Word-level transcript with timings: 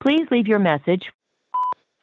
Please 0.00 0.26
leave 0.30 0.48
your 0.48 0.58
message. 0.58 1.12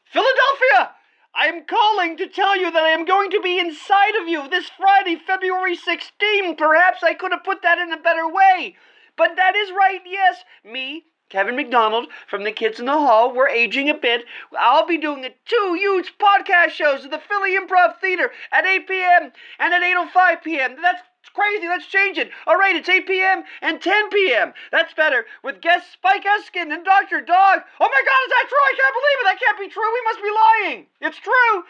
Philadelphia! 0.05 0.91
I 1.33 1.47
am 1.47 1.65
calling 1.65 2.15
to 2.17 2.27
tell 2.27 2.55
you 2.55 2.71
that 2.71 2.83
I 2.83 2.89
am 2.89 3.05
going 3.05 3.31
to 3.31 3.41
be 3.41 3.59
inside 3.59 4.15
of 4.21 4.27
you 4.27 4.47
this 4.49 4.69
Friday, 4.69 5.15
February 5.15 5.75
16. 5.75 6.55
Perhaps 6.55 7.03
I 7.03 7.15
could 7.15 7.31
have 7.31 7.43
put 7.43 7.63
that 7.63 7.79
in 7.79 7.91
a 7.91 8.01
better 8.01 8.27
way. 8.27 8.75
But 9.15 9.35
that 9.35 9.55
is 9.55 9.71
right, 9.71 10.01
yes. 10.05 10.43
Me, 10.63 11.05
Kevin 11.29 11.55
McDonald 11.55 12.07
from 12.27 12.43
the 12.43 12.51
Kids 12.51 12.79
in 12.79 12.85
the 12.85 12.91
Hall. 12.91 13.33
We're 13.33 13.49
aging 13.49 13.89
a 13.89 13.95
bit. 13.95 14.25
I'll 14.57 14.85
be 14.85 14.97
doing 14.97 15.27
two 15.45 15.73
huge 15.73 16.13
podcast 16.19 16.69
shows 16.69 17.03
at 17.03 17.11
the 17.11 17.19
Philly 17.19 17.57
Improv 17.57 17.99
Theater 17.99 18.31
at 18.51 18.65
8 18.65 18.87
p.m. 18.87 19.31
and 19.59 19.73
at 19.73 19.81
8.05 19.81 20.43
p.m. 20.43 20.75
That's 20.81 21.01
crazy. 21.29 21.67
Let's 21.67 21.85
change 21.87 22.17
it. 22.17 22.31
All 22.45 22.57
right, 22.57 22.75
it's 22.75 22.89
8 22.89 23.07
p.m. 23.07 23.43
and 23.61 23.81
10 23.81 24.09
p.m. 24.09 24.53
That's 24.71 24.93
better. 24.93 25.25
With 25.43 25.61
guests 25.61 25.93
Spike 25.93 26.25
Eskin 26.25 26.73
and 26.73 26.83
Dr. 26.85 27.21
Dog. 27.21 27.61
Oh 27.79 27.89
my 27.89 28.01
God, 28.05 28.25
is 28.25 28.31
that 28.31 28.49
true? 28.49 28.57
I 28.57 28.73
can't 28.77 28.95
believe 28.95 29.19
it. 29.19 29.25
That 29.25 29.39
can't 29.39 29.59
be 29.59 29.69
true. 29.69 29.93
We 29.93 30.01
must 30.05 30.21
be 30.21 30.31
lying. 30.31 30.87
It's 31.01 31.19
true. 31.19 31.63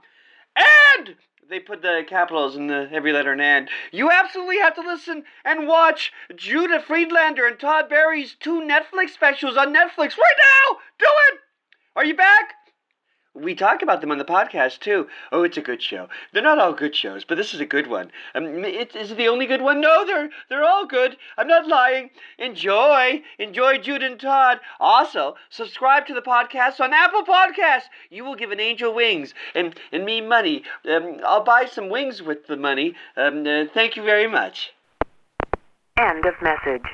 And 0.55 1.15
they 1.49 1.59
put 1.59 1.81
the 1.81 2.05
capitals 2.07 2.55
in 2.55 2.67
the 2.67 2.87
every 2.91 3.11
letter 3.11 3.33
in 3.33 3.41
and. 3.41 3.69
You 3.91 4.11
absolutely 4.11 4.59
have 4.59 4.75
to 4.75 4.81
listen 4.81 5.23
and 5.43 5.67
watch 5.67 6.13
Judah 6.35 6.79
Friedlander 6.79 7.47
and 7.47 7.59
Todd 7.59 7.89
Barry's 7.89 8.35
two 8.39 8.61
Netflix 8.61 9.09
specials 9.09 9.57
on 9.57 9.73
Netflix 9.73 10.15
right 10.17 10.37
now. 10.39 10.77
Do 10.99 11.07
it. 11.31 11.39
Are 11.95 12.05
you 12.05 12.15
back? 12.15 12.53
We 13.41 13.55
talk 13.55 13.81
about 13.81 14.01
them 14.01 14.11
on 14.11 14.17
the 14.17 14.25
podcast 14.25 14.79
too. 14.79 15.07
Oh, 15.31 15.43
it's 15.43 15.57
a 15.57 15.61
good 15.61 15.81
show. 15.81 16.09
They're 16.33 16.43
not 16.43 16.59
all 16.59 16.73
good 16.73 16.95
shows, 16.95 17.23
but 17.23 17.35
this 17.35 17.53
is 17.53 17.59
a 17.59 17.65
good 17.65 17.87
one. 17.87 18.11
Um, 18.35 18.65
it, 18.65 18.95
is 18.95 19.11
it 19.11 19.17
the 19.17 19.27
only 19.27 19.45
good 19.45 19.61
one? 19.61 19.81
No, 19.81 20.05
they're 20.05 20.29
they're 20.49 20.63
all 20.63 20.85
good. 20.85 21.17
I'm 21.37 21.47
not 21.47 21.67
lying. 21.67 22.09
Enjoy, 22.37 23.21
enjoy 23.37 23.77
Jude 23.77 24.03
and 24.03 24.19
Todd. 24.19 24.59
Also, 24.79 25.35
subscribe 25.49 26.05
to 26.07 26.13
the 26.13 26.21
podcast 26.21 26.79
on 26.79 26.93
Apple 26.93 27.23
Podcasts. 27.23 27.89
You 28.09 28.25
will 28.25 28.35
give 28.35 28.51
an 28.51 28.59
angel 28.59 28.93
wings 28.93 29.33
and 29.55 29.79
and 29.91 30.05
me 30.05 30.21
money. 30.21 30.63
Um, 30.89 31.19
I'll 31.25 31.43
buy 31.43 31.65
some 31.65 31.89
wings 31.89 32.21
with 32.21 32.47
the 32.47 32.57
money. 32.57 32.95
Um, 33.15 33.45
uh, 33.47 33.65
thank 33.73 33.95
you 33.95 34.03
very 34.03 34.27
much. 34.27 34.73
End 35.97 36.25
of 36.25 36.33
message. 36.41 36.85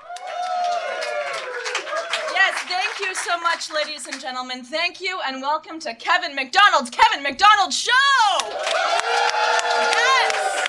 So 3.25 3.39
much, 3.39 3.71
ladies 3.73 4.05
and 4.05 4.21
gentlemen. 4.21 4.63
Thank 4.63 5.01
you, 5.01 5.19
and 5.25 5.41
welcome 5.41 5.79
to 5.79 5.95
Kevin 5.95 6.35
McDonald's 6.35 6.91
Kevin 6.91 7.23
McDonald 7.23 7.73
Show. 7.73 7.91
Yes. 9.73 10.67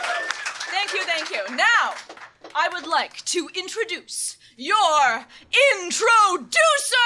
Thank 0.70 0.94
you, 0.94 1.02
thank 1.02 1.28
you. 1.28 1.54
Now, 1.54 1.92
I 2.54 2.70
would 2.72 2.86
like 2.86 3.22
to 3.26 3.50
introduce 3.54 4.38
your 4.56 5.26
introducer. 5.84 6.96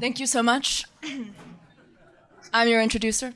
Thank 0.00 0.20
you 0.20 0.28
so 0.28 0.44
much. 0.44 0.84
I'm 2.52 2.68
your 2.68 2.80
introducer. 2.80 3.34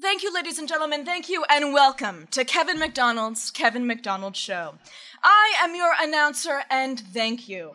Thank 0.00 0.22
you, 0.22 0.32
ladies 0.32 0.60
and 0.60 0.68
gentlemen. 0.68 1.04
Thank 1.04 1.28
you, 1.28 1.44
and 1.50 1.72
welcome 1.72 2.28
to 2.30 2.44
Kevin 2.44 2.78
McDonald's 2.78 3.50
Kevin 3.50 3.84
McDonald 3.84 4.36
Show. 4.36 4.74
I 5.24 5.54
am 5.60 5.74
your 5.74 5.92
announcer, 6.00 6.62
and 6.70 7.00
thank 7.00 7.48
you. 7.48 7.72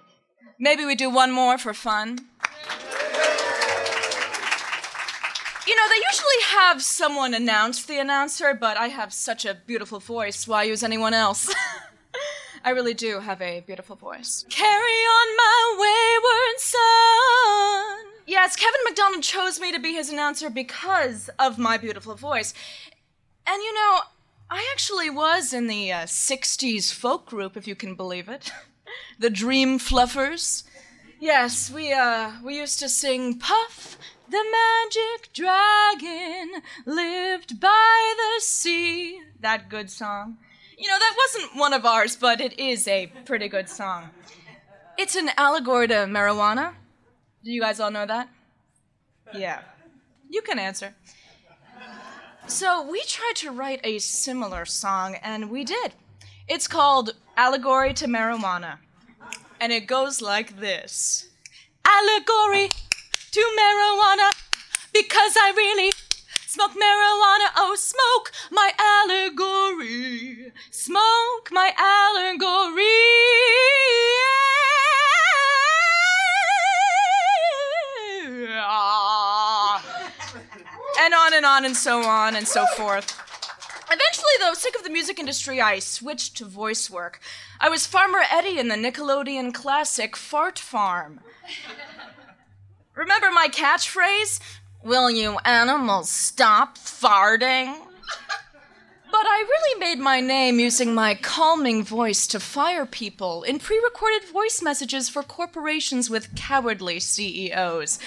Maybe 0.57 0.85
we 0.85 0.95
do 0.95 1.09
one 1.09 1.34
more 1.34 1.57
for 1.57 1.73
fun. 1.73 2.19
You 5.67 5.75
know, 5.75 5.89
they 5.89 6.01
usually 6.11 6.44
have 6.51 6.81
someone 6.81 7.34
announce 7.34 7.84
the 7.84 8.00
announcer, 8.00 8.53
but 8.53 8.78
I 8.78 8.88
have 8.88 9.11
such 9.11 9.44
a 9.44 9.55
beautiful 9.55 10.00
voice. 10.00 10.47
Why 10.47 10.63
use 10.63 10.81
anyone 10.81 11.13
else? 11.13 11.53
I 12.63 12.69
really 12.69 12.94
do 12.94 13.19
have 13.19 13.41
a 13.41 13.59
beautiful 13.67 13.97
voice. 13.97 14.45
Carry 14.50 14.72
on 14.79 15.35
my 15.35 15.75
wayward 15.78 16.59
son. 16.59 18.12
Yes, 18.25 18.56
Kevin 18.56 18.79
McDonald 18.85 19.23
chose 19.23 19.59
me 19.59 19.72
to 19.72 19.79
be 19.79 19.94
his 19.94 20.09
announcer 20.09 20.50
because 20.50 21.29
of 21.38 21.57
my 21.57 21.78
beautiful 21.78 22.16
voice. 22.16 22.53
And 23.45 23.61
you 23.61 23.73
know, 23.73 24.00
I 24.50 24.67
actually 24.72 25.09
was 25.09 25.51
in 25.51 25.67
the 25.67 25.91
uh, 25.91 26.03
60s 26.03 26.94
folk 26.94 27.25
group, 27.25 27.57
if 27.57 27.67
you 27.67 27.75
can 27.75 27.95
believe 27.95 28.29
it. 28.29 28.51
the 29.19 29.29
Dream 29.29 29.78
Fluffers. 29.79 30.63
Yes, 31.19 31.72
we 31.72 31.94
uh 31.94 32.34
we 32.44 32.57
used 32.57 32.79
to 32.79 32.89
sing 32.89 33.39
Puff 33.39 33.97
the 34.29 34.44
Magic 34.44 35.31
Dragon 35.34 36.61
lived 36.85 37.59
by 37.59 38.13
the 38.17 38.41
sea. 38.41 39.22
That 39.40 39.69
good 39.69 39.90
song. 39.90 40.38
You 40.78 40.90
know, 40.90 41.00
that 41.00 41.16
wasn't 41.17 41.55
one 41.57 41.73
of 41.73 41.85
ours, 41.85 42.16
but 42.16 42.41
it 42.41 42.59
is 42.59 42.88
a 42.88 43.07
pretty 43.25 43.47
good 43.47 43.69
song. 43.69 44.09
It's 44.97 45.16
an 45.16 45.29
allegory 45.38 45.88
to 45.88 46.07
marijuana. 46.07 46.73
Do 47.44 47.52
you 47.52 47.59
guys 47.62 47.80
all 47.80 47.92
know 47.92 48.06
that? 48.06 48.30
Yeah. 49.34 49.62
You 50.30 50.42
can 50.42 50.59
answer. 50.59 50.96
So, 52.48 52.90
we 52.90 53.02
tried 53.04 53.36
to 53.38 53.52
write 53.52 53.80
a 53.84 54.00
similar 54.00 54.66
song, 54.66 55.16
and 55.24 55.50
we 55.50 55.64
did. 55.64 55.94
It's 56.48 56.68
called 56.68 57.16
Allegory 57.38 57.94
to 57.96 58.06
Marijuana. 58.08 58.80
And 59.59 59.72
it 59.72 59.88
goes 59.88 60.22
like 60.22 60.59
this 60.59 61.30
Allegory 61.86 62.70
to 63.32 63.40
marijuana, 63.59 64.30
because 64.94 65.36
I 65.38 65.53
really 65.56 65.92
smoke 66.48 66.72
marijuana. 66.72 67.48
Oh, 67.58 67.76
smoke 67.76 68.32
my 68.52 68.72
allegory. 68.80 70.52
Smoke 70.70 71.50
my 71.52 71.74
allegory. 71.78 72.84
And 81.03 81.14
on 81.14 81.34
and 81.34 81.46
on 81.46 81.66
and 81.66 81.75
so 81.75 82.02
on 82.02 82.36
and 82.36 82.47
so 82.47 82.66
forth. 82.78 83.19
Eventually, 83.88 84.31
though, 84.40 84.53
sick 84.53 84.75
of 84.75 84.84
the 84.84 84.90
music 84.90 85.19
industry, 85.19 85.59
I 85.59 85.80
switched 85.80 86.38
to 86.38 86.46
voice 86.46 86.90
work. 86.90 87.19
I 87.59 87.69
was 87.69 87.86
Farmer 87.86 88.22
Eddie 88.31 88.58
in 88.58 88.69
the 88.69 88.75
Nickelodeon 88.75 89.53
classic 89.53 90.16
Fart 90.16 90.58
Farm. 90.58 91.19
Remember 92.96 93.31
my 93.31 93.50
catchphrase? 93.50 94.40
Will 94.84 95.12
you 95.12 95.38
animals 95.46 96.09
stop 96.09 96.78
farting? 96.78 97.75
But 99.12 99.25
I 99.28 99.46
really 99.47 99.80
made 99.80 100.00
my 100.00 100.22
name 100.22 100.59
using 100.59 100.96
my 100.96 101.14
calming 101.14 101.84
voice 101.84 102.25
to 102.28 102.40
fire 102.40 102.85
people 102.85 103.44
in 103.44 103.59
pre 103.59 103.80
recorded 103.84 104.24
voice 104.30 104.62
messages 104.62 105.08
for 105.08 105.22
corporations 105.22 106.09
with 106.09 106.34
cowardly 106.35 107.00
CEOs. 107.00 108.00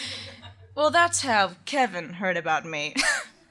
Well, 0.77 0.91
that's 0.91 1.23
how 1.23 1.53
Kevin 1.65 2.13
heard 2.15 2.37
about 2.37 2.67
me. 2.67 2.95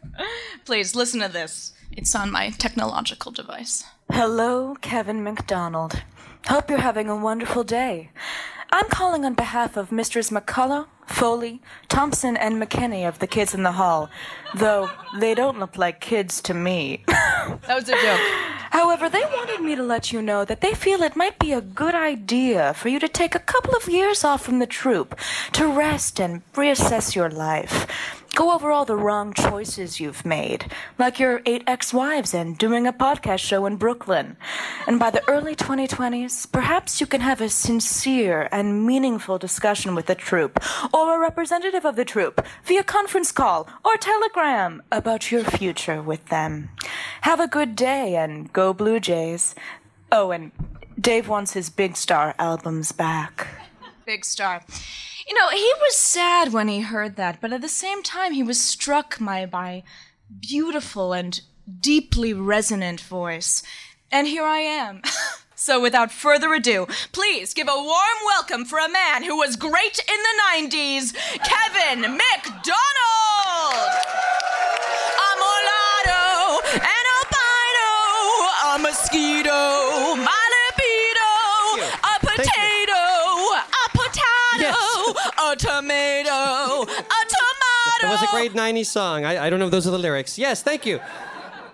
Please 0.65 0.93
listen 0.93 1.21
to 1.21 1.27
this. 1.27 1.73
It's 1.91 2.13
on 2.13 2.29
my 2.29 2.51
technological 2.51 3.31
device. 3.31 3.83
Hello, 4.11 4.75
Kevin 4.81 5.23
McDonald. 5.23 6.03
Hope 6.45 6.69
you're 6.69 6.77
having 6.81 7.09
a 7.09 7.15
wonderful 7.15 7.63
day. 7.63 8.11
I'm 8.71 8.87
calling 8.89 9.25
on 9.25 9.33
behalf 9.33 9.75
of 9.75 9.91
Misters 9.91 10.29
McCullough, 10.29 10.85
Foley, 11.07 11.61
Thompson, 11.87 12.35
and 12.37 12.61
McKinney 12.61 13.07
of 13.07 13.19
the 13.19 13.27
Kids 13.27 13.53
in 13.53 13.63
the 13.63 13.73
Hall, 13.73 14.09
though 14.53 14.89
they 15.19 15.35
don't 15.35 15.59
look 15.59 15.77
like 15.77 16.01
kids 16.01 16.41
to 16.41 16.53
me. 16.53 17.03
That 17.07 17.75
was 17.75 17.89
a 17.89 17.93
joke. 17.93 18.19
However, 18.71 19.09
they 19.09 19.21
wanted 19.21 19.61
me 19.61 19.75
to 19.75 19.83
let 19.83 20.11
you 20.11 20.21
know 20.21 20.43
that 20.43 20.61
they 20.61 20.73
feel 20.73 21.01
it 21.01 21.15
might 21.15 21.39
be 21.39 21.53
a 21.53 21.61
good 21.61 21.95
idea 21.95 22.73
for 22.73 22.89
you 22.89 22.99
to 22.99 23.07
take 23.07 23.33
a 23.33 23.39
couple 23.39 23.75
of 23.75 23.87
years 23.87 24.23
off 24.23 24.43
from 24.43 24.59
the 24.59 24.67
troupe 24.67 25.17
to 25.53 25.67
rest 25.67 26.19
and 26.19 26.41
reassess 26.53 27.15
your 27.15 27.29
life. 27.29 27.87
Go 28.35 28.53
over 28.53 28.69
all 28.69 28.83
the 28.83 28.97
wrong 28.97 29.33
choices 29.33 30.01
you've 30.01 30.25
made, 30.25 30.69
like 30.99 31.19
your 31.19 31.41
eight 31.45 31.63
ex 31.67 31.93
wives 31.93 32.33
and 32.33 32.57
doing 32.57 32.85
a 32.85 32.91
podcast 32.91 33.39
show 33.39 33.65
in 33.65 33.77
Brooklyn. 33.77 34.35
And 34.87 34.99
by 34.99 35.09
the 35.09 35.23
early 35.29 35.55
2020s, 35.55 36.51
perhaps 36.51 36.99
you 36.99 37.07
can 37.07 37.21
have 37.21 37.39
a 37.39 37.47
sincere 37.47 38.49
and 38.51 38.85
meaningful 38.85 39.37
discussion 39.37 39.95
with 39.95 40.07
the 40.07 40.15
troupe 40.15 40.61
or 40.95 41.13
a 41.13 41.19
representative 41.19 41.83
of 41.83 41.97
the 41.97 42.05
troupe 42.05 42.43
via 42.63 42.81
conference 42.81 43.31
call 43.33 43.67
or 43.83 43.97
telegram 43.97 44.81
about 44.93 45.29
your 45.29 45.43
future 45.43 46.01
with 46.01 46.25
them. 46.27 46.69
Have 47.21 47.41
a 47.41 47.47
good 47.47 47.75
day 47.75 48.15
and 48.15 48.51
go 48.53 48.71
Blue 48.73 49.01
Jays. 49.01 49.53
Oh, 50.09 50.31
and 50.31 50.53
Dave 50.99 51.27
wants 51.27 51.51
his 51.51 51.69
Big 51.69 51.97
Star 51.97 52.33
albums 52.39 52.93
back. 52.93 53.47
Big 54.05 54.23
star. 54.23 54.63
You 55.27 55.35
know, 55.35 55.49
he 55.49 55.73
was 55.81 55.95
sad 55.97 56.53
when 56.53 56.67
he 56.67 56.81
heard 56.81 57.17
that, 57.17 57.41
but 57.41 57.51
at 57.51 57.61
the 57.61 57.67
same 57.67 58.01
time, 58.01 58.31
he 58.31 58.43
was 58.43 58.61
struck 58.61 59.19
by 59.19 59.47
my 59.51 59.83
beautiful 60.39 61.11
and 61.11 61.41
deeply 61.81 62.31
resonant 62.31 63.01
voice. 63.01 63.63
And 64.11 64.27
here 64.27 64.43
I 64.43 64.59
am. 64.59 65.01
so, 65.65 65.81
without 65.81 66.11
further 66.11 66.53
ado, 66.53 66.85
please 67.11 67.55
give 67.55 67.67
a 67.67 67.75
warm 67.75 68.19
welcome 68.27 68.65
for 68.65 68.77
a 68.77 68.87
man 68.87 69.23
who 69.23 69.35
was 69.35 69.55
great 69.55 69.97
in 69.97 70.19
the 70.21 70.67
90s, 70.77 71.15
Kevin 71.41 72.01
McDonald! 72.01 73.91
A 75.25 75.31
mulatto, 75.41 76.61
an 76.75 77.05
albino, 77.17 77.89
a 78.69 78.77
mosquito, 78.77 80.15
my 80.21 80.43
libido, 80.53 81.33
a 81.97 82.19
potato, 82.19 83.01
a 83.57 83.89
potato, 83.89 84.77
a 85.49 85.55
tomato, 85.55 86.83
a 86.83 87.21
tomato. 87.25 88.01
That 88.03 88.09
was 88.11 88.21
a 88.21 88.27
great 88.29 88.53
90s 88.53 88.85
song. 88.85 89.25
I, 89.25 89.47
I 89.47 89.49
don't 89.49 89.57
know 89.57 89.65
if 89.65 89.71
those 89.71 89.87
are 89.87 89.91
the 89.91 89.97
lyrics. 89.97 90.37
Yes, 90.37 90.61
thank 90.61 90.85
you. 90.85 90.99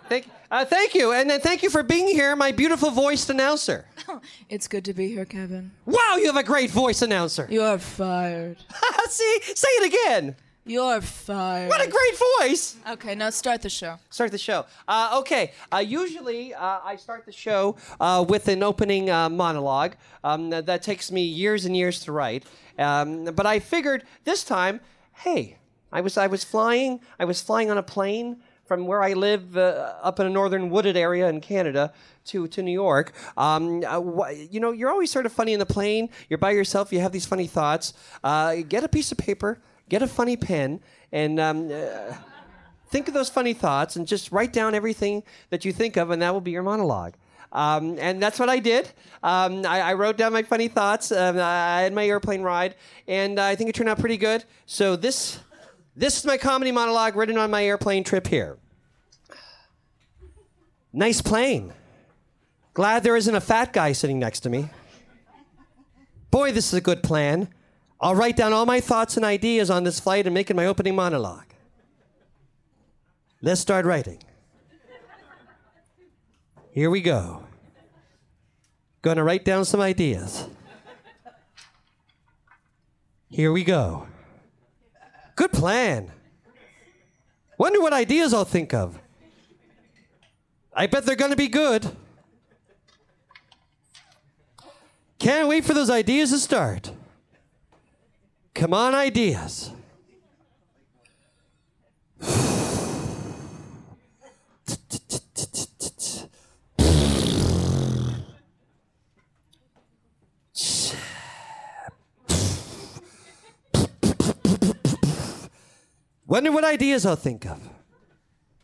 Thank, 0.07 0.27
uh, 0.51 0.65
thank 0.65 0.94
you. 0.94 1.13
And 1.13 1.30
then 1.30 1.39
thank 1.39 1.63
you 1.63 1.69
for 1.69 1.81
being 1.81 2.07
here, 2.07 2.36
my 2.36 2.51
beautiful 2.51 2.92
voiced 2.92 3.30
announcer. 3.30 3.86
It's 4.50 4.68
good 4.68 4.83
to 4.86 4.94
be 4.94 5.07
here, 5.07 5.25
Kevin. 5.25 5.71
Wow, 5.86 6.18
you 6.18 6.25
have 6.25 6.36
a 6.36 6.44
great 6.44 6.69
voice 6.69 7.01
announcer. 7.01 7.48
You're 7.50 7.77
fired. 7.77 8.57
See, 9.09 9.39
say 9.56 9.69
it 9.69 9.94
again. 9.94 10.36
You're 10.65 11.01
fired. 11.01 11.69
What 11.69 11.81
a 11.81 11.89
great 11.89 12.19
voice. 12.39 12.75
Okay, 12.92 13.15
now 13.15 13.30
start 13.31 13.62
the 13.62 13.69
show. 13.69 13.98
Start 14.09 14.31
the 14.31 14.38
show. 14.38 14.65
Uh, 14.88 15.18
okay. 15.19 15.53
Uh, 15.74 15.77
usually, 15.77 16.54
uh, 16.54 16.80
I 16.83 16.97
start 16.97 17.25
the 17.25 17.31
show 17.31 17.77
uh, 18.00 18.24
with 18.27 18.47
an 18.47 18.62
opening 18.62 19.09
uh, 19.09 19.30
monologue 19.30 19.95
um, 20.24 20.50
that, 20.51 20.68
that 20.68 20.83
takes 20.83 21.12
me 21.12 21.24
years 21.24 21.65
and 21.65 21.75
years 21.75 22.01
to 22.01 22.12
write. 22.12 22.44
Um, 22.77 23.25
but 23.25 23.45
I 23.45 23.59
figured 23.59 24.04
this 24.24 24.44
time, 24.44 24.81
hey, 25.13 25.57
I 25.92 26.01
was 26.01 26.15
I 26.18 26.27
was 26.27 26.44
flying. 26.44 27.00
I 27.19 27.25
was 27.25 27.42
flying 27.42 27.71
on 27.71 27.77
a 27.77 27.83
plane 27.83 28.38
from 28.71 28.88
where 28.88 29.03
I 29.03 29.12
live 29.12 29.57
uh, 29.57 29.95
up 30.01 30.21
in 30.21 30.25
a 30.25 30.29
northern 30.29 30.69
wooded 30.69 30.95
area 30.95 31.27
in 31.27 31.41
Canada 31.41 31.91
to, 32.23 32.47
to 32.47 32.63
New 32.63 32.71
York. 32.71 33.12
Um, 33.35 33.83
uh, 33.85 34.00
wh- 34.00 34.31
you 34.50 34.62
know, 34.62 34.71
you're 34.71 34.89
always 34.89 35.12
sort 35.12 35.25
of 35.25 35.33
funny 35.33 35.51
in 35.51 35.59
the 35.59 35.65
plane. 35.65 36.07
You're 36.29 36.38
by 36.38 36.51
yourself. 36.51 36.94
You 36.94 37.01
have 37.01 37.12
these 37.12 37.25
funny 37.25 37.47
thoughts. 37.47 37.94
Uh, 38.23 38.56
get 38.69 38.85
a 38.85 38.88
piece 38.88 39.12
of 39.12 39.18
paper. 39.18 39.59
Get 39.89 40.01
a 40.01 40.07
funny 40.07 40.38
pen 40.38 40.79
and. 41.12 41.38
Um, 41.38 41.69
uh, 41.69 42.13
think 42.88 43.07
of 43.07 43.13
those 43.13 43.29
funny 43.29 43.53
thoughts 43.53 43.95
and 43.95 44.06
just 44.06 44.31
write 44.31 44.53
down 44.53 44.73
everything 44.75 45.23
that 45.50 45.63
you 45.65 45.71
think 45.73 45.97
of, 45.97 46.09
and 46.12 46.21
that 46.21 46.33
will 46.33 46.41
be 46.41 46.51
your 46.51 46.63
monologue. 46.63 47.13
Um, 47.53 47.97
and 48.00 48.21
that's 48.21 48.39
what 48.39 48.50
I 48.50 48.59
did. 48.59 48.89
Um, 49.23 49.65
I, 49.65 49.81
I 49.81 49.94
wrote 49.94 50.18
down 50.18 50.31
my 50.33 50.44
funny 50.44 50.68
thoughts. 50.69 51.12
Um, 51.12 51.38
I 51.38 51.81
had 51.81 51.94
my 51.94 52.06
airplane 52.06 52.41
ride, 52.41 52.75
and 53.07 53.39
I 53.39 53.56
think 53.56 53.69
it 53.69 53.75
turned 53.75 53.89
out 53.89 54.00
pretty 54.00 54.18
good. 54.18 54.44
So 54.65 54.95
this, 54.95 55.39
this 55.95 56.17
is 56.17 56.25
my 56.25 56.38
comedy 56.38 56.71
monologue 56.71 57.15
written 57.15 57.38
on 57.38 57.51
my 57.51 57.65
airplane 57.65 58.03
trip 58.03 58.27
here. 58.27 58.57
Nice 60.93 61.21
plane. 61.21 61.73
Glad 62.73 63.03
there 63.03 63.15
isn't 63.15 63.35
a 63.35 63.41
fat 63.41 63.73
guy 63.73 63.91
sitting 63.91 64.19
next 64.19 64.41
to 64.41 64.49
me. 64.49 64.69
Boy, 66.29 66.51
this 66.51 66.67
is 66.67 66.73
a 66.73 66.81
good 66.81 67.03
plan. 67.03 67.49
I'll 67.99 68.15
write 68.15 68.35
down 68.35 68.53
all 68.53 68.65
my 68.65 68.79
thoughts 68.79 69.17
and 69.17 69.25
ideas 69.25 69.69
on 69.69 69.83
this 69.83 69.99
flight 69.99 70.25
and 70.25 70.33
make 70.33 70.49
it 70.49 70.55
my 70.55 70.65
opening 70.65 70.95
monologue. 70.95 71.45
Let's 73.41 73.61
start 73.61 73.85
writing. 73.85 74.19
Here 76.71 76.89
we 76.89 77.01
go. 77.01 77.44
Gonna 79.01 79.23
write 79.23 79.44
down 79.44 79.65
some 79.65 79.81
ideas. 79.81 80.47
Here 83.29 83.51
we 83.51 83.63
go. 83.63 84.07
Good 85.36 85.51
plan. 85.51 86.12
Wonder 87.57 87.81
what 87.81 87.94
ideas 87.94 88.33
I'll 88.33 88.45
think 88.45 88.74
of. 88.74 89.00
I 90.74 90.88
bet 90.88 91.06
they're 91.06 91.16
gonna 91.16 91.36
be 91.36 91.48
good. 91.48 91.89
Can't 95.19 95.48
wait 95.48 95.63
for 95.66 95.74
those 95.74 95.89
ideas 95.89 96.31
to 96.31 96.39
start. 96.39 96.92
Come 98.56 98.74
on, 98.74 98.95
ideas. 98.95 99.72
Wonder 116.31 116.54
what 116.54 116.63
ideas 116.63 117.06
I'll 117.06 117.18
think 117.18 117.45
of. 117.45 117.60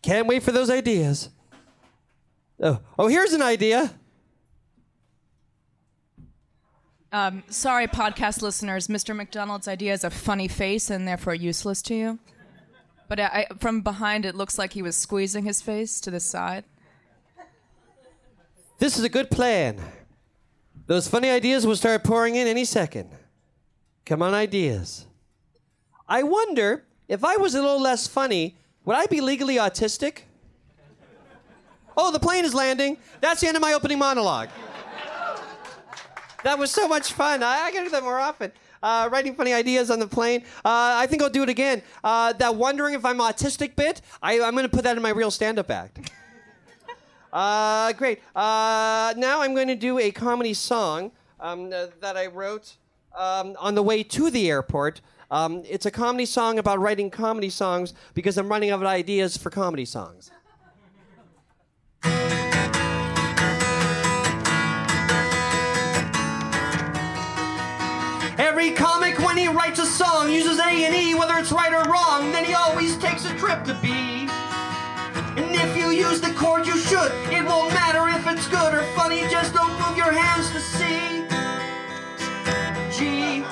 Can't 0.01 0.25
wait 0.25 0.41
for 0.41 0.53
those 0.53 0.69
ideas. 0.69 1.27
Oh, 2.63 2.79
oh 2.97 3.07
here's 3.07 3.33
an 3.33 3.41
idea. 3.41 3.93
Um, 7.11 7.43
sorry, 7.49 7.87
podcast 7.87 8.41
listeners. 8.41 8.87
Mr. 8.87 9.13
McDonald's 9.13 9.67
idea 9.67 9.91
is 9.91 10.05
a 10.05 10.09
funny 10.09 10.47
face 10.47 10.89
and 10.89 11.05
therefore 11.05 11.35
useless 11.35 11.81
to 11.81 11.93
you. 11.93 12.19
But 13.09 13.19
I, 13.19 13.25
I, 13.25 13.47
from 13.59 13.81
behind, 13.81 14.25
it 14.25 14.33
looks 14.33 14.57
like 14.57 14.71
he 14.71 14.81
was 14.81 14.95
squeezing 14.95 15.43
his 15.43 15.61
face 15.61 15.99
to 15.99 16.09
the 16.09 16.21
side. 16.21 16.63
This 18.79 18.97
is 18.97 19.03
a 19.03 19.09
good 19.09 19.29
plan. 19.29 19.77
Those 20.85 21.09
funny 21.09 21.29
ideas 21.29 21.67
will 21.67 21.75
start 21.75 22.05
pouring 22.05 22.35
in 22.35 22.47
any 22.47 22.63
second. 22.63 23.09
Come 24.05 24.21
on, 24.21 24.33
ideas. 24.33 25.05
I 26.07 26.23
wonder 26.23 26.85
if 27.07 27.23
I 27.23 27.37
was 27.37 27.55
a 27.55 27.61
little 27.61 27.81
less 27.81 28.07
funny, 28.07 28.55
would 28.85 28.95
I 28.95 29.05
be 29.05 29.21
legally 29.21 29.55
autistic? 29.55 30.19
Oh, 31.95 32.11
the 32.11 32.19
plane 32.19 32.45
is 32.45 32.53
landing. 32.53 32.97
That's 33.21 33.41
the 33.41 33.47
end 33.47 33.55
of 33.55 33.61
my 33.61 33.73
opening 33.73 33.97
monologue. 33.97 34.49
That 36.43 36.59
was 36.59 36.69
so 36.69 36.87
much 36.87 37.13
fun. 37.13 37.41
I, 37.41 37.61
I 37.61 37.71
gotta 37.71 37.85
do 37.85 37.89
that 37.91 38.03
more 38.03 38.19
often. 38.19 38.51
Uh, 38.83 39.09
writing 39.11 39.33
funny 39.33 39.53
ideas 39.53 39.89
on 39.89 39.99
the 39.99 40.07
plane. 40.07 40.43
Uh, 40.63 40.93
I 40.95 41.07
think 41.07 41.23
I'll 41.23 41.29
do 41.29 41.41
it 41.41 41.49
again. 41.49 41.81
Uh, 42.03 42.33
that 42.33 42.55
wondering 42.55 42.93
if 42.93 43.03
I'm 43.03 43.17
autistic 43.17 43.75
bit, 43.75 44.01
I, 44.21 44.39
I'm 44.39 44.55
gonna 44.55 44.69
put 44.69 44.83
that 44.83 44.95
in 44.95 45.01
my 45.01 45.09
real 45.09 45.31
stand 45.31 45.57
up 45.57 45.71
act. 45.71 46.11
Uh, 47.33 47.91
great. 47.93 48.21
Uh, 48.35 49.13
now 49.17 49.41
I'm 49.41 49.53
going 49.53 49.67
to 49.67 49.75
do 49.75 49.99
a 49.99 50.11
comedy 50.11 50.53
song 50.53 51.11
um, 51.39 51.67
uh, 51.73 51.87
that 51.99 52.15
I 52.15 52.27
wrote 52.27 52.77
um, 53.15 53.55
on 53.59 53.75
the 53.75 53.83
way 53.83 54.01
to 54.03 54.29
the 54.31 54.49
airport. 54.49 55.01
Um, 55.29 55.63
it's 55.67 55.85
a 55.85 55.91
comedy 55.91 56.25
song 56.25 56.57
about 56.57 56.79
writing 56.79 57.09
comedy 57.09 57.49
songs 57.49 57.93
because 58.13 58.37
I'm 58.37 58.47
running 58.47 58.69
out 58.69 58.81
of 58.81 58.87
ideas 58.87 59.35
for 59.35 59.49
comedy 59.49 59.83
songs. 59.83 60.31
Every 68.39 68.71
comic, 68.71 69.19
when 69.19 69.35
he 69.35 69.47
writes 69.47 69.79
a 69.79 69.85
song, 69.85 70.31
uses 70.31 70.59
A 70.59 70.85
and 70.85 70.95
E, 70.95 71.13
whether 71.15 71.33
it's 71.35 71.51
right 71.51 71.73
or 71.73 71.83
wrong. 71.91 72.31
Then 72.31 72.45
he 72.45 72.53
always 72.53 72.97
takes 72.97 73.25
a 73.25 73.35
trip 73.35 73.65
to 73.65 73.73
B. 73.81 73.89
And 75.37 75.53
if 75.53 75.75
you 75.75 75.89
use 75.89 76.21
the 76.21 76.31
chord 76.33 76.65
you 76.65 76.77
should, 76.77 77.11
it 77.31 77.43
won't 77.45 77.73
matter 77.73 78.07
if 78.07 78.25
it's 78.27 78.47
good 78.47 78.73
or 78.73 78.83
funny, 78.95 79.27
just 79.29 79.53
don't 79.53 79.71
move 79.79 79.97
your 79.97 80.11
hands 80.11 80.49
to 80.51 80.59
C, 80.59 81.25
G, 82.97 83.43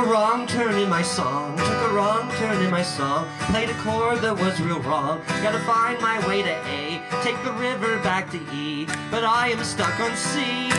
a 0.00 0.04
wrong 0.04 0.46
turn 0.46 0.76
in 0.76 0.88
my 0.88 1.02
song, 1.02 1.56
took 1.58 1.90
a 1.90 1.92
wrong 1.92 2.30
turn 2.36 2.62
in 2.64 2.70
my 2.70 2.82
song, 2.82 3.28
played 3.50 3.68
a 3.68 3.74
chord 3.82 4.18
that 4.20 4.34
was 4.34 4.60
real 4.60 4.80
wrong. 4.80 5.20
Gotta 5.42 5.58
find 5.60 6.00
my 6.00 6.26
way 6.26 6.42
to 6.42 6.54
A, 6.68 7.02
take 7.22 7.36
the 7.44 7.52
river 7.52 7.98
back 7.98 8.30
to 8.30 8.38
E, 8.54 8.86
but 9.10 9.24
I 9.24 9.48
am 9.48 9.62
stuck 9.62 9.98
on 10.00 10.16
C. 10.16 10.70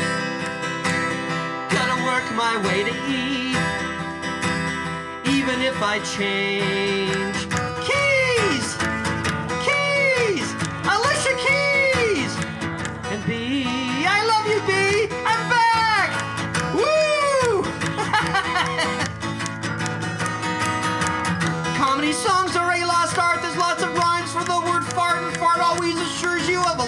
Gotta 1.75 1.97
work 2.03 2.25
my 2.33 2.55
way 2.65 2.83
to 2.83 2.93
E. 3.09 3.51
Even 5.37 5.61
if 5.61 5.77
I 5.83 5.99
change 6.15 7.40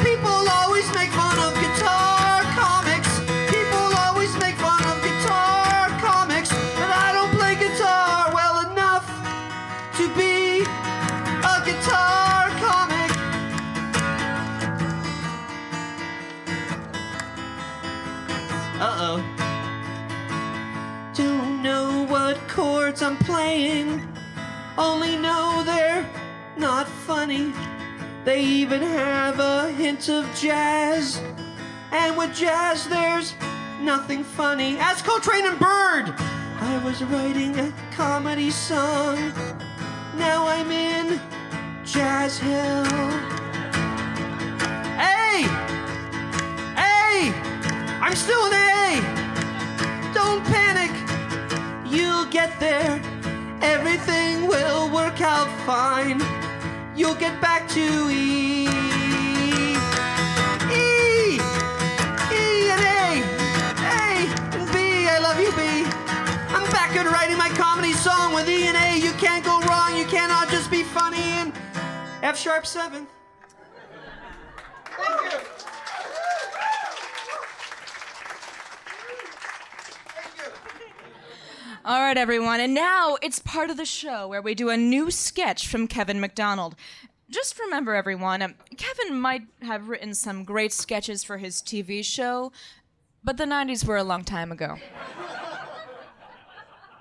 People 0.04 0.48
always 0.48 0.92
make 0.94 1.10
fun 1.10 1.38
of 1.38 1.54
guitar 1.54 2.42
comics. 2.54 3.20
People 3.50 3.96
always 3.98 4.36
make 4.38 4.56
fun 4.56 4.84
of 4.84 5.02
guitar 5.02 5.88
comics, 6.00 6.50
but 6.50 6.90
I 6.90 7.12
don't 7.12 7.30
play 7.38 7.54
guitar 7.54 8.32
well 8.34 8.70
enough 8.70 9.06
to 9.96 10.08
be 10.16 10.62
a 10.62 11.62
guitar 11.64 12.50
comic. 12.60 13.10
Uh 18.80 18.96
oh. 19.00 19.22
Don't 21.14 21.62
know 21.62 22.04
what 22.06 22.36
chords 22.48 23.02
I'm 23.02 23.16
playing. 23.18 24.06
Only 24.78 25.16
know 25.16 25.62
they're 25.64 26.08
not 26.56 26.88
funny. 26.88 27.52
They 28.24 28.42
even 28.42 28.82
have 28.82 29.40
a 29.40 29.70
hint 29.72 30.10
of 30.10 30.26
jazz. 30.34 31.20
And 31.90 32.16
with 32.18 32.34
jazz, 32.34 32.86
there's 32.86 33.34
nothing 33.80 34.24
funny. 34.24 34.76
Ask 34.76 35.06
Coltrane 35.06 35.46
and 35.46 35.58
Bird. 35.58 36.14
I 36.60 36.82
was 36.84 37.02
writing 37.04 37.58
a 37.58 37.72
comedy 37.92 38.50
song. 38.50 39.16
Now 40.16 40.46
I'm 40.46 40.70
in 40.70 41.18
Jazz 41.82 42.38
Hill. 42.38 42.84
Hey! 45.00 45.44
Hey! 46.76 47.32
I'm 48.02 48.14
still 48.14 48.44
an 48.46 48.52
A! 48.52 50.12
Don't 50.12 50.44
panic, 50.44 50.92
you'll 51.90 52.26
get 52.26 52.60
there. 52.60 53.00
Everything 53.62 54.46
will 54.46 54.90
work 54.90 55.22
out 55.22 55.48
fine. 55.64 56.20
You'll 57.00 57.14
get 57.14 57.40
back 57.40 57.66
to 57.70 58.10
E. 58.10 58.66
E! 58.66 58.68
E 61.38 61.40
and 62.68 62.84
A! 62.84 63.24
A 63.80 64.28
and 64.58 64.68
B, 64.70 65.08
I 65.08 65.18
love 65.18 65.40
you, 65.40 65.50
B. 65.52 65.62
I'm 66.54 66.70
back 66.70 66.94
and 66.96 67.08
writing 67.08 67.38
my 67.38 67.48
comedy 67.56 67.94
song 67.94 68.34
with 68.34 68.50
E 68.50 68.66
and 68.66 68.76
A. 68.76 68.98
You 68.98 69.12
can't 69.12 69.42
go 69.42 69.60
wrong, 69.60 69.96
you 69.96 70.04
cannot 70.04 70.50
just 70.50 70.70
be 70.70 70.82
funny 70.82 71.38
in 71.38 71.54
F 72.22 72.36
sharp 72.36 72.66
7. 72.66 73.06
All 81.82 81.98
right, 81.98 82.18
everyone. 82.18 82.60
And 82.60 82.74
now 82.74 83.16
it's 83.22 83.38
part 83.38 83.70
of 83.70 83.78
the 83.78 83.86
show 83.86 84.28
where 84.28 84.42
we 84.42 84.54
do 84.54 84.68
a 84.68 84.76
new 84.76 85.10
sketch 85.10 85.66
from 85.66 85.88
Kevin 85.88 86.20
McDonald. 86.20 86.76
Just 87.30 87.58
remember, 87.58 87.94
everyone, 87.94 88.42
um, 88.42 88.54
Kevin 88.76 89.18
might 89.18 89.42
have 89.62 89.88
written 89.88 90.12
some 90.14 90.44
great 90.44 90.74
sketches 90.74 91.24
for 91.24 91.38
his 91.38 91.62
TV 91.62 92.04
show, 92.04 92.52
but 93.24 93.38
the 93.38 93.44
90s 93.44 93.86
were 93.86 93.96
a 93.96 94.04
long 94.04 94.24
time 94.24 94.52
ago. 94.52 94.76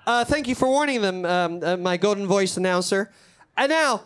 Uh, 0.06 0.24
thank 0.24 0.48
you 0.48 0.54
for 0.54 0.66
warning 0.66 1.02
them, 1.02 1.26
um, 1.26 1.62
uh, 1.62 1.76
my 1.76 1.98
golden 1.98 2.26
voice 2.26 2.56
announcer. 2.56 3.12
And 3.58 3.68
now, 3.68 4.04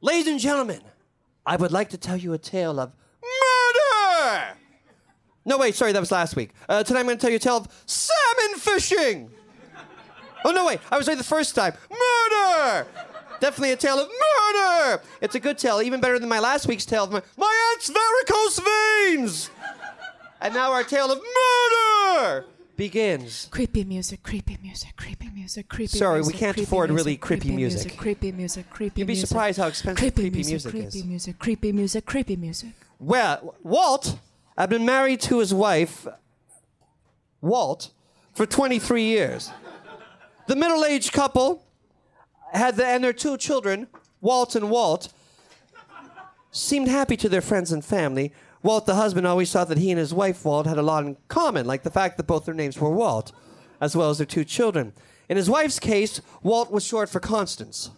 ladies 0.00 0.26
and 0.28 0.40
gentlemen, 0.40 0.80
I 1.44 1.56
would 1.56 1.70
like 1.70 1.90
to 1.90 1.98
tell 1.98 2.16
you 2.16 2.32
a 2.32 2.38
tale 2.38 2.80
of 2.80 2.92
murder. 3.22 4.56
No, 5.44 5.58
wait, 5.58 5.74
sorry, 5.74 5.92
that 5.92 6.00
was 6.00 6.10
last 6.10 6.34
week. 6.34 6.50
Uh, 6.66 6.82
tonight 6.82 7.00
I'm 7.00 7.06
going 7.06 7.18
to 7.18 7.20
tell 7.20 7.30
you 7.30 7.36
a 7.36 7.40
tale 7.40 7.58
of 7.58 7.68
salmon 7.84 8.58
fishing. 8.58 9.30
Oh, 10.44 10.50
no, 10.50 10.66
wait, 10.66 10.80
I 10.90 10.98
was 10.98 11.08
right 11.08 11.16
the 11.16 11.24
first 11.24 11.54
time. 11.54 11.72
Murder! 11.90 12.86
Definitely 13.40 13.72
a 13.72 13.76
tale 13.76 13.98
of 13.98 14.08
murder! 14.08 15.02
It's 15.20 15.34
a 15.34 15.40
good 15.40 15.58
tale, 15.58 15.80
even 15.82 16.00
better 16.00 16.18
than 16.18 16.28
my 16.28 16.38
last 16.38 16.66
week's 16.66 16.84
tale 16.84 17.04
of 17.04 17.12
my, 17.12 17.22
my 17.36 17.70
aunt's 17.72 17.90
varicose 17.90 18.60
veins! 18.60 19.50
And 20.40 20.54
now 20.54 20.72
our 20.72 20.84
tale 20.84 21.10
of 21.10 21.18
murder 21.18 22.46
begins. 22.76 23.48
Creepy 23.50 23.84
music, 23.84 24.22
creepy 24.22 24.58
music, 24.62 24.94
creepy 24.96 25.30
music, 25.34 25.68
creepy 25.68 25.82
music. 25.84 25.98
Sorry, 25.98 26.20
we 26.22 26.32
can't 26.32 26.58
afford 26.58 26.90
music, 26.90 27.04
really 27.04 27.16
creepy 27.16 27.52
music. 27.52 27.96
Creepy 27.96 28.32
music, 28.32 28.68
creepy 28.68 29.00
You'd 29.00 29.06
be 29.06 29.12
music. 29.14 29.28
surprised 29.28 29.58
how 29.58 29.68
expensive 29.68 29.98
creepy 29.98 30.22
creepy 30.22 30.36
music, 30.36 30.52
music 30.52 30.70
creepy 30.72 30.98
is. 30.98 31.04
music, 31.04 31.38
creepy 31.38 31.72
music, 31.72 32.04
creepy 32.04 32.36
music. 32.36 32.70
Well, 32.98 33.54
Walt 33.62 34.18
I've 34.56 34.70
been 34.70 34.84
married 34.84 35.20
to 35.22 35.40
his 35.40 35.52
wife, 35.52 36.06
Walt, 37.40 37.90
for 38.34 38.46
23 38.46 39.02
years. 39.02 39.50
The 40.46 40.56
middle 40.56 40.84
aged 40.84 41.12
couple 41.12 41.64
had 42.52 42.76
the, 42.76 42.86
and 42.86 43.02
their 43.02 43.12
two 43.12 43.36
children, 43.36 43.88
Walt 44.20 44.54
and 44.54 44.70
Walt, 44.70 45.12
seemed 46.50 46.88
happy 46.88 47.16
to 47.16 47.28
their 47.28 47.40
friends 47.40 47.72
and 47.72 47.84
family. 47.84 48.32
Walt, 48.62 48.86
the 48.86 48.94
husband, 48.94 49.26
always 49.26 49.50
thought 49.52 49.68
that 49.68 49.78
he 49.78 49.90
and 49.90 49.98
his 49.98 50.14
wife, 50.14 50.44
Walt, 50.44 50.66
had 50.66 50.78
a 50.78 50.82
lot 50.82 51.04
in 51.04 51.16
common, 51.28 51.66
like 51.66 51.82
the 51.82 51.90
fact 51.90 52.16
that 52.16 52.26
both 52.26 52.44
their 52.44 52.54
names 52.54 52.78
were 52.78 52.90
Walt, 52.90 53.32
as 53.80 53.96
well 53.96 54.10
as 54.10 54.18
their 54.18 54.26
two 54.26 54.44
children. 54.44 54.92
In 55.28 55.36
his 55.36 55.50
wife's 55.50 55.78
case, 55.78 56.20
Walt 56.42 56.70
was 56.70 56.84
short 56.84 57.08
for 57.08 57.20
Constance. 57.20 57.90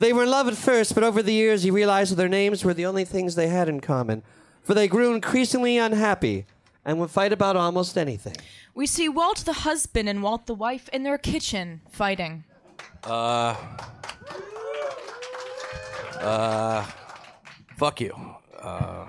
They 0.00 0.12
were 0.12 0.24
in 0.24 0.30
love 0.30 0.46
at 0.46 0.54
first, 0.54 0.94
but 0.94 1.02
over 1.02 1.22
the 1.22 1.32
years 1.32 1.62
he 1.62 1.70
realized 1.70 2.12
that 2.12 2.16
their 2.16 2.28
names 2.28 2.64
were 2.64 2.74
the 2.74 2.86
only 2.86 3.04
things 3.04 3.34
they 3.34 3.48
had 3.48 3.68
in 3.68 3.80
common. 3.80 4.22
For 4.62 4.74
they 4.74 4.86
grew 4.86 5.14
increasingly 5.14 5.78
unhappy 5.78 6.46
and 6.88 6.98
would 6.98 7.10
fight 7.10 7.34
about 7.34 7.54
almost 7.54 7.98
anything. 7.98 8.34
We 8.74 8.86
see 8.86 9.10
Walt 9.10 9.44
the 9.44 9.52
husband 9.52 10.08
and 10.08 10.22
Walt 10.22 10.46
the 10.46 10.54
wife 10.54 10.88
in 10.88 11.02
their 11.02 11.18
kitchen 11.18 11.82
fighting. 11.90 12.44
Uh. 13.04 13.54
Uh. 16.18 16.86
Fuck 17.76 18.00
you. 18.00 18.14
Uh, 18.58 19.06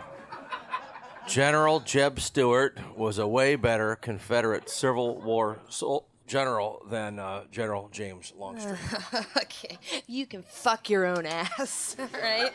general 1.26 1.80
Jeb 1.80 2.20
Stuart 2.20 2.78
was 2.98 3.18
a 3.18 3.28
way 3.28 3.56
better 3.56 3.96
Confederate 3.96 4.70
Civil 4.70 5.22
War 5.22 5.60
sol- 5.70 6.06
general 6.28 6.86
than 6.90 7.18
uh, 7.18 7.46
General 7.50 7.88
James 7.94 8.34
Longstreet. 8.38 8.78
Okay, 9.38 9.78
you 10.06 10.26
can 10.28 10.44
fuck 10.44 10.90
your 10.90 11.06
own 11.06 11.26
ass, 11.26 11.96
right? 12.22 12.52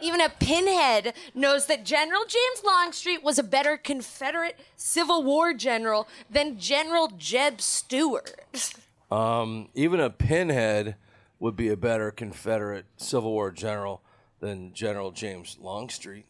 Even 0.00 0.20
a 0.20 0.28
pinhead 0.28 1.14
knows 1.34 1.66
that 1.66 1.84
General 1.84 2.22
James 2.22 2.64
Longstreet 2.64 3.22
was 3.22 3.38
a 3.38 3.42
better 3.42 3.76
Confederate 3.76 4.58
Civil 4.76 5.22
War 5.22 5.54
general 5.54 6.06
than 6.30 6.58
General 6.58 7.08
Jeb 7.16 7.60
Stuart. 7.60 8.74
Um, 9.10 9.68
even 9.74 10.00
a 10.00 10.10
pinhead 10.10 10.96
would 11.38 11.56
be 11.56 11.68
a 11.68 11.76
better 11.76 12.10
Confederate 12.10 12.86
Civil 12.96 13.32
War 13.32 13.50
general 13.50 14.02
than 14.40 14.74
General 14.74 15.10
James 15.12 15.56
Longstreet. 15.60 16.26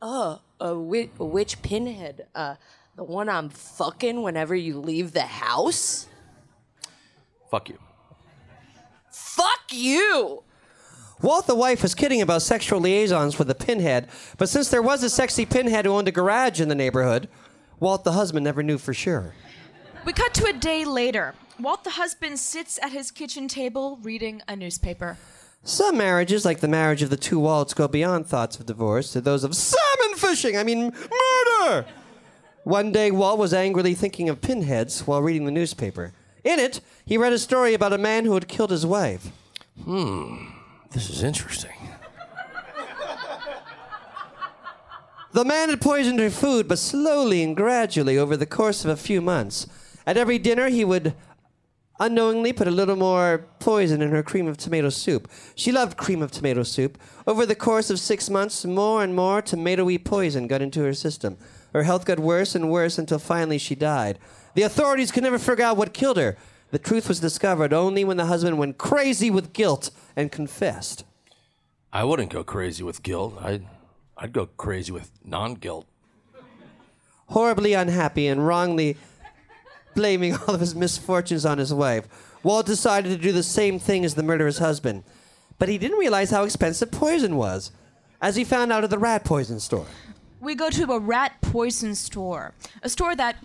Uh, 0.00 0.38
which, 0.60 1.10
which 1.18 1.62
pinhead? 1.62 2.26
Uh, 2.34 2.56
the 2.96 3.04
one 3.04 3.28
I'm 3.28 3.48
fucking 3.48 4.22
whenever 4.22 4.54
you 4.54 4.78
leave 4.78 5.12
the 5.12 5.22
house? 5.22 6.06
Fuck 7.50 7.68
you. 7.68 7.78
Fuck 9.10 9.60
you! 9.70 10.42
Walt, 11.22 11.46
the 11.46 11.54
wife, 11.54 11.82
was 11.82 11.94
kidding 11.94 12.20
about 12.20 12.42
sexual 12.42 12.80
liaisons 12.80 13.38
with 13.38 13.48
a 13.48 13.54
pinhead, 13.54 14.08
but 14.38 14.48
since 14.48 14.68
there 14.68 14.82
was 14.82 15.04
a 15.04 15.08
sexy 15.10 15.46
pinhead 15.46 15.84
who 15.84 15.92
owned 15.92 16.08
a 16.08 16.12
garage 16.12 16.60
in 16.60 16.68
the 16.68 16.74
neighborhood, 16.74 17.28
Walt, 17.78 18.02
the 18.02 18.12
husband, 18.12 18.42
never 18.44 18.62
knew 18.62 18.76
for 18.76 18.92
sure. 18.92 19.32
We 20.04 20.12
cut 20.12 20.34
to 20.34 20.46
a 20.46 20.52
day 20.52 20.84
later. 20.84 21.34
Walt 21.60 21.84
the 21.84 21.90
husband 21.90 22.40
sits 22.40 22.78
at 22.82 22.90
his 22.90 23.12
kitchen 23.12 23.46
table 23.46 24.00
reading 24.02 24.42
a 24.48 24.56
newspaper. 24.56 25.16
Some 25.62 25.96
marriages, 25.96 26.44
like 26.44 26.58
the 26.58 26.66
marriage 26.66 27.02
of 27.02 27.10
the 27.10 27.16
two 27.16 27.38
Walts, 27.38 27.72
go 27.72 27.86
beyond 27.86 28.26
thoughts 28.26 28.58
of 28.58 28.66
divorce 28.66 29.12
to 29.12 29.20
those 29.20 29.44
of 29.44 29.54
salmon 29.54 30.16
fishing, 30.16 30.56
I 30.56 30.64
mean, 30.64 30.92
murder! 30.92 31.86
One 32.64 32.90
day, 32.90 33.12
Walt 33.12 33.38
was 33.38 33.54
angrily 33.54 33.94
thinking 33.94 34.28
of 34.28 34.40
pinheads 34.40 35.06
while 35.06 35.22
reading 35.22 35.44
the 35.44 35.52
newspaper. 35.52 36.12
In 36.42 36.58
it, 36.58 36.80
he 37.06 37.16
read 37.16 37.32
a 37.32 37.38
story 37.38 37.74
about 37.74 37.92
a 37.92 37.98
man 37.98 38.24
who 38.24 38.34
had 38.34 38.48
killed 38.48 38.72
his 38.72 38.84
wife. 38.84 39.30
Hmm. 39.84 40.51
This 40.92 41.10
is 41.10 41.22
interesting. 41.22 41.70
The 45.34 45.46
man 45.46 45.70
had 45.70 45.80
poisoned 45.80 46.18
her 46.18 46.28
food, 46.28 46.68
but 46.68 46.78
slowly 46.78 47.42
and 47.42 47.56
gradually 47.56 48.18
over 48.18 48.36
the 48.36 48.44
course 48.44 48.84
of 48.84 48.90
a 48.90 48.98
few 48.98 49.22
months. 49.22 49.66
At 50.06 50.18
every 50.18 50.38
dinner, 50.38 50.68
he 50.68 50.84
would 50.84 51.14
Unknowingly, 52.02 52.52
put 52.52 52.66
a 52.66 52.72
little 52.72 52.96
more 52.96 53.46
poison 53.60 54.02
in 54.02 54.10
her 54.10 54.24
cream 54.24 54.48
of 54.48 54.56
tomato 54.56 54.88
soup. 54.88 55.30
She 55.54 55.70
loved 55.70 55.96
cream 55.96 56.20
of 56.20 56.32
tomato 56.32 56.64
soup. 56.64 56.98
Over 57.28 57.46
the 57.46 57.54
course 57.54 57.90
of 57.90 58.00
six 58.00 58.28
months, 58.28 58.64
more 58.64 59.04
and 59.04 59.14
more 59.14 59.40
tomatoey 59.40 60.02
poison 60.02 60.48
got 60.48 60.62
into 60.62 60.82
her 60.82 60.94
system. 60.94 61.36
Her 61.72 61.84
health 61.84 62.04
got 62.04 62.18
worse 62.18 62.56
and 62.56 62.70
worse 62.70 62.98
until 62.98 63.20
finally 63.20 63.56
she 63.56 63.76
died. 63.76 64.18
The 64.54 64.62
authorities 64.62 65.12
could 65.12 65.22
never 65.22 65.38
figure 65.38 65.64
out 65.64 65.76
what 65.76 65.94
killed 65.94 66.16
her. 66.16 66.36
The 66.72 66.78
truth 66.78 67.06
was 67.06 67.20
discovered 67.20 67.74
only 67.74 68.02
when 68.02 68.16
the 68.16 68.24
husband 68.24 68.56
went 68.56 68.78
crazy 68.78 69.30
with 69.30 69.52
guilt 69.52 69.90
and 70.16 70.32
confessed. 70.32 71.04
I 71.92 72.04
wouldn't 72.04 72.30
go 72.32 72.42
crazy 72.42 72.82
with 72.82 73.02
guilt. 73.02 73.36
I'd, 73.42 73.66
I'd 74.16 74.32
go 74.32 74.46
crazy 74.46 74.90
with 74.90 75.10
non 75.22 75.54
guilt. 75.54 75.86
horribly 77.26 77.74
unhappy 77.74 78.26
and 78.26 78.46
wrongly 78.46 78.96
blaming 79.94 80.34
all 80.34 80.54
of 80.54 80.60
his 80.60 80.74
misfortunes 80.74 81.44
on 81.44 81.58
his 81.58 81.74
wife. 81.74 82.08
Walt 82.42 82.64
decided 82.64 83.10
to 83.10 83.18
do 83.18 83.32
the 83.32 83.42
same 83.42 83.78
thing 83.78 84.02
as 84.02 84.14
the 84.14 84.22
murderer's 84.22 84.58
husband. 84.58 85.04
But 85.58 85.68
he 85.68 85.76
didn't 85.76 85.98
realize 85.98 86.30
how 86.30 86.44
expensive 86.44 86.90
poison 86.90 87.36
was, 87.36 87.70
as 88.22 88.34
he 88.34 88.44
found 88.44 88.72
out 88.72 88.82
at 88.82 88.88
the 88.88 88.98
rat 88.98 89.24
poison 89.24 89.60
store. 89.60 89.86
We 90.40 90.54
go 90.54 90.70
to 90.70 90.90
a 90.92 90.98
rat 90.98 91.34
poison 91.42 91.94
store, 91.94 92.54
a 92.82 92.88
store 92.88 93.14
that 93.16 93.36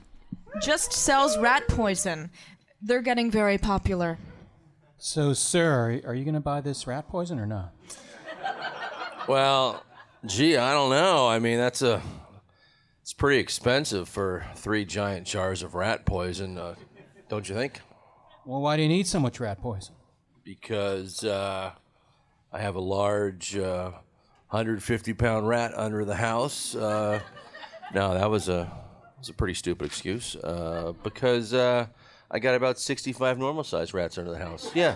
just 0.62 0.94
sells 0.94 1.38
rat 1.38 1.68
poison. 1.68 2.32
They're 2.82 3.02
getting 3.02 3.32
very 3.32 3.58
popular. 3.58 4.18
So, 4.98 5.34
sir, 5.34 6.02
are 6.06 6.14
you 6.14 6.24
going 6.24 6.34
to 6.34 6.40
buy 6.40 6.62
this 6.62 6.88
rat 6.88 7.08
poison 7.08 7.40
or 7.40 7.46
not? 7.46 7.74
Well, 9.28 9.84
gee, 10.26 10.58
I 10.58 10.74
don't 10.74 10.90
know. 10.90 11.28
I 11.28 11.40
mean, 11.40 11.58
that's 11.58 11.82
a. 11.82 12.02
It's 13.02 13.14
pretty 13.14 13.40
expensive 13.40 14.10
for 14.10 14.46
three 14.56 14.86
giant 14.86 15.28
jars 15.28 15.64
of 15.64 15.76
rat 15.76 16.06
poison, 16.06 16.58
uh, 16.58 16.76
don't 17.30 17.48
you 17.48 17.56
think? 17.56 17.82
Well, 18.46 18.62
why 18.62 18.76
do 18.78 18.84
you 18.84 18.90
need 18.90 19.08
so 19.08 19.20
much 19.20 19.40
rat 19.40 19.62
poison? 19.62 19.96
Because 20.44 21.24
uh, 21.24 21.72
I 22.52 22.60
have 22.60 22.76
a 22.76 22.82
large 22.82 23.58
uh, 23.58 23.92
150 24.50 25.14
pound 25.14 25.48
rat 25.48 25.74
under 25.76 26.06
the 26.06 26.16
house. 26.16 26.76
Uh, 26.76 27.20
no, 27.94 28.14
that 28.14 28.30
was 28.30 28.50
a 28.50 28.72
was 29.20 29.30
a 29.30 29.34
pretty 29.34 29.54
stupid 29.54 29.86
excuse. 29.86 30.36
Uh, 30.38 30.94
because 31.04 31.54
uh, 31.54 31.88
I 32.30 32.40
got 32.40 32.56
about 32.56 32.80
65 32.80 33.38
normal 33.38 33.64
sized 33.64 33.94
rats 33.94 34.18
under 34.18 34.32
the 34.32 34.38
house. 34.38 34.70
Yeah. 34.76 34.96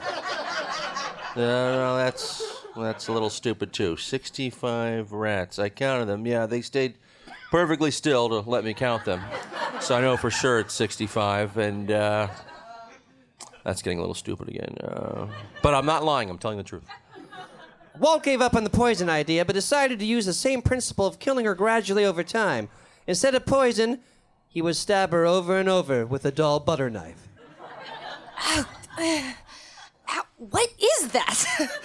No, 1.36 1.74
no, 1.74 1.96
that's 1.98 2.44
that's 2.76 3.08
a 3.08 3.14
little 3.14 3.30
stupid 3.30 3.72
too. 3.72 3.96
65 3.96 5.12
rats. 5.14 5.60
I 5.60 5.70
counted 5.70 6.06
them. 6.06 6.26
Yeah, 6.26 6.46
they 6.46 6.62
stayed 6.62 6.96
perfectly 7.50 7.92
still 7.92 8.30
to 8.30 8.50
let 8.50 8.64
me 8.64 8.74
count 8.74 9.06
them. 9.06 9.22
So 9.80 9.96
I 9.96 10.02
know 10.02 10.18
for 10.18 10.30
sure 10.30 10.60
it's 10.60 10.74
65, 10.74 11.58
and 11.58 11.92
uh, 11.92 12.28
that's 13.64 13.82
getting 13.82 13.98
a 13.98 14.02
little 14.02 14.14
stupid 14.16 14.50
again. 14.50 14.76
Uh, 14.82 15.28
but 15.62 15.74
I'm 15.74 15.86
not 15.86 16.04
lying. 16.04 16.30
I'm 16.30 16.38
telling 16.38 16.58
the 16.58 16.64
truth. 16.64 16.84
Walt 18.00 18.24
gave 18.24 18.42
up 18.42 18.56
on 18.56 18.64
the 18.64 18.70
poison 18.70 19.10
idea, 19.10 19.46
but 19.46 19.54
decided 19.54 20.00
to 20.00 20.06
use 20.06 20.26
the 20.26 20.34
same 20.34 20.62
principle 20.62 21.06
of 21.06 21.20
killing 21.20 21.46
her 21.46 21.56
gradually 21.56 22.06
over 22.06 22.24
time. 22.24 22.70
Instead 23.08 23.36
of 23.36 23.46
poison, 23.46 24.00
he 24.52 24.62
would 24.62 24.76
stab 24.76 25.14
her 25.14 25.26
over 25.26 25.58
and 25.58 25.70
over 25.70 26.06
with 26.06 26.26
a 26.26 26.32
dull 26.32 26.60
butter 26.60 26.90
knife. 26.90 27.30
Ow, 29.00 30.24
what 30.38 30.70
is 30.78 31.10
that? 31.14 31.46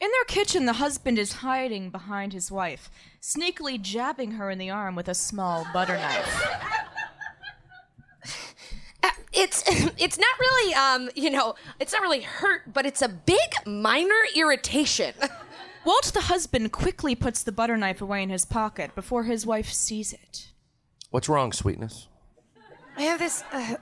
In 0.00 0.08
their 0.08 0.24
kitchen, 0.28 0.64
the 0.64 0.74
husband 0.74 1.18
is 1.18 1.34
hiding 1.34 1.90
behind 1.90 2.32
his 2.32 2.52
wife, 2.52 2.88
sneakily 3.20 3.82
jabbing 3.82 4.32
her 4.32 4.48
in 4.48 4.56
the 4.56 4.70
arm 4.70 4.94
with 4.94 5.08
a 5.08 5.14
small 5.14 5.66
butter 5.74 5.96
knife. 5.96 6.46
Uh, 9.02 9.10
it's 9.34 9.62
it's 9.98 10.18
not 10.18 10.38
really 10.38 10.74
um 10.74 11.10
you 11.14 11.30
know 11.30 11.54
it's 11.78 11.92
not 11.92 12.00
really 12.00 12.22
hurt, 12.22 12.72
but 12.72 12.86
it's 12.86 13.02
a 13.02 13.08
big 13.08 13.50
minor 13.66 14.22
irritation. 14.34 15.12
Walt, 15.84 16.12
the 16.14 16.22
husband, 16.22 16.72
quickly 16.72 17.14
puts 17.14 17.42
the 17.42 17.52
butter 17.52 17.76
knife 17.76 18.00
away 18.00 18.22
in 18.22 18.30
his 18.30 18.44
pocket 18.44 18.94
before 18.94 19.24
his 19.24 19.44
wife 19.44 19.70
sees 19.72 20.12
it. 20.12 20.49
What's 21.10 21.28
wrong, 21.28 21.52
sweetness? 21.52 22.08
I 22.96 23.02
have 23.02 23.18
this 23.18 23.42
uh, 23.52 23.76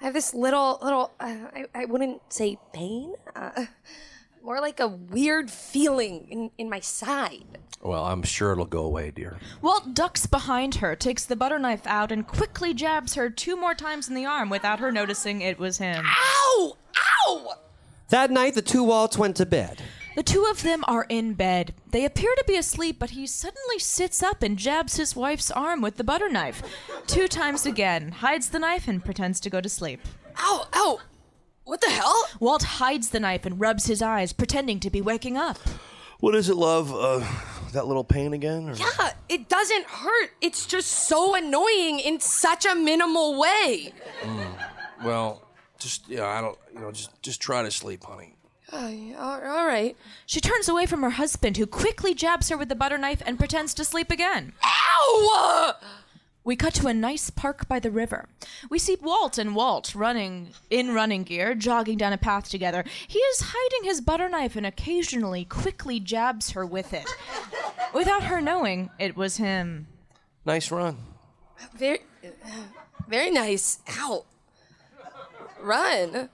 I 0.00 0.04
have 0.04 0.14
this 0.14 0.34
little 0.34 0.78
little 0.82 1.10
uh, 1.20 1.36
I 1.54 1.64
I 1.74 1.84
wouldn't 1.86 2.20
say 2.32 2.58
pain, 2.72 3.14
uh, 3.34 3.66
more 4.42 4.60
like 4.60 4.78
a 4.80 4.88
weird 4.88 5.50
feeling 5.50 6.26
in 6.30 6.50
in 6.58 6.68
my 6.68 6.80
side. 6.80 7.58
Well, 7.80 8.04
I'm 8.04 8.22
sure 8.22 8.52
it'll 8.52 8.66
go 8.66 8.82
away, 8.82 9.12
dear. 9.12 9.38
Walt 9.62 9.94
ducks 9.94 10.26
behind 10.26 10.76
her, 10.76 10.96
takes 10.96 11.24
the 11.24 11.36
butter 11.36 11.58
knife 11.58 11.86
out, 11.86 12.10
and 12.10 12.26
quickly 12.26 12.74
jabs 12.74 13.14
her 13.14 13.30
two 13.30 13.56
more 13.56 13.74
times 13.74 14.08
in 14.08 14.14
the 14.14 14.26
arm 14.26 14.50
without 14.50 14.80
her 14.80 14.90
noticing 14.90 15.40
it 15.40 15.58
was 15.58 15.78
him. 15.78 16.04
Ow! 16.04 16.76
Ow! 17.28 17.54
That 18.08 18.30
night, 18.30 18.54
the 18.54 18.62
two 18.62 18.82
Walts 18.82 19.16
went 19.16 19.36
to 19.36 19.46
bed. 19.46 19.80
The 20.18 20.24
two 20.24 20.48
of 20.50 20.64
them 20.64 20.82
are 20.88 21.06
in 21.08 21.34
bed. 21.34 21.74
They 21.92 22.04
appear 22.04 22.34
to 22.34 22.44
be 22.44 22.56
asleep, 22.56 22.96
but 22.98 23.10
he 23.10 23.24
suddenly 23.24 23.78
sits 23.78 24.20
up 24.20 24.42
and 24.42 24.58
jabs 24.58 24.96
his 24.96 25.14
wife's 25.14 25.48
arm 25.48 25.80
with 25.80 25.94
the 25.94 26.02
butter 26.02 26.28
knife. 26.28 26.60
Two 27.06 27.28
times 27.28 27.64
again, 27.64 28.10
hides 28.10 28.48
the 28.48 28.58
knife, 28.58 28.88
and 28.88 29.04
pretends 29.04 29.38
to 29.38 29.48
go 29.48 29.60
to 29.60 29.68
sleep. 29.68 30.00
Ow! 30.36 30.66
Ow! 30.74 30.98
What 31.62 31.80
the 31.82 31.90
hell? 31.90 32.24
Walt 32.40 32.64
hides 32.64 33.10
the 33.10 33.20
knife 33.20 33.46
and 33.46 33.60
rubs 33.60 33.86
his 33.86 34.02
eyes, 34.02 34.32
pretending 34.32 34.80
to 34.80 34.90
be 34.90 35.00
waking 35.00 35.36
up. 35.36 35.58
What 36.18 36.34
is 36.34 36.48
it, 36.48 36.56
love? 36.56 36.92
Uh, 36.92 37.24
that 37.70 37.86
little 37.86 38.02
pain 38.02 38.32
again? 38.32 38.70
Or? 38.70 38.74
Yeah, 38.74 39.12
it 39.28 39.48
doesn't 39.48 39.84
hurt. 39.84 40.30
It's 40.40 40.66
just 40.66 40.88
so 40.88 41.36
annoying 41.36 42.00
in 42.00 42.18
such 42.18 42.66
a 42.66 42.74
minimal 42.74 43.38
way. 43.38 43.92
Well, 45.04 45.44
just 45.78 46.08
yeah, 46.08 46.26
I 46.26 46.40
don't. 46.40 46.58
You 46.74 46.80
know, 46.80 46.90
just 46.90 47.22
just 47.22 47.40
try 47.40 47.62
to 47.62 47.70
sleep, 47.70 48.02
honey. 48.02 48.34
Uh, 48.70 48.92
all 49.18 49.42
all 49.42 49.66
right. 49.66 49.96
She 50.26 50.40
turns 50.40 50.68
away 50.68 50.86
from 50.86 51.02
her 51.02 51.10
husband, 51.10 51.56
who 51.56 51.66
quickly 51.66 52.14
jabs 52.14 52.48
her 52.48 52.56
with 52.56 52.68
the 52.68 52.74
butter 52.74 52.98
knife 52.98 53.22
and 53.24 53.38
pretends 53.38 53.72
to 53.74 53.84
sleep 53.84 54.10
again. 54.10 54.52
Ow! 54.64 55.74
We 56.44 56.56
cut 56.56 56.72
to 56.74 56.86
a 56.86 56.94
nice 56.94 57.28
park 57.28 57.68
by 57.68 57.78
the 57.78 57.90
river. 57.90 58.26
We 58.70 58.78
see 58.78 58.96
Walt 59.02 59.36
and 59.36 59.54
Walt 59.54 59.94
running 59.94 60.50
in 60.70 60.94
running 60.94 61.24
gear, 61.24 61.54
jogging 61.54 61.98
down 61.98 62.14
a 62.14 62.18
path 62.18 62.48
together. 62.48 62.84
He 63.06 63.18
is 63.18 63.52
hiding 63.52 63.84
his 63.86 64.00
butter 64.00 64.30
knife 64.30 64.56
and 64.56 64.64
occasionally 64.64 65.44
quickly 65.44 66.00
jabs 66.00 66.52
her 66.52 66.64
with 66.64 66.94
it. 66.94 67.06
Without 67.92 68.24
her 68.24 68.40
knowing, 68.40 68.88
it 68.98 69.14
was 69.14 69.36
him. 69.36 69.88
Nice 70.46 70.70
run. 70.70 70.96
Very, 71.76 72.00
very 73.08 73.30
nice. 73.30 73.80
Ow! 73.98 74.24
Run. 75.60 76.30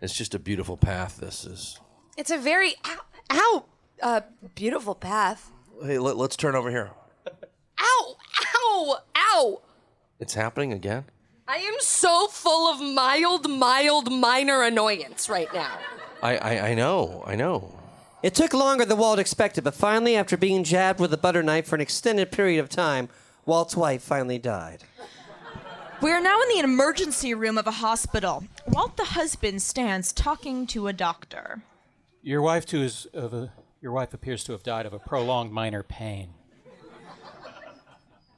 It's 0.00 0.16
just 0.16 0.34
a 0.34 0.38
beautiful 0.38 0.76
path. 0.76 1.18
This 1.18 1.44
is. 1.44 1.78
It's 2.16 2.30
a 2.30 2.38
very 2.38 2.74
ow, 2.84 3.00
ow, 3.30 3.64
uh, 4.02 4.20
beautiful 4.54 4.94
path. 4.94 5.50
Hey, 5.84 5.98
let, 5.98 6.16
let's 6.16 6.36
turn 6.36 6.54
over 6.54 6.70
here. 6.70 6.90
Ow! 7.80 8.16
Ow! 8.56 8.98
Ow! 9.16 9.62
It's 10.18 10.34
happening 10.34 10.72
again. 10.72 11.04
I 11.48 11.56
am 11.56 11.74
so 11.80 12.28
full 12.28 12.72
of 12.72 12.80
mild, 12.80 13.48
mild, 13.50 14.12
minor 14.12 14.62
annoyance 14.62 15.28
right 15.28 15.52
now. 15.52 15.78
I, 16.22 16.36
I 16.36 16.68
I 16.68 16.74
know. 16.74 17.24
I 17.26 17.34
know. 17.34 17.76
It 18.22 18.34
took 18.34 18.52
longer 18.52 18.84
than 18.84 18.98
Walt 18.98 19.18
expected, 19.18 19.64
but 19.64 19.74
finally, 19.74 20.14
after 20.14 20.36
being 20.36 20.62
jabbed 20.62 21.00
with 21.00 21.12
a 21.14 21.16
butter 21.16 21.42
knife 21.42 21.66
for 21.66 21.74
an 21.74 21.80
extended 21.80 22.30
period 22.30 22.60
of 22.60 22.68
time, 22.68 23.08
Walt's 23.46 23.74
wife 23.76 24.02
finally 24.02 24.38
died. 24.38 24.84
We 26.02 26.12
are 26.12 26.20
now 26.20 26.40
in 26.40 26.48
the 26.48 26.60
emergency 26.60 27.34
room 27.34 27.58
of 27.58 27.66
a 27.66 27.72
hospital. 27.72 28.44
Walt, 28.66 28.96
the 28.96 29.04
husband, 29.04 29.60
stands 29.60 30.12
talking 30.14 30.66
to 30.68 30.88
a 30.88 30.94
doctor. 30.94 31.62
Your 32.22 32.40
wife 32.40 32.64
too 32.64 32.80
is 32.80 33.06
of 33.12 33.34
a, 33.34 33.52
your 33.82 33.92
wife 33.92 34.14
appears 34.14 34.42
to 34.44 34.52
have 34.52 34.62
died 34.62 34.86
of 34.86 34.94
a 34.94 34.98
prolonged 34.98 35.52
minor 35.52 35.82
pain. 35.82 36.30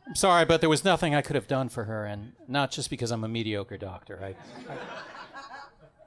I'm 0.08 0.16
sorry, 0.16 0.44
but 0.44 0.60
there 0.60 0.68
was 0.68 0.84
nothing 0.84 1.14
I 1.14 1.22
could 1.22 1.36
have 1.36 1.46
done 1.46 1.68
for 1.68 1.84
her, 1.84 2.04
and 2.04 2.32
not 2.48 2.72
just 2.72 2.90
because 2.90 3.12
I'm 3.12 3.22
a 3.22 3.28
mediocre 3.28 3.78
doctor. 3.78 4.18
I, 4.20 4.34
I 4.72 4.76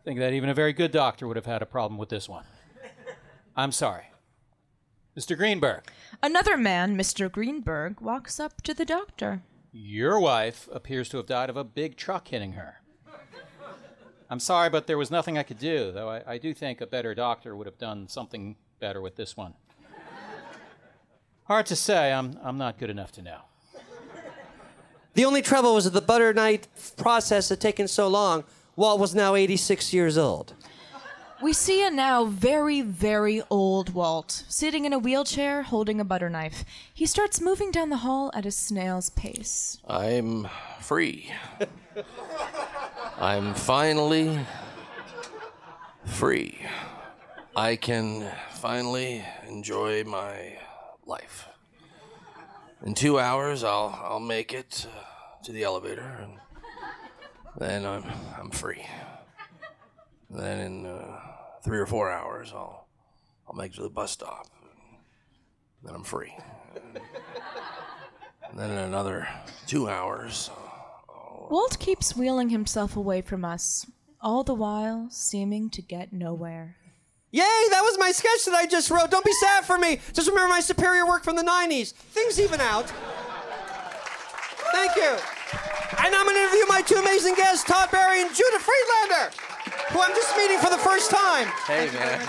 think 0.04 0.20
that 0.20 0.34
even 0.34 0.50
a 0.50 0.54
very 0.54 0.74
good 0.74 0.92
doctor 0.92 1.26
would 1.26 1.38
have 1.38 1.46
had 1.46 1.62
a 1.62 1.66
problem 1.66 1.98
with 1.98 2.10
this 2.10 2.28
one. 2.28 2.44
I'm 3.56 3.72
sorry. 3.72 4.12
Mr. 5.18 5.38
Greenberg, 5.38 5.84
Another 6.22 6.58
man, 6.58 6.98
Mr. 6.98 7.32
Greenberg, 7.32 8.02
walks 8.02 8.42
up 8.42 8.62
to 8.64 8.74
the 8.74 8.84
doctor. 8.84 9.42
Your 9.78 10.22
wife 10.22 10.70
appears 10.72 11.10
to 11.10 11.18
have 11.18 11.26
died 11.26 11.50
of 11.50 11.58
a 11.58 11.64
big 11.64 11.98
truck 11.98 12.30
hitting 12.30 12.54
her. 12.54 12.82
I'm 14.30 14.40
sorry, 14.40 14.70
but 14.70 14.88
there 14.88 14.98
was 14.98 15.12
nothing 15.12 15.38
I 15.38 15.44
could 15.44 15.60
do, 15.60 15.92
though 15.92 16.10
I, 16.10 16.22
I 16.26 16.38
do 16.38 16.54
think 16.54 16.80
a 16.80 16.88
better 16.88 17.14
doctor 17.14 17.58
would 17.58 17.68
have 17.68 17.78
done 17.78 18.08
something 18.08 18.56
better 18.80 19.02
with 19.02 19.18
this 19.18 19.36
one. 19.36 19.54
Hard 21.44 21.66
to 21.68 21.76
say, 21.76 22.14
I'm, 22.14 22.40
I'm 22.42 22.58
not 22.58 22.80
good 22.80 22.90
enough 22.90 23.12
to 23.14 23.22
know. 23.22 23.42
The 25.14 25.26
only 25.26 25.42
trouble 25.42 25.76
was 25.76 25.84
that 25.84 25.94
the 25.94 26.02
butter 26.02 26.34
knife 26.34 26.96
process 26.96 27.50
had 27.50 27.60
taken 27.60 27.88
so 27.88 28.08
long, 28.08 28.46
Walt 28.78 29.00
was 29.00 29.14
now 29.14 29.36
86 29.36 29.94
years 29.94 30.18
old. 30.18 30.54
We 31.42 31.52
see 31.52 31.86
a 31.86 31.92
now 31.92 32.26
very, 32.26 32.82
very 32.82 33.42
old 33.50 33.94
Walt, 33.94 34.46
sitting 34.48 34.86
in 34.86 34.94
a 34.94 35.00
wheelchair 35.00 35.64
holding 35.64 36.00
a 36.00 36.06
butter 36.06 36.30
knife. 36.30 36.64
He 36.94 37.06
starts 37.06 37.42
moving 37.42 37.72
down 37.72 37.90
the 37.90 37.98
hall 37.98 38.32
at 38.34 38.46
a 38.46 38.52
snail's 38.52 39.10
pace. 39.10 39.78
I'm 39.88 40.48
free. 40.80 41.30
I'm 43.18 43.54
finally 43.54 44.40
free. 46.06 46.60
I 47.56 47.76
can 47.76 48.32
finally 48.54 49.24
enjoy 49.48 50.04
my 50.06 50.58
life. 51.06 51.48
In 52.86 52.94
two 52.94 53.20
hours, 53.20 53.64
I'll 53.64 54.00
I'll 54.04 54.20
make 54.20 54.54
it 54.54 54.88
uh, 54.88 55.44
to 55.44 55.52
the 55.52 55.64
elevator, 55.64 56.18
and 56.22 56.40
then 57.58 57.86
I'm 57.86 58.04
I'm 58.38 58.52
free. 58.52 58.86
Then 60.30 60.60
in 60.60 60.86
uh, 60.86 61.20
three 61.64 61.80
or 61.80 61.86
four 61.86 62.12
hours, 62.12 62.52
I'll 62.54 62.88
I'll 63.48 63.56
make 63.56 63.74
it 63.74 63.76
to 63.76 63.84
the 63.84 63.90
bus 63.90 64.12
stop. 64.12 64.48
Then 65.84 65.94
I'm 65.94 66.04
free. 66.04 66.34
And 68.50 68.60
then 68.60 68.72
in 68.72 68.78
another 68.78 69.28
two 69.68 69.88
hours, 69.88 70.50
Walt 71.50 71.78
keeps 71.80 72.16
wheeling 72.16 72.50
himself 72.50 72.96
away 72.98 73.22
from 73.22 73.46
us, 73.46 73.86
all 74.20 74.44
the 74.44 74.54
while 74.54 75.08
seeming 75.12 75.70
to 75.70 75.82
get 75.82 76.12
nowhere. 76.12 76.76
Yay, 77.32 77.42
that 77.70 77.82
was 77.82 77.98
my 78.00 78.12
sketch 78.12 78.46
that 78.46 78.54
I 78.54 78.66
just 78.66 78.90
wrote. 78.90 79.12
Don't 79.12 79.26
be 79.26 79.34
sad 79.34 79.66
for 79.66 79.78
me. 79.78 80.00
Just 80.14 80.30
remember 80.30 80.50
my 80.50 80.62
superior 80.62 81.06
work 81.06 81.24
from 81.24 81.36
the 81.36 81.44
90s. 81.44 81.92
Things 81.92 82.40
even 82.40 82.62
out. 82.62 82.92
Thank 84.72 84.96
you. 84.96 85.18
And 86.04 86.16
I'm 86.16 86.26
going 86.26 86.36
to 86.36 86.42
interview 86.42 86.66
my 86.68 86.82
two 86.82 86.96
amazing 86.96 87.36
guests, 87.36 87.64
Todd 87.64 87.92
Barry 87.92 88.22
and 88.22 88.34
Judah 88.34 88.60
Friedlander, 88.60 89.32
who 89.90 90.02
I'm 90.02 90.14
just 90.16 90.36
meeting 90.38 90.58
for 90.60 90.70
the 90.70 90.78
first 90.78 91.12
time. 91.12 91.48
hey 91.68 91.90
man, 91.94 92.28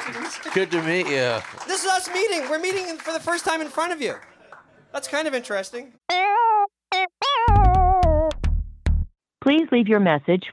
good 0.55 0.71
to 0.71 0.83
meet 0.83 1.07
you. 1.07 1.41
This 1.67 1.85
is 1.85 1.91
us 1.91 2.09
meeting. 2.13 2.49
We're 2.49 2.59
meeting 2.59 2.97
for 2.99 3.13
the 3.13 3.21
first 3.21 3.45
time 3.45 3.61
in 3.61 3.69
front 3.69 3.93
of 3.93 4.01
you. 4.01 4.15
That's 4.93 5.09
kind 5.09 5.27
of 5.29 5.35
interesting. 5.35 5.93
Please 9.43 9.69
leave 9.71 9.87
your 9.89 10.01
message 10.01 10.51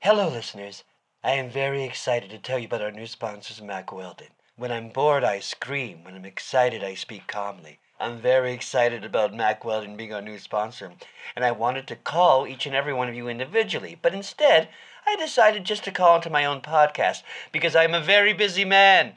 Hello, 0.00 0.28
listeners. 0.28 0.84
I 1.24 1.32
am 1.32 1.50
very 1.50 1.82
excited 1.82 2.30
to 2.30 2.38
tell 2.38 2.58
you 2.60 2.66
about 2.66 2.82
our 2.82 2.92
new 2.92 3.06
sponsors, 3.06 3.60
Mack 3.60 3.90
Weldon. 3.92 4.28
When 4.56 4.70
I'm 4.70 4.90
bored, 4.90 5.24
I 5.24 5.40
scream. 5.40 6.04
When 6.04 6.14
I'm 6.14 6.24
excited, 6.24 6.84
I 6.84 6.94
speak 6.94 7.26
calmly. 7.26 7.80
I'm 7.98 8.18
very 8.18 8.52
excited 8.52 9.04
about 9.04 9.34
Mack 9.34 9.64
Weldon 9.64 9.96
being 9.96 10.14
our 10.14 10.22
new 10.22 10.38
sponsor, 10.38 10.92
and 11.34 11.44
I 11.44 11.50
wanted 11.50 11.88
to 11.88 11.96
call 11.96 12.46
each 12.46 12.66
and 12.66 12.74
every 12.76 12.92
one 12.92 13.08
of 13.08 13.16
you 13.16 13.26
individually, 13.26 13.98
but 14.00 14.14
instead, 14.14 14.68
I 15.06 15.16
decided 15.16 15.64
just 15.64 15.84
to 15.84 15.92
call 15.92 16.16
into 16.16 16.30
my 16.30 16.44
own 16.44 16.60
podcast 16.60 17.22
because 17.52 17.76
I'm 17.76 17.94
a 17.94 18.00
very 18.00 18.32
busy 18.32 18.64
man. 18.64 19.14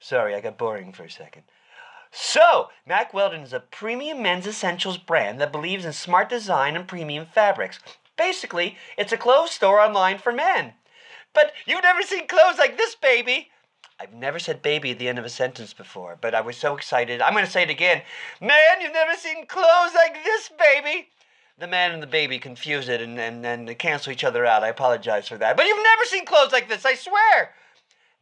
Sorry, 0.00 0.34
I 0.34 0.40
got 0.40 0.58
boring 0.58 0.92
for 0.92 1.04
a 1.04 1.10
second. 1.10 1.42
So, 2.10 2.70
Mack 2.86 3.12
Weldon 3.12 3.42
is 3.42 3.52
a 3.52 3.60
premium 3.60 4.22
men's 4.22 4.46
essentials 4.46 4.96
brand 4.96 5.40
that 5.40 5.52
believes 5.52 5.84
in 5.84 5.92
smart 5.92 6.28
design 6.28 6.76
and 6.76 6.88
premium 6.88 7.26
fabrics. 7.26 7.80
Basically, 8.16 8.78
it's 8.96 9.12
a 9.12 9.16
clothes 9.16 9.50
store 9.50 9.80
online 9.80 10.18
for 10.18 10.32
men. 10.32 10.74
But 11.34 11.52
you've 11.66 11.82
never 11.82 12.02
seen 12.02 12.26
clothes 12.26 12.58
like 12.58 12.76
this, 12.76 12.94
baby. 12.94 13.50
I've 14.00 14.12
never 14.12 14.38
said 14.38 14.62
baby 14.62 14.92
at 14.92 14.98
the 14.98 15.08
end 15.08 15.18
of 15.18 15.24
a 15.24 15.28
sentence 15.28 15.72
before, 15.72 16.16
but 16.20 16.34
I 16.34 16.40
was 16.40 16.56
so 16.56 16.76
excited. 16.76 17.20
I'm 17.20 17.32
going 17.32 17.44
to 17.44 17.50
say 17.50 17.64
it 17.64 17.70
again. 17.70 18.02
Man, 18.40 18.80
you've 18.80 18.92
never 18.92 19.14
seen 19.14 19.46
clothes 19.46 19.94
like 19.94 20.24
this, 20.24 20.50
baby. 20.58 21.08
The 21.58 21.66
man 21.66 21.90
and 21.90 22.02
the 22.02 22.06
baby 22.06 22.38
confuse 22.38 22.88
it 22.88 23.00
and, 23.00 23.18
and, 23.18 23.44
and 23.44 23.78
cancel 23.78 24.12
each 24.12 24.22
other 24.22 24.46
out. 24.46 24.62
I 24.62 24.68
apologize 24.68 25.26
for 25.26 25.36
that. 25.38 25.56
But 25.56 25.66
you've 25.66 25.82
never 25.82 26.04
seen 26.04 26.24
clothes 26.24 26.52
like 26.52 26.68
this, 26.68 26.84
I 26.84 26.94
swear. 26.94 27.52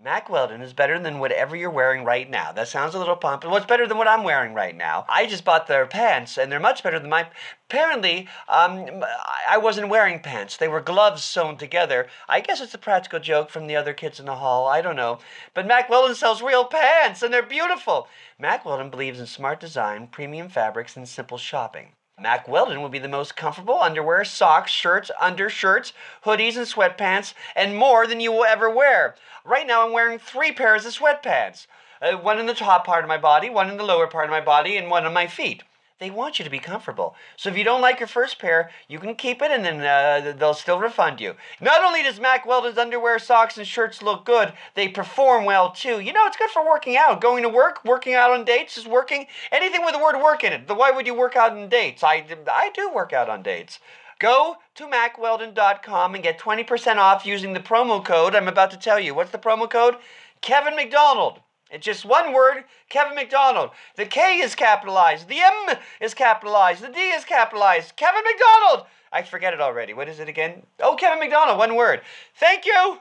Mack 0.03 0.29
Weldon 0.29 0.61
is 0.61 0.75
better 0.75 0.99
than 0.99 1.21
whatever 1.21 1.57
you're 1.57 1.71
wearing 1.71 2.05
right 2.05 2.29
now. 2.29 2.53
That 2.53 2.69
sounds 2.69 2.95
a 2.95 2.99
little 2.99 3.17
but 3.17 3.45
what's 3.47 3.65
better 3.65 3.87
than 3.87 3.97
what 3.97 4.07
I'm 4.07 4.25
wearing 4.25 4.53
right 4.53 4.77
now? 4.77 5.07
I 5.09 5.25
just 5.25 5.43
bought 5.43 5.67
their 5.67 5.87
pants, 5.87 6.37
and 6.37 6.53
they're 6.53 6.61
much 6.61 6.83
better 6.83 6.99
than 6.99 7.09
my. 7.09 7.29
Apparently, 7.69 8.29
um, 8.47 9.03
I 9.49 9.57
wasn't 9.57 9.89
wearing 9.89 10.21
pants. 10.21 10.59
They 10.59 10.69
were 10.69 10.83
gloves 10.83 11.25
sewn 11.25 11.57
together. 11.57 12.09
I 12.29 12.41
guess 12.41 12.61
it's 12.61 12.75
a 12.75 12.79
practical 12.79 13.21
joke 13.21 13.49
from 13.49 13.67
the 13.67 13.77
other 13.77 13.95
kids 13.95 14.21
in 14.21 14.27
the 14.27 14.37
hall. 14.37 14.67
I 14.67 14.83
don't 14.83 14.97
know. 14.97 15.19
But 15.55 15.67
Mack 15.67 15.89
Weldon 15.89 16.15
sells 16.15 16.43
real 16.43 16.67
pants, 16.67 17.23
and 17.23 17.33
they're 17.33 17.43
beautiful. 17.43 18.07
Mack 18.39 18.67
Weldon 18.67 18.91
believes 18.91 19.19
in 19.19 19.27
smart 19.27 19.61
design, 19.61 20.09
premium 20.09 20.51
fabrics, 20.51 20.95
and 20.95 21.09
simple 21.09 21.39
shopping. 21.39 21.96
Mack 22.19 22.49
Weldon 22.49 22.81
will 22.81 22.89
be 22.89 22.99
the 22.99 23.09
most 23.09 23.37
comfortable 23.37 23.79
underwear, 23.79 24.25
socks, 24.25 24.71
shirts, 24.71 25.11
undershirts, 25.21 25.93
hoodies, 26.25 26.57
and 26.57 26.67
sweatpants, 26.67 27.35
and 27.55 27.77
more 27.77 28.07
than 28.07 28.21
you 28.21 28.33
will 28.33 28.45
ever 28.45 28.71
wear. 28.71 29.17
Right 29.45 29.67
now, 29.67 29.85
I'm 29.85 29.93
wearing 29.93 30.19
three 30.19 30.51
pairs 30.51 30.87
of 30.87 30.95
sweatpants 30.95 31.67
uh, 32.01 32.17
one 32.17 32.39
in 32.39 32.47
the 32.47 32.55
top 32.55 32.87
part 32.87 33.05
of 33.05 33.09
my 33.09 33.19
body, 33.19 33.51
one 33.51 33.71
in 33.71 33.77
the 33.77 33.85
lower 33.85 34.07
part 34.07 34.25
of 34.25 34.31
my 34.31 34.41
body, 34.41 34.77
and 34.77 34.91
one 34.91 35.05
on 35.05 35.13
my 35.13 35.27
feet. 35.27 35.63
They 35.99 36.11
want 36.11 36.39
you 36.39 36.45
to 36.45 36.51
be 36.51 36.59
comfortable. 36.59 37.15
So 37.37 37.49
if 37.49 37.57
you 37.57 37.65
don't 37.65 37.81
like 37.81 38.01
your 38.01 38.07
first 38.07 38.39
pair, 38.39 38.71
you 38.87 38.99
can 38.99 39.15
keep 39.15 39.41
it 39.41 39.51
and 39.51 39.65
then 39.65 39.81
uh, 39.81 40.35
they'll 40.37 40.53
still 40.53 40.79
refund 40.79 41.23
you. 41.23 41.35
Not 41.59 41.83
only 41.83 42.03
does 42.03 42.21
Mack 42.21 42.45
Weldon's 42.45 42.77
underwear, 42.77 43.19
socks, 43.19 43.57
and 43.57 43.67
shirts 43.67 44.03
look 44.03 44.27
good, 44.27 44.53
they 44.75 44.89
perform 44.89 45.47
well 45.47 45.71
too. 45.71 46.01
You 46.01 46.13
know, 46.13 46.27
it's 46.27 46.37
good 46.37 46.51
for 46.51 46.67
working 46.67 46.99
out. 46.99 47.23
Going 47.23 47.43
to 47.45 47.49
work, 47.49 47.83
working 47.83 48.13
out 48.13 48.31
on 48.31 48.45
dates 48.45 48.77
is 48.77 48.87
working. 48.87 49.27
Anything 49.51 49.85
with 49.87 49.95
the 49.95 50.03
word 50.03 50.21
work 50.23 50.45
in 50.45 50.53
it. 50.53 50.69
Why 50.69 50.91
would 50.91 51.07
you 51.07 51.15
work 51.15 51.35
out 51.35 51.53
on 51.53 51.71
dates? 51.71 52.03
I, 52.03 52.27
I 52.47 52.71
do 52.75 52.91
work 52.93 53.15
out 53.15 53.31
on 53.31 53.43
dates. 53.43 53.79
Go 54.19 54.57
to 54.75 54.87
mackweldon.com 54.87 56.15
and 56.15 56.25
get 56.25 56.39
20% 56.39 56.97
off 56.97 57.25
using 57.25 57.55
the 57.55 57.61
promo 57.61 58.05
code 58.05 58.35
I'm 58.35 58.49
about 58.49 58.71
to 58.73 58.79
tell 58.79 59.01
you. 59.01 59.15
What's 59.15 59.31
the 59.31 59.39
promo 59.39 59.69
code? 59.69 59.97
Kevin 60.43 60.77
McDonald. 60.77 61.41
It's 61.71 61.85
just 61.85 62.05
one 62.05 62.33
word, 62.33 62.65
Kevin 62.89 63.17
McDonald. 63.17 63.71
The 63.97 64.07
K 64.07 64.39
is 64.39 64.55
capitalized, 64.55 65.29
the 65.29 65.41
M 65.41 65.77
is 66.01 66.15
capitalized, 66.15 66.81
the 66.81 66.89
D 66.89 67.01
is 67.01 67.25
capitalized. 67.25 67.97
Kevin 67.97 68.23
McDonald! 68.23 68.87
I 69.13 69.23
forget 69.23 69.53
it 69.53 69.61
already. 69.61 69.93
What 69.93 70.09
is 70.09 70.21
it 70.21 70.29
again? 70.29 70.65
Oh, 70.81 70.95
Kevin 70.95 71.19
McDonald, 71.19 71.59
one 71.59 71.75
word. 71.75 72.03
Thank 72.37 72.67
you! 72.67 72.99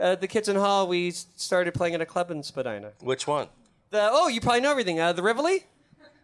Uh, 0.00 0.14
the 0.14 0.28
kids 0.28 0.48
in 0.48 0.54
hall, 0.54 0.86
we 0.86 1.10
started 1.10 1.74
playing 1.74 1.94
at 1.96 2.00
a 2.00 2.06
club 2.06 2.30
in 2.30 2.44
Spadina. 2.44 2.92
Which 3.00 3.26
one? 3.26 3.48
The, 3.90 4.08
oh, 4.12 4.28
you 4.28 4.40
probably 4.40 4.60
know 4.60 4.70
everything. 4.70 5.00
Uh, 5.00 5.12
the 5.12 5.22
Rivoli? 5.22 5.64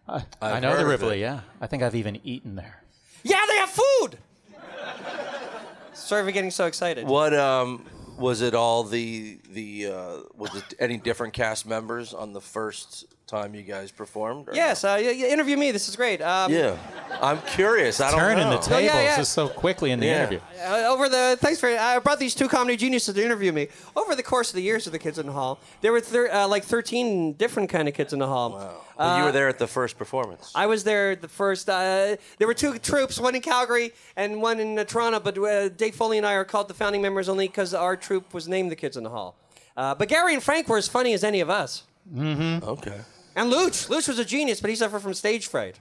I 0.06 0.22
I've 0.40 0.62
know 0.62 0.76
the 0.76 0.86
Rivoli, 0.86 1.20
yeah. 1.20 1.40
I 1.60 1.66
think 1.66 1.82
I've 1.82 1.96
even 1.96 2.20
eaten 2.22 2.54
there. 2.54 2.84
Yeah, 3.24 3.40
they 3.48 3.56
have 3.56 3.70
food! 3.70 4.18
Sorry 5.94 6.24
for 6.24 6.30
getting 6.30 6.50
so 6.50 6.66
excited. 6.66 7.06
What 7.06 7.34
um 7.34 7.84
was 8.16 8.40
it 8.40 8.54
all 8.54 8.84
the 8.84 9.38
the 9.50 9.86
uh, 9.86 10.16
was 10.36 10.54
it 10.54 10.74
any 10.78 10.96
different 10.96 11.32
cast 11.32 11.66
members 11.66 12.14
on 12.14 12.32
the 12.32 12.40
first 12.40 13.06
time 13.26 13.54
you 13.54 13.62
guys 13.62 13.90
performed? 13.90 14.48
or 14.48 14.54
Yes, 14.54 14.84
uh, 14.84 14.98
yeah, 15.02 15.10
yeah, 15.10 15.26
interview 15.28 15.56
me. 15.56 15.70
This 15.70 15.88
is 15.88 15.96
great. 15.96 16.20
Um. 16.22 16.52
Yeah, 16.52 16.76
I'm 17.20 17.40
curious. 17.42 18.00
I 18.00 18.10
don't 18.10 18.20
Turning 18.20 18.44
know. 18.44 18.50
the 18.52 18.58
tables 18.58 18.82
yeah, 18.84 19.02
yeah. 19.02 19.16
just 19.16 19.32
so 19.32 19.48
quickly 19.48 19.90
in 19.90 20.00
the 20.00 20.06
Yeah. 20.06 20.18
interview. 20.20 20.40
Uh, 20.62 20.92
over 20.92 21.08
the 21.08 21.36
thanks 21.40 21.58
for 21.60 21.68
I 21.68 21.98
brought 22.00 22.18
these 22.18 22.34
two 22.34 22.48
comedy 22.48 22.76
geniuses 22.76 23.14
to 23.14 23.24
interview 23.24 23.52
me. 23.52 23.68
Over 23.96 24.14
the 24.14 24.22
course 24.22 24.50
of 24.50 24.56
the 24.56 24.62
years 24.62 24.86
of 24.86 24.92
the 24.92 24.98
kids 24.98 25.18
in 25.18 25.26
the 25.26 25.32
hall, 25.32 25.58
there 25.80 25.92
were 25.92 26.00
thir- 26.00 26.30
uh, 26.30 26.46
like 26.48 26.64
13 26.64 27.32
different 27.34 27.70
kind 27.70 27.88
of 27.88 27.94
kids 27.94 28.12
in 28.12 28.18
the 28.18 28.26
hall. 28.26 28.50
Wow. 28.52 28.80
But 28.96 29.18
you 29.18 29.24
were 29.24 29.32
there 29.32 29.48
at 29.48 29.58
the 29.58 29.66
first 29.66 29.98
performance. 29.98 30.52
I 30.54 30.66
was 30.66 30.84
there 30.84 31.16
the 31.16 31.26
first. 31.28 31.68
Uh, 31.68 32.16
there 32.38 32.46
were 32.46 32.54
two 32.54 32.78
troupes, 32.78 33.18
one 33.18 33.34
in 33.34 33.40
Calgary 33.42 33.92
and 34.16 34.40
one 34.40 34.60
in 34.60 34.78
uh, 34.78 34.84
Toronto. 34.84 35.18
But 35.18 35.36
uh, 35.38 35.68
Dave 35.70 35.96
Foley 35.96 36.16
and 36.18 36.26
I 36.26 36.34
are 36.34 36.44
called 36.44 36.68
the 36.68 36.74
founding 36.74 37.02
members 37.02 37.28
only 37.28 37.48
because 37.48 37.74
our 37.74 37.96
troupe 37.96 38.32
was 38.32 38.46
named 38.46 38.70
the 38.70 38.76
Kids 38.76 38.96
in 38.96 39.02
the 39.02 39.10
Hall. 39.10 39.36
Uh, 39.76 39.94
but 39.94 40.08
Gary 40.08 40.34
and 40.34 40.42
Frank 40.42 40.68
were 40.68 40.76
as 40.78 40.86
funny 40.86 41.12
as 41.14 41.24
any 41.24 41.40
of 41.40 41.50
us. 41.50 41.82
Mm-hmm. 42.14 42.64
Okay. 42.68 43.00
And 43.36 43.52
Luch, 43.52 43.88
Luch 43.88 44.08
was 44.08 44.18
a 44.18 44.24
genius, 44.24 44.60
but 44.60 44.70
he 44.70 44.76
suffered 44.76 45.00
from 45.00 45.14
stage 45.14 45.46
fright. 45.46 45.78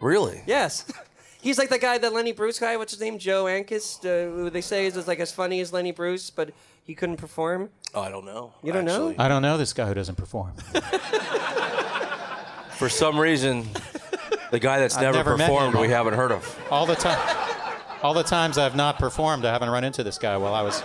Really? 0.00 0.42
Yes. 0.46 0.84
He's 1.40 1.58
like 1.58 1.68
the 1.68 1.78
guy, 1.78 1.98
the 1.98 2.10
Lenny 2.10 2.32
Bruce 2.32 2.58
guy. 2.58 2.76
What's 2.76 2.92
his 2.92 3.00
name? 3.00 3.18
Joe 3.18 3.44
Ancis, 3.44 4.04
uh, 4.04 4.30
who 4.34 4.50
they 4.50 4.60
say 4.60 4.86
is 4.86 4.96
is 4.96 5.06
like 5.06 5.20
as 5.20 5.30
funny 5.30 5.60
as 5.60 5.72
Lenny 5.72 5.92
Bruce, 5.92 6.30
but 6.30 6.50
he 6.84 6.94
couldn't 6.94 7.16
perform. 7.16 7.70
Oh, 7.94 8.00
I 8.00 8.10
don't 8.10 8.24
know. 8.24 8.52
You 8.62 8.72
don't 8.72 8.84
know? 8.84 9.14
I 9.18 9.28
don't 9.28 9.42
know 9.42 9.56
this 9.56 9.72
guy 9.72 9.86
who 9.86 9.94
doesn't 9.94 10.16
perform. 10.16 10.54
For 12.72 12.88
some 12.88 13.18
reason, 13.18 13.68
the 14.50 14.58
guy 14.58 14.80
that's 14.80 14.96
I've 14.96 15.02
never, 15.02 15.18
never 15.18 15.36
performed, 15.36 15.76
we 15.76 15.88
haven't 15.88 16.14
heard 16.14 16.32
of. 16.32 16.58
All 16.70 16.86
the 16.86 16.96
time. 16.96 17.18
All 18.02 18.14
the 18.14 18.22
times 18.22 18.58
I've 18.58 18.76
not 18.76 18.98
performed, 18.98 19.44
I 19.44 19.52
haven't 19.52 19.70
run 19.70 19.84
into 19.84 20.02
this 20.04 20.18
guy 20.18 20.36
while 20.36 20.54
I 20.54 20.62
was 20.62 20.82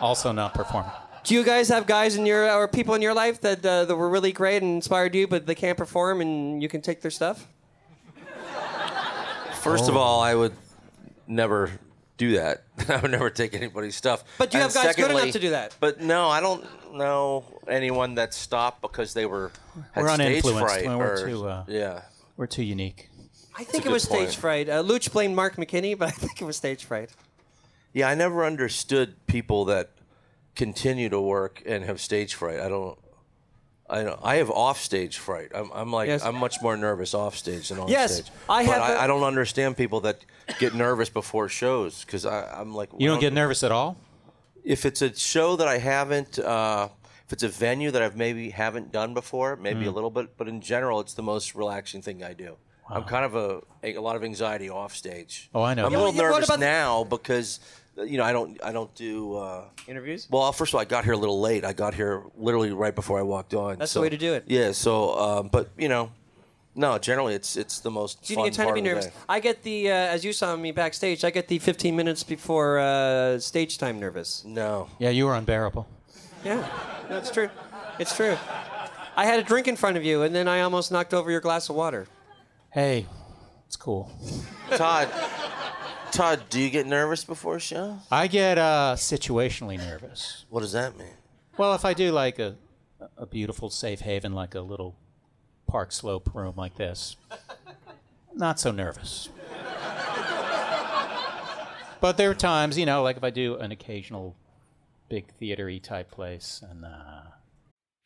also 0.00 0.32
not 0.32 0.54
performing. 0.54 0.90
Do 1.28 1.34
you 1.34 1.44
guys 1.44 1.68
have 1.68 1.86
guys 1.86 2.16
in 2.16 2.24
your 2.24 2.50
or 2.50 2.66
people 2.68 2.94
in 2.94 3.02
your 3.02 3.12
life 3.12 3.42
that 3.42 3.64
uh, 3.64 3.84
that 3.84 3.94
were 3.94 4.08
really 4.08 4.32
great 4.32 4.62
and 4.62 4.76
inspired 4.76 5.14
you, 5.14 5.26
but 5.28 5.44
they 5.44 5.54
can't 5.54 5.76
perform, 5.76 6.22
and 6.22 6.62
you 6.62 6.70
can 6.70 6.80
take 6.80 7.02
their 7.02 7.10
stuff? 7.10 7.46
First 9.60 9.90
of 9.90 9.96
Oh. 9.96 10.00
all, 10.00 10.20
I 10.22 10.34
would 10.34 10.54
never 11.26 11.70
do 12.16 12.32
that. 12.38 12.62
I 12.88 12.96
would 12.96 13.10
never 13.10 13.28
take 13.28 13.52
anybody's 13.54 13.94
stuff. 13.94 14.24
But 14.38 14.50
do 14.50 14.56
you 14.56 14.64
And 14.64 14.72
have 14.72 14.82
guys 14.82 14.96
good 14.96 15.10
enough 15.10 15.32
to 15.32 15.38
do 15.38 15.50
that? 15.50 15.76
But 15.80 16.00
no, 16.00 16.28
I 16.30 16.40
don't 16.40 16.64
know 16.94 17.44
anyone 17.68 18.14
that 18.14 18.32
stopped 18.32 18.80
because 18.80 19.12
they 19.12 19.26
were 19.26 19.50
had 19.92 20.04
We're 20.04 20.14
stage 20.14 20.42
fright. 20.44 20.86
when 20.86 20.96
we're 20.96 21.22
or- 21.22 21.26
too, 21.28 21.46
uh, 21.46 21.64
yeah. 21.68 22.02
We're 22.38 22.46
too 22.46 22.62
unique. 22.64 23.10
I 23.54 23.64
think 23.64 23.84
it 23.84 23.92
was 23.92 24.06
point. 24.06 24.30
stage 24.30 24.40
fright. 24.40 24.70
Uh, 24.70 24.82
Luch 24.82 25.12
blamed 25.12 25.36
Mark 25.36 25.56
McKinney, 25.56 25.98
but 25.98 26.08
I 26.08 26.12
think 26.12 26.40
it 26.40 26.46
was 26.46 26.56
stage 26.56 26.84
fright. 26.86 27.10
Yeah, 27.92 28.08
I 28.08 28.14
never 28.14 28.46
understood 28.46 29.14
people 29.26 29.66
that 29.66 29.90
continue 30.58 31.08
to 31.08 31.20
work 31.20 31.62
and 31.64 31.84
have 31.84 31.98
stage 32.00 32.34
fright. 32.34 32.60
I 32.60 32.68
don't. 32.68 32.98
I 33.90 34.02
know 34.02 34.18
I 34.22 34.34
have 34.36 34.50
offstage 34.50 35.16
fright. 35.16 35.50
I'm, 35.54 35.70
I'm 35.72 35.90
like 35.90 36.08
Yes. 36.08 36.22
I'm 36.22 36.34
much 36.34 36.56
more 36.60 36.76
nervous 36.76 37.14
offstage 37.14 37.70
than 37.70 37.78
on 37.78 37.88
Yes, 37.88 38.16
stage. 38.16 38.30
I 38.46 38.66
but 38.66 38.72
have 38.74 38.82
I, 38.82 38.92
a- 38.92 38.98
I 39.00 39.06
don't 39.06 39.22
understand 39.24 39.78
people 39.78 40.00
that 40.02 40.18
get 40.58 40.74
nervous 40.74 41.08
before 41.08 41.48
shows 41.48 42.04
because 42.04 42.26
I'm 42.26 42.74
like 42.74 42.90
You 42.98 43.06
don't 43.08 43.14
well, 43.14 43.20
get 43.22 43.32
nervous 43.32 43.62
at 43.62 43.72
all? 43.72 43.96
if 44.62 44.84
it's 44.84 45.00
a 45.00 45.14
show 45.16 45.56
that 45.56 45.68
I 45.68 45.78
haven't, 45.78 46.38
uh, 46.38 46.88
if 47.26 47.32
it's 47.32 47.42
a 47.42 47.48
venue 47.48 47.90
that 47.90 48.02
I've 48.02 48.16
maybe 48.16 48.50
haven't 48.50 48.92
done 48.92 49.14
before, 49.14 49.56
maybe 49.56 49.84
Mm. 49.86 49.88
a 49.88 49.90
little 49.92 50.10
bit, 50.10 50.36
but 50.36 50.48
in 50.48 50.60
general, 50.60 51.00
it's 51.00 51.14
the 51.14 51.22
most 51.22 51.54
relaxing 51.54 52.02
thing 52.02 52.22
I 52.22 52.34
do. 52.34 52.58
Wow. 52.90 52.96
I'm 52.96 53.04
kind 53.04 53.24
of 53.24 53.34
a, 53.36 53.62
a 53.82 53.94
a 53.94 54.02
lot 54.02 54.16
of 54.16 54.22
anxiety 54.24 54.68
off 54.68 54.94
stage. 54.94 55.48
Oh, 55.54 55.62
I 55.62 55.72
know 55.72 55.86
I'm 55.86 55.92
that. 55.92 55.98
a 55.98 56.04
little 56.04 56.12
nervous 56.22 56.48
about- 56.48 56.60
now 56.60 57.04
because 57.04 57.60
you 58.04 58.18
know 58.18 58.24
I 58.24 58.32
don't 58.32 58.58
I 58.62 58.72
don't 58.72 58.94
do. 58.94 59.34
Uh, 59.36 59.64
Interviews? 59.86 60.28
well, 60.30 60.52
first 60.52 60.70
of 60.72 60.76
all, 60.76 60.80
I 60.80 60.84
got 60.84 61.04
here 61.04 61.14
a 61.14 61.16
little 61.16 61.40
late. 61.40 61.64
I 61.64 61.72
got 61.72 61.94
here 61.94 62.22
literally 62.36 62.72
right 62.72 62.94
before 62.94 63.18
I 63.18 63.22
walked 63.22 63.54
on. 63.54 63.78
That's 63.78 63.92
the 63.92 64.00
way 64.00 64.08
to 64.10 64.16
do 64.16 64.34
it. 64.34 64.44
Yeah. 64.46 64.72
So, 64.72 65.18
um, 65.18 65.48
but 65.48 65.70
you 65.78 65.88
know, 65.88 66.12
no. 66.74 66.98
Generally, 66.98 67.34
it's 67.34 67.56
it's 67.56 67.80
the 67.80 67.90
most 67.90 68.26
So 68.26 68.32
you 68.32 68.36
fun 68.36 68.44
get 68.46 68.54
time 68.54 68.66
to 68.68 68.72
be 68.74 68.80
of 68.80 68.84
the 68.84 68.90
nervous. 68.90 69.08
I 69.28 69.40
get 69.40 69.62
the, 69.62 69.90
uh, 69.90 69.94
as 69.94 70.24
you 70.24 70.32
saw 70.32 70.54
me 70.56 70.72
backstage, 70.72 71.24
I 71.24 71.30
get 71.30 71.48
the 71.48 71.58
15 71.58 71.96
minutes 71.96 72.22
before 72.22 72.78
uh, 72.78 73.38
stage 73.38 73.78
time 73.78 73.98
nervous. 73.98 74.44
No. 74.44 74.88
Yeah, 74.98 75.10
you 75.10 75.26
were 75.26 75.34
unbearable. 75.34 75.88
Yeah, 76.44 76.68
that's 77.08 77.30
true. 77.30 77.50
It's 77.98 78.14
true. 78.14 78.36
I 79.16 79.24
had 79.24 79.40
a 79.40 79.42
drink 79.42 79.66
in 79.66 79.74
front 79.74 79.96
of 79.96 80.04
you, 80.04 80.22
and 80.22 80.32
then 80.34 80.46
I 80.46 80.60
almost 80.60 80.92
knocked 80.92 81.12
over 81.12 81.30
your 81.30 81.40
glass 81.40 81.68
of 81.68 81.74
water. 81.74 82.06
Hey, 82.70 83.06
it's 83.66 83.76
cool. 83.76 84.12
Todd. 84.76 85.08
Todd, 86.18 86.42
do 86.50 86.58
you 86.60 86.68
get 86.68 86.84
nervous 86.84 87.22
before 87.22 87.54
a 87.54 87.60
show? 87.60 88.00
I 88.10 88.26
get 88.26 88.58
uh, 88.58 88.96
situationally 88.96 89.78
nervous. 89.78 90.46
What 90.50 90.62
does 90.62 90.72
that 90.72 90.98
mean? 90.98 91.14
Well, 91.56 91.74
if 91.74 91.84
I 91.84 91.94
do 91.94 92.10
like 92.10 92.40
a, 92.40 92.56
a 93.16 93.24
beautiful 93.24 93.70
safe 93.70 94.00
haven, 94.00 94.32
like 94.32 94.56
a 94.56 94.60
little 94.60 94.96
park 95.68 95.92
slope 95.92 96.34
room 96.34 96.54
like 96.56 96.74
this, 96.74 97.14
not 98.34 98.58
so 98.58 98.72
nervous. 98.72 99.28
But 102.00 102.16
there 102.16 102.30
are 102.30 102.34
times, 102.34 102.76
you 102.76 102.84
know, 102.84 103.04
like 103.04 103.16
if 103.16 103.22
I 103.22 103.30
do 103.30 103.54
an 103.54 103.70
occasional 103.70 104.34
big 105.08 105.26
theatery 105.40 105.80
type 105.80 106.10
place, 106.10 106.60
and 106.68 106.84
uh, 106.84 107.30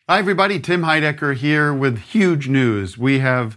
Hi, 0.07 0.19
everybody. 0.19 0.61
Tim 0.61 0.83
Heidecker 0.83 1.35
here 1.35 1.73
with 1.73 1.99
huge 1.99 2.47
news. 2.47 2.99
We 2.99 3.21
have 3.21 3.57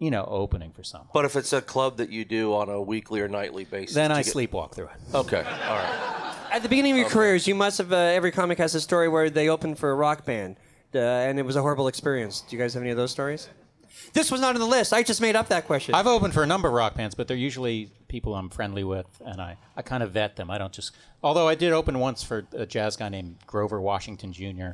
You 0.00 0.10
know, 0.10 0.24
opening 0.28 0.72
for 0.72 0.82
someone. 0.82 1.08
But 1.14 1.24
if 1.26 1.36
it's 1.36 1.52
a 1.52 1.60
club 1.62 1.98
that 1.98 2.10
you 2.10 2.24
do 2.24 2.52
on 2.54 2.68
a 2.68 2.80
weekly 2.82 3.20
or 3.20 3.28
nightly 3.28 3.64
basis, 3.64 3.94
Then 3.94 4.10
I 4.10 4.22
get- 4.24 4.34
sleepwalk 4.34 4.72
through 4.74 4.86
it. 4.86 5.14
Okay, 5.14 5.38
all 5.38 5.44
right. 5.44 6.34
At 6.50 6.64
the 6.64 6.68
beginning 6.68 6.92
of 6.92 6.98
your 6.98 7.08
careers, 7.08 7.46
you 7.46 7.54
must 7.54 7.78
have. 7.78 7.92
Uh, 7.92 7.96
every 7.96 8.32
comic 8.32 8.58
has 8.58 8.74
a 8.74 8.80
story 8.80 9.08
where 9.08 9.30
they 9.30 9.48
opened 9.48 9.78
for 9.78 9.92
a 9.92 9.94
rock 9.94 10.24
band, 10.24 10.56
uh, 10.94 10.98
and 10.98 11.38
it 11.38 11.44
was 11.44 11.54
a 11.54 11.60
horrible 11.62 11.86
experience. 11.86 12.40
Do 12.40 12.56
you 12.56 12.60
guys 12.60 12.74
have 12.74 12.82
any 12.82 12.90
of 12.90 12.96
those 12.96 13.12
stories? 13.12 13.48
This 14.14 14.32
was 14.32 14.40
not 14.40 14.54
on 14.56 14.60
the 14.60 14.66
list. 14.66 14.92
I 14.92 15.04
just 15.04 15.20
made 15.20 15.36
up 15.36 15.48
that 15.48 15.66
question. 15.66 15.94
I've 15.94 16.08
opened 16.08 16.34
for 16.34 16.42
a 16.42 16.46
number 16.46 16.66
of 16.66 16.74
rock 16.74 16.96
bands, 16.96 17.14
but 17.14 17.28
they're 17.28 17.36
usually 17.36 17.90
people 18.08 18.34
I'm 18.34 18.48
friendly 18.48 18.82
with, 18.82 19.06
and 19.24 19.40
I, 19.40 19.58
I 19.76 19.82
kind 19.82 20.02
of 20.02 20.10
vet 20.10 20.34
them. 20.36 20.50
I 20.50 20.58
don't 20.58 20.72
just. 20.72 20.92
Although 21.22 21.46
I 21.46 21.54
did 21.54 21.72
open 21.72 22.00
once 22.00 22.22
for 22.24 22.44
a 22.52 22.66
jazz 22.66 22.96
guy 22.96 23.10
named 23.10 23.36
Grover 23.46 23.80
Washington 23.80 24.32
Jr. 24.32 24.70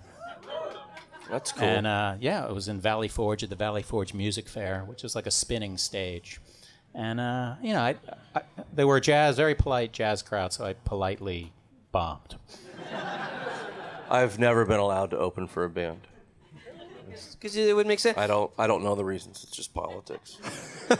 That's 1.30 1.52
cool. 1.52 1.64
And 1.64 1.86
uh, 1.86 2.14
yeah, 2.20 2.46
it 2.46 2.54
was 2.54 2.68
in 2.68 2.80
Valley 2.80 3.08
Forge 3.08 3.42
at 3.42 3.50
the 3.50 3.56
Valley 3.56 3.82
Forge 3.82 4.14
Music 4.14 4.48
Fair, 4.48 4.84
which 4.86 5.02
was 5.02 5.14
like 5.14 5.26
a 5.26 5.30
spinning 5.30 5.76
stage. 5.76 6.40
And 6.94 7.20
uh, 7.20 7.56
you 7.62 7.72
know, 7.72 7.80
I, 7.80 7.96
I, 8.34 8.42
they 8.72 8.84
were 8.84 9.00
jazz, 9.00 9.36
very 9.36 9.54
polite 9.54 9.92
jazz 9.92 10.22
crowd, 10.22 10.52
so 10.52 10.64
I 10.64 10.72
politely 10.72 11.52
bombed. 11.92 12.36
I've 14.08 14.38
never 14.38 14.64
been 14.64 14.78
allowed 14.78 15.10
to 15.10 15.18
open 15.18 15.48
for 15.48 15.64
a 15.64 15.70
band. 15.70 16.00
Because 17.32 17.56
it 17.56 17.74
wouldn't 17.74 17.88
make 17.88 17.98
sense. 17.98 18.16
I 18.16 18.26
don't. 18.26 18.50
I 18.58 18.66
don't 18.66 18.82
know 18.82 18.94
the 18.94 19.04
reasons. 19.04 19.42
It's 19.42 19.56
just 19.56 19.74
politics. 19.74 20.38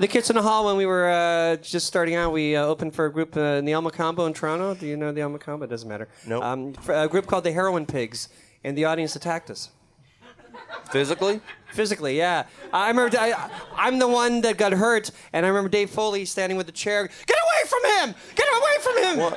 The 0.00 0.08
Kids 0.08 0.30
in 0.30 0.36
the 0.36 0.40
Hall, 0.40 0.64
when 0.64 0.78
we 0.78 0.86
were 0.86 1.10
uh, 1.10 1.56
just 1.56 1.86
starting 1.86 2.14
out, 2.14 2.32
we 2.32 2.56
uh, 2.56 2.64
opened 2.64 2.94
for 2.94 3.04
a 3.04 3.12
group 3.12 3.36
uh, 3.36 3.58
in 3.58 3.66
the 3.66 3.74
Alma 3.74 3.90
Combo 3.90 4.24
in 4.24 4.32
Toronto. 4.32 4.74
Do 4.74 4.86
you 4.86 4.96
know 4.96 5.12
the 5.12 5.20
Alma 5.20 5.38
Combo? 5.38 5.66
It 5.66 5.68
doesn't 5.68 5.90
matter. 5.90 6.08
Nope. 6.26 6.42
Um, 6.42 6.74
a 6.88 7.06
group 7.06 7.26
called 7.26 7.44
the 7.44 7.52
Heroin 7.52 7.84
Pigs, 7.84 8.30
and 8.64 8.76
the 8.76 8.84
audience 8.84 9.16
attacked 9.16 9.50
us. 9.50 9.70
Physically? 10.90 11.40
Physically, 11.72 12.16
yeah. 12.18 12.46
I 12.72 12.88
remember 12.88 13.16
I, 13.18 13.50
I'm 13.76 13.98
the 13.98 14.08
one 14.08 14.40
that 14.42 14.56
got 14.56 14.72
hurt, 14.72 15.10
and 15.32 15.46
I 15.46 15.48
remember 15.48 15.68
Dave 15.68 15.90
Foley 15.90 16.24
standing 16.24 16.56
with 16.56 16.66
the 16.66 16.72
chair. 16.72 17.08
Get 17.26 17.36
away 17.36 17.68
from 17.68 18.08
him! 18.08 18.14
Get 18.34 18.48
away 18.48 18.78
from 18.80 18.96
him! 19.18 19.34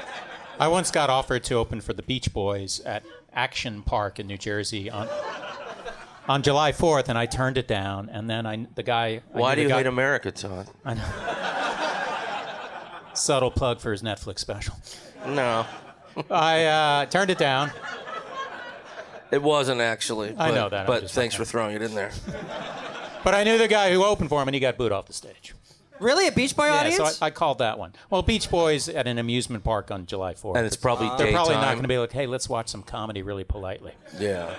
I 0.60 0.68
once 0.68 0.92
got 0.92 1.10
offered 1.10 1.44
to 1.46 1.56
open 1.56 1.82
for 1.82 1.94
the 1.94 2.04
Beach 2.04 2.34
Boys 2.34 2.80
at 2.82 3.04
Action 3.34 3.82
Park 3.84 4.20
in 4.20 4.28
New 4.28 4.38
Jersey 4.38 4.90
on 4.90 5.08
on 6.28 6.42
July 6.42 6.72
4th, 6.72 7.10
and 7.10 7.18
I 7.18 7.26
turned 7.26 7.58
it 7.58 7.68
down. 7.68 8.10
And 8.10 8.30
then 8.30 8.46
I, 8.46 8.68
the 8.76 8.84
guy. 8.84 9.22
Why 9.32 9.52
knew 9.52 9.56
do 9.56 9.62
you 9.64 9.68
guy- 9.70 9.78
hate 9.78 9.88
America, 9.88 10.32
Todd? 10.32 10.68
I 10.86 10.94
know. 10.94 11.04
Subtle 13.14 13.52
plug 13.52 13.80
for 13.80 13.92
his 13.92 14.02
Netflix 14.02 14.40
special. 14.40 14.76
No, 15.28 15.66
I 16.32 16.66
uh, 16.66 17.06
turned 17.06 17.30
it 17.30 17.38
down. 17.38 17.72
It 19.32 19.42
wasn't 19.42 19.82
actually. 19.82 20.30
I 20.32 20.50
but- 20.50 20.56
know 20.56 20.70
that, 20.70 20.80
I'm 20.82 20.86
But 20.88 21.02
just 21.04 21.16
thanks 21.16 21.36
for 21.36 21.46
throwing 21.46 21.76
it 21.76 21.82
in 21.82 21.94
there. 21.96 22.12
But 23.24 23.34
I 23.34 23.46
knew 23.46 23.58
the 23.58 23.70
guy 23.70 23.90
who 23.94 24.04
opened 24.04 24.28
for 24.28 24.42
him, 24.42 24.50
and 24.50 24.54
he 24.56 24.60
got 24.60 24.76
booed 24.76 24.92
off 24.92 25.06
the 25.06 25.14
stage. 25.14 25.54
Really, 26.02 26.28
a 26.28 26.32
Beach 26.34 26.54
Boy 26.58 26.66
Yeah, 26.66 26.74
audience? 26.82 26.98
so 26.98 27.06
I, 27.26 27.28
I 27.28 27.30
called 27.30 27.60
that 27.60 27.80
one. 27.80 27.94
Well, 28.10 28.22
Beach 28.22 28.52
Boys 28.52 28.90
at 28.90 29.08
an 29.08 29.18
amusement 29.18 29.64
park 29.64 29.92
on 29.92 30.06
July 30.06 30.34
4th. 30.34 30.58
And 30.58 30.66
it's 30.66 30.76
probably 30.76 31.08
They're 31.18 31.32
probably 31.32 31.54
not 31.54 31.62
daytime. 31.62 31.76
going 31.76 31.82
to 31.84 31.88
be 31.88 31.98
like, 31.98 32.12
hey, 32.12 32.26
let's 32.28 32.50
watch 32.50 32.68
some 32.68 32.84
comedy 32.84 33.22
really 33.22 33.46
politely. 33.46 33.94
Yeah. 34.20 34.54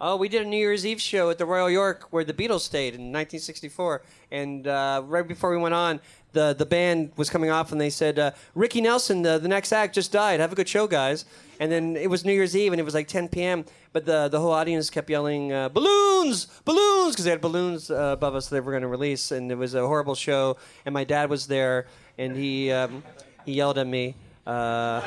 Oh, 0.00 0.14
we 0.16 0.28
did 0.28 0.42
a 0.42 0.44
New 0.44 0.56
Year's 0.58 0.86
Eve 0.86 1.00
show 1.00 1.30
at 1.30 1.38
the 1.38 1.44
Royal 1.46 1.68
York 1.68 2.06
where 2.10 2.22
the 2.22 2.32
Beatles 2.32 2.60
stayed 2.60 2.94
in 2.94 3.10
1964, 3.12 4.02
and 4.30 4.66
uh, 4.68 5.02
right 5.04 5.26
before 5.26 5.50
we 5.50 5.56
went 5.56 5.74
on, 5.74 5.98
the 6.32 6.54
the 6.54 6.66
band 6.66 7.12
was 7.16 7.30
coming 7.30 7.50
off, 7.50 7.72
and 7.72 7.80
they 7.80 7.90
said, 7.90 8.18
uh, 8.18 8.30
"Ricky 8.54 8.80
Nelson, 8.80 9.22
the, 9.22 9.38
the 9.38 9.46
next 9.48 9.70
act, 9.72 9.94
just 9.94 10.10
died. 10.12 10.40
Have 10.40 10.50
a 10.52 10.56
good 10.56 10.68
show, 10.68 10.86
guys." 10.86 11.24
And 11.62 11.70
then 11.70 11.96
it 11.96 12.10
was 12.10 12.24
New 12.24 12.32
Year's 12.32 12.56
Eve, 12.56 12.72
and 12.72 12.80
it 12.80 12.82
was 12.82 12.92
like 12.92 13.06
10 13.06 13.28
p.m. 13.28 13.64
But 13.92 14.04
the 14.04 14.26
the 14.26 14.40
whole 14.40 14.50
audience 14.50 14.90
kept 14.90 15.08
yelling, 15.08 15.52
uh, 15.52 15.68
"Balloons, 15.68 16.46
balloons!" 16.64 17.12
because 17.12 17.24
they 17.24 17.30
had 17.30 17.40
balloons 17.40 17.88
uh, 17.88 17.94
above 18.18 18.34
us 18.34 18.48
they 18.48 18.58
were 18.58 18.72
going 18.72 18.82
to 18.82 18.88
release, 18.88 19.30
and 19.30 19.48
it 19.52 19.54
was 19.54 19.74
a 19.76 19.86
horrible 19.86 20.16
show. 20.16 20.56
And 20.84 20.92
my 20.92 21.04
dad 21.04 21.30
was 21.30 21.46
there, 21.46 21.86
and 22.18 22.36
he 22.36 22.72
um, 22.72 23.04
he 23.46 23.52
yelled 23.52 23.78
at 23.78 23.86
me. 23.86 24.16
Uh, 24.44 25.02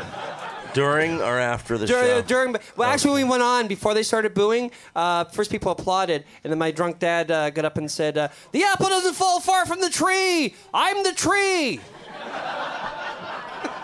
During 0.73 1.21
or 1.21 1.37
after 1.39 1.77
the 1.77 1.87
during, 1.87 2.07
show? 2.07 2.21
during 2.21 2.55
well, 2.77 2.89
actually, 2.89 3.11
when 3.15 3.23
we 3.25 3.29
went 3.31 3.43
on 3.43 3.67
before 3.67 3.93
they 3.93 4.03
started 4.03 4.33
booing. 4.33 4.71
Uh, 4.95 5.25
first, 5.25 5.51
people 5.51 5.73
applauded, 5.73 6.23
and 6.41 6.51
then 6.53 6.57
my 6.57 6.71
drunk 6.71 6.99
dad 6.99 7.31
uh, 7.31 7.49
got 7.49 7.65
up 7.65 7.77
and 7.77 7.91
said, 7.91 8.17
uh, 8.17 8.29
"The 8.53 8.63
apple 8.63 8.87
doesn't 8.87 9.15
fall 9.15 9.41
far 9.41 9.65
from 9.65 9.81
the 9.81 9.89
tree. 9.89 10.55
I'm 10.73 11.03
the 11.03 11.11
tree." 11.11 11.81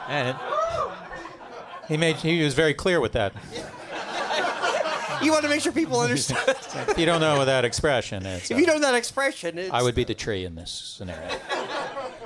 And 0.07 0.37
he 1.91 1.97
made 1.97 2.15
he 2.15 2.41
was 2.41 2.53
very 2.53 2.73
clear 2.73 3.01
with 3.01 3.11
that. 3.11 3.33
You 5.21 5.31
want 5.31 5.43
to 5.43 5.49
make 5.49 5.61
sure 5.61 5.71
people 5.71 5.99
understand. 5.99 6.41
If 6.89 6.97
you 6.97 7.05
don't 7.05 7.21
know 7.21 7.45
that 7.45 7.63
expression, 7.63 8.25
it's, 8.25 8.49
if 8.49 8.57
uh, 8.57 8.59
you 8.59 8.65
know 8.65 8.79
that 8.79 8.95
expression, 8.95 9.59
it's, 9.59 9.71
I 9.71 9.83
would 9.83 9.93
be 9.93 10.03
the 10.03 10.15
tree 10.15 10.45
in 10.45 10.55
this 10.55 10.71
scenario. 10.71 11.29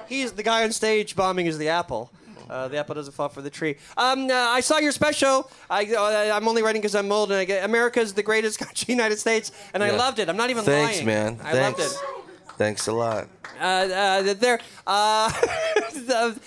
He's 0.08 0.32
the 0.32 0.43
guy 0.43 0.63
on 0.63 0.71
stage 0.71 1.15
bombing 1.15 1.47
is 1.47 1.58
the 1.58 1.67
apple. 1.67 2.10
Uh, 2.49 2.67
the 2.67 2.78
apple 2.78 2.93
doesn't 2.95 3.13
fall 3.13 3.28
for 3.28 3.41
the 3.41 3.49
tree. 3.49 3.75
Um, 3.97 4.30
uh, 4.30 4.34
I 4.34 4.62
saw 4.62 4.78
your 4.78 4.91
special. 4.91 5.49
I, 5.69 5.86
uh, 5.93 6.38
I'm 6.38 6.47
only 6.47 6.62
writing 6.62 6.82
because 6.82 6.93
I'm 6.95 7.12
old, 7.12 7.32
and 7.32 7.39
I 7.39 7.43
get 7.45 7.65
America's 7.65 8.13
the 8.13 8.23
greatest 8.23 8.60
country, 8.65 8.93
United 8.93 9.17
States, 9.17 9.51
and 9.73 9.84
I 9.84 9.89
loved 9.89 10.19
it. 10.19 10.30
I'm 10.30 10.38
not 10.38 10.51
even 10.51 10.63
Thanks, 10.63 10.97
lying. 10.97 11.06
man. 11.08 11.39
I 11.43 11.51
Thanks. 11.51 11.80
loved 11.80 11.91
it. 11.91 12.24
Thanks 12.58 12.88
a 12.88 12.94
lot. 12.94 13.28
uh, 13.60 13.63
uh, 13.63 14.34
there, 14.34 14.60
uh, 14.88 15.30
the- 15.94 16.39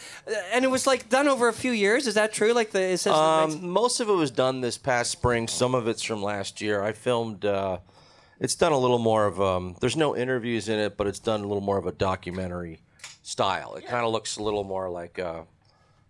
and 0.53 0.65
it 0.65 0.69
was 0.69 0.87
like 0.87 1.09
done 1.09 1.29
over 1.29 1.49
a 1.49 1.53
few 1.53 1.73
years. 1.73 2.07
Is 2.07 2.15
that 2.15 2.33
true? 2.33 2.53
Like 2.53 2.71
the 2.71 2.81
it 2.81 2.99
says. 2.99 3.13
the 3.15 3.47
next- 3.47 3.55
Um, 3.63 3.69
most 3.71 4.01
of 4.01 4.09
it 4.09 4.13
was 4.15 4.31
done 4.31 4.61
this 4.61 4.79
past 4.79 5.11
spring. 5.11 5.49
Some 5.49 5.75
of 5.75 5.87
it's 5.89 6.03
from 6.03 6.23
last 6.23 6.61
year. 6.61 6.83
I 6.83 6.93
filmed 6.93 7.45
uh, 7.45 7.79
it's 8.41 8.55
done 8.55 8.73
a 8.73 8.79
little 8.79 8.99
more 8.99 9.27
of 9.27 9.41
um, 9.41 9.77
there's 9.81 9.97
no 9.97 10.17
interviews 10.17 10.69
in 10.69 10.79
it, 10.79 10.97
but 10.97 11.07
it's 11.07 11.19
done 11.19 11.41
a 11.41 11.47
little 11.47 11.61
more 11.63 11.79
of 11.79 11.87
a 11.87 11.93
documentary 11.93 12.81
style. 13.23 13.75
It 13.75 13.87
kind 13.87 14.05
of 14.07 14.13
looks 14.13 14.37
a 14.39 14.43
little 14.43 14.65
more 14.65 14.89
like 14.89 15.19
uh, 15.19 15.43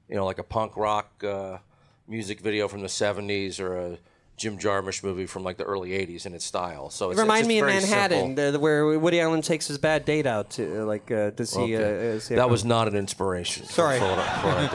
you 0.09 0.15
know 0.17 0.25
like 0.25 0.39
a 0.39 0.45
punk 0.45 0.77
rock 0.77 1.25
uh, 1.25 1.59
music 2.07 2.41
video 2.41 2.69
from 2.69 2.83
the 2.83 2.89
'70s 2.89 3.59
or 3.61 3.77
a 3.77 3.99
Jim 4.39 4.57
Jarmusch 4.57 5.03
movie 5.03 5.27
from 5.27 5.43
like 5.43 5.59
the 5.59 5.65
early 5.65 5.91
'80s 5.91 6.25
in 6.25 6.33
its 6.33 6.45
style. 6.45 6.89
So 6.91 7.11
it's, 7.11 7.21
Remind 7.21 7.41
it's 7.41 7.49
me 7.49 7.59
of 7.59 7.67
Manhattan, 7.67 8.35
the, 8.37 8.59
where 8.59 8.99
Woody 8.99 9.21
Allen 9.21 9.43
takes 9.43 9.67
his 9.67 9.77
bad 9.79 10.05
date 10.05 10.27
out 10.27 10.51
to 10.51 10.85
like 10.85 11.11
uh, 11.11 11.33
to 11.33 11.45
see. 11.45 11.77
Okay. 11.77 12.13
Uh, 12.13 12.17
uh, 12.17 12.21
see 12.21 12.35
that 12.37 12.49
was 12.49 12.65
not 12.65 12.89
an 12.89 12.95
inspiration. 12.95 13.67
Sorry. 13.67 13.99
For, 13.99 14.07
for 14.07 14.49
I 14.49 14.69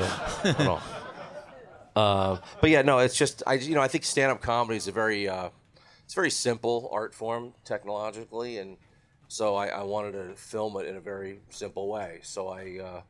did. 0.43 0.55
at 0.59 0.67
all. 0.67 0.81
Uh, 1.95 2.37
but 2.59 2.69
yeah, 2.69 2.81
no, 2.81 2.99
it's 2.99 3.15
just 3.15 3.41
I 3.47 3.53
you 3.55 3.75
know 3.75 3.81
I 3.81 3.87
think 3.87 4.03
stand-up 4.03 4.41
comedy 4.41 4.77
is 4.77 4.87
a 4.87 4.91
very 4.91 5.27
uh, 5.29 5.49
it's 6.03 6.13
a 6.13 6.15
very 6.15 6.31
simple 6.31 6.89
art 6.91 7.15
form 7.15 7.53
technologically, 7.63 8.57
and 8.57 8.77
so 9.27 9.55
I, 9.55 9.67
I 9.67 9.83
wanted 9.83 10.11
to 10.13 10.35
film 10.35 10.75
it 10.77 10.87
in 10.87 10.95
a 10.95 11.01
very 11.01 11.39
simple 11.49 11.87
way. 11.87 12.19
So 12.23 12.49
I 12.49 12.79
uh, 12.83 13.01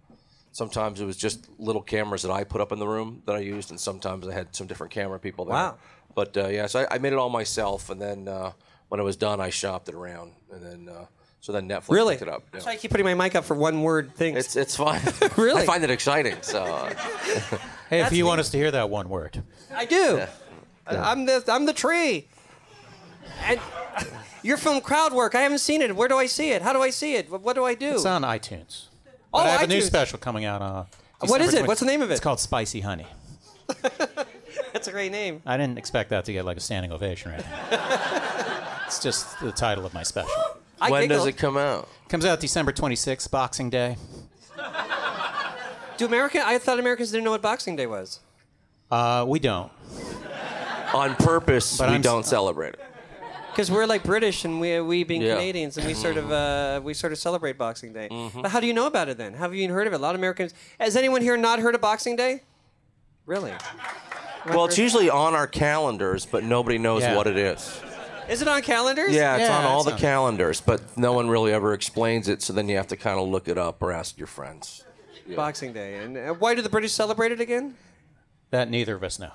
sometimes 0.54 1.02
it 1.02 1.06
was 1.06 1.18
just 1.18 1.50
little 1.60 1.82
cameras 1.82 2.22
that 2.22 2.32
I 2.32 2.46
put 2.46 2.62
up 2.62 2.72
in 2.72 2.80
the 2.80 2.88
room 2.88 3.22
that 3.26 3.36
I 3.36 3.40
used, 3.40 3.70
and 3.72 3.80
sometimes 3.80 4.26
I 4.28 4.34
had 4.34 4.56
some 4.56 4.66
different 4.68 4.94
camera 4.94 5.20
people 5.20 5.44
there. 5.46 5.54
Wow. 5.56 5.78
But 6.16 6.38
uh, 6.38 6.48
yeah, 6.48 6.68
so 6.68 6.80
I, 6.90 6.96
I 6.96 6.98
made 7.00 7.12
it 7.12 7.20
all 7.20 7.30
myself, 7.30 7.90
and 7.90 8.02
then 8.02 8.28
uh, 8.30 8.54
when 8.88 9.02
it 9.02 9.04
was 9.04 9.18
done, 9.18 9.42
I 9.42 9.50
shopped 9.50 9.90
it 9.90 9.96
around, 9.96 10.32
and 10.52 10.64
then 10.64 10.96
uh, 10.96 11.06
so 11.42 11.52
then 11.52 11.68
Netflix 11.68 11.90
Really? 11.90 12.14
picked 12.16 12.22
it 12.22 12.30
up. 12.30 12.44
That's 12.52 12.66
why 12.66 12.72
I 12.72 12.76
keep 12.78 12.92
putting 12.92 13.06
my 13.06 13.16
mic 13.16 13.36
up 13.36 13.44
for 13.44 13.56
one 13.56 13.82
word 13.82 14.16
things. 14.16 14.38
It's 14.38 14.56
it's 14.56 14.76
fine. 14.78 15.02
Really? 15.38 15.64
I 15.64 15.66
find 15.66 15.84
it 15.84 15.90
exciting. 15.92 16.38
So 16.42 16.64
uh, 16.64 16.94
Hey, 17.90 18.02
if 18.02 18.14
you 18.14 18.26
want 18.26 18.40
us 18.40 18.50
to 18.52 18.58
hear 18.58 18.72
that 18.72 18.90
one 18.90 19.10
word, 19.10 19.44
I 19.76 19.86
do. 19.86 20.22
I- 20.88 21.12
I'm 21.12 21.26
the 21.26 21.44
I'm 21.48 21.66
the 21.66 21.74
tree. 21.74 22.28
And 23.46 23.60
your 24.44 24.58
film 24.58 24.80
crowd 24.82 25.14
work. 25.14 25.34
I 25.36 25.42
haven't 25.42 25.60
seen 25.60 25.82
it. 25.82 25.96
Where 25.96 26.08
do 26.08 26.18
I 26.18 26.28
see 26.28 26.52
it? 26.52 26.62
How 26.62 26.72
do 26.74 26.82
I 26.82 26.92
see 26.92 27.16
it? 27.16 27.30
What, 27.32 27.42
what 27.42 27.56
do 27.56 27.64
I 27.66 27.74
do? 27.74 27.94
it's 27.96 28.06
on 28.06 28.22
iTunes. 28.22 28.86
Oh, 29.34 29.40
But 29.40 29.48
I 29.48 29.50
have 29.52 29.62
a 29.64 29.68
new 29.68 29.80
iTunes. 29.80 29.84
special 29.84 30.20
coming 30.20 30.46
out. 30.46 30.62
Uh, 30.62 30.84
What 31.22 31.42
is 31.42 31.54
it? 31.54 31.66
What's 31.68 31.80
the 31.80 31.86
name 31.86 32.02
of 32.02 32.10
it? 32.12 32.14
It's 32.14 32.22
called 32.22 32.40
Spicy 32.40 32.82
Honey. 32.82 33.08
That's 34.74 34.88
a 34.88 34.92
great 34.92 35.12
name. 35.12 35.42
I 35.46 35.58
didn't 35.58 35.78
expect 35.78 36.10
that 36.12 36.26
to 36.26 36.34
get 36.34 36.46
like 36.46 36.58
a 36.58 36.60
standing 36.60 36.92
ovation 36.92 37.32
right 37.32 37.46
now. 37.72 38.78
it's 38.88 39.02
just 39.02 39.40
the 39.40 39.52
title 39.52 39.86
of 39.86 39.94
my 39.94 40.04
special. 40.04 40.32
I 40.82 40.92
when 40.92 41.08
does 41.08 41.20
giggled. 41.24 41.28
it 41.30 41.38
come 41.38 41.58
out? 41.58 41.88
Comes 42.10 42.26
out 42.26 42.40
December 42.40 42.72
26th, 42.74 43.30
Boxing 43.32 43.70
Day. 43.70 43.98
Do 45.98 46.06
America? 46.06 46.42
I 46.46 46.58
thought 46.58 46.80
Americans 46.80 47.12
didn't 47.12 47.24
know 47.24 47.32
what 47.32 47.42
Boxing 47.42 47.76
Day 47.76 47.86
was. 47.88 48.20
Uh, 48.92 49.26
we 49.28 49.40
don't. 49.40 49.72
On 50.94 51.16
purpose, 51.16 51.78
But 51.78 51.90
we 51.90 51.96
I'm 51.96 52.02
s- 52.02 52.04
don't 52.04 52.26
celebrate 52.26 52.74
it. 52.76 52.82
Because 53.54 53.70
we're 53.70 53.86
like 53.86 54.04
British 54.04 54.46
and 54.46 54.60
we 54.60 54.82
we 54.82 55.04
being 55.04 55.22
Yeah. 55.22 55.36
Canadians 55.36 55.78
and 55.78 55.86
we 55.86 55.94
sort 55.94 56.18
of 56.18 56.32
uh, 56.32 56.82
we 56.84 56.94
sort 56.96 57.14
of 57.14 57.20
celebrate 57.20 57.58
Boxing 57.58 57.94
Day. 57.94 58.08
Mm-hmm. 58.12 58.42
But 58.42 58.50
how 58.52 58.60
do 58.60 58.66
you 58.66 58.74
know 58.74 58.88
about 58.88 59.10
it 59.10 59.18
then? 59.18 59.36
Have 59.36 59.54
you 59.54 59.62
even 59.64 59.76
heard 59.76 59.86
of 59.86 59.94
it? 59.94 59.98
A 59.98 60.00
lot 60.00 60.16
of 60.16 60.22
Americans. 60.22 60.54
Has 60.80 60.96
anyone 60.96 61.22
here 61.22 61.38
not 61.38 61.60
heard 61.60 61.76
of 61.76 61.82
Boxing 61.82 62.16
Day? 62.16 62.42
Really? 63.28 63.54
Well, 64.50 64.66
it's 64.66 64.78
usually 64.78 65.10
on 65.10 65.36
our 65.36 65.48
calendars, 65.48 66.26
but 66.26 66.44
nobody 66.44 66.78
knows 66.80 67.04
Yeah. 67.04 67.16
what 67.16 67.28
it 67.28 67.38
is. 67.38 67.80
Is 68.28 68.42
it 68.42 68.48
on 68.48 68.62
calendars? 68.64 69.14
Yeah, 69.14 69.36
it's 69.36 69.42
Yeah, 69.50 69.58
on 69.60 69.66
all 69.66 69.82
it's 69.82 69.86
the 69.86 69.94
on- 69.94 70.00
calendars, 70.00 70.60
but 70.60 70.82
no 70.98 71.14
one 71.14 71.30
really 71.30 71.54
ever 71.54 71.74
explains 71.74 72.28
it. 72.28 72.42
So 72.42 72.54
then 72.54 72.68
you 72.68 72.76
have 72.78 72.88
to 72.88 72.98
kind 72.98 73.20
of 73.20 73.28
look 73.28 73.48
it 73.48 73.58
up 73.58 73.82
or 73.82 73.92
ask 73.92 74.18
your 74.18 74.28
friends. 74.28 74.84
Boxing 75.36 75.72
Day. 75.74 75.98
And 76.04 76.18
uh, 76.18 76.34
why 76.34 76.56
do 76.56 76.62
the 76.62 76.70
British 76.70 76.92
celebrate 76.92 77.32
it 77.32 77.40
again? 77.40 77.76
That 78.50 78.70
neither 78.70 78.96
of 78.96 79.04
us 79.04 79.20
know. 79.20 79.32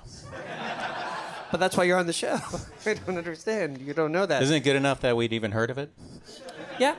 But 1.51 1.59
that's 1.59 1.75
why 1.75 1.85
you're 1.85 1.97
on 1.97 2.05
the 2.05 2.13
show. 2.13 2.39
I 2.85 2.93
don't 2.93 3.17
understand. 3.17 3.79
You 3.79 3.95
don't 3.95 4.11
know 4.11 4.25
that. 4.25 4.43
Isn't 4.43 4.55
it 4.55 4.59
good 4.59 4.75
enough 4.75 5.01
that 5.01 5.17
we'd 5.17 5.33
even 5.33 5.51
heard 5.51 5.71
of 5.71 5.79
it? 5.79 5.89
Yeah. 6.77 6.95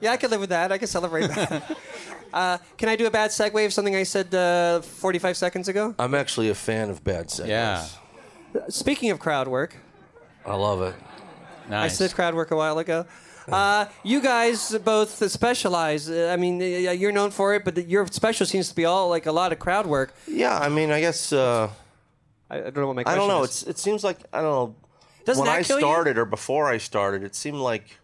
Yeah, 0.00 0.12
I 0.12 0.16
could 0.16 0.30
live 0.30 0.40
with 0.40 0.48
that. 0.48 0.72
I 0.72 0.78
could 0.78 0.88
celebrate 0.88 1.26
that. 1.26 1.76
uh, 2.32 2.58
can 2.78 2.88
I 2.88 2.96
do 2.96 3.06
a 3.06 3.10
bad 3.10 3.30
segue 3.30 3.66
of 3.66 3.72
something 3.74 3.94
I 3.94 4.04
said 4.04 4.34
uh, 4.34 4.80
45 4.80 5.36
seconds 5.36 5.68
ago? 5.68 5.94
I'm 5.98 6.14
actually 6.14 6.48
a 6.48 6.54
fan 6.54 6.88
of 6.88 7.04
bad 7.04 7.28
segues. 7.28 7.46
Yeah. 7.48 7.86
Speaking 8.68 9.10
of 9.10 9.18
crowd 9.18 9.48
work, 9.48 9.76
I 10.46 10.54
love 10.54 10.80
it. 10.80 10.94
Nice. 11.68 11.84
I 11.84 11.94
said 11.94 12.14
crowd 12.14 12.34
work 12.34 12.52
a 12.52 12.56
while 12.56 12.78
ago. 12.78 13.04
Uh, 13.50 13.86
you 14.02 14.20
guys 14.20 14.76
both 14.84 15.30
specialize. 15.30 16.08
Uh, 16.08 16.30
I 16.32 16.36
mean, 16.36 16.62
uh, 16.62 16.92
you're 16.92 17.12
known 17.12 17.30
for 17.30 17.54
it, 17.54 17.64
but 17.64 17.88
your 17.88 18.06
special 18.06 18.46
seems 18.46 18.68
to 18.68 18.74
be 18.74 18.84
all 18.84 19.08
like 19.08 19.26
a 19.26 19.32
lot 19.32 19.52
of 19.52 19.58
crowd 19.58 19.86
work. 19.86 20.14
Yeah, 20.26 20.58
I 20.58 20.68
mean, 20.68 20.90
I 20.90 21.00
guess 21.00 21.32
uh, 21.32 21.68
I, 22.52 22.56
I 22.58 22.60
don't 22.70 22.76
know 22.76 22.86
what 22.88 22.96
my 22.96 23.00
I 23.02 23.04
question 23.04 23.18
don't 23.20 23.28
know. 23.28 23.42
is. 23.44 23.50
It's 23.62 23.62
it 23.64 23.78
seems 23.78 24.04
like 24.04 24.18
I 24.32 24.40
don't 24.42 24.50
know. 24.50 24.74
Doesn't 25.24 25.44
when 25.44 25.52
that 25.52 25.60
I 25.60 25.62
kill 25.62 25.76
you? 25.78 25.82
started 25.82 26.18
or 26.18 26.24
before 26.24 26.66
I 26.68 26.78
started, 26.78 27.22
it 27.22 27.34
seemed 27.34 27.58
like 27.58 27.98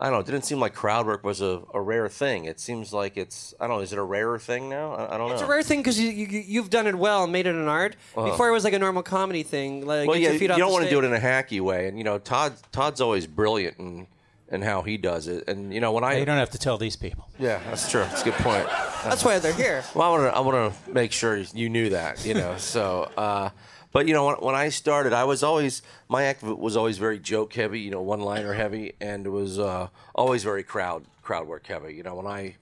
I 0.00 0.04
don't 0.06 0.12
know. 0.14 0.20
It 0.20 0.26
didn't 0.26 0.44
seem 0.44 0.60
like 0.60 0.74
crowd 0.74 1.06
work 1.06 1.24
was 1.24 1.40
a, 1.40 1.60
a 1.74 1.80
rare 1.80 2.08
thing. 2.08 2.44
It 2.44 2.60
seems 2.60 2.92
like 2.92 3.16
it's 3.16 3.52
I 3.60 3.66
don't 3.66 3.76
know. 3.78 3.82
Is 3.82 3.92
it 3.92 3.98
a 3.98 4.02
rarer 4.02 4.38
thing 4.38 4.68
now? 4.68 4.92
I, 4.94 5.14
I 5.14 5.18
don't 5.18 5.28
know. 5.28 5.34
It's 5.34 5.42
a 5.42 5.46
rare 5.46 5.62
thing 5.62 5.80
because 5.80 5.98
you, 6.00 6.08
you, 6.10 6.26
you've 6.46 6.70
done 6.70 6.86
it 6.86 6.94
well 6.94 7.24
and 7.24 7.32
made 7.32 7.46
it 7.46 7.54
an 7.54 7.66
art. 7.68 7.96
Before 8.14 8.48
it 8.48 8.52
was 8.52 8.64
like 8.64 8.72
a 8.74 8.78
normal 8.78 9.02
comedy 9.02 9.42
thing. 9.42 9.84
Like 9.86 10.02
Uh-huh. 10.02 10.06
well, 10.10 10.18
get 10.18 10.22
yeah, 10.22 10.38
your 10.38 10.42
you 10.42 10.50
off 10.52 10.58
don't 10.58 10.68
the 10.68 10.72
want 10.72 10.84
to 10.84 10.90
do 10.90 10.98
it 11.00 11.02
stage. 11.02 11.18
in 11.20 11.26
a 11.26 11.28
hacky 11.28 11.60
way, 11.60 11.88
and 11.88 11.98
you 11.98 12.04
know, 12.04 12.18
Todd 12.18 12.54
Todd's 12.72 13.00
always 13.00 13.26
brilliant 13.26 13.78
in 13.78 14.06
in 14.50 14.62
how 14.62 14.82
he 14.82 14.96
does 14.96 15.28
it. 15.28 15.46
And 15.48 15.72
you 15.72 15.80
know, 15.80 15.92
when 15.92 16.04
I 16.04 16.18
You 16.18 16.24
don't 16.24 16.38
have 16.38 16.50
to 16.50 16.58
tell 16.58 16.78
these 16.78 16.96
people. 16.96 17.28
yeah, 17.38 17.60
that's 17.68 17.90
true. 17.90 18.02
That's 18.02 18.22
a 18.22 18.24
good 18.24 18.34
point. 18.34 18.66
That's 19.04 19.24
why 19.24 19.38
they're 19.38 19.52
here. 19.52 19.84
Well, 19.94 20.06
I 20.06 20.10
want 20.18 20.32
to 20.32 20.36
I 20.36 20.40
want 20.40 20.74
to 20.86 20.90
make 20.92 21.12
sure 21.12 21.36
you 21.36 21.68
knew 21.68 21.90
that, 21.90 22.24
you 22.24 22.34
know. 22.34 22.56
so, 22.74 23.10
uh, 23.16 23.50
but 23.92 24.06
you 24.06 24.14
know, 24.14 24.26
when, 24.26 24.36
when 24.36 24.54
I 24.54 24.68
started, 24.70 25.12
I 25.12 25.24
was 25.24 25.42
always 25.42 25.82
my 26.08 26.24
act 26.24 26.42
was 26.42 26.76
always 26.76 26.98
very 26.98 27.18
joke 27.18 27.52
heavy, 27.54 27.80
you 27.80 27.90
know, 27.90 28.02
one 28.02 28.20
liner 28.20 28.52
heavy, 28.54 28.94
and 29.00 29.26
it 29.26 29.30
was 29.30 29.58
uh, 29.58 29.88
always 30.14 30.42
very 30.44 30.62
crowd 30.62 31.04
crowd 31.22 31.46
work 31.46 31.66
heavy. 31.66 31.94
You 31.94 32.02
know, 32.02 32.14
when 32.14 32.26
I, 32.26 32.56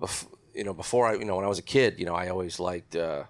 bef- 0.00 0.26
you 0.54 0.64
know, 0.64 0.74
before 0.74 1.06
I, 1.06 1.14
you 1.14 1.24
know, 1.24 1.36
when 1.36 1.44
I 1.44 1.48
was 1.48 1.58
a 1.60 1.62
kid, 1.62 1.98
you 1.98 2.06
know, 2.06 2.14
I 2.14 2.28
always 2.28 2.58
liked, 2.58 2.96
uh, 2.96 3.22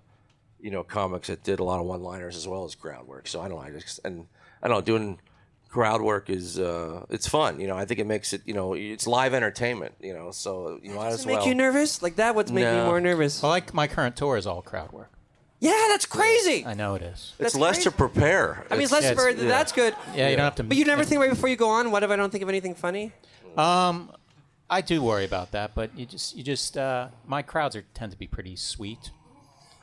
you 0.58 0.70
know, 0.70 0.82
comics 0.82 1.28
that 1.28 1.42
did 1.42 1.60
a 1.60 1.64
lot 1.64 1.80
of 1.80 1.86
one 1.86 2.02
liners 2.02 2.34
as 2.36 2.48
well 2.48 2.64
as 2.64 2.74
crowd 2.74 3.06
work. 3.06 3.26
So 3.28 3.40
I 3.40 3.48
don't 3.48 3.58
know, 3.58 3.62
I 3.64 3.70
just 3.70 4.00
and 4.04 4.26
I 4.62 4.68
don't 4.68 4.78
know, 4.78 4.80
doing 4.82 5.18
crowd 5.70 6.02
work 6.02 6.28
is 6.30 6.58
uh, 6.58 7.04
it's 7.10 7.28
fun. 7.28 7.60
You 7.60 7.68
know, 7.68 7.76
I 7.76 7.84
think 7.84 8.00
it 8.00 8.06
makes 8.06 8.32
it, 8.32 8.42
you 8.44 8.54
know, 8.54 8.74
it's 8.74 9.06
live 9.06 9.32
entertainment. 9.34 9.94
You 10.00 10.12
know, 10.14 10.30
so 10.32 10.78
you 10.82 10.90
might 10.94 11.10
Does 11.10 11.20
as 11.20 11.24
it 11.24 11.28
make 11.28 11.38
well. 11.38 11.48
you 11.48 11.54
nervous? 11.54 12.02
Like 12.02 12.16
that 12.16 12.34
would 12.34 12.48
make 12.50 12.64
me 12.66 12.70
No. 12.72 12.86
more 12.86 13.00
nervous. 13.00 13.42
Well, 13.42 13.50
like 13.50 13.72
my 13.72 13.86
current 13.86 14.16
tour 14.16 14.36
is 14.36 14.46
all 14.46 14.62
crowd 14.62 14.92
work. 14.92 15.10
Yeah, 15.62 15.72
that's 15.88 16.06
crazy. 16.06 16.64
I 16.66 16.72
know 16.74 16.94
it 16.94 17.02
is. 17.02 17.34
it's 17.38 17.52
That's 17.52 17.54
less 17.56 17.76
great. 17.76 17.84
to 17.84 17.90
prepare. 17.90 18.64
I 18.70 18.74
mean, 18.74 18.82
it's 18.84 18.92
less 18.92 19.04
yeah, 19.04 19.12
for 19.14 19.28
it's- 19.28 19.46
that's 19.46 19.72
good. 19.72 19.94
Yeah, 20.14 20.28
you 20.30 20.36
don't 20.36 20.44
have 20.44 20.54
to. 20.56 20.62
But 20.64 20.76
you 20.78 20.86
never 20.86 21.04
think 21.04 21.20
right 21.20 21.28
before 21.28 21.50
you 21.50 21.56
go 21.56 21.68
on. 21.68 21.90
What 21.90 22.02
if 22.02 22.10
I 22.10 22.16
don't 22.16 22.30
think 22.30 22.42
of 22.42 22.48
anything 22.48 22.74
funny? 22.74 23.12
Um, 23.58 24.10
I 24.70 24.80
do 24.80 25.02
worry 25.02 25.24
about 25.26 25.50
that, 25.52 25.74
but 25.74 25.96
you 25.98 26.06
just 26.06 26.34
you 26.36 26.42
just 26.42 26.78
uh, 26.78 27.08
my 27.26 27.42
crowds 27.42 27.76
are 27.76 27.84
tend 27.92 28.10
to 28.12 28.18
be 28.18 28.26
pretty 28.26 28.56
sweet, 28.56 29.10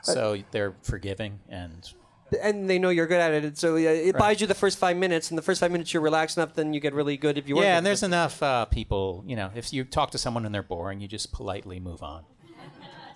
so 0.02 0.38
they're 0.52 0.74
forgiving 0.82 1.40
and 1.50 1.92
And 2.44 2.70
they 2.70 2.78
know 2.80 2.90
you're 2.90 3.08
good 3.08 3.22
at 3.22 3.32
it, 3.44 3.58
so 3.58 3.76
uh, 3.76 3.80
it 3.80 4.18
buys 4.18 4.42
you 4.42 4.48
the 4.48 4.54
first 4.56 4.78
five 4.78 4.98
minutes. 4.98 5.30
And 5.32 5.38
the 5.38 5.42
first 5.42 5.60
five 5.62 5.72
minutes 5.72 5.94
you're 5.94 6.04
relaxed 6.04 6.38
enough, 6.38 6.54
then 6.56 6.74
you 6.74 6.80
get 6.80 6.94
really 6.94 7.16
good 7.18 7.38
if 7.38 7.48
you. 7.48 7.58
are 7.58 7.64
yeah, 7.64 7.78
and 7.78 7.86
there's 7.86 8.04
enough 8.04 8.44
uh, 8.44 8.66
people. 8.66 9.24
You 9.26 9.36
know, 9.38 9.52
if 9.56 9.72
you 9.72 9.84
talk 9.86 10.12
to 10.12 10.18
someone 10.18 10.46
and 10.46 10.54
they're 10.54 10.62
boring, 10.64 11.00
you 11.00 11.08
just 11.08 11.32
politely 11.32 11.80
move 11.80 12.04
on. 12.04 12.24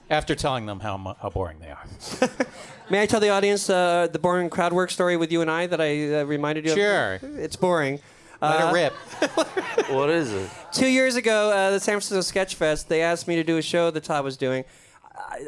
After 0.09 0.35
telling 0.35 0.65
them 0.65 0.81
how 0.81 1.15
how 1.21 1.29
boring 1.29 1.59
they 1.59 1.69
are. 1.69 1.85
May 2.89 3.01
I 3.01 3.05
tell 3.05 3.21
the 3.21 3.29
audience 3.29 3.69
uh, 3.69 4.07
the 4.11 4.19
boring 4.19 4.49
crowd 4.49 4.73
work 4.73 4.91
story 4.91 5.15
with 5.15 5.31
you 5.31 5.41
and 5.41 5.49
I 5.49 5.67
that 5.67 5.79
I 5.79 6.15
uh, 6.21 6.23
reminded 6.25 6.65
you 6.65 6.73
Sure. 6.75 7.13
of? 7.15 7.21
Sure. 7.21 7.39
It's 7.39 7.55
boring. 7.55 7.99
Let 8.41 8.61
Uh, 8.61 8.67
it 8.69 8.73
rip. 8.73 8.93
what 9.91 10.09
is 10.09 10.33
it? 10.33 10.49
Two 10.73 10.87
years 10.87 11.15
ago, 11.15 11.51
uh, 11.51 11.69
the 11.71 11.79
San 11.79 11.93
Francisco 11.93 12.19
Sketch 12.21 12.55
Fest, 12.55 12.89
they 12.89 13.01
asked 13.01 13.27
me 13.27 13.35
to 13.35 13.43
do 13.43 13.57
a 13.57 13.61
show 13.61 13.89
that 13.91 14.03
Todd 14.03 14.23
was 14.25 14.35
doing. 14.35 14.65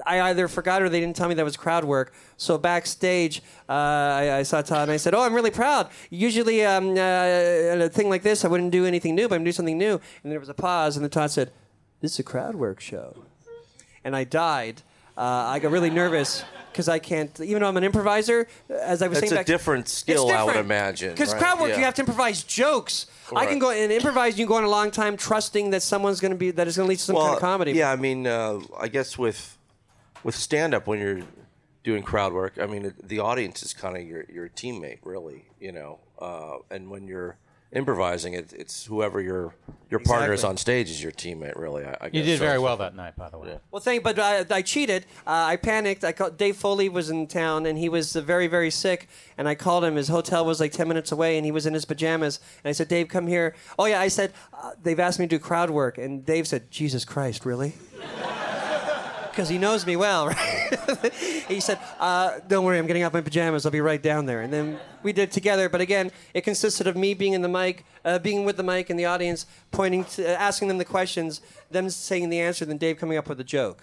I, 0.06 0.22
either 0.22 0.48
forgot 0.48 0.82
or 0.82 0.90
they 0.90 1.00
didn't 1.00 1.16
tell 1.16 1.28
me 1.28 1.36
that 1.36 1.46
was 1.46 1.58
crowd 1.58 1.86
work. 1.86 2.14
So 2.38 2.58
backstage, 2.58 3.42
uh, 3.70 3.72
I, 3.74 4.38
I 4.40 4.44
saw 4.44 4.62
Todd 4.62 4.84
and 4.84 4.92
I 4.92 4.98
said, 4.98 5.14
"Oh, 5.14 5.22
I'm 5.22 5.34
really 5.34 5.52
proud. 5.52 5.90
Usually, 6.10 6.66
um, 6.66 6.92
uh, 6.92 7.84
a 7.86 7.90
thing 7.90 8.10
like 8.10 8.24
this, 8.24 8.44
I 8.46 8.48
wouldn't 8.48 8.72
do 8.72 8.86
anything 8.86 9.16
new, 9.16 9.28
but 9.28 9.36
I'm 9.36 9.44
doing 9.44 9.54
something 9.54 9.78
new." 9.78 10.00
And 10.24 10.32
there 10.32 10.40
was 10.40 10.50
a 10.50 10.54
pause, 10.54 10.96
and 10.98 11.04
then 11.04 11.10
Todd 11.12 11.32
said, 11.32 11.52
"This 12.02 12.14
is 12.14 12.20
a 12.20 12.24
crowd 12.24 12.56
work 12.56 12.80
show," 12.80 13.24
and 14.04 14.16
I 14.16 14.24
died. 14.24 14.82
Uh, 15.16 15.22
I 15.22 15.60
got 15.60 15.72
really 15.72 15.92
nervous 15.92 16.44
because 16.72 16.90
I 16.90 16.98
can't, 16.98 17.40
even 17.40 17.62
though 17.62 17.68
I'm 17.68 17.78
an 17.78 17.84
improviser. 17.84 18.48
As 18.68 19.04
I 19.04 19.08
was 19.08 19.20
It's 19.20 19.30
saying, 19.30 19.40
a 19.42 19.44
different 19.46 19.88
skill, 19.88 20.32
I 20.32 20.44
would 20.44 20.56
imagine, 20.56 21.12
Because 21.12 21.34
right? 21.34 21.40
crowd 21.40 21.60
work, 21.60 21.70
Yeah. 21.70 21.78
you 21.78 21.84
have 21.84 21.94
to 21.96 22.02
improvise 22.02 22.42
jokes. 22.44 23.06
I 23.36 23.46
can 23.46 23.60
go 23.60 23.70
and 23.70 23.92
improvise. 23.92 24.40
You 24.40 24.46
can 24.46 24.50
go 24.54 24.58
on 24.58 24.64
a 24.64 24.70
long 24.70 24.90
time 24.90 25.16
trusting 25.16 25.70
that 25.70 25.84
someone's 25.84 26.20
going 26.20 26.32
to 26.32 26.38
be 26.38 26.50
that 26.52 26.68
is 26.68 26.78
going 26.78 26.88
to 26.88 26.90
lead 26.90 26.98
to 26.98 27.04
some 27.04 27.16
kind 27.16 27.36
of 27.36 27.40
comedy. 27.40 27.74
Yeah, 27.74 27.92
I 27.92 27.96
mean, 27.96 28.26
uh, 28.26 28.60
I 28.80 28.88
guess 28.88 29.16
with 29.16 29.56
with 30.24 30.36
stand 30.36 30.74
up 30.74 30.88
when 30.88 31.00
you're 31.00 31.22
doing 31.84 32.04
crowd 32.04 32.34
work, 32.34 32.54
I 32.62 32.66
mean, 32.66 32.94
the 33.04 33.20
audience 33.20 33.64
is 33.64 33.74
kind 33.74 33.98
of 33.98 34.04
your 34.04 34.26
your 34.32 34.50
teammate, 34.50 35.00
really. 35.04 35.46
You 35.60 35.72
know, 35.72 36.00
uh, 36.20 36.58
and 36.72 36.90
when 36.90 37.08
you're 37.08 37.38
improvising. 37.74 38.34
It, 38.34 38.54
it's 38.54 38.86
whoever 38.86 39.20
your 39.20 39.56
your 39.90 40.00
partner 40.00 40.32
is 40.32 40.44
on 40.44 40.58
stage 40.58 40.90
is 40.90 41.02
your 41.02 41.12
teammate. 41.12 41.58
Really, 41.58 41.84
I, 41.84 41.98
I 42.02 42.06
You 42.14 42.24
did 42.24 42.38
So- 42.40 42.46
very 42.46 42.60
well 42.60 42.78
that 42.78 42.96
night, 42.96 43.16
by 43.16 43.30
the 43.30 43.38
way. 43.38 43.60
Well, 43.72 43.82
thank. 43.82 44.02
you, 44.02 44.02
But 44.04 44.20
I, 44.20 44.46
I 44.50 44.62
cheated. 44.62 45.06
Uh, 45.26 45.32
I 45.32 45.56
panicked. 45.56 46.04
I 46.04 46.12
called. 46.12 46.38
Dave 46.38 46.56
Foley 46.56 46.88
was 46.90 47.10
in 47.10 47.28
town, 47.28 47.66
and 47.66 47.78
he 47.78 47.90
was 47.90 48.16
uh, 48.16 48.22
very, 48.22 48.48
very 48.48 48.70
sick. 48.72 49.10
And 49.38 49.48
I 49.48 49.56
called 49.56 49.84
him. 49.84 49.96
His 49.96 50.08
hotel 50.08 50.46
was 50.46 50.60
like 50.60 50.72
ten 50.72 50.88
minutes 50.88 51.12
away, 51.12 51.38
and 51.38 51.46
he 51.46 51.52
was 51.52 51.66
in 51.66 51.74
his 51.74 51.86
pajamas. 51.86 52.40
And 52.64 52.70
I 52.70 52.74
said, 52.74 52.88
"Dave, 52.88 53.08
come 53.08 53.28
here." 53.28 53.56
Oh 53.78 53.86
yeah, 53.86 54.00
I 54.00 54.08
said 54.08 54.34
uh, 54.54 54.72
they've 54.82 55.00
asked 55.00 55.20
me 55.20 55.26
to 55.26 55.38
do 55.38 55.40
crowd 55.40 55.70
work, 55.70 55.98
and 55.98 56.26
Dave 56.26 56.48
said, 56.48 56.70
"Jesus 56.72 57.06
Christ, 57.06 57.46
really?" 57.46 57.74
Because 59.34 59.50
he 59.50 59.58
knows 59.58 59.84
me 59.88 59.96
well, 59.96 60.28
right? 61.02 61.12
he 61.48 61.60
said, 61.60 61.80
uh, 62.00 62.40
"Don't 62.48 62.64
worry, 62.64 62.78
I'm 62.78 62.86
getting 62.86 63.02
out 63.02 63.14
my 63.14 63.22
pajamas. 63.22 63.66
I'll 63.66 63.72
be 63.72 63.82
right 63.82 64.02
down 64.02 64.28
there." 64.28 64.42
And 64.42 64.54
then 64.54 64.78
we 65.02 65.12
did 65.12 65.24
it 65.24 65.32
together. 65.32 65.70
But 65.70 65.82
again, 65.82 66.12
it 66.36 66.42
consisted 66.42 66.86
of 66.86 66.96
me 66.96 67.16
being 67.16 67.34
in 67.34 67.42
the 67.42 67.50
mic, 67.50 67.84
uh, 68.06 68.20
being 68.20 68.46
with 68.46 68.58
the 68.58 68.64
mic, 68.64 68.92
and 68.92 69.00
the 69.00 69.06
audience 69.06 69.48
pointing, 69.72 70.06
to, 70.06 70.24
uh, 70.24 70.38
asking 70.38 70.68
them 70.68 70.78
the 70.78 70.86
questions, 70.86 71.42
them 71.72 71.90
saying 71.90 72.30
the 72.30 72.40
answer, 72.40 72.64
then 72.64 72.78
Dave 72.78 72.98
coming 72.98 73.18
up 73.18 73.28
with 73.28 73.40
a 73.40 73.44
joke. 73.44 73.82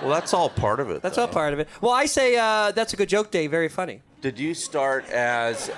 Well, 0.00 0.10
that's 0.10 0.32
all 0.32 0.48
part 0.48 0.80
of 0.80 0.88
it. 0.90 1.02
That's 1.02 1.16
though. 1.16 1.22
all 1.22 1.28
part 1.28 1.52
of 1.52 1.58
it. 1.58 1.68
Well, 1.82 1.92
I 1.92 2.06
say 2.06 2.36
uh, 2.36 2.70
that's 2.72 2.94
a 2.94 2.96
good 2.96 3.10
joke, 3.10 3.30
Dave. 3.30 3.50
Very 3.50 3.68
funny. 3.68 4.00
Did 4.22 4.38
you 4.38 4.54
start 4.54 5.08
as 5.10 5.70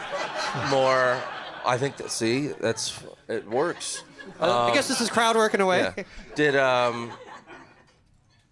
more? 0.70 1.20
I 1.64 1.76
think 1.76 1.96
that. 1.96 2.12
See, 2.12 2.48
that's 2.60 3.02
it 3.26 3.48
works. 3.50 4.04
Uh, 4.40 4.66
I 4.66 4.74
guess 4.74 4.86
this 4.86 5.00
is 5.00 5.10
crowd 5.10 5.34
work 5.34 5.54
in 5.54 5.60
a 5.60 5.66
way. 5.66 5.80
Yeah. 5.80 6.04
Did 6.36 6.54
um. 6.56 7.10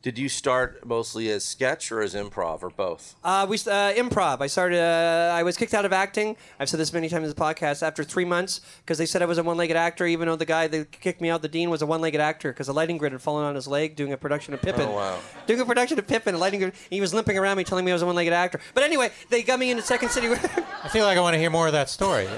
Did 0.04 0.18
you 0.18 0.28
start 0.28 0.84
mostly 0.84 1.30
as 1.30 1.46
sketch 1.46 1.90
or 1.90 2.02
as 2.02 2.14
improv 2.14 2.62
or 2.62 2.68
both? 2.68 3.16
Uh, 3.24 3.46
we 3.48 3.56
uh, 3.56 3.94
improv. 3.94 4.42
I 4.42 4.48
started. 4.48 4.78
Uh, 4.78 5.32
I 5.32 5.42
was 5.42 5.56
kicked 5.56 5.72
out 5.72 5.86
of 5.86 5.94
acting. 5.94 6.36
I've 6.60 6.68
said 6.68 6.78
this 6.78 6.92
many 6.92 7.08
times 7.08 7.26
in 7.26 7.34
the 7.34 7.40
podcast. 7.40 7.82
After 7.82 8.04
three 8.04 8.26
months, 8.26 8.60
because 8.84 8.98
they 8.98 9.06
said 9.06 9.22
I 9.22 9.24
was 9.24 9.38
a 9.38 9.42
one-legged 9.42 9.78
actor, 9.78 10.04
even 10.04 10.28
though 10.28 10.36
the 10.36 10.44
guy 10.44 10.66
that 10.66 10.92
kicked 10.92 11.22
me 11.22 11.30
out, 11.30 11.40
the 11.40 11.48
dean, 11.48 11.70
was 11.70 11.80
a 11.80 11.86
one-legged 11.86 12.20
actor 12.20 12.52
because 12.52 12.68
a 12.68 12.74
lighting 12.74 12.98
grid 12.98 13.12
had 13.12 13.22
fallen 13.22 13.46
on 13.46 13.54
his 13.54 13.66
leg 13.66 13.96
doing 13.96 14.12
a 14.12 14.18
production 14.18 14.52
of 14.52 14.60
Pippin. 14.60 14.88
Oh, 14.88 14.92
wow. 14.92 15.18
Doing 15.46 15.60
a 15.60 15.64
production 15.64 15.98
of 15.98 16.06
Pippin, 16.06 16.34
a 16.34 16.38
lighting 16.38 16.60
grid. 16.60 16.74
He 16.90 17.00
was 17.00 17.14
limping 17.14 17.38
around 17.38 17.56
me, 17.56 17.64
telling 17.64 17.86
me 17.86 17.90
I 17.90 17.94
was 17.94 18.02
a 18.02 18.06
one-legged 18.06 18.34
actor. 18.34 18.60
But 18.74 18.84
anyway, 18.84 19.10
they 19.30 19.42
got 19.42 19.58
me 19.58 19.70
into 19.70 19.82
Second 19.82 20.10
City. 20.10 20.28
I 20.28 20.88
feel 20.88 21.06
like 21.06 21.16
I 21.16 21.22
want 21.22 21.32
to 21.32 21.38
hear 21.38 21.48
more 21.48 21.66
of 21.66 21.72
that 21.72 21.88
story. 21.88 22.28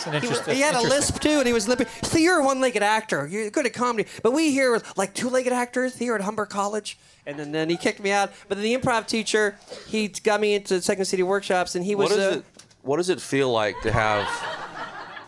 It's 0.00 0.06
an 0.06 0.12
He, 0.14 0.18
interesting. 0.18 0.54
he 0.54 0.60
had 0.62 0.74
a 0.74 0.80
lisp 0.80 1.20
too, 1.20 1.38
and 1.38 1.46
he 1.46 1.52
was 1.52 1.68
limping. 1.68 1.86
So 2.02 2.16
you're 2.16 2.38
a 2.38 2.44
one-legged 2.44 2.82
actor. 2.82 3.26
You're 3.26 3.50
good 3.50 3.66
at 3.66 3.74
comedy, 3.74 4.08
but 4.22 4.32
we 4.32 4.50
here 4.50 4.74
are 4.74 4.82
like 4.96 5.12
two-legged 5.14 5.52
actors 5.52 5.96
here 5.96 6.14
at 6.14 6.22
Humber 6.22 6.46
College. 6.46 6.98
And 7.26 7.38
then, 7.38 7.52
then 7.52 7.68
he 7.68 7.76
kicked 7.76 8.00
me 8.00 8.10
out. 8.10 8.32
But 8.48 8.56
then 8.56 8.64
the 8.64 8.74
improv 8.74 9.06
teacher, 9.06 9.58
he 9.86 10.08
got 10.08 10.40
me 10.40 10.54
into 10.54 10.80
Second 10.80 11.04
City 11.04 11.22
workshops, 11.22 11.74
and 11.74 11.84
he 11.84 11.94
was. 11.94 12.10
what 12.10 12.16
does 12.16 12.36
uh, 12.36 12.38
it? 12.38 12.44
What 12.82 12.96
does 12.96 13.10
it 13.10 13.20
feel 13.20 13.52
like 13.52 13.78
to 13.82 13.92
have 13.92 14.26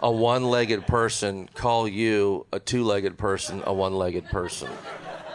a 0.00 0.10
one-legged 0.10 0.86
person 0.86 1.50
call 1.54 1.86
you 1.86 2.46
a 2.50 2.58
two-legged 2.58 3.18
person 3.18 3.62
a 3.66 3.74
one-legged 3.74 4.24
person? 4.26 4.70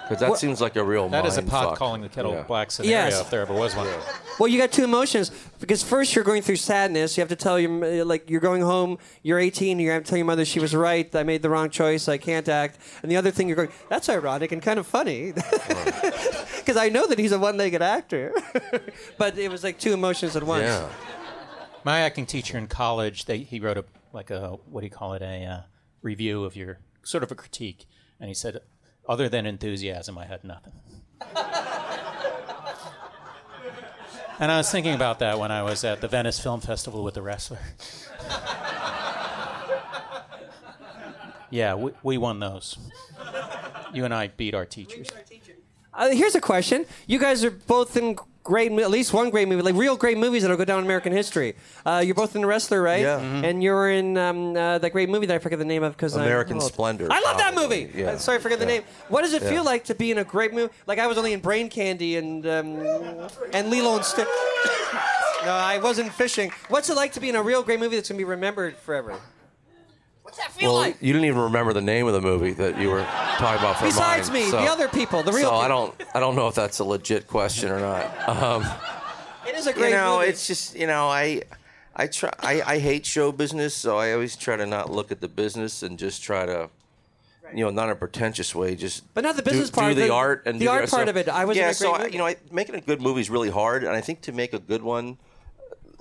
Because 0.07 0.21
that 0.21 0.29
What- 0.29 0.39
seems 0.39 0.61
like 0.61 0.75
a 0.77 0.83
real. 0.83 1.09
That 1.09 1.25
is 1.25 1.37
a 1.37 1.41
pot 1.41 1.69
fuck. 1.71 1.77
calling 1.77 2.01
the 2.01 2.07
kettle 2.09 2.33
Yeah. 2.33 2.43
black 2.43 2.71
scenario, 2.71 2.97
Yes. 3.09 3.19
if 3.19 3.29
there 3.29 3.41
ever 3.41 3.53
was 3.53 3.75
one. 3.75 3.87
Well, 4.39 4.47
you 4.47 4.57
got 4.57 4.71
two 4.71 4.83
emotions 4.85 5.31
because 5.59 5.83
first 5.83 6.15
you're 6.15 6.23
going 6.23 6.41
through 6.43 6.55
sadness. 6.57 7.17
You 7.17 7.21
have 7.21 7.29
to 7.29 7.35
tell 7.35 7.59
your 7.59 8.05
like 8.05 8.29
you're 8.29 8.39
going 8.39 8.61
home. 8.61 8.99
You're 9.23 9.39
18. 9.39 9.79
You 9.79 9.91
have 9.91 10.03
to 10.03 10.09
tell 10.09 10.17
your 10.17 10.25
mother 10.25 10.45
she 10.45 10.59
was 10.59 10.73
right. 10.75 11.13
I 11.15 11.23
made 11.23 11.41
the 11.41 11.49
wrong 11.49 11.69
choice. 11.69 12.07
I 12.07 12.17
can't 12.17 12.47
act. 12.47 12.79
And 13.01 13.11
the 13.11 13.17
other 13.17 13.31
thing 13.31 13.47
you're 13.49 13.57
going, 13.57 13.69
that's 13.89 14.07
ironic 14.07 14.51
and 14.51 14.61
kind 14.61 14.79
of 14.79 14.87
funny 14.87 15.33
because 16.57 16.77
I 16.77 16.89
know 16.89 17.07
that 17.07 17.19
he's 17.19 17.31
a 17.31 17.39
one-legged 17.39 17.81
actor. 17.81 18.33
but 19.17 19.37
it 19.37 19.49
was 19.51 19.63
like 19.63 19.79
two 19.79 19.93
emotions 19.93 20.35
at 20.35 20.43
once. 20.43 20.63
Yeah. 20.63 20.87
My 21.83 21.99
acting 21.99 22.25
teacher 22.25 22.57
in 22.57 22.67
college, 22.67 23.25
they, 23.25 23.39
he 23.39 23.59
wrote 23.59 23.77
a 23.77 23.85
like 24.13 24.29
a 24.29 24.57
what 24.69 24.81
do 24.81 24.87
you 24.87 24.91
call 24.91 25.13
it 25.13 25.21
a 25.21 25.45
uh, 25.45 25.61
review 26.01 26.43
of 26.43 26.55
your 26.55 26.79
sort 27.03 27.23
of 27.23 27.31
a 27.31 27.35
critique, 27.35 27.85
and 28.19 28.27
he 28.29 28.33
said, 28.33 28.59
other 29.07 29.29
than 29.29 29.45
enthusiasm, 29.45 30.17
I 30.17 30.25
had 30.25 30.43
nothing. 30.43 30.73
and 34.39 34.51
I 34.51 34.57
was 34.57 34.71
thinking 34.71 34.93
about 34.93 35.19
that 35.19 35.39
when 35.39 35.51
I 35.51 35.63
was 35.63 35.83
at 35.83 36.01
the 36.01 36.07
Venice 36.07 36.39
Film 36.39 36.61
Festival 36.61 37.03
with 37.03 37.13
the 37.13 37.21
wrestler. 37.21 37.59
yeah, 41.49 41.75
we, 41.75 41.91
we 42.03 42.17
won 42.17 42.39
those. 42.39 42.77
You 43.93 44.05
and 44.05 44.13
I 44.13 44.27
beat 44.27 44.53
our 44.53 44.65
teachers. 44.65 45.07
Uh, 45.97 46.09
here's 46.11 46.35
a 46.35 46.41
question: 46.41 46.85
You 47.07 47.19
guys 47.19 47.43
are 47.43 47.51
both 47.51 47.97
in 47.97 48.15
great, 48.43 48.71
at 48.71 48.89
least 48.89 49.11
one 49.13 49.29
great 49.29 49.45
movie, 49.49 49.61
like 49.61 49.75
real 49.75 49.97
great 49.97 50.17
movies 50.17 50.43
that'll 50.43 50.55
go 50.55 50.63
down 50.63 50.79
in 50.79 50.85
American 50.85 51.11
history. 51.11 51.53
Uh, 51.85 52.01
you're 52.05 52.15
both 52.15 52.33
in 52.33 52.41
The 52.43 52.47
Wrestler, 52.47 52.81
right? 52.81 53.01
Yeah. 53.01 53.19
Mm-hmm. 53.19 53.43
And 53.43 53.61
you're 53.63 53.89
in 53.91 54.17
um, 54.17 54.55
uh, 54.55 54.77
that 54.77 54.91
great 54.91 55.09
movie 55.09 55.25
that 55.25 55.35
I 55.35 55.39
forget 55.39 55.59
the 55.59 55.65
name 55.65 55.83
of 55.83 55.91
because 55.97 56.15
American 56.15 56.61
Splendor, 56.61 57.07
I 57.11 57.19
love 57.19 57.37
that 57.39 57.53
probably. 57.53 57.87
movie. 57.87 57.99
Yeah. 57.99 58.11
Uh, 58.11 58.17
sorry, 58.17 58.37
I 58.37 58.41
forget 58.41 58.59
the 58.59 58.65
Yeah. 58.65 58.71
name. 58.79 58.83
What 59.09 59.23
does 59.23 59.33
it 59.33 59.41
Yeah. 59.41 59.49
feel 59.49 59.63
like 59.65 59.83
to 59.85 59.95
be 59.95 60.11
in 60.11 60.19
a 60.19 60.23
great 60.23 60.53
movie? 60.53 60.71
Like 60.85 60.99
I 60.99 61.07
was 61.07 61.17
only 61.17 61.33
in 61.33 61.41
Brain 61.41 61.67
Candy 61.69 62.15
and 62.15 62.45
um, 62.47 62.77
and 63.51 63.69
Lilo 63.69 63.95
and 63.97 64.05
Stitch. 64.05 64.27
no, 65.43 65.51
I 65.51 65.79
wasn't 65.83 66.13
fishing. 66.13 66.51
What's 66.69 66.89
it 66.89 66.95
like 66.95 67.11
to 67.13 67.19
be 67.19 67.27
in 67.29 67.35
a 67.35 67.41
real 67.43 67.63
great 67.63 67.79
movie 67.81 67.95
that's 67.97 68.07
gonna 68.07 68.17
be 68.17 68.23
remembered 68.23 68.77
forever? 68.77 69.15
What's 70.28 70.39
that 70.39 70.51
feel 70.51 70.73
Well, 70.73 70.82
like? 70.82 70.97
you 70.99 71.13
didn't 71.13 71.23
even 71.30 71.39
remember 71.39 71.71
the 71.71 71.80
name 71.82 72.05
of 72.05 72.11
the 72.11 72.19
movie 72.19 72.51
that 72.51 72.78
you 72.78 72.89
were 72.89 73.01
talking 73.01 73.59
about 73.59 73.78
for 73.80 73.86
Besides 73.86 74.30
mine, 74.30 74.43
me, 74.43 74.49
so- 74.49 74.59
the 74.59 74.67
other 74.67 74.89
people, 74.89 75.23
the 75.23 75.32
real 75.32 75.47
So 75.47 75.55
I 75.55 75.69
don't, 75.69 75.95
I 76.13 76.19
don't 76.19 76.36
know 76.36 76.49
if 76.49 76.55
that's 76.55 76.80
a 76.80 76.84
legit 76.84 77.28
question 77.28 77.71
or 77.71 77.80
not. 77.80 78.28
Um, 78.28 78.65
It 79.47 79.55
is 79.55 79.67
a 79.67 79.71
great 79.73 79.91
you 79.91 79.95
know, 79.95 80.17
movie. 80.17 80.28
it's 80.32 80.45
just 80.45 80.75
you 80.75 80.86
know, 80.86 81.07
I, 81.07 81.43
I 81.95 82.07
try, 82.07 82.34
I, 82.39 82.61
I 82.61 82.80
hate 82.80 83.05
show 83.05 83.32
business, 83.32 83.73
so 83.73 83.97
I 83.97 84.11
always 84.11 84.36
try 84.36 84.57
to 84.57 84.65
not 84.65 84.91
look 84.91 85.13
at 85.13 85.21
the 85.21 85.30
business 85.30 85.82
and 85.82 85.97
just 85.97 86.21
try 86.21 86.45
to, 86.45 86.69
you 87.55 87.63
know, 87.63 87.69
not 87.71 87.86
in 87.86 87.91
a 87.91 87.95
pretentious 87.95 88.53
way, 88.53 88.75
just. 88.75 89.11
But 89.13 89.23
not 89.23 89.38
the 89.38 89.43
business 89.43 89.69
do, 89.69 89.75
part, 89.80 89.95
the, 89.95 90.01
the- 90.01 90.13
art 90.13 90.43
and 90.45 90.59
the 90.59 90.67
art 90.67 90.82
part 90.89 91.03
stuff. 91.03 91.07
of 91.07 91.15
it. 91.15 91.30
I 91.30 91.45
was 91.45 91.55
yeah, 91.55 91.69
a 91.69 91.73
so 91.73 91.93
great 91.93 92.07
I, 92.07 92.07
you 92.09 92.17
know, 92.17 92.28
I, 92.28 92.36
making 92.51 92.75
a 92.75 92.82
good 92.82 93.01
movie 93.01 93.21
is 93.21 93.30
really 93.30 93.49
hard, 93.49 93.86
and 93.86 93.93
I 93.95 94.01
think 94.01 94.19
to 94.23 94.34
make 94.34 94.51
a 94.51 94.59
good 94.59 94.82
one, 94.82 95.17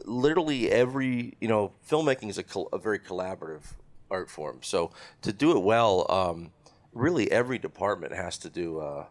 literally 0.05 0.69
every 0.69 1.35
you 1.41 1.47
know, 1.47 1.71
filmmaking 1.89 2.29
is 2.31 2.39
a, 2.39 2.43
col- 2.43 2.69
a 2.73 2.79
very 2.79 2.99
collaborative 2.99 3.63
art 4.11 4.31
form. 4.31 4.59
So 4.63 4.91
to 5.23 5.33
do 5.33 5.53
it 5.57 5.63
well, 5.63 6.07
um, 6.11 6.51
really 6.93 7.31
every 7.31 7.59
department 7.59 8.13
has 8.15 8.39
to 8.39 8.49
do 8.49 8.79
uh, 8.81 9.07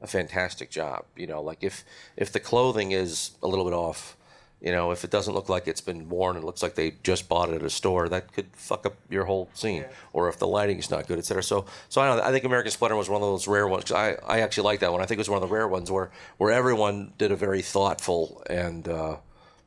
a 0.00 0.06
fantastic 0.06 0.70
job. 0.70 1.04
You 1.16 1.26
know, 1.26 1.42
like 1.42 1.58
if 1.62 1.84
if 2.16 2.32
the 2.32 2.40
clothing 2.40 2.92
is 2.92 3.32
a 3.42 3.48
little 3.48 3.64
bit 3.64 3.74
off, 3.74 4.16
you 4.60 4.72
know, 4.72 4.90
if 4.90 5.04
it 5.04 5.10
doesn't 5.10 5.32
look 5.34 5.48
like 5.48 5.66
it's 5.66 5.80
been 5.80 6.08
worn, 6.10 6.36
it 6.36 6.44
looks 6.44 6.62
like 6.62 6.74
they 6.74 6.94
just 7.02 7.28
bought 7.30 7.48
it 7.48 7.54
at 7.54 7.62
a 7.62 7.70
store. 7.70 8.08
That 8.10 8.32
could 8.34 8.46
fuck 8.52 8.84
up 8.84 8.94
your 9.08 9.24
whole 9.24 9.48
scene. 9.54 9.84
Or 10.12 10.28
if 10.28 10.38
the 10.38 10.46
lighting's 10.46 10.90
not 10.90 11.06
good, 11.06 11.18
et 11.18 11.24
cetera. 11.24 11.42
So, 11.42 11.64
so 11.88 12.02
I 12.02 12.06
don't 12.08 12.18
know. 12.18 12.24
I 12.24 12.30
think 12.30 12.44
American 12.44 12.70
Splendor 12.70 12.96
was 12.96 13.08
one 13.08 13.22
of 13.22 13.28
those 13.28 13.48
rare 13.48 13.66
ones. 13.66 13.84
'cause 13.84 13.96
I, 13.96 14.16
I 14.26 14.40
actually 14.40 14.64
like 14.64 14.80
that 14.80 14.92
one. 14.92 15.00
I 15.00 15.06
think 15.06 15.16
it 15.16 15.20
was 15.24 15.30
one 15.30 15.42
of 15.42 15.48
the 15.48 15.54
rare 15.54 15.66
ones 15.68 15.90
where 15.90 16.10
where 16.36 16.52
everyone 16.52 17.12
did 17.16 17.32
a 17.32 17.36
very 17.36 17.62
thoughtful 17.62 18.42
and 18.50 18.86
uh, 18.86 19.16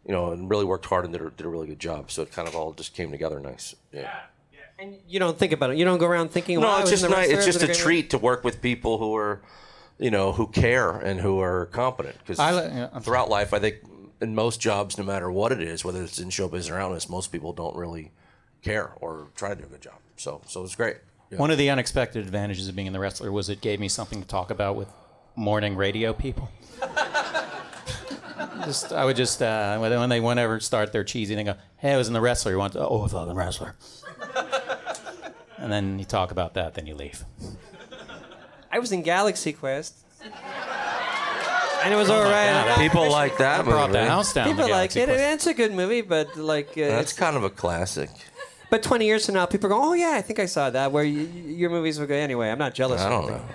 you 0.05 0.11
know 0.11 0.31
and 0.31 0.47
really 0.47 0.65
worked 0.65 0.85
hard 0.85 1.05
and 1.05 1.13
did 1.13 1.21
a, 1.23 1.29
did 1.31 1.45
a 1.47 1.49
really 1.49 1.67
good 1.67 1.79
job. 1.79 2.11
So 2.11 2.21
it 2.21 2.31
kind 2.31 2.47
of 2.47 2.55
all 2.55 2.71
just 2.73 2.93
came 2.93 3.09
together 3.09 3.39
nice. 3.39 3.73
Yeah. 3.91 4.11
And 4.83 4.97
you 5.07 5.17
don't 5.17 5.37
think 5.37 5.53
about 5.53 5.71
it. 5.71 5.77
You 5.77 5.85
don't 5.85 5.97
go 5.97 6.05
around 6.05 6.31
thinking. 6.31 6.59
No, 6.59 6.67
"Wow, 6.67 6.77
I 6.77 6.81
it's 6.81 6.89
just 6.89 7.05
in 7.05 7.11
nice. 7.11 7.29
It's 7.29 7.45
just 7.45 7.63
a 7.63 7.73
treat 7.73 8.09
to 8.09 8.17
work 8.17 8.43
with 8.43 8.61
people 8.61 8.97
who 8.97 9.15
are, 9.15 9.41
you 9.97 10.11
know, 10.11 10.33
who 10.33 10.47
care 10.47 10.91
and 10.91 11.21
who 11.21 11.39
are 11.39 11.67
competent. 11.67 12.17
Because 12.19 12.37
I 12.37 12.51
li- 12.51 12.69
yeah, 12.73 12.89
I'm 12.91 13.01
throughout 13.01 13.29
life, 13.29 13.53
I 13.53 13.59
think 13.59 13.77
in 14.21 14.35
most 14.35 14.59
jobs, 14.59 14.97
no 14.97 15.05
matter 15.05 15.31
what 15.31 15.53
it 15.53 15.61
is, 15.61 15.85
whether 15.85 16.03
it's 16.03 16.19
in 16.19 16.29
show 16.29 16.49
business 16.49 16.69
or 16.75 16.79
out, 16.79 17.09
most 17.09 17.31
people 17.31 17.53
don't 17.53 17.75
really 17.77 18.11
care 18.61 18.91
or 18.99 19.27
try 19.35 19.49
to 19.49 19.55
do 19.55 19.63
a 19.63 19.67
good 19.67 19.81
job. 19.81 19.99
So, 20.17 20.41
so 20.47 20.63
it's 20.63 20.75
great. 20.75 20.97
Yeah. 21.29 21.37
One 21.37 21.49
of 21.49 21.57
the 21.57 21.69
unexpected 21.69 22.25
advantages 22.25 22.67
of 22.67 22.75
being 22.75 22.87
in 22.87 22.93
the 22.93 22.99
wrestler 22.99 23.31
was 23.31 23.49
it 23.49 23.61
gave 23.61 23.79
me 23.79 23.87
something 23.87 24.21
to 24.21 24.27
talk 24.27 24.51
about 24.51 24.75
with 24.75 24.89
morning 25.35 25.75
radio 25.77 26.13
people. 26.13 26.49
just 28.65 28.91
I 28.91 29.05
would 29.05 29.15
just 29.15 29.41
uh, 29.41 29.77
when 29.77 29.97
when 29.97 30.09
they 30.09 30.19
whenever 30.19 30.59
start 30.59 30.91
their 30.91 31.03
cheesy, 31.03 31.35
they 31.35 31.43
go, 31.43 31.55
"Hey, 31.77 31.93
I 31.93 31.97
was 31.97 32.07
in 32.07 32.13
the 32.13 32.21
wrestler. 32.21 32.51
You 32.51 32.57
want 32.57 32.73
to? 32.73 32.87
Oh, 32.87 32.99
I 32.99 33.03
was 33.03 33.13
in 33.13 33.27
the 33.27 33.33
wrestler." 33.33 33.75
And 35.63 35.71
then 35.71 35.97
you 35.97 36.05
talk 36.05 36.29
about 36.31 36.53
that, 36.53 36.75
then 36.75 36.85
you 36.85 36.93
leave. 36.95 37.25
I 38.71 38.77
was 38.79 38.91
in 38.91 39.01
Galaxy 39.01 39.53
Quest. 39.53 39.95
And 41.83 41.93
it 41.93 41.97
was 41.97 42.09
all 42.09 42.21
Oh 42.21 42.25
my. 42.25 42.31
God, 42.31 42.77
People 42.79 43.11
like 43.11 43.37
that 43.39 43.59
I 43.59 43.63
brought 43.63 43.91
the 43.91 44.05
house 44.05 44.31
down. 44.33 44.47
People 44.47 44.65
the 44.65 44.71
like 44.71 44.93
Galaxy 44.93 44.99
it. 45.01 45.05
Quest. 45.07 45.33
It's 45.33 45.47
a 45.47 45.53
good 45.53 45.73
movie, 45.73 46.01
but 46.01 46.37
like, 46.37 46.69
uh, 46.77 46.87
That's 46.87 47.11
it's, 47.11 47.19
kind 47.19 47.35
of 47.35 47.43
a 47.43 47.49
classic. 47.49 48.09
but 48.69 48.81
20 48.83 49.05
years 49.05 49.25
from 49.25 49.35
now, 49.35 49.45
people 49.45 49.69
go, 49.69 49.77
"Oh 49.89 49.93
yeah, 49.93 50.13
I 50.15 50.21
think 50.21 50.39
I 50.39 50.45
saw 50.45 50.69
that." 50.69 50.91
Where 50.93 51.03
y- 51.03 51.11
y- 51.11 51.41
your 51.61 51.69
movies 51.69 51.99
will 51.99 52.07
go 52.07 52.15
anyway. 52.15 52.49
I'm 52.49 52.57
not 52.57 52.73
jealous. 52.73 53.01
I 53.01 53.07
or 53.07 53.09
don't 53.09 53.23
anything. 53.31 53.37
know. 53.47 53.53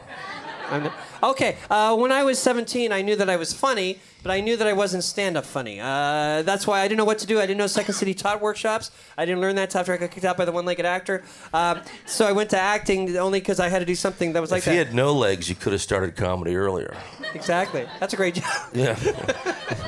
I'm 0.71 0.83
not- 0.85 0.93
okay, 1.23 1.57
uh, 1.71 1.97
when 1.97 2.13
I 2.13 2.23
was 2.25 2.39
17, 2.39 2.93
I 2.93 3.03
knew 3.03 3.17
that 3.17 3.29
I 3.29 3.37
was 3.37 3.53
funny, 3.53 3.99
but 4.23 4.31
I 4.33 4.41
knew 4.41 4.57
that 4.57 4.67
I 4.67 4.73
wasn't 4.73 5.05
stand-up 5.05 5.45
funny. 5.45 5.81
Uh, 5.81 6.43
that's 6.43 6.67
why 6.67 6.81
I 6.81 6.89
didn't 6.89 6.99
know 6.99 7.05
what 7.05 7.19
to 7.19 7.27
do. 7.27 7.39
I 7.39 7.43
didn't 7.43 7.59
know 7.59 7.67
Second 7.67 7.95
City 7.95 8.15
taught 8.15 8.41
workshops. 8.41 8.91
I 9.17 9.25
didn't 9.25 9.41
learn 9.41 9.57
that 9.57 9.75
after 9.77 9.93
I 9.93 9.97
got 9.97 10.11
kicked 10.11 10.25
out 10.25 10.37
by 10.37 10.45
the 10.45 10.53
one-legged 10.53 10.85
actor. 10.85 11.23
Um, 11.53 11.81
so 12.07 12.27
I 12.27 12.33
went 12.33 12.51
to 12.51 12.59
acting 12.59 13.17
only 13.17 13.41
because 13.41 13.61
I 13.61 13.69
had 13.69 13.79
to 13.81 13.85
do 13.85 13.95
something 13.95 14.33
that 14.33 14.41
was 14.41 14.51
like 14.51 14.65
that. 14.65 14.71
If 14.71 14.75
he 14.75 14.79
that. 14.79 14.87
had 14.87 14.95
no 14.95 15.13
legs, 15.13 15.49
you 15.49 15.55
could 15.55 15.73
have 15.73 15.83
started 15.83 16.17
comedy 16.17 16.57
earlier. 16.57 16.97
Exactly. 17.35 17.87
That's 18.01 18.13
a 18.15 18.17
great 18.17 18.35
job. 18.35 18.69
Yeah. 18.75 18.99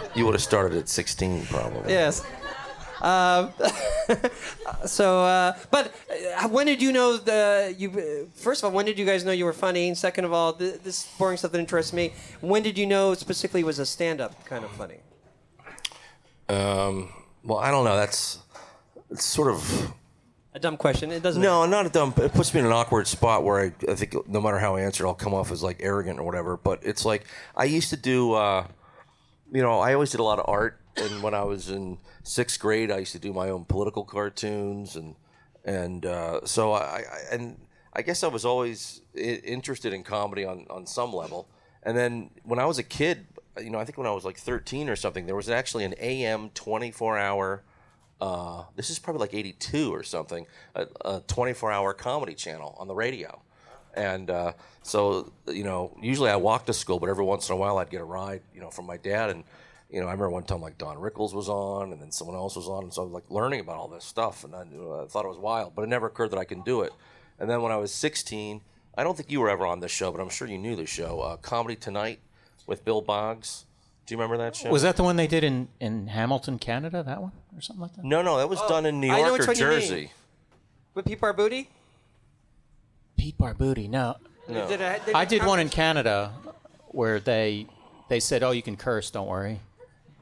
you 0.14 0.24
would 0.24 0.34
have 0.34 0.42
started 0.42 0.78
at 0.78 0.88
16, 0.88 1.46
probably. 1.46 1.92
yes. 1.92 2.24
Uh, 3.00 3.48
so, 4.86 5.24
uh, 5.24 5.56
but 5.70 5.94
uh, 6.38 6.48
when 6.48 6.66
did 6.66 6.82
you 6.82 6.92
know 6.92 7.16
the 7.16 7.74
you? 7.78 7.90
Uh, 7.90 8.28
first 8.34 8.60
of 8.62 8.66
all, 8.66 8.72
when 8.76 8.84
did 8.86 8.98
you 8.98 9.06
guys 9.06 9.24
know 9.24 9.32
you 9.32 9.44
were 9.44 9.52
funny? 9.52 9.88
And 9.88 9.96
second 9.96 10.24
of 10.24 10.32
all, 10.32 10.52
th- 10.52 10.80
this 10.82 11.06
boring 11.18 11.36
stuff 11.38 11.52
that 11.52 11.58
interests 11.58 11.92
me. 11.92 12.12
When 12.40 12.62
did 12.62 12.76
you 12.76 12.86
know 12.86 13.14
specifically 13.14 13.64
was 13.64 13.78
a 13.78 13.86
stand-up 13.86 14.44
kind 14.44 14.64
of 14.64 14.70
funny? 14.72 14.98
Um, 16.48 17.12
well, 17.44 17.58
I 17.58 17.70
don't 17.70 17.84
know. 17.84 17.96
That's 17.96 18.38
it's 19.10 19.24
sort 19.24 19.48
of 19.54 19.92
A 20.54 20.58
dumb 20.58 20.76
question. 20.76 21.10
It 21.12 21.22
doesn't. 21.22 21.40
no, 21.40 21.64
not 21.66 21.86
a 21.86 21.88
dumb. 21.88 22.12
It 22.16 22.32
puts 22.32 22.52
me 22.52 22.60
in 22.60 22.66
an 22.66 22.72
awkward 22.72 23.06
spot 23.06 23.44
where 23.44 23.60
I, 23.60 23.90
I 23.90 23.94
think 23.94 24.14
no 24.28 24.40
matter 24.40 24.58
how 24.58 24.76
I 24.76 24.82
answer, 24.82 25.06
I'll 25.06 25.14
come 25.14 25.32
off 25.34 25.50
as 25.52 25.62
like 25.62 25.78
arrogant 25.80 26.18
or 26.18 26.24
whatever. 26.24 26.56
But 26.56 26.80
it's 26.82 27.04
like 27.04 27.24
I 27.56 27.64
used 27.64 27.90
to 27.90 27.96
do. 27.96 28.32
Uh, 28.34 28.66
you 29.52 29.62
know, 29.62 29.80
I 29.80 29.94
always 29.94 30.10
did 30.10 30.20
a 30.20 30.24
lot 30.24 30.38
of 30.38 30.44
art, 30.48 30.78
and 30.96 31.22
when 31.22 31.34
I 31.34 31.42
was 31.42 31.70
in 31.70 31.98
sixth 32.22 32.60
grade, 32.60 32.90
I 32.90 32.98
used 32.98 33.12
to 33.12 33.18
do 33.18 33.32
my 33.32 33.50
own 33.50 33.64
political 33.64 34.04
cartoons, 34.04 34.96
and 34.96 35.14
and 35.64 36.06
uh, 36.06 36.44
so 36.44 36.72
I, 36.72 36.80
I 36.80 37.04
and 37.32 37.58
I 37.92 38.02
guess 38.02 38.22
I 38.22 38.28
was 38.28 38.44
always 38.44 39.02
interested 39.14 39.92
in 39.92 40.02
comedy 40.02 40.44
on 40.44 40.66
on 40.70 40.86
some 40.86 41.12
level. 41.12 41.48
And 41.82 41.96
then 41.96 42.30
when 42.44 42.58
I 42.58 42.66
was 42.66 42.78
a 42.78 42.82
kid, 42.82 43.26
you 43.58 43.70
know, 43.70 43.78
I 43.78 43.84
think 43.84 43.96
when 43.96 44.06
I 44.06 44.10
was 44.10 44.24
like 44.24 44.36
13 44.36 44.88
or 44.90 44.96
something, 44.96 45.26
there 45.26 45.36
was 45.36 45.48
actually 45.48 45.84
an 45.84 45.94
AM 45.98 46.50
24 46.50 47.18
hour. 47.18 47.62
Uh, 48.20 48.64
this 48.76 48.90
is 48.90 48.98
probably 48.98 49.20
like 49.20 49.32
82 49.32 49.94
or 49.94 50.02
something, 50.02 50.46
a, 50.74 50.86
a 51.06 51.20
24 51.26 51.72
hour 51.72 51.94
comedy 51.94 52.34
channel 52.34 52.76
on 52.78 52.86
the 52.86 52.94
radio. 52.94 53.40
And 53.94 54.30
uh, 54.30 54.52
so, 54.82 55.32
you 55.48 55.64
know, 55.64 55.96
usually 56.00 56.30
I 56.30 56.36
walked 56.36 56.66
to 56.66 56.74
school, 56.74 57.00
but 57.00 57.08
every 57.08 57.24
once 57.24 57.48
in 57.48 57.54
a 57.54 57.56
while 57.56 57.78
I'd 57.78 57.90
get 57.90 58.02
a 58.02 58.04
ride, 58.04 58.42
you 58.54 58.60
know, 58.60 58.70
from 58.70 58.86
my 58.86 58.98
dad. 58.98 59.30
And, 59.30 59.44
you 59.90 60.00
know, 60.00 60.06
I 60.06 60.12
remember 60.12 60.30
one 60.30 60.44
time 60.44 60.60
like 60.60 60.78
Don 60.78 60.96
Rickles 60.96 61.34
was 61.34 61.48
on 61.48 61.92
and 61.92 62.00
then 62.00 62.12
someone 62.12 62.36
else 62.36 62.56
was 62.56 62.68
on. 62.68 62.84
And 62.84 62.94
so 62.94 63.02
I 63.02 63.04
was 63.06 63.12
like 63.12 63.30
learning 63.30 63.60
about 63.60 63.76
all 63.76 63.88
this 63.88 64.04
stuff. 64.04 64.44
And 64.44 64.54
I, 64.54 64.64
knew, 64.64 65.00
I 65.02 65.06
thought 65.06 65.24
it 65.24 65.28
was 65.28 65.38
wild, 65.38 65.74
but 65.74 65.82
it 65.82 65.88
never 65.88 66.06
occurred 66.06 66.30
that 66.30 66.38
I 66.38 66.44
can 66.44 66.62
do 66.62 66.82
it. 66.82 66.92
And 67.38 67.50
then 67.50 67.62
when 67.62 67.72
I 67.72 67.76
was 67.76 67.92
16, 67.92 68.60
I 68.96 69.02
don't 69.02 69.16
think 69.16 69.30
you 69.30 69.40
were 69.40 69.50
ever 69.50 69.66
on 69.66 69.80
this 69.80 69.90
show, 69.90 70.12
but 70.12 70.20
I'm 70.20 70.28
sure 70.28 70.46
you 70.46 70.58
knew 70.58 70.76
the 70.76 70.86
show, 70.86 71.20
uh, 71.20 71.36
Comedy 71.38 71.74
Tonight 71.76 72.20
with 72.66 72.84
Bill 72.84 73.00
Boggs. 73.00 73.64
Do 74.06 74.14
you 74.14 74.20
remember 74.20 74.36
that 74.44 74.56
show? 74.56 74.70
Was 74.70 74.82
that 74.82 74.96
the 74.96 75.02
one 75.02 75.16
they 75.16 75.26
did 75.26 75.44
in, 75.44 75.68
in 75.80 76.08
Hamilton, 76.08 76.58
Canada? 76.58 77.02
That 77.02 77.22
one 77.22 77.32
or 77.56 77.60
something 77.60 77.80
like 77.82 77.94
that? 77.94 78.04
No, 78.04 78.22
no, 78.22 78.38
that 78.38 78.48
was 78.48 78.60
done 78.62 78.84
in 78.86 79.00
New 79.00 79.10
I 79.10 79.20
know 79.22 79.28
York 79.34 79.38
which 79.38 79.42
or 79.42 79.46
one 79.48 79.56
you 79.56 79.66
mean. 79.68 79.80
Jersey. 79.80 80.12
With 80.94 81.04
Pete 81.06 81.20
Barbuti? 81.20 81.66
Pete 83.16 83.38
Barbuti. 83.38 83.88
No, 83.88 84.16
No. 84.48 84.66
Did 84.68 84.82
I, 84.82 84.98
did 84.98 85.14
I 85.14 85.24
did 85.24 85.44
one 85.44 85.60
in 85.60 85.68
Canada 85.68 86.32
where 86.88 87.20
they 87.20 87.66
they 88.08 88.18
said, 88.18 88.42
"Oh, 88.42 88.50
you 88.50 88.62
can 88.62 88.76
curse. 88.76 89.10
Don't 89.10 89.28
worry. 89.28 89.60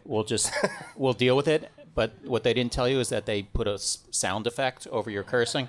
We'll 0.08 0.24
just 0.24 0.50
we'll 0.96 1.12
deal 1.12 1.36
with 1.36 1.46
it." 1.46 1.70
But 1.94 2.12
what 2.24 2.44
they 2.44 2.54
didn't 2.54 2.70
tell 2.72 2.88
you 2.88 3.00
is 3.00 3.08
that 3.08 3.26
they 3.26 3.42
put 3.42 3.66
a 3.66 3.72
s- 3.74 3.98
sound 4.12 4.46
effect 4.46 4.86
over 4.88 5.10
your 5.10 5.24
cursing, 5.24 5.66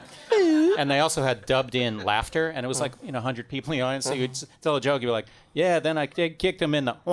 and 0.78 0.90
they 0.90 1.00
also 1.00 1.24
had 1.24 1.46
dubbed 1.48 1.74
in 1.74 2.04
laughter, 2.04 2.50
and 2.50 2.64
it 2.64 2.68
was 2.68 2.80
like 2.80 2.92
you 3.04 3.12
know, 3.12 3.20
hundred 3.20 3.48
people 3.50 3.74
in 3.74 3.80
the 3.80 3.84
audience. 3.86 4.06
So 4.06 4.14
you'd 4.14 4.32
s- 4.32 4.46
tell 4.62 4.76
a 4.76 4.82
joke, 4.82 5.02
you'd 5.02 5.08
be 5.08 5.12
like, 5.12 5.26
"Yeah." 5.54 5.80
Then 5.80 5.98
I 5.98 6.06
ki- 6.08 6.32
kicked 6.32 6.62
him 6.62 6.74
in 6.76 6.86
the. 6.86 6.96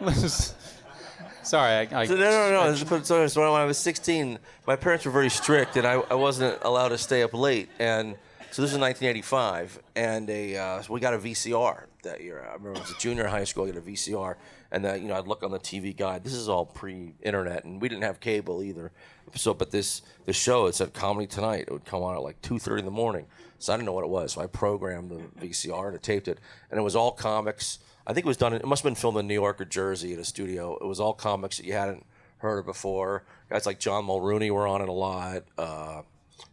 Sorry, 1.42 1.72
I, 1.72 1.80
I 2.02 2.06
no, 2.06 2.14
no, 2.16 2.50
no. 2.52 2.70
This 2.70 2.82
is- 2.82 3.06
so, 3.06 3.26
so 3.26 3.52
when 3.52 3.60
I 3.60 3.64
was 3.66 3.76
16, 3.78 4.38
my 4.66 4.76
parents 4.76 5.04
were 5.04 5.10
very 5.12 5.28
strict, 5.28 5.76
and 5.76 5.86
I, 5.86 5.94
I 6.10 6.14
wasn't 6.14 6.58
allowed 6.62 6.88
to 6.88 6.98
stay 6.98 7.22
up 7.22 7.34
late. 7.34 7.68
And 7.78 8.16
so 8.50 8.62
this 8.62 8.72
is 8.72 8.78
1985, 8.78 9.78
and 9.96 10.30
a 10.30 10.56
uh, 10.56 10.82
so 10.82 10.92
we 10.94 11.00
got 11.00 11.12
a 11.14 11.18
VCR 11.18 11.84
that 12.04 12.22
year. 12.22 12.40
I 12.48 12.54
remember 12.54 12.78
it 12.78 12.80
was 12.80 12.90
a 12.92 12.98
junior 12.98 13.26
high 13.26 13.44
school. 13.44 13.64
I 13.64 13.72
got 13.72 13.78
a 13.78 13.80
VCR, 13.80 14.36
and 14.70 14.86
uh, 14.86 14.94
you 14.94 15.08
know 15.08 15.14
I'd 15.14 15.26
look 15.26 15.42
on 15.42 15.50
the 15.50 15.58
TV 15.58 15.96
guide. 15.96 16.24
This 16.24 16.34
is 16.34 16.48
all 16.48 16.64
pre-internet, 16.64 17.64
and 17.64 17.82
we 17.82 17.88
didn't 17.88 18.04
have 18.04 18.20
cable 18.20 18.62
either. 18.62 18.92
So, 19.34 19.52
but 19.52 19.70
this 19.70 20.02
the 20.24 20.32
show 20.32 20.66
it 20.66 20.74
said 20.74 20.94
Comedy 20.94 21.26
Tonight. 21.26 21.64
It 21.68 21.72
would 21.72 21.84
come 21.84 22.02
on 22.02 22.14
at 22.14 22.22
like 22.22 22.40
2:30 22.42 22.80
in 22.80 22.84
the 22.84 22.90
morning. 22.90 23.26
So 23.58 23.72
I 23.72 23.76
didn't 23.76 23.86
know 23.86 23.92
what 23.92 24.04
it 24.04 24.10
was. 24.10 24.32
So 24.32 24.42
I 24.42 24.46
programmed 24.46 25.10
the 25.10 25.46
VCR 25.46 25.88
and 25.88 25.96
I 25.96 25.98
taped 25.98 26.28
it, 26.28 26.38
and 26.70 26.78
it 26.78 26.82
was 26.82 26.96
all 26.96 27.12
comics. 27.12 27.78
I 28.06 28.12
think 28.12 28.26
it 28.26 28.28
was 28.28 28.36
done. 28.36 28.52
In, 28.52 28.60
it 28.60 28.66
must 28.66 28.82
have 28.82 28.90
been 28.90 28.94
filmed 28.94 29.18
in 29.18 29.26
New 29.26 29.34
York 29.34 29.60
or 29.60 29.64
Jersey 29.64 30.12
at 30.12 30.18
a 30.18 30.24
studio. 30.24 30.76
It 30.76 30.86
was 30.86 31.00
all 31.00 31.14
comics 31.14 31.56
that 31.56 31.66
you 31.66 31.72
hadn't 31.72 32.04
heard 32.38 32.58
of 32.58 32.66
before. 32.66 33.24
Guys 33.48 33.66
like 33.66 33.78
John 33.78 34.04
Mulrooney 34.04 34.50
were 34.50 34.66
on 34.66 34.82
it 34.82 34.88
a 34.88 34.92
lot. 34.92 35.44
Uh, 35.56 36.02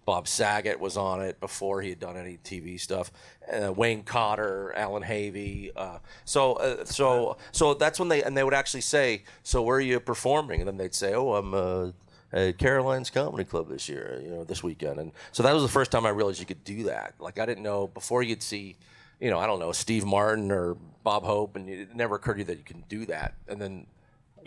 Bob 0.06 0.28
Saget 0.28 0.80
was 0.80 0.98
on 0.98 1.22
it 1.22 1.40
before 1.40 1.82
he 1.82 1.90
had 1.90 2.00
done 2.00 2.18
any 2.18 2.38
TV 2.44 2.80
stuff. 2.80 3.12
Uh, 3.52 3.72
Wayne 3.72 4.04
Cotter, 4.04 4.74
Alan 4.76 5.04
Havey. 5.04 5.72
Uh, 5.76 6.00
so, 6.26 6.54
uh, 6.54 6.86
so, 6.86 7.38
so 7.52 7.74
that's 7.74 8.00
when 8.00 8.10
they 8.10 8.24
and 8.24 8.36
they 8.36 8.44
would 8.44 8.54
actually 8.54 8.82
say, 8.82 9.24
"So 9.44 9.62
where 9.62 9.78
are 9.78 9.82
you 9.82 10.00
performing?" 10.00 10.62
And 10.62 10.68
then 10.68 10.78
they'd 10.78 10.96
say, 10.96 11.14
"Oh, 11.14 11.36
I'm." 11.36 11.54
Uh, 11.54 11.92
at 12.34 12.58
Caroline's 12.58 13.10
Comedy 13.10 13.44
Club 13.44 13.68
this 13.68 13.90
year, 13.90 14.22
you 14.24 14.30
know, 14.30 14.46
this 14.46 14.64
weekend, 14.64 15.00
and 15.00 15.12
so 15.34 15.44
that 15.44 15.54
was 15.54 15.64
the 15.64 15.70
first 15.70 15.92
time 15.92 16.06
I 16.06 16.12
realized 16.12 16.40
you 16.40 16.46
could 16.46 16.64
do 16.64 16.84
that. 16.84 17.14
Like 17.20 17.38
I 17.38 17.46
didn't 17.46 17.62
know 17.62 17.88
before 17.88 18.24
you'd 18.24 18.42
see, 18.42 18.78
you 19.20 19.30
know, 19.30 19.38
I 19.38 19.46
don't 19.46 19.60
know 19.60 19.74
Steve 19.74 20.06
Martin 20.06 20.50
or 20.50 20.78
Bob 21.04 21.24
Hope, 21.24 21.56
and 21.56 21.68
it 21.68 21.96
never 21.96 22.16
occurred 22.16 22.36
to 22.36 22.40
you 22.40 22.46
that 22.46 22.58
you 22.58 22.64
can 22.64 22.84
do 22.88 23.06
that. 23.08 23.34
And 23.48 23.62
then, 23.62 23.88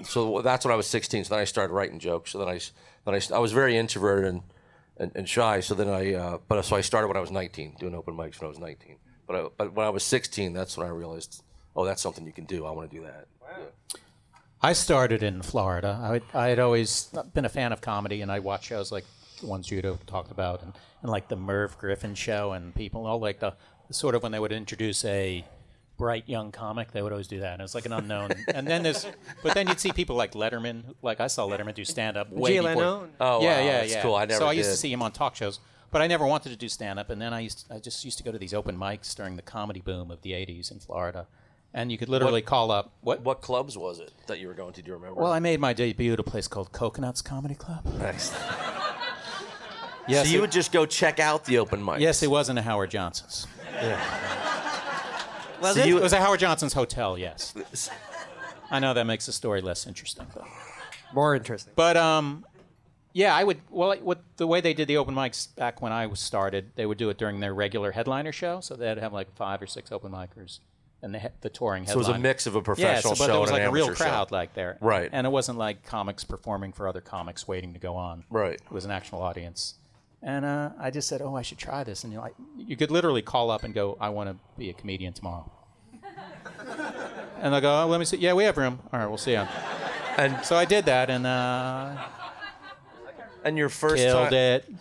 so 0.02 0.40
that's 0.42 0.64
when 0.64 0.72
I 0.72 0.76
was 0.76 0.86
16. 0.86 1.24
So 1.24 1.34
then 1.34 1.40
I 1.40 1.44
started 1.44 1.72
writing 1.72 1.98
jokes. 1.98 2.30
So 2.30 2.38
then 2.38 2.48
I, 2.48 2.60
then 3.04 3.14
I, 3.14 3.36
I 3.36 3.38
was 3.38 3.52
very 3.52 3.76
introverted 3.76 4.32
and, 4.32 4.42
and, 4.96 5.12
and 5.14 5.28
shy. 5.28 5.60
So 5.60 5.74
then 5.74 5.88
I, 5.88 6.14
uh, 6.14 6.38
but 6.48 6.62
so 6.64 6.76
I 6.76 6.80
started 6.80 7.08
when 7.08 7.16
I 7.16 7.20
was 7.20 7.30
19, 7.30 7.76
doing 7.78 7.94
open 7.94 8.14
mics 8.14 8.40
when 8.40 8.46
I 8.46 8.48
was 8.48 8.58
19. 8.58 8.96
But 9.26 9.36
I, 9.36 9.48
but 9.56 9.72
when 9.72 9.86
I 9.86 9.90
was 9.90 10.04
16, 10.04 10.52
that's 10.52 10.76
when 10.76 10.86
I 10.86 10.90
realized, 10.90 11.42
oh, 11.74 11.84
that's 11.84 12.02
something 12.02 12.26
you 12.26 12.32
can 12.32 12.44
do. 12.44 12.66
I 12.66 12.70
want 12.70 12.90
to 12.90 12.96
do 12.96 13.02
that. 13.04 13.26
Yeah. 13.42 14.00
I 14.62 14.72
started 14.72 15.22
in 15.22 15.42
Florida. 15.42 15.98
I, 16.34 16.38
I 16.38 16.48
had 16.48 16.58
always 16.58 17.10
been 17.34 17.44
a 17.44 17.50
fan 17.50 17.72
of 17.72 17.80
comedy, 17.80 18.22
and 18.22 18.32
I 18.32 18.38
watched 18.38 18.66
shows 18.66 18.90
like 18.90 19.04
the 19.40 19.46
ones 19.46 19.66
Judah 19.66 19.98
talked 20.06 20.30
about, 20.30 20.62
and, 20.62 20.72
and 21.02 21.10
like 21.10 21.28
the 21.28 21.36
Merv 21.36 21.76
Griffin 21.76 22.14
show, 22.14 22.52
and 22.52 22.74
people 22.74 23.06
all 23.06 23.20
like 23.20 23.40
the 23.40 23.54
sort 23.90 24.14
of 24.14 24.22
when 24.22 24.32
they 24.32 24.38
would 24.38 24.52
introduce 24.52 25.04
a 25.04 25.44
bright 25.96 26.28
young 26.28 26.50
comic, 26.52 26.92
they 26.92 27.02
would 27.02 27.12
always 27.12 27.28
do 27.28 27.40
that. 27.40 27.52
And 27.52 27.60
it 27.60 27.64
was 27.64 27.74
like 27.74 27.86
an 27.86 27.92
unknown. 27.92 28.32
and 28.48 28.66
then 28.66 28.82
there's, 28.82 29.06
but 29.42 29.54
then 29.54 29.68
you'd 29.68 29.78
see 29.80 29.92
people 29.92 30.16
like 30.16 30.32
Letterman. 30.32 30.82
Like 31.02 31.20
I 31.20 31.26
saw 31.28 31.46
Letterman 31.48 31.74
do 31.74 31.84
stand 31.84 32.16
up 32.16 32.30
way 32.32 32.54
Jay 32.54 32.58
before. 32.58 32.74
Leno? 32.74 33.08
Oh, 33.20 33.42
yeah, 33.42 33.60
wow, 33.60 33.64
yeah, 33.66 33.80
that's 33.80 33.92
yeah. 33.94 34.02
cool. 34.02 34.14
I 34.16 34.24
never 34.24 34.38
So 34.40 34.46
I 34.46 34.52
used 34.52 34.70
to 34.70 34.76
see 34.76 34.92
him 34.92 35.02
on 35.02 35.12
talk 35.12 35.36
shows, 35.36 35.60
but 35.90 36.02
I 36.02 36.06
never 36.06 36.26
wanted 36.26 36.50
to 36.50 36.56
do 36.56 36.68
stand 36.68 36.98
up. 36.98 37.10
And 37.10 37.20
then 37.22 37.32
I 37.32 37.40
used, 37.40 37.66
I 37.70 37.78
just 37.78 38.04
used 38.04 38.18
to 38.18 38.24
go 38.24 38.32
to 38.32 38.38
these 38.38 38.52
open 38.54 38.76
mics 38.76 39.14
during 39.14 39.36
the 39.36 39.42
comedy 39.42 39.80
boom 39.80 40.10
of 40.10 40.22
the 40.22 40.32
'80s 40.32 40.72
in 40.72 40.80
Florida, 40.80 41.26
and 41.72 41.92
you 41.92 41.98
could 41.98 42.08
literally 42.08 42.40
What- 42.42 42.46
call 42.46 42.70
up 42.72 42.92
what 43.00 43.20
What 43.22 43.40
clubs 43.40 43.78
was 43.78 44.00
it 44.00 44.12
that 44.26 44.40
you 44.40 44.48
were 44.48 44.54
going 44.54 44.72
to? 44.74 44.82
Do 44.82 44.88
you 44.88 44.94
remember? 44.96 45.20
well, 45.20 45.32
I 45.32 45.38
made 45.38 45.60
my 45.60 45.72
debut 45.72 46.12
at 46.12 46.18
a 46.20 46.24
place 46.24 46.48
called 46.48 46.72
Coconuts 46.72 47.22
Comedy 47.22 47.54
Club. 47.54 47.84
Nice. 47.98 48.34
Yes, 50.06 50.26
so 50.26 50.32
you 50.32 50.38
it- 50.38 50.40
would 50.42 50.52
just 50.52 50.70
go 50.70 50.84
check 50.84 51.18
out 51.18 51.46
the 51.46 51.56
open 51.56 51.82
mic. 51.82 51.98
Yes, 51.98 52.22
it 52.22 52.30
wasn't 52.30 52.58
a 52.58 52.62
Howard 52.62 52.90
Johnson's. 52.90 53.46
Was 55.64 55.74
So 55.76 55.80
it? 55.82 55.88
you- 55.88 55.98
It 55.98 56.02
was 56.02 56.12
at 56.12 56.20
Howard 56.22 56.40
Johnson's 56.40 56.72
hotel. 56.72 57.18
Yes. 57.18 57.54
I 58.70 58.78
know 58.80 58.94
that 58.94 59.04
makes 59.06 59.26
the 59.26 59.32
story 59.32 59.60
less 59.60 59.86
interesting, 59.86 60.26
though. 60.34 60.46
More 61.12 61.34
interesting. 61.34 61.72
But 61.76 61.96
um, 61.96 62.44
yeah, 63.12 63.34
I 63.34 63.44
would. 63.44 63.60
Well, 63.70 63.94
what 63.98 64.22
the 64.36 64.46
way 64.46 64.60
they 64.60 64.74
did 64.74 64.88
the 64.88 64.96
open 64.96 65.14
mics 65.14 65.54
back 65.54 65.80
when 65.80 65.92
I 65.92 66.06
was 66.06 66.18
started, 66.20 66.72
they 66.74 66.86
would 66.86 66.98
do 66.98 67.08
it 67.10 67.18
during 67.18 67.40
their 67.40 67.54
regular 67.54 67.92
headliner 67.92 68.32
show. 68.32 68.60
So 68.60 68.74
they'd 68.74 68.98
have 68.98 69.12
like 69.12 69.34
five 69.36 69.62
or 69.62 69.66
six 69.68 69.92
open 69.92 70.10
micers, 70.10 70.58
and 71.02 71.14
the 71.14 71.20
he- 71.20 71.28
the 71.42 71.50
touring. 71.50 71.86
So 71.86 71.92
it 71.92 71.96
was 71.98 72.08
a 72.08 72.18
mix 72.18 72.46
of 72.48 72.56
a 72.56 72.62
professional 72.62 72.90
yeah, 72.94 73.00
professional 73.00 73.14
so, 73.16 73.22
but 73.22 73.26
show 73.26 73.32
there 73.32 73.40
was 73.42 73.50
and 73.50 73.54
like 73.58 73.62
an 73.62 73.68
a 73.68 73.72
real 73.72 73.84
amateur 73.86 74.04
show. 74.04 74.10
crowd 74.10 74.30
like 74.32 74.54
there, 74.54 74.78
Right. 74.80 75.08
And 75.12 75.24
it 75.26 75.30
wasn't 75.30 75.58
like 75.58 75.84
comics 75.84 76.24
performing 76.24 76.72
for 76.72 76.88
other 76.88 77.00
comics 77.00 77.46
waiting 77.46 77.74
to 77.74 77.78
go 77.78 77.94
on. 77.94 78.24
Right. 78.30 78.54
It 78.54 78.72
was 78.72 78.84
an 78.84 78.90
actual 78.90 79.20
audience. 79.22 79.74
And 80.20 80.44
uh, 80.44 80.70
I 80.80 80.90
just 80.90 81.06
said, 81.06 81.20
"Oh, 81.22 81.36
I 81.36 81.42
should 81.42 81.58
try 81.58 81.84
this." 81.84 82.02
And 82.02 82.12
you 82.12 82.18
know, 82.18 82.24
I, 82.24 82.30
you 82.56 82.76
could 82.76 82.90
literally 82.90 83.20
call 83.22 83.50
up 83.50 83.62
and 83.62 83.72
go, 83.74 83.96
"I 84.00 84.08
want 84.08 84.30
to 84.30 84.36
be 84.58 84.70
a 84.70 84.72
comedian 84.72 85.12
tomorrow." 85.12 85.52
And 87.44 87.52
they'll 87.52 87.60
go, 87.60 87.82
oh, 87.82 87.86
"Let 87.86 88.00
me 88.00 88.06
see." 88.06 88.16
Yeah, 88.16 88.32
we 88.32 88.44
have 88.44 88.56
room. 88.56 88.80
All 88.92 88.98
right, 88.98 89.06
we'll 89.06 89.18
see 89.18 89.32
you. 89.32 89.46
And 90.16 90.44
So 90.44 90.56
I 90.56 90.64
did 90.64 90.86
that, 90.86 91.10
and 91.10 91.26
uh, 91.26 91.96
and 93.44 93.58
your 93.58 93.68
first 93.68 94.02
killed 94.02 94.30
time, 94.30 94.34
it. 94.34 94.72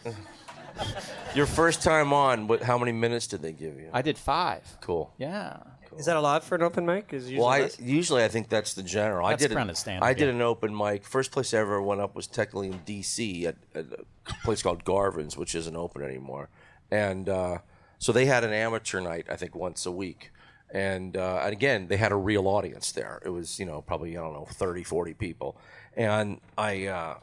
your 1.35 1.45
first 1.45 1.83
time 1.83 2.13
on, 2.13 2.47
what? 2.47 2.63
How 2.63 2.77
many 2.77 2.93
minutes 2.93 3.27
did 3.27 3.41
they 3.41 3.51
give 3.51 3.77
you? 3.79 3.89
I 3.91 4.01
did 4.01 4.17
five. 4.17 4.63
cool. 4.81 5.13
Yeah. 5.17 5.57
Is 5.97 6.05
that 6.07 6.15
a 6.15 6.21
lot 6.21 6.43
for 6.43 6.55
an 6.55 6.63
open 6.63 6.87
mic? 6.87 7.13
Is 7.13 7.25
usually 7.25 7.39
Well, 7.39 7.49
I, 7.49 7.61
less? 7.61 7.79
usually 7.79 8.23
I 8.23 8.27
think 8.27 8.49
that's 8.49 8.73
the 8.73 8.81
general. 8.81 9.27
That's 9.27 9.43
I 9.43 9.47
did 9.47 9.53
kind 9.55 9.67
an, 9.67 9.69
of 9.69 9.77
standard, 9.77 10.03
I 10.03 10.13
did 10.15 10.25
yeah. 10.25 10.33
an 10.33 10.41
open 10.41 10.75
mic. 10.75 11.03
First 11.03 11.31
place 11.31 11.53
I 11.53 11.59
ever 11.59 11.79
went 11.83 12.01
up 12.01 12.15
was 12.15 12.25
technically 12.25 12.69
in 12.69 12.79
D.C. 12.79 13.45
at, 13.45 13.57
at 13.75 13.85
a 13.93 14.33
place 14.43 14.63
called 14.63 14.83
Garvin's, 14.85 15.37
which 15.37 15.53
isn't 15.53 15.75
open 15.75 16.01
anymore. 16.01 16.49
And 16.89 17.29
uh, 17.29 17.59
so 17.99 18.11
they 18.11 18.25
had 18.25 18.43
an 18.43 18.51
amateur 18.51 19.01
night, 19.01 19.27
I 19.29 19.35
think, 19.35 19.53
once 19.55 19.85
a 19.85 19.91
week. 19.91 20.31
And, 20.73 21.15
uh, 21.15 21.41
and 21.43 21.53
again, 21.53 21.87
they 21.87 21.97
had 21.97 22.11
a 22.11 22.15
real 22.15 22.47
audience 22.47 22.91
there. 22.91 23.21
It 23.23 23.29
was, 23.29 23.59
you 23.59 23.65
know, 23.65 23.81
probably, 23.81 24.17
I 24.17 24.21
don't 24.21 24.33
know, 24.33 24.47
30, 24.49 24.83
40 24.83 25.13
people. 25.13 25.55
And 25.95 26.41
I, 26.57 26.87
uh, 26.87 27.17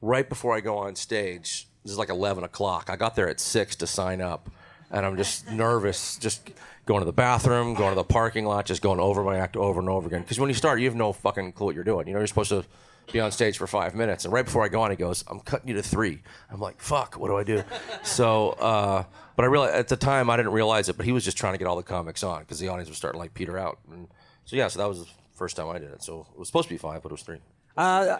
right 0.00 0.26
before 0.26 0.56
I 0.56 0.60
go 0.60 0.78
on 0.78 0.96
stage, 0.96 1.68
this 1.82 1.92
is 1.92 1.98
like 1.98 2.08
11 2.08 2.42
o'clock. 2.42 2.88
I 2.90 2.96
got 2.96 3.14
there 3.14 3.28
at 3.28 3.38
6 3.38 3.76
to 3.76 3.86
sign 3.86 4.20
up. 4.22 4.48
and 4.90 5.04
I'm 5.04 5.16
just 5.16 5.50
nervous, 5.50 6.16
just 6.16 6.50
going 6.86 7.00
to 7.00 7.04
the 7.04 7.12
bathroom, 7.12 7.74
going 7.74 7.90
to 7.90 7.96
the 7.96 8.04
parking 8.04 8.46
lot, 8.46 8.64
just 8.64 8.80
going 8.80 8.98
over 9.00 9.22
my 9.22 9.36
act 9.36 9.56
over 9.56 9.78
and 9.78 9.90
over 9.90 10.06
again. 10.06 10.22
Because 10.22 10.40
when 10.40 10.48
you 10.48 10.54
start, 10.54 10.80
you 10.80 10.86
have 10.86 10.94
no 10.94 11.12
fucking 11.12 11.52
clue 11.52 11.66
what 11.66 11.74
you're 11.74 11.84
doing. 11.84 12.06
You 12.06 12.14
know, 12.14 12.20
you're 12.20 12.26
supposed 12.28 12.50
to 12.50 12.64
be 13.12 13.20
on 13.20 13.30
stage 13.30 13.58
for 13.58 13.66
five 13.66 13.94
minutes, 13.94 14.24
and 14.24 14.32
right 14.32 14.44
before 14.44 14.64
I 14.64 14.68
go 14.68 14.82
on, 14.82 14.90
he 14.90 14.96
goes, 14.96 15.22
"I'm 15.28 15.38
cutting 15.40 15.68
you 15.68 15.74
to 15.74 15.82
three. 15.82 16.22
I'm 16.50 16.60
like, 16.60 16.80
"Fuck, 16.80 17.14
what 17.14 17.28
do 17.28 17.36
I 17.36 17.44
do?" 17.44 17.62
So, 18.02 18.50
uh, 18.50 19.04
but 19.36 19.44
I 19.44 19.46
realized 19.48 19.74
at 19.74 19.88
the 19.88 19.96
time 19.96 20.30
I 20.30 20.36
didn't 20.36 20.52
realize 20.52 20.88
it, 20.88 20.96
but 20.96 21.06
he 21.06 21.12
was 21.12 21.24
just 21.24 21.36
trying 21.36 21.52
to 21.54 21.58
get 21.58 21.66
all 21.66 21.76
the 21.76 21.82
comics 21.82 22.22
on 22.22 22.40
because 22.40 22.58
the 22.58 22.68
audience 22.68 22.88
was 22.88 22.98
starting 22.98 23.18
to 23.18 23.22
like 23.22 23.34
peter 23.34 23.58
out. 23.58 23.78
And 23.90 24.08
so 24.44 24.56
yeah, 24.56 24.68
so 24.68 24.78
that 24.78 24.88
was 24.88 25.00
the 25.00 25.10
first 25.34 25.56
time 25.56 25.68
I 25.68 25.78
did 25.78 25.90
it. 25.90 26.02
So 26.02 26.26
it 26.32 26.38
was 26.38 26.48
supposed 26.48 26.68
to 26.68 26.74
be 26.74 26.78
five, 26.78 27.02
but 27.02 27.10
it 27.10 27.12
was 27.12 27.22
three. 27.22 27.38
Uh, 27.76 28.16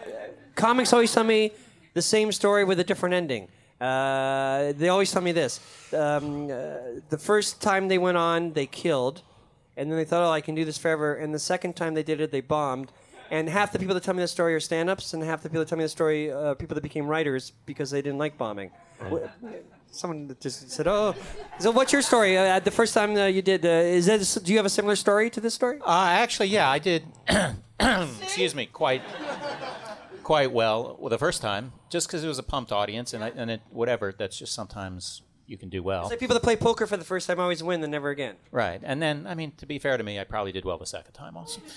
comics 0.55 0.93
always 0.93 1.11
tell 1.11 1.23
me 1.23 1.51
the 1.95 2.01
same 2.01 2.31
story 2.31 2.63
with 2.63 2.79
a 2.79 2.83
different 2.83 3.15
ending. 3.15 3.47
Uh, 3.81 4.73
they 4.73 4.89
always 4.89 5.11
tell 5.11 5.21
me 5.21 5.31
this: 5.31 5.59
um, 5.93 6.45
uh, 6.45 6.99
the 7.09 7.17
first 7.17 7.61
time 7.61 7.87
they 7.87 7.97
went 7.97 8.17
on, 8.17 8.53
they 8.53 8.65
killed, 8.65 9.21
and 9.75 9.89
then 9.89 9.97
they 9.97 10.05
thought, 10.05 10.23
"Oh, 10.23 10.31
I 10.31 10.41
can 10.41 10.55
do 10.55 10.65
this 10.65 10.77
forever." 10.77 11.15
And 11.15 11.33
the 11.33 11.39
second 11.39 11.75
time 11.75 11.93
they 11.93 12.03
did 12.03 12.21
it, 12.21 12.31
they 12.31 12.41
bombed. 12.41 12.91
And 13.29 13.49
half 13.49 13.73
the 13.73 13.79
people 13.79 13.93
that 13.93 14.03
tell 14.03 14.13
me 14.13 14.21
the 14.21 14.27
story 14.27 14.55
are 14.55 14.59
stand-ups, 14.59 15.13
and 15.13 15.21
half 15.21 15.43
the 15.43 15.49
people 15.49 15.59
that 15.59 15.67
tell 15.67 15.77
me 15.77 15.83
the 15.83 15.89
story, 15.89 16.31
uh, 16.31 16.53
people 16.53 16.75
that 16.75 16.81
became 16.81 17.05
writers 17.07 17.51
because 17.65 17.91
they 17.91 18.01
didn't 18.01 18.17
like 18.17 18.37
bombing. 18.37 18.71
Someone 19.91 20.35
just 20.39 20.69
said, 20.69 20.87
"Oh, 20.87 21.15
so 21.59 21.71
what's 21.71 21.91
your 21.91 22.01
story? 22.01 22.37
Uh, 22.37 22.59
the 22.59 22.71
first 22.71 22.93
time 22.93 23.15
uh, 23.15 23.25
you 23.25 23.41
did, 23.41 23.65
uh, 23.65 23.69
is 23.69 24.05
that? 24.05 24.43
Do 24.43 24.51
you 24.51 24.57
have 24.57 24.65
a 24.65 24.69
similar 24.69 24.95
story 24.95 25.29
to 25.31 25.41
this 25.41 25.53
story?" 25.53 25.79
Uh, 25.81 26.07
actually, 26.09 26.49
yeah, 26.49 26.69
I 26.69 26.79
did. 26.79 27.03
excuse 27.79 28.55
me, 28.55 28.65
quite, 28.65 29.01
quite 30.23 30.51
well 30.51 30.97
well, 30.99 31.09
the 31.09 31.17
first 31.17 31.41
time, 31.41 31.73
just 31.89 32.07
because 32.07 32.23
it 32.23 32.27
was 32.27 32.39
a 32.39 32.43
pumped 32.43 32.71
audience, 32.71 33.13
and 33.13 33.23
I, 33.23 33.31
and 33.35 33.51
it, 33.51 33.61
whatever. 33.69 34.13
That's 34.17 34.37
just 34.37 34.53
sometimes 34.53 35.21
you 35.47 35.57
can 35.57 35.69
do 35.69 35.81
well. 35.81 36.01
It's 36.01 36.09
like 36.11 36.19
people 36.19 36.33
that 36.35 36.43
play 36.43 36.55
poker 36.55 36.85
for 36.85 36.97
the 36.97 37.05
first 37.05 37.27
time 37.27 37.39
always 37.39 37.63
win, 37.63 37.81
then 37.81 37.91
never 37.91 38.09
again. 38.09 38.35
Right, 38.51 38.79
and 38.83 39.01
then 39.01 39.25
I 39.27 39.33
mean, 39.35 39.51
to 39.57 39.65
be 39.65 39.79
fair 39.79 39.97
to 39.97 40.03
me, 40.03 40.19
I 40.19 40.23
probably 40.23 40.51
did 40.51 40.65
well 40.65 40.77
the 40.77 40.85
second 40.85 41.13
time 41.13 41.35
also. 41.37 41.61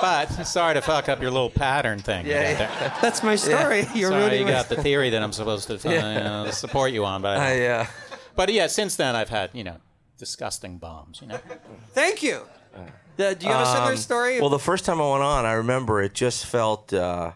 But 0.00 0.26
sorry 0.46 0.74
to 0.74 0.80
fuck 0.80 1.08
up 1.08 1.20
your 1.20 1.30
little 1.30 1.50
pattern 1.50 1.98
thing. 1.98 2.26
Yeah, 2.26 2.52
got 2.54 2.60
yeah. 2.60 2.78
there. 2.80 2.94
That's 3.02 3.22
my 3.22 3.36
story. 3.36 3.86
You're 3.94 4.10
sorry, 4.10 4.22
ruining 4.22 4.38
you 4.40 4.44
my 4.46 4.50
got 4.52 4.68
the 4.68 4.82
theory 4.82 5.10
that 5.10 5.22
I'm 5.22 5.32
supposed 5.32 5.66
to 5.68 5.74
uh, 5.74 5.78
Yeah. 5.92 6.14
you 6.18 6.20
know, 6.24 6.50
support 6.50 6.92
you 6.92 7.04
on, 7.04 7.20
but 7.22 7.36
I 7.36 7.50
I, 7.52 7.58
don't. 7.58 7.70
uh, 7.70 7.86
But 8.36 8.52
yeah, 8.52 8.66
since 8.66 8.96
then 8.96 9.14
I've 9.14 9.28
had 9.28 9.50
you 9.52 9.64
know 9.64 9.76
disgusting 10.16 10.78
bombs. 10.78 11.20
You 11.20 11.28
know. 11.28 11.38
Thank 11.92 12.22
you. 12.22 12.42
The- 13.16 13.34
do 13.34 13.46
you 13.46 13.52
have 13.52 13.66
a 13.66 13.70
similar 13.70 13.90
Um, 13.92 13.96
story? 13.98 14.40
Well, 14.40 14.48
the 14.50 14.58
first 14.58 14.84
time 14.86 15.00
I 15.00 15.10
went 15.10 15.22
on, 15.22 15.44
I 15.44 15.52
remember 15.52 16.00
it 16.02 16.14
just 16.14 16.46
felt, 16.46 16.92
uh, 16.94 17.32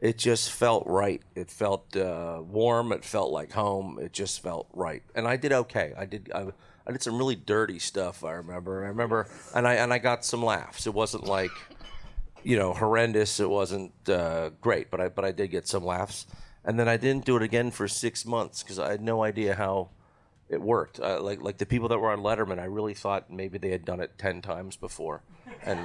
it 0.00 0.16
just 0.16 0.50
felt 0.50 0.86
right. 0.86 1.22
It 1.34 1.50
felt 1.50 1.94
uh, 1.96 2.42
warm. 2.42 2.92
It 2.92 3.04
felt 3.04 3.30
like 3.30 3.52
home. 3.52 3.98
It 4.00 4.12
just 4.12 4.42
felt 4.42 4.68
right, 4.72 5.02
and 5.14 5.28
I 5.28 5.36
did 5.36 5.52
okay. 5.52 5.92
I 5.96 6.06
did. 6.06 6.30
I, 6.34 6.46
I 6.86 6.92
did 6.92 7.02
some 7.02 7.18
really 7.18 7.36
dirty 7.36 7.78
stuff. 7.78 8.24
I 8.24 8.32
remember. 8.32 8.84
I 8.84 8.88
remember, 8.88 9.28
and 9.54 9.68
I 9.68 9.74
and 9.74 9.92
I 9.92 9.98
got 9.98 10.24
some 10.24 10.42
laughs. 10.42 10.86
It 10.86 10.94
wasn't 10.94 11.26
like, 11.26 11.50
you 12.42 12.58
know, 12.58 12.72
horrendous. 12.72 13.40
It 13.40 13.50
wasn't 13.50 13.92
uh, 14.08 14.50
great, 14.60 14.90
but 14.90 15.00
I 15.00 15.08
but 15.08 15.24
I 15.24 15.32
did 15.32 15.48
get 15.48 15.68
some 15.68 15.84
laughs. 15.84 16.26
And 16.64 16.78
then 16.78 16.88
I 16.88 16.96
didn't 16.96 17.24
do 17.24 17.36
it 17.36 17.42
again 17.42 17.70
for 17.70 17.88
six 17.88 18.26
months 18.26 18.62
because 18.62 18.78
I 18.78 18.90
had 18.90 19.00
no 19.00 19.22
idea 19.22 19.54
how 19.54 19.90
it 20.50 20.60
worked. 20.60 21.00
Uh, 21.00 21.20
like 21.20 21.40
like 21.40 21.58
the 21.58 21.66
people 21.66 21.88
that 21.88 21.98
were 21.98 22.10
on 22.10 22.20
Letterman, 22.20 22.58
I 22.58 22.64
really 22.64 22.94
thought 22.94 23.30
maybe 23.30 23.58
they 23.58 23.70
had 23.70 23.84
done 23.84 24.00
it 24.00 24.18
ten 24.18 24.42
times 24.42 24.76
before, 24.76 25.22
and 25.64 25.78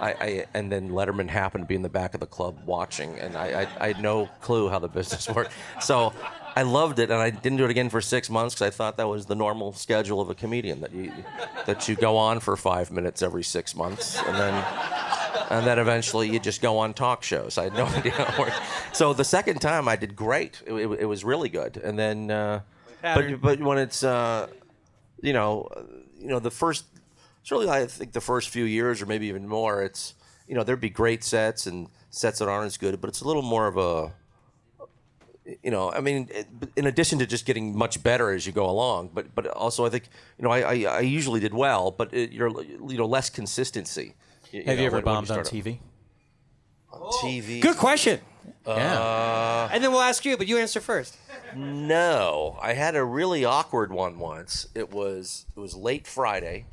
I, 0.00 0.14
I 0.20 0.46
and 0.54 0.70
then 0.70 0.90
Letterman 0.90 1.28
happened 1.28 1.64
to 1.64 1.68
be 1.68 1.74
in 1.74 1.82
the 1.82 1.88
back 1.88 2.14
of 2.14 2.20
the 2.20 2.26
club 2.26 2.58
watching, 2.66 3.18
and 3.18 3.36
I 3.36 3.62
I, 3.62 3.68
I 3.80 3.86
had 3.88 4.00
no 4.00 4.26
clue 4.40 4.68
how 4.68 4.78
the 4.78 4.88
business 4.88 5.28
worked. 5.28 5.52
So 5.80 6.12
I 6.54 6.62
loved 6.62 6.98
it, 6.98 7.10
and 7.10 7.20
I 7.20 7.30
didn't 7.30 7.58
do 7.58 7.64
it 7.64 7.70
again 7.70 7.88
for 7.88 8.00
six 8.00 8.28
months 8.28 8.54
because 8.54 8.66
I 8.66 8.70
thought 8.70 8.96
that 8.96 9.08
was 9.08 9.26
the 9.26 9.34
normal 9.34 9.72
schedule 9.72 10.20
of 10.20 10.28
a 10.28 10.34
comedian 10.34 10.80
that 10.80 10.92
you 10.92 11.12
that 11.66 11.88
you 11.88 11.96
go 11.96 12.16
on 12.16 12.40
for 12.40 12.56
five 12.56 12.90
minutes 12.90 13.22
every 13.22 13.44
six 13.44 13.74
months, 13.74 14.18
and 14.18 14.36
then 14.36 14.64
and 15.50 15.66
then 15.66 15.78
eventually 15.78 16.30
you 16.30 16.40
just 16.40 16.60
go 16.62 16.78
on 16.78 16.94
talk 16.94 17.22
shows. 17.22 17.58
I 17.58 17.64
had 17.64 17.74
no 17.74 17.84
idea 17.96 18.12
how 18.12 18.32
it 18.32 18.38
worked. 18.38 18.60
So 18.92 19.12
the 19.12 19.24
second 19.24 19.60
time 19.60 19.88
I 19.88 19.96
did 19.96 20.16
great. 20.16 20.62
It, 20.66 20.72
it, 20.72 21.00
it 21.00 21.04
was 21.06 21.24
really 21.24 21.48
good. 21.48 21.76
And 21.76 21.98
then, 21.98 22.30
uh, 22.30 22.60
but 23.02 23.40
but 23.40 23.60
when 23.60 23.78
it's 23.78 24.02
uh, 24.02 24.48
you 25.20 25.32
know, 25.32 25.68
uh, 25.74 25.82
you 26.18 26.28
know 26.28 26.38
the 26.38 26.50
first, 26.50 26.84
certainly 27.42 27.70
I 27.70 27.86
think 27.86 28.12
the 28.12 28.20
first 28.20 28.48
few 28.50 28.64
years 28.64 29.00
or 29.02 29.06
maybe 29.06 29.26
even 29.26 29.46
more, 29.48 29.82
it's 29.82 30.14
you 30.48 30.54
know 30.54 30.64
there'd 30.64 30.80
be 30.80 30.90
great 30.90 31.22
sets 31.24 31.66
and 31.66 31.88
sets 32.10 32.38
that 32.40 32.48
aren't 32.48 32.66
as 32.66 32.76
good, 32.76 33.00
but 33.00 33.08
it's 33.08 33.20
a 33.20 33.26
little 33.26 33.42
more 33.42 33.66
of 33.66 33.76
a 33.76 34.12
you 35.60 35.72
know, 35.72 35.90
I 35.90 36.00
mean, 36.00 36.28
in 36.76 36.86
addition 36.86 37.18
to 37.18 37.26
just 37.26 37.44
getting 37.46 37.76
much 37.76 38.00
better 38.02 38.30
as 38.30 38.46
you 38.46 38.52
go 38.52 38.70
along, 38.70 39.10
but 39.12 39.34
but 39.34 39.46
also 39.48 39.84
I 39.84 39.88
think 39.88 40.04
you 40.38 40.44
know 40.44 40.50
I 40.50 40.60
I, 40.60 40.74
I 40.84 41.00
usually 41.00 41.40
did 41.40 41.52
well, 41.54 41.90
but 41.90 42.14
it, 42.14 42.30
you're 42.32 42.48
you 42.62 42.96
know 42.96 43.06
less 43.06 43.28
consistency. 43.30 44.14
Have 44.52 44.66
know, 44.66 44.72
you 44.74 44.86
ever 44.86 44.96
when- 44.96 45.04
when 45.04 45.14
bombed 45.14 45.30
on. 45.30 45.38
TV? 45.44 45.78
On 46.92 47.12
TV. 47.24 47.60
Good 47.60 47.76
question. 47.78 48.20
Uh, 48.66 49.68
and 49.72 49.82
then 49.82 49.90
we'll 49.90 50.00
ask 50.00 50.24
you, 50.24 50.36
but 50.36 50.46
you 50.46 50.58
answer 50.58 50.80
first. 50.80 51.16
no, 51.56 52.58
I 52.60 52.74
had 52.74 52.94
a 52.96 53.04
really 53.04 53.44
awkward 53.44 53.92
one 53.92 54.18
once. 54.18 54.68
It 54.74 54.92
was 54.92 55.46
it 55.56 55.60
was 55.60 55.74
late 55.74 56.06
Friday. 56.06 56.66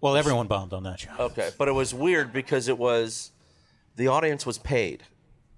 Well, 0.00 0.16
everyone 0.16 0.46
bombed 0.46 0.72
on 0.72 0.84
that 0.84 1.00
show. 1.00 1.10
Okay, 1.18 1.50
but 1.58 1.68
it 1.68 1.72
was 1.72 1.92
weird 1.92 2.32
because 2.32 2.68
it 2.68 2.78
was 2.78 3.32
the 3.96 4.08
audience 4.08 4.46
was 4.46 4.58
paid. 4.58 5.02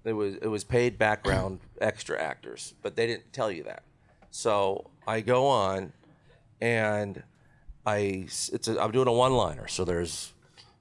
It 0.03 0.13
was 0.13 0.35
it 0.35 0.47
was 0.47 0.63
paid 0.63 0.97
background 0.97 1.59
extra 1.81 2.19
actors, 2.19 2.73
but 2.81 2.95
they 2.95 3.05
didn't 3.05 3.31
tell 3.33 3.51
you 3.51 3.63
that. 3.63 3.83
So 4.31 4.89
I 5.07 5.21
go 5.21 5.47
on, 5.47 5.93
and 6.59 7.21
I 7.85 8.25
it's 8.51 8.67
a, 8.67 8.81
I'm 8.81 8.91
doing 8.91 9.07
a 9.07 9.13
one 9.13 9.33
liner. 9.33 9.67
So 9.67 9.85
there's 9.85 10.33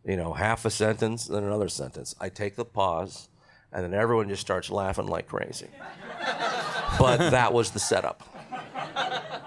you 0.07 0.17
know 0.17 0.33
half 0.33 0.65
a 0.65 0.71
sentence, 0.71 1.27
then 1.27 1.45
another 1.45 1.69
sentence. 1.69 2.15
I 2.19 2.31
take 2.31 2.57
the 2.57 2.65
pause, 2.65 3.29
and 3.73 3.85
then 3.85 3.93
everyone 3.93 4.29
just 4.31 4.41
starts 4.41 4.71
laughing 4.71 5.07
like 5.07 5.29
crazy. 5.29 5.69
but 6.99 7.19
that 7.31 7.53
was 7.53 7.73
the 7.73 7.79
setup. 7.79 8.23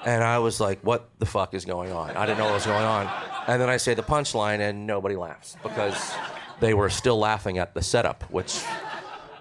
And 0.06 0.24
I 0.24 0.40
was 0.40 0.60
like, 0.60 0.80
what 0.82 1.10
the 1.20 1.26
fuck 1.26 1.54
is 1.54 1.66
going 1.66 1.92
on? 1.92 2.12
I 2.12 2.26
didn't 2.26 2.38
know 2.38 2.46
what 2.46 2.56
was 2.56 2.66
going 2.66 2.84
on. 2.84 3.10
And 3.48 3.62
then 3.62 3.70
I 3.70 3.78
say 3.78 3.94
the 3.94 4.04
punchline, 4.04 4.60
and 4.60 4.86
nobody 4.86 5.16
laughs 5.16 5.56
because 5.64 6.14
they 6.60 6.74
were 6.74 6.90
still 6.90 7.18
laughing 7.18 7.58
at 7.58 7.74
the 7.74 7.82
setup, 7.82 8.24
which 8.30 8.62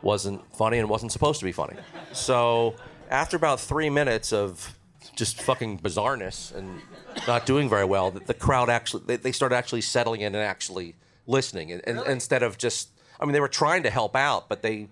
wasn't 0.02 0.40
funny 0.54 0.78
and 0.78 0.88
wasn't 0.88 1.12
supposed 1.12 1.40
to 1.40 1.44
be 1.44 1.52
funny. 1.52 1.76
So 2.12 2.74
after 3.10 3.36
about 3.36 3.60
three 3.60 3.90
minutes 3.90 4.32
of 4.32 4.76
just 5.14 5.42
fucking 5.42 5.78
bizarreness 5.78 6.54
and 6.54 6.80
not 7.26 7.44
doing 7.46 7.68
very 7.68 7.84
well, 7.84 8.10
the, 8.10 8.20
the 8.20 8.34
crowd 8.34 8.70
actually, 8.70 9.04
they, 9.06 9.16
they 9.16 9.32
started 9.32 9.54
actually 9.54 9.82
settling 9.82 10.20
in 10.20 10.34
and 10.34 10.44
actually 10.44 10.94
listening. 11.26 11.72
And, 11.72 11.82
and 11.86 12.00
instead 12.06 12.42
of 12.42 12.58
just, 12.58 12.90
I 13.20 13.24
mean, 13.24 13.32
they 13.32 13.40
were 13.40 13.48
trying 13.48 13.82
to 13.84 13.90
help 13.90 14.16
out, 14.16 14.48
but 14.48 14.62
they 14.62 14.88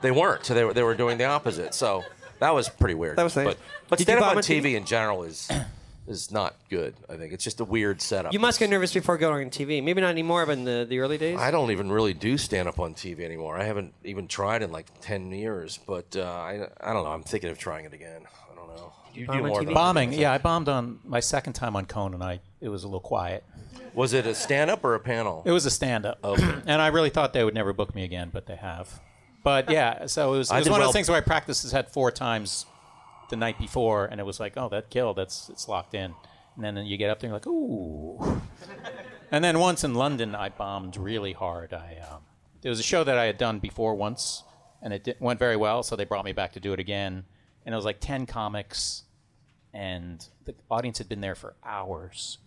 they 0.00 0.10
weren't. 0.10 0.44
So 0.44 0.54
they 0.54 0.64
were, 0.64 0.74
they 0.74 0.82
were 0.82 0.96
doing 0.96 1.16
the 1.16 1.24
opposite. 1.24 1.74
So 1.74 2.04
that 2.42 2.54
was 2.54 2.68
pretty 2.68 2.94
weird. 2.94 3.16
That 3.16 3.22
was 3.22 3.36
nice. 3.36 3.46
But, 3.46 3.58
but 3.88 3.98
Did 3.98 4.08
you 4.08 4.12
stand 4.12 4.24
up 4.24 4.30
on 4.32 4.36
on 4.38 4.42
TV? 4.42 4.62
TV 4.62 4.76
in 4.76 4.84
general 4.84 5.22
is 5.22 5.48
is 6.08 6.32
not 6.32 6.56
good. 6.68 6.94
I 7.08 7.16
think 7.16 7.32
it's 7.32 7.44
just 7.44 7.60
a 7.60 7.64
weird 7.64 8.02
setup. 8.02 8.32
You 8.32 8.40
must 8.40 8.58
get 8.58 8.68
nervous 8.68 8.92
before 8.92 9.16
going 9.16 9.44
on 9.44 9.50
TV. 9.50 9.82
Maybe 9.82 10.00
not 10.00 10.10
anymore, 10.10 10.44
but 10.44 10.58
in 10.58 10.64
the, 10.64 10.84
the 10.88 10.98
early 10.98 11.18
days. 11.18 11.38
I 11.38 11.52
don't 11.52 11.70
even 11.70 11.92
really 11.92 12.14
do 12.14 12.36
stand 12.36 12.66
up 12.66 12.80
on 12.80 12.94
TV 12.94 13.20
anymore. 13.20 13.56
I 13.56 13.64
haven't 13.64 13.94
even 14.02 14.26
tried 14.26 14.62
in 14.62 14.72
like 14.72 14.86
ten 15.00 15.30
years. 15.30 15.78
But 15.86 16.16
uh, 16.16 16.22
I 16.22 16.66
I 16.80 16.92
don't 16.92 17.04
know. 17.04 17.12
I'm 17.12 17.22
thinking 17.22 17.50
of 17.50 17.58
trying 17.58 17.84
it 17.84 17.92
again. 17.92 18.22
I 18.50 18.56
don't 18.56 18.74
know. 18.74 18.92
You 19.14 19.26
bomb 19.26 19.36
do 19.36 19.42
on 19.44 19.48
more 19.48 19.60
TV? 19.60 19.64
than 19.66 19.74
Bombing, 19.74 20.12
yeah, 20.12 20.32
I 20.32 20.38
bombed 20.38 20.68
on 20.68 20.98
my 21.04 21.20
second 21.20 21.52
time 21.52 21.76
on 21.76 21.86
Conan. 21.86 22.22
I 22.22 22.40
it 22.60 22.70
was 22.70 22.82
a 22.82 22.88
little 22.88 23.00
quiet. 23.00 23.44
Was 23.94 24.14
it 24.14 24.26
a 24.26 24.34
stand 24.34 24.70
up 24.70 24.82
or 24.84 24.94
a 24.94 25.00
panel? 25.00 25.42
It 25.44 25.52
was 25.52 25.66
a 25.66 25.70
stand 25.70 26.06
up, 26.06 26.18
and 26.24 26.82
I 26.82 26.88
really 26.88 27.10
thought 27.10 27.34
they 27.34 27.44
would 27.44 27.54
never 27.54 27.72
book 27.72 27.94
me 27.94 28.02
again, 28.04 28.30
but 28.32 28.46
they 28.46 28.56
have. 28.56 29.00
But 29.42 29.70
yeah, 29.70 30.06
so 30.06 30.34
it 30.34 30.38
was, 30.38 30.50
it 30.50 30.56
was 30.56 30.68
one 30.68 30.80
of 30.80 30.82
well- 30.82 30.88
those 30.88 30.94
things 30.94 31.08
where 31.08 31.18
I 31.18 31.22
practiced 31.22 31.62
this 31.62 31.72
had 31.72 31.90
four 31.90 32.10
times 32.10 32.66
the 33.30 33.36
night 33.36 33.58
before, 33.58 34.06
and 34.06 34.20
it 34.20 34.24
was 34.24 34.38
like, 34.38 34.54
oh, 34.56 34.68
that 34.68 34.90
killed. 34.90 35.16
That's 35.16 35.48
it's 35.48 35.66
locked 35.66 35.94
in. 35.94 36.14
And 36.56 36.76
then 36.76 36.84
you 36.84 36.96
get 36.96 37.10
up 37.10 37.20
there, 37.20 37.32
and 37.34 37.44
you're 37.46 37.54
like, 37.54 38.40
ooh. 38.40 38.42
And 39.30 39.42
then 39.42 39.58
once 39.58 39.82
in 39.82 39.94
London, 39.94 40.34
I 40.34 40.50
bombed 40.50 40.98
really 40.98 41.32
hard. 41.32 41.72
I 41.72 41.96
um, 42.10 42.20
there 42.60 42.68
was 42.68 42.78
a 42.78 42.84
show 42.84 43.02
that 43.02 43.16
I 43.16 43.24
had 43.24 43.38
done 43.38 43.58
before 43.58 43.94
once, 43.94 44.44
and 44.82 44.92
it 44.92 45.16
went 45.18 45.38
very 45.38 45.56
well, 45.56 45.82
so 45.82 45.96
they 45.96 46.04
brought 46.04 46.26
me 46.26 46.32
back 46.32 46.52
to 46.52 46.60
do 46.60 46.74
it 46.74 46.78
again. 46.78 47.24
And 47.64 47.72
it 47.72 47.76
was 47.76 47.86
like 47.86 48.00
ten 48.00 48.26
comics, 48.26 49.04
and 49.72 50.24
the 50.44 50.54
audience 50.70 50.98
had 50.98 51.08
been 51.08 51.22
there 51.22 51.34
for 51.34 51.54
hours. 51.64 52.38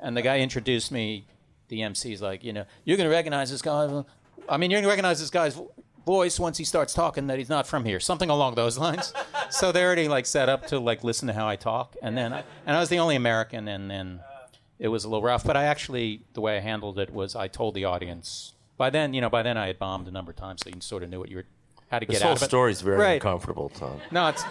And 0.00 0.16
the 0.16 0.22
guy 0.22 0.40
introduced 0.40 0.90
me. 0.90 1.28
The 1.68 1.82
MC's 1.82 2.20
like, 2.20 2.42
you 2.42 2.52
know, 2.52 2.64
you're 2.84 2.96
gonna 2.96 3.08
recognize 3.08 3.50
this 3.50 3.62
guy. 3.62 4.02
I 4.48 4.56
mean, 4.56 4.72
you're 4.72 4.80
gonna 4.80 4.88
recognize 4.88 5.20
this 5.20 5.30
guy's 5.30 5.56
voice 6.04 6.38
once 6.40 6.58
he 6.58 6.64
starts 6.64 6.92
talking 6.94 7.26
that 7.28 7.38
he's 7.38 7.48
not 7.48 7.66
from 7.66 7.84
here, 7.84 8.00
something 8.00 8.30
along 8.30 8.54
those 8.54 8.78
lines. 8.78 9.12
so 9.50 9.72
they're 9.72 9.86
already 9.86 10.08
like 10.08 10.26
set 10.26 10.48
up 10.48 10.66
to 10.68 10.78
like 10.78 11.04
listen 11.04 11.28
to 11.28 11.34
how 11.34 11.46
I 11.48 11.56
talk, 11.56 11.96
and 12.02 12.16
then 12.16 12.32
I, 12.32 12.44
and 12.66 12.76
I 12.76 12.80
was 12.80 12.88
the 12.88 12.98
only 12.98 13.16
American, 13.16 13.68
and 13.68 13.90
then 13.90 14.20
it 14.78 14.88
was 14.88 15.04
a 15.04 15.08
little 15.08 15.22
rough. 15.22 15.44
But 15.44 15.56
I 15.56 15.64
actually, 15.64 16.22
the 16.34 16.40
way 16.40 16.56
I 16.56 16.60
handled 16.60 16.98
it 16.98 17.10
was 17.12 17.36
I 17.36 17.48
told 17.48 17.74
the 17.74 17.84
audience. 17.84 18.54
By 18.76 18.90
then, 18.90 19.14
you 19.14 19.20
know, 19.20 19.30
by 19.30 19.42
then 19.42 19.56
I 19.56 19.66
had 19.68 19.78
bombed 19.78 20.08
a 20.08 20.10
number 20.10 20.30
of 20.30 20.36
times, 20.36 20.62
so 20.64 20.70
you 20.74 20.80
sort 20.80 21.02
of 21.02 21.10
knew 21.10 21.20
what 21.20 21.28
you 21.28 21.36
were. 21.36 21.44
how 21.90 21.98
to 22.00 22.06
This 22.06 22.16
get 22.18 22.22
whole 22.22 22.32
out 22.32 22.36
of 22.38 22.42
it. 22.42 22.46
story's 22.46 22.80
very 22.80 22.96
Right. 22.98 23.12
uncomfortable, 23.14 23.68
Tom. 23.68 24.00
No, 24.10 24.26
it's 24.28 24.42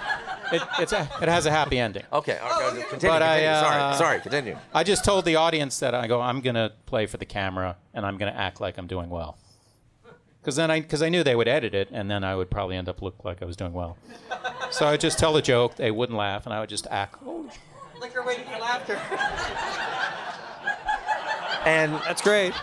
it, 0.53 0.61
it's 0.79 0.93
a, 0.93 1.09
it 1.21 1.27
has 1.27 1.45
a 1.47 1.51
happy 1.51 1.79
ending. 1.79 2.03
Okay, 2.13 2.37
okay, 2.41 2.83
continue. 2.89 3.13
But 3.13 3.21
I, 3.23 3.39
continue. 3.39 3.49
uh, 3.49 3.61
sorry, 3.63 3.97
sorry, 3.97 4.19
continue. 4.21 4.57
I 4.73 4.83
just 4.83 5.03
told 5.03 5.25
the 5.25 5.35
audience 5.37 5.79
that 5.79 5.95
I 5.95 6.07
go, 6.07 6.21
I'm 6.21 6.39
gonna 6.41 6.71
play 6.85 7.07
for 7.07 7.17
the 7.17 7.25
camera 7.25 7.77
and 7.93 8.05
I'm 8.05 8.17
gonna 8.17 8.31
act 8.37 8.61
like 8.61 8.77
I'm 8.77 8.87
doing 8.87 9.09
well. 9.09 9.37
Because 10.41 10.55
then 10.55 10.71
I, 10.71 10.81
because 10.81 11.03
I 11.03 11.09
knew 11.09 11.23
they 11.23 11.35
would 11.35 11.47
edit 11.47 11.75
it, 11.75 11.89
and 11.91 12.09
then 12.09 12.23
I 12.23 12.35
would 12.35 12.49
probably 12.49 12.75
end 12.75 12.89
up 12.89 13.01
look 13.01 13.23
like 13.23 13.43
I 13.43 13.45
was 13.45 13.55
doing 13.55 13.73
well. 13.73 13.97
So 14.71 14.87
I 14.87 14.91
would 14.91 15.01
just 15.01 15.19
tell 15.19 15.35
a 15.37 15.41
joke, 15.41 15.75
they 15.75 15.91
wouldn't 15.91 16.17
laugh, 16.17 16.45
and 16.45 16.53
I 16.53 16.59
would 16.59 16.69
just 16.69 16.87
act. 16.89 17.17
Oh, 17.25 17.47
Like 17.99 18.13
you're 18.13 18.25
waiting 18.25 18.45
for 18.45 18.57
laughter. 18.57 18.99
And 21.65 21.93
That's 21.93 22.21
great. 22.21 22.53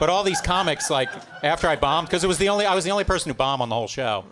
But 0.00 0.10
all 0.10 0.22
these 0.22 0.40
comics, 0.40 0.90
like 0.90 1.08
after 1.42 1.66
I 1.68 1.76
bombed, 1.76 2.08
because 2.08 2.24
it 2.24 2.28
was 2.28 2.38
the 2.38 2.48
only 2.48 2.66
I 2.66 2.74
was 2.74 2.84
the 2.84 2.90
only 2.90 3.04
person 3.04 3.30
who 3.30 3.34
bombed 3.34 3.62
on 3.62 3.68
the 3.68 3.74
whole 3.74 3.88
show, 3.88 4.24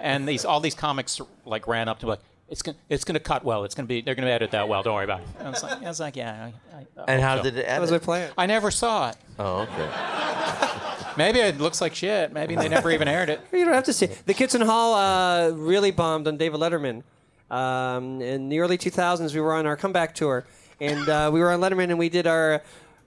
and 0.00 0.26
these 0.28 0.44
all 0.44 0.60
these 0.60 0.74
comics 0.74 1.20
like 1.44 1.68
ran 1.68 1.88
up 1.88 2.00
to 2.00 2.06
me 2.06 2.10
like 2.10 2.20
it's 2.48 2.62
gonna 2.62 2.76
it's 2.88 3.04
gonna 3.04 3.20
cut 3.20 3.44
well. 3.44 3.62
It's 3.64 3.74
gonna 3.74 3.86
be 3.86 4.00
they're 4.00 4.16
gonna 4.16 4.30
edit 4.30 4.50
that 4.50 4.68
well. 4.68 4.82
Don't 4.82 4.94
worry 4.94 5.04
about 5.04 5.20
it. 5.20 5.26
And 5.38 5.48
I 5.48 5.50
was 5.50 5.62
like, 5.62 5.82
I 5.82 5.88
was 5.88 6.00
like 6.00 6.16
yeah. 6.16 6.50
I, 6.74 7.00
I, 7.00 7.04
and 7.06 7.22
how 7.22 7.36
so. 7.36 7.44
did 7.44 7.56
it 7.56 7.60
Edit? 7.60 7.70
How 7.70 7.80
was 7.80 7.92
I 7.92 7.94
end? 7.94 8.02
playing? 8.02 8.30
I 8.36 8.46
never 8.46 8.70
saw 8.72 9.10
it. 9.10 9.16
Oh, 9.38 9.60
okay. 9.60 10.92
Maybe 11.16 11.40
it 11.40 11.58
looks 11.58 11.80
like 11.80 11.94
shit. 11.94 12.32
Maybe 12.32 12.54
they 12.56 12.68
never 12.68 12.90
even 12.90 13.08
aired 13.08 13.30
it. 13.30 13.40
You 13.52 13.64
don't 13.64 13.74
have 13.74 13.84
to 13.84 13.92
see. 13.92 14.06
The 14.06 14.34
Kids 14.34 14.54
in 14.54 14.60
Hall 14.60 14.94
uh, 14.94 15.50
really 15.50 15.90
bombed 15.90 16.28
on 16.28 16.36
David 16.36 16.60
Letterman. 16.60 17.02
Um, 17.50 18.20
in 18.20 18.48
the 18.48 18.58
early 18.60 18.76
2000s, 18.76 19.34
we 19.34 19.40
were 19.40 19.54
on 19.54 19.66
our 19.66 19.76
comeback 19.76 20.14
tour, 20.14 20.44
and 20.80 21.08
uh, 21.08 21.30
we 21.32 21.40
were 21.40 21.50
on 21.50 21.60
Letterman, 21.60 21.84
and 21.84 21.98
we 21.98 22.08
did 22.08 22.26
our 22.26 22.62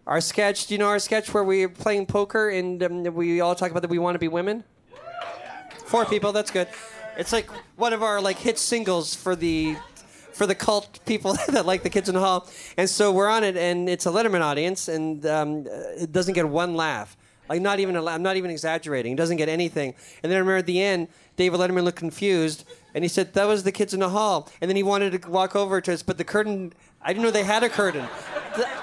our 0.07 0.21
sketch. 0.21 0.67
Do 0.67 0.73
you 0.73 0.79
know 0.79 0.87
our 0.87 0.97
sketch 0.97 1.33
where 1.33 1.43
we 1.43 1.67
were 1.67 1.71
playing 1.71 2.07
poker 2.07 2.49
and 2.49 2.81
um, 2.81 3.03
we 3.13 3.41
all 3.41 3.53
talk 3.53 3.69
about 3.69 3.81
that 3.81 3.91
we 3.91 3.99
want 3.99 4.15
to 4.15 4.19
be 4.19 4.27
women? 4.27 4.63
Four 5.85 6.05
people. 6.05 6.31
That's 6.31 6.49
good. 6.51 6.67
It's 7.17 7.31
like 7.31 7.49
one 7.75 7.93
of 7.93 8.01
our 8.01 8.19
like 8.21 8.37
hit 8.37 8.57
singles 8.57 9.13
for 9.13 9.35
the 9.35 9.75
for 10.33 10.47
the 10.47 10.55
cult 10.55 10.99
people 11.05 11.33
that 11.49 11.65
like 11.65 11.83
the 11.83 11.89
Kids 11.89 12.09
in 12.09 12.15
the 12.15 12.21
Hall. 12.21 12.47
And 12.77 12.89
so 12.89 13.11
we're 13.11 13.29
on 13.29 13.43
it, 13.43 13.55
and 13.55 13.87
it's 13.87 14.05
a 14.05 14.09
Letterman 14.09 14.41
audience, 14.41 14.87
and 14.87 15.23
um, 15.25 15.67
it 15.67 16.11
doesn't 16.11 16.33
get 16.33 16.47
one 16.47 16.75
laugh. 16.75 17.15
Like 17.49 17.61
not 17.61 17.79
even. 17.79 17.95
I'm 17.97 18.21
not 18.23 18.37
even 18.37 18.51
exaggerating. 18.51 19.13
It 19.13 19.17
doesn't 19.17 19.37
get 19.37 19.49
anything. 19.49 19.95
And 20.23 20.31
then 20.31 20.37
I 20.37 20.39
remember 20.39 20.57
at 20.57 20.65
the 20.67 20.81
end, 20.81 21.07
David 21.35 21.59
Letterman 21.59 21.83
looked 21.83 21.97
confused, 21.97 22.63
and 22.93 23.03
he 23.03 23.07
said, 23.07 23.33
"That 23.33 23.47
was 23.47 23.63
the 23.63 23.71
Kids 23.71 23.93
in 23.93 23.99
the 24.01 24.09
Hall." 24.09 24.47
And 24.61 24.69
then 24.69 24.75
he 24.75 24.83
wanted 24.83 25.21
to 25.21 25.29
walk 25.29 25.55
over 25.55 25.81
to 25.81 25.93
us, 25.93 26.03
but 26.03 26.17
the 26.17 26.23
curtain. 26.23 26.73
I 27.01 27.13
didn't 27.13 27.23
know 27.23 27.31
they 27.31 27.43
had 27.45 27.63
a 27.63 27.69
curtain. 27.69 28.05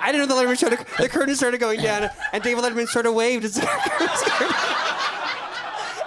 I 0.01 0.11
didn't 0.11 0.27
know 0.29 0.35
the 0.35 0.43
Letterman 0.43 0.57
started. 0.57 0.79
The 0.99 1.09
curtain 1.09 1.35
started 1.37 1.61
going 1.61 1.81
down, 1.83 2.09
and 2.33 2.43
David 2.43 2.65
Letterman 2.65 2.89
sort 2.89 3.07
of 3.07 3.15
waved. 3.15 3.45
as 3.45 3.55
the 3.57 3.61
curtain 3.67 4.09
started- 4.17 4.57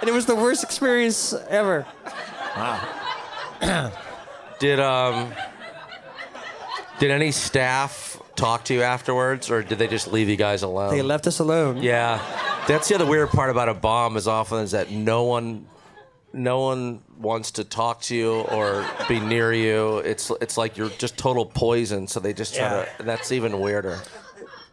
and 0.00 0.08
it 0.08 0.12
was 0.12 0.26
the 0.26 0.34
worst 0.34 0.64
experience 0.64 1.32
ever. 1.48 1.86
Wow. 2.56 2.80
Did 4.58 4.80
um 4.80 5.32
did 6.98 7.10
any 7.10 7.30
staff 7.30 8.20
talk 8.36 8.64
to 8.64 8.74
you 8.74 8.82
afterwards, 8.82 9.50
or 9.50 9.62
did 9.62 9.78
they 9.78 9.86
just 9.86 10.10
leave 10.12 10.28
you 10.28 10.36
guys 10.36 10.62
alone? 10.62 10.94
They 10.94 11.00
left 11.02 11.26
us 11.26 11.38
alone. 11.38 11.78
Yeah, 11.78 12.18
that's 12.66 12.88
the 12.88 12.94
other 12.94 13.06
weird 13.06 13.30
part 13.30 13.50
about 13.50 13.68
a 13.68 13.74
bomb. 13.74 14.16
Is 14.16 14.26
often 14.28 14.58
is 14.60 14.70
that 14.72 14.90
no 14.90 15.24
one, 15.24 15.66
no 16.32 16.60
one 16.60 17.02
wants 17.18 17.50
to 17.52 17.64
talk 17.64 18.00
to 18.02 18.14
you 18.16 18.40
or 18.42 18.86
be 19.08 19.20
near 19.20 19.52
you. 19.52 19.98
It's 19.98 20.30
it's 20.40 20.56
like 20.56 20.76
you're 20.76 20.88
just 20.90 21.16
total 21.18 21.46
poison. 21.46 22.06
So 22.06 22.20
they 22.20 22.32
just 22.32 22.54
try 22.54 22.64
Yeah. 22.80 22.84
to. 22.98 23.02
That's 23.02 23.32
even 23.32 23.58
weirder. 23.60 23.98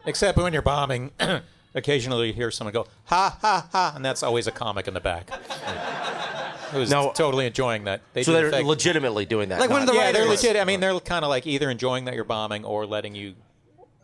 Except 0.05 0.37
when 0.37 0.53
you're 0.53 0.61
bombing, 0.61 1.11
occasionally 1.75 2.27
you 2.27 2.33
hear 2.33 2.51
someone 2.51 2.73
go 2.73 2.85
ha 3.05 3.37
ha 3.41 3.67
ha, 3.71 3.93
and 3.95 4.03
that's 4.05 4.23
always 4.23 4.47
a 4.47 4.51
comic 4.51 4.87
in 4.87 4.93
the 4.93 5.01
back. 5.01 5.29
Who's 6.71 6.89
No. 6.89 7.11
totally 7.15 7.45
enjoying 7.45 7.85
that. 7.85 8.01
They 8.13 8.23
so 8.23 8.33
they're 8.33 8.51
fake- 8.51 8.65
legitimately 8.65 9.25
doing 9.25 9.49
that. 9.49 9.59
Like 9.61 9.69
one 9.69 9.81
of 9.81 9.87
the 9.87 9.93
yeah, 9.93 10.11
they're 10.11 10.25
legit. 10.27 10.57
I 10.57 10.65
mean, 10.65 10.81
they're 10.81 10.99
kind 10.99 11.23
of 11.23 11.29
like 11.29 11.47
either 11.47 11.69
enjoying 11.69 12.05
that 12.05 12.13
you're 12.13 12.25
bombing 12.25 12.65
or 12.65 12.85
letting 12.85 13.15
you 13.15 13.35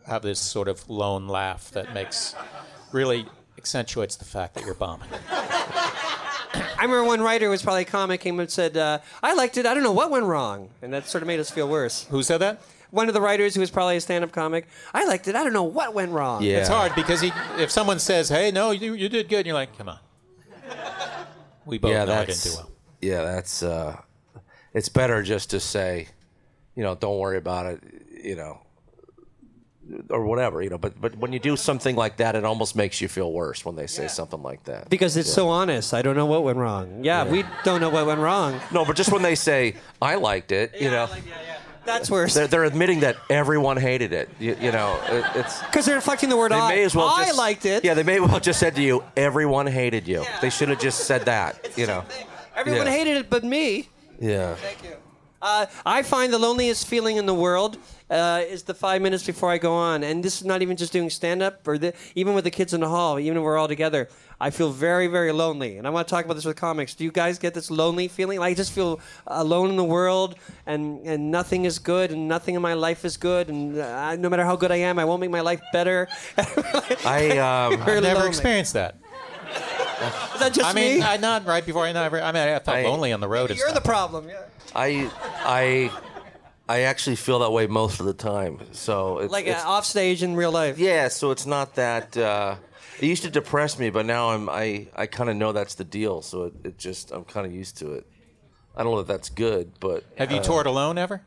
have 0.06 0.22
this 0.22 0.40
sort 0.40 0.68
of 0.68 0.88
lone 0.88 1.28
laugh 1.28 1.70
that 1.72 1.92
makes 1.92 2.34
really 2.92 3.26
accentuates 3.64 4.16
the 4.16 4.26
fact 4.26 4.52
that 4.54 4.64
you're 4.66 4.74
bombing. 4.74 5.08
I 5.30 6.82
remember 6.82 7.04
one 7.04 7.22
writer 7.22 7.46
who 7.46 7.50
was 7.50 7.62
probably 7.62 7.82
a 7.82 7.86
comic 7.86 8.20
came 8.20 8.38
and 8.38 8.50
said, 8.50 8.76
uh, 8.76 8.98
"I 9.22 9.32
liked 9.34 9.56
it. 9.56 9.64
I 9.64 9.72
don't 9.72 9.82
know 9.82 9.92
what 9.92 10.10
went 10.10 10.26
wrong," 10.26 10.68
and 10.82 10.92
that 10.92 11.08
sort 11.08 11.22
of 11.22 11.26
made 11.26 11.40
us 11.40 11.50
feel 11.50 11.66
worse. 11.68 12.04
Who 12.10 12.22
said 12.22 12.38
that? 12.38 12.60
One 12.90 13.08
of 13.08 13.14
the 13.14 13.20
writers 13.22 13.54
who 13.54 13.60
was 13.60 13.70
probably 13.70 13.96
a 13.96 14.00
stand-up 14.00 14.30
comic. 14.32 14.68
I 14.92 15.04
liked 15.06 15.26
it. 15.26 15.34
I 15.34 15.42
don't 15.42 15.52
know 15.54 15.64
what 15.64 15.94
went 15.94 16.12
wrong. 16.12 16.42
Yeah. 16.42 16.58
It's 16.58 16.68
hard 16.68 16.94
because 16.94 17.20
he, 17.22 17.32
if 17.58 17.70
someone 17.70 17.98
says, 17.98 18.28
"Hey, 18.28 18.50
no, 18.52 18.70
you, 18.70 18.92
you 18.94 19.08
did 19.08 19.28
good," 19.30 19.38
and 19.38 19.46
you're 19.46 19.54
like, 19.54 19.76
"Come 19.78 19.88
on." 19.88 19.98
We 21.64 21.78
both 21.78 21.90
yeah, 21.92 22.04
know 22.04 22.12
I 22.12 22.24
that's 22.26 22.42
didn't 22.42 22.56
do 22.56 22.62
well. 22.62 22.70
yeah, 23.00 23.22
that's. 23.22 23.62
uh 23.62 23.96
It's 24.74 24.90
better 24.90 25.22
just 25.22 25.50
to 25.50 25.60
say, 25.60 26.08
you 26.76 26.82
know, 26.82 26.94
don't 26.94 27.18
worry 27.18 27.38
about 27.38 27.64
it. 27.66 27.80
You 28.22 28.36
know. 28.36 28.60
Or 30.08 30.24
whatever, 30.24 30.62
you 30.62 30.70
know, 30.70 30.78
but 30.78 30.98
but 30.98 31.14
when 31.18 31.34
you 31.34 31.38
do 31.38 31.56
something 31.56 31.94
like 31.94 32.16
that, 32.16 32.34
it 32.36 32.44
almost 32.44 32.74
makes 32.74 33.02
you 33.02 33.08
feel 33.08 33.30
worse 33.30 33.66
when 33.66 33.76
they 33.76 33.86
say 33.86 34.08
something 34.08 34.42
like 34.42 34.64
that. 34.64 34.88
Because 34.88 35.16
it's 35.18 35.30
so 35.30 35.48
honest. 35.50 35.92
I 35.92 36.00
don't 36.00 36.16
know 36.16 36.24
what 36.24 36.42
went 36.42 36.56
wrong. 36.56 37.04
Yeah, 37.04 37.24
we 37.28 37.44
don't 37.64 37.82
know 37.82 37.90
what 37.90 38.06
went 38.06 38.20
wrong. 38.20 38.58
No, 38.72 38.86
but 38.86 38.96
just 38.96 39.12
when 39.12 39.20
they 39.20 39.34
say 39.34 39.76
I 40.00 40.14
liked 40.14 40.52
it, 40.52 40.72
you 40.80 40.90
know, 40.90 41.06
That's 41.84 42.10
worse. 42.10 42.32
they're, 42.32 42.46
they're 42.46 42.64
admitting 42.64 43.00
that 43.00 43.16
everyone 43.28 43.76
hated 43.76 44.14
it. 44.14 44.30
You, 44.40 44.56
you 44.58 44.72
know, 44.72 44.98
it, 45.08 45.24
it's 45.36 45.60
Because 45.66 45.84
they're 45.84 45.96
inflecting 45.96 46.30
the 46.30 46.36
word 46.38 46.52
they 46.52 46.56
I. 46.56 46.68
may 46.76 46.82
as 46.84 46.94
well. 46.96 47.08
I 47.08 47.26
just, 47.26 47.36
liked 47.38 47.66
it. 47.66 47.84
Yeah, 47.84 47.92
they 47.92 48.04
may 48.04 48.20
well 48.20 48.40
just 48.40 48.58
said 48.58 48.74
to 48.76 48.82
you, 48.82 49.04
everyone 49.18 49.66
hated 49.66 50.08
you. 50.08 50.24
They 50.40 50.48
should 50.48 50.70
have 50.70 50.80
just 50.80 51.00
said 51.06 51.26
that. 51.26 51.76
You 51.76 51.86
know. 51.86 52.04
Everyone 52.56 52.86
Yeah. 52.86 52.92
hated 52.92 53.16
it 53.18 53.28
but 53.28 53.44
me. 53.44 53.90
Yeah. 54.18 54.56
Uh, 55.44 55.66
I 55.84 56.02
find 56.02 56.32
the 56.32 56.38
loneliest 56.38 56.86
feeling 56.86 57.18
in 57.18 57.26
the 57.26 57.34
world 57.34 57.76
uh, 58.08 58.40
is 58.48 58.62
the 58.62 58.72
five 58.72 59.02
minutes 59.02 59.26
before 59.26 59.50
I 59.50 59.58
go 59.58 59.74
on, 59.74 60.02
and 60.02 60.24
this 60.24 60.36
is 60.40 60.44
not 60.46 60.62
even 60.62 60.74
just 60.74 60.90
doing 60.90 61.10
stand 61.10 61.42
up 61.42 61.68
or 61.68 61.76
the, 61.76 61.92
even 62.14 62.32
with 62.34 62.44
the 62.44 62.50
kids 62.50 62.72
in 62.72 62.80
the 62.80 62.88
hall. 62.88 63.18
Even 63.18 63.34
when 63.34 63.42
we're 63.44 63.58
all 63.58 63.68
together, 63.68 64.08
I 64.40 64.48
feel 64.48 64.70
very, 64.72 65.06
very 65.06 65.32
lonely. 65.32 65.76
And 65.76 65.86
I 65.86 65.90
want 65.90 66.08
to 66.08 66.10
talk 66.14 66.24
about 66.24 66.32
this 66.34 66.46
with 66.46 66.56
comics. 66.56 66.94
Do 66.94 67.04
you 67.04 67.12
guys 67.12 67.38
get 67.38 67.52
this 67.52 67.70
lonely 67.70 68.08
feeling? 68.08 68.38
Like 68.38 68.52
I 68.52 68.54
just 68.54 68.72
feel 68.72 69.00
alone 69.26 69.68
in 69.68 69.76
the 69.76 69.84
world, 69.84 70.36
and 70.64 71.04
and 71.06 71.30
nothing 71.30 71.66
is 71.66 71.78
good, 71.78 72.10
and 72.10 72.26
nothing 72.26 72.54
in 72.54 72.62
my 72.62 72.72
life 72.72 73.04
is 73.04 73.18
good, 73.18 73.50
and 73.50 73.76
uh, 73.78 74.16
no 74.16 74.30
matter 74.30 74.44
how 74.46 74.56
good 74.56 74.72
I 74.72 74.76
am, 74.76 74.98
I 74.98 75.04
won't 75.04 75.20
make 75.20 75.30
my 75.30 75.42
life 75.42 75.60
better. 75.74 76.08
I 77.04 77.36
um, 77.38 77.82
I've 77.82 77.86
never 78.02 78.14
lonely. 78.14 78.28
experienced 78.28 78.72
that. 78.72 78.96
Is 80.34 80.40
that 80.40 80.52
just 80.54 80.68
I 80.68 80.72
mean, 80.72 81.00
me? 81.00 81.02
I 81.04 81.18
not 81.18 81.46
right 81.46 81.64
before 81.64 81.84
I 81.84 81.92
never. 81.92 82.20
I 82.20 82.32
mean, 82.32 82.42
I 82.48 82.58
felt 82.60 82.78
I- 82.78 82.84
lonely 82.84 83.12
on 83.12 83.20
the 83.20 83.28
road. 83.28 83.50
and 83.50 83.58
You're 83.58 83.68
the 83.68 83.74
stuff. 83.74 83.84
problem. 83.84 84.28
Yeah. 84.28 84.40
I 84.74 85.10
I 85.44 85.90
I 86.68 86.80
actually 86.82 87.16
feel 87.16 87.40
that 87.40 87.50
way 87.52 87.66
most 87.66 88.00
of 88.00 88.06
the 88.06 88.14
time. 88.14 88.58
So 88.72 89.18
it's, 89.18 89.32
Like 89.32 89.46
uh, 89.46 89.50
it's, 89.50 89.64
off 89.64 89.84
stage 89.84 90.22
in 90.22 90.34
real 90.34 90.52
life. 90.52 90.78
yeah. 90.78 91.08
So 91.08 91.30
it's 91.30 91.46
not 91.46 91.74
that. 91.76 92.16
Uh, 92.16 92.56
it 93.00 93.06
used 93.06 93.22
to 93.24 93.30
depress 93.30 93.78
me, 93.78 93.90
but 93.90 94.06
now 94.06 94.30
I'm 94.30 94.48
I 94.48 94.88
I 94.96 95.06
kind 95.06 95.28
of 95.30 95.36
know 95.36 95.52
that's 95.52 95.74
the 95.74 95.84
deal. 95.84 96.22
So 96.22 96.44
it, 96.44 96.54
it 96.64 96.78
just 96.78 97.10
I'm 97.12 97.24
kind 97.24 97.46
of 97.46 97.52
used 97.52 97.76
to 97.78 97.92
it. 97.92 98.06
I 98.76 98.82
don't 98.82 98.92
know 98.92 99.00
if 99.00 99.06
that's 99.06 99.28
good, 99.28 99.72
but 99.78 100.04
Have 100.16 100.32
you 100.32 100.38
uh, 100.38 100.42
toured 100.42 100.66
alone 100.66 100.98
ever? 100.98 101.22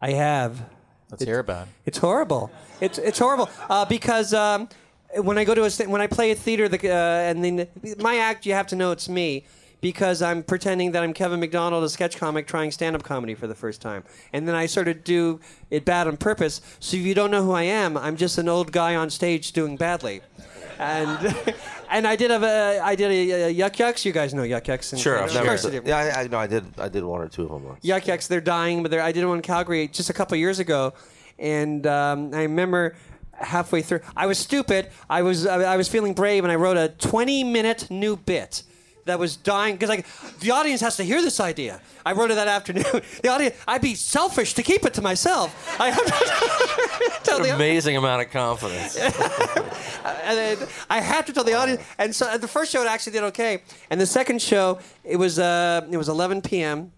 I 0.00 0.12
have. 0.12 0.62
Let's 1.10 1.24
hear 1.24 1.38
about. 1.38 1.66
it. 1.66 1.72
It's 1.86 1.98
horrible. 1.98 2.50
It's 2.80 2.98
it's 2.98 3.18
horrible 3.18 3.48
uh, 3.68 3.84
because 3.86 4.32
um, 4.32 4.68
when 5.16 5.38
I 5.38 5.44
go 5.44 5.54
to 5.54 5.64
a 5.64 5.70
st- 5.70 5.90
when 5.90 6.00
I 6.00 6.06
play 6.06 6.30
a 6.30 6.34
theater, 6.34 6.68
the, 6.68 6.78
uh, 6.88 6.92
and 6.92 7.42
then 7.42 7.66
my 7.98 8.18
act, 8.18 8.46
you 8.46 8.52
have 8.52 8.66
to 8.68 8.76
know 8.76 8.92
it's 8.92 9.08
me 9.08 9.44
because 9.80 10.22
I'm 10.22 10.42
pretending 10.42 10.92
that 10.92 11.02
I'm 11.02 11.12
Kevin 11.12 11.40
McDonald, 11.40 11.84
a 11.84 11.88
sketch 11.88 12.16
comic, 12.16 12.46
trying 12.46 12.70
stand-up 12.70 13.02
comedy 13.02 13.34
for 13.34 13.46
the 13.46 13.54
first 13.54 13.80
time, 13.80 14.04
and 14.32 14.46
then 14.48 14.54
I 14.54 14.66
sort 14.66 14.88
of 14.88 15.04
do 15.04 15.40
it 15.70 15.84
bad 15.84 16.06
on 16.08 16.16
purpose. 16.16 16.60
So 16.80 16.96
if 16.96 17.04
you 17.04 17.14
don't 17.14 17.30
know 17.30 17.44
who 17.44 17.52
I 17.52 17.62
am, 17.62 17.96
I'm 17.96 18.16
just 18.16 18.38
an 18.38 18.48
old 18.48 18.72
guy 18.72 18.94
on 18.96 19.10
stage 19.10 19.52
doing 19.52 19.76
badly. 19.76 20.20
And 20.78 21.34
and 21.90 22.06
I 22.06 22.14
did 22.16 22.30
have 22.30 22.42
a 22.44 22.80
I 22.82 22.94
did 22.94 23.10
a, 23.10 23.46
a 23.46 23.50
Yuk 23.50 23.78
Yuk's. 23.78 24.04
You 24.04 24.12
guys 24.12 24.32
know 24.34 24.42
Yuk 24.44 24.66
Yuk's. 24.68 24.92
and- 24.92 25.00
Sure, 25.00 25.18
I've 25.18 25.28
Of 25.30 25.34
never. 25.34 25.46
course 25.46 25.64
you. 25.72 25.82
Yeah, 25.84 25.96
I, 26.16 26.20
I 26.22 26.26
know. 26.28 26.38
I 26.38 26.46
did. 26.46 26.64
I 26.78 26.88
did 26.88 27.02
one 27.04 27.20
or 27.20 27.28
two 27.28 27.42
of 27.44 27.48
them 27.50 27.64
once. 27.64 27.84
Yuk 27.84 28.06
Yuk's, 28.06 28.28
they're 28.28 28.40
dying, 28.40 28.82
but 28.82 28.90
they're, 28.90 29.02
I 29.02 29.10
did 29.12 29.24
one 29.26 29.38
in 29.38 29.42
Calgary 29.42 29.88
just 29.88 30.08
a 30.10 30.12
couple 30.12 30.34
of 30.34 30.38
years 30.40 30.58
ago, 30.60 30.94
and 31.38 31.84
um, 31.86 32.30
I 32.32 32.42
remember 32.42 32.94
halfway 33.34 33.82
through, 33.82 34.00
I 34.16 34.26
was 34.26 34.38
stupid. 34.38 34.90
I 35.10 35.22
was 35.22 35.46
I, 35.46 35.62
I 35.74 35.76
was 35.76 35.88
feeling 35.88 36.14
brave, 36.14 36.44
and 36.44 36.52
I 36.52 36.56
wrote 36.56 36.76
a 36.76 36.88
20 36.90 37.42
minute 37.44 37.90
new 37.90 38.16
bit 38.16 38.62
that 39.08 39.18
was 39.18 39.36
dying 39.36 39.74
because 39.74 39.88
like 39.88 40.06
the 40.40 40.50
audience 40.50 40.80
has 40.80 40.96
to 40.96 41.02
hear 41.02 41.20
this 41.20 41.40
idea. 41.40 41.80
I 42.06 42.12
wrote 42.12 42.30
it 42.30 42.34
that 42.34 42.48
afternoon. 42.48 42.84
The 43.22 43.28
audience, 43.28 43.56
I'd 43.66 43.82
be 43.82 43.94
selfish 43.94 44.54
to 44.54 44.62
keep 44.62 44.84
it 44.84 44.94
to 44.94 45.02
myself. 45.02 45.50
I 45.80 45.90
have 45.90 46.04
to 46.04 47.20
tell 47.24 47.42
the 47.42 47.54
Amazing 47.54 47.96
amount 47.96 48.22
of 48.22 48.30
confidence. 48.30 48.96
and 50.26 50.38
then 50.38 50.58
I 50.88 51.00
had 51.00 51.26
to 51.26 51.32
tell 51.32 51.44
the 51.44 51.54
audience. 51.54 51.82
And 51.98 52.14
so 52.14 52.28
at 52.30 52.40
the 52.40 52.48
first 52.48 52.70
show, 52.70 52.82
it 52.82 52.86
actually 52.88 53.12
did 53.12 53.24
okay. 53.24 53.62
And 53.90 54.00
the 54.00 54.06
second 54.06 54.40
show, 54.40 54.78
it 55.04 55.16
was 55.16 55.38
uh, 55.38 55.86
it 55.90 55.96
was 55.96 56.08
11 56.08 56.42
p.m. 56.42 56.92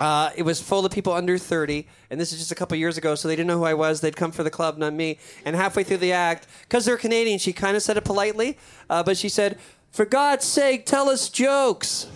Uh, 0.00 0.30
it 0.36 0.44
was 0.44 0.60
full 0.62 0.86
of 0.86 0.92
people 0.92 1.12
under 1.12 1.36
30, 1.36 1.86
and 2.10 2.20
this 2.20 2.32
is 2.32 2.38
just 2.38 2.52
a 2.52 2.54
couple 2.54 2.76
years 2.76 2.96
ago, 2.96 3.16
so 3.16 3.26
they 3.26 3.34
didn't 3.34 3.48
know 3.48 3.58
who 3.58 3.64
I 3.64 3.74
was. 3.74 4.00
They'd 4.00 4.14
come 4.14 4.30
for 4.30 4.44
the 4.44 4.50
club, 4.50 4.78
not 4.78 4.94
me. 4.94 5.18
And 5.44 5.56
halfway 5.56 5.82
through 5.82 5.96
the 5.96 6.12
act, 6.12 6.46
because 6.62 6.84
they're 6.84 6.96
Canadian, 6.96 7.40
she 7.40 7.52
kind 7.52 7.76
of 7.76 7.82
said 7.82 7.96
it 7.96 8.04
politely, 8.04 8.56
uh, 8.88 9.02
but 9.02 9.16
she 9.16 9.28
said, 9.28 9.58
"For 9.90 10.04
God's 10.04 10.44
sake, 10.44 10.86
tell 10.86 11.08
us 11.08 11.28
jokes." 11.28 12.06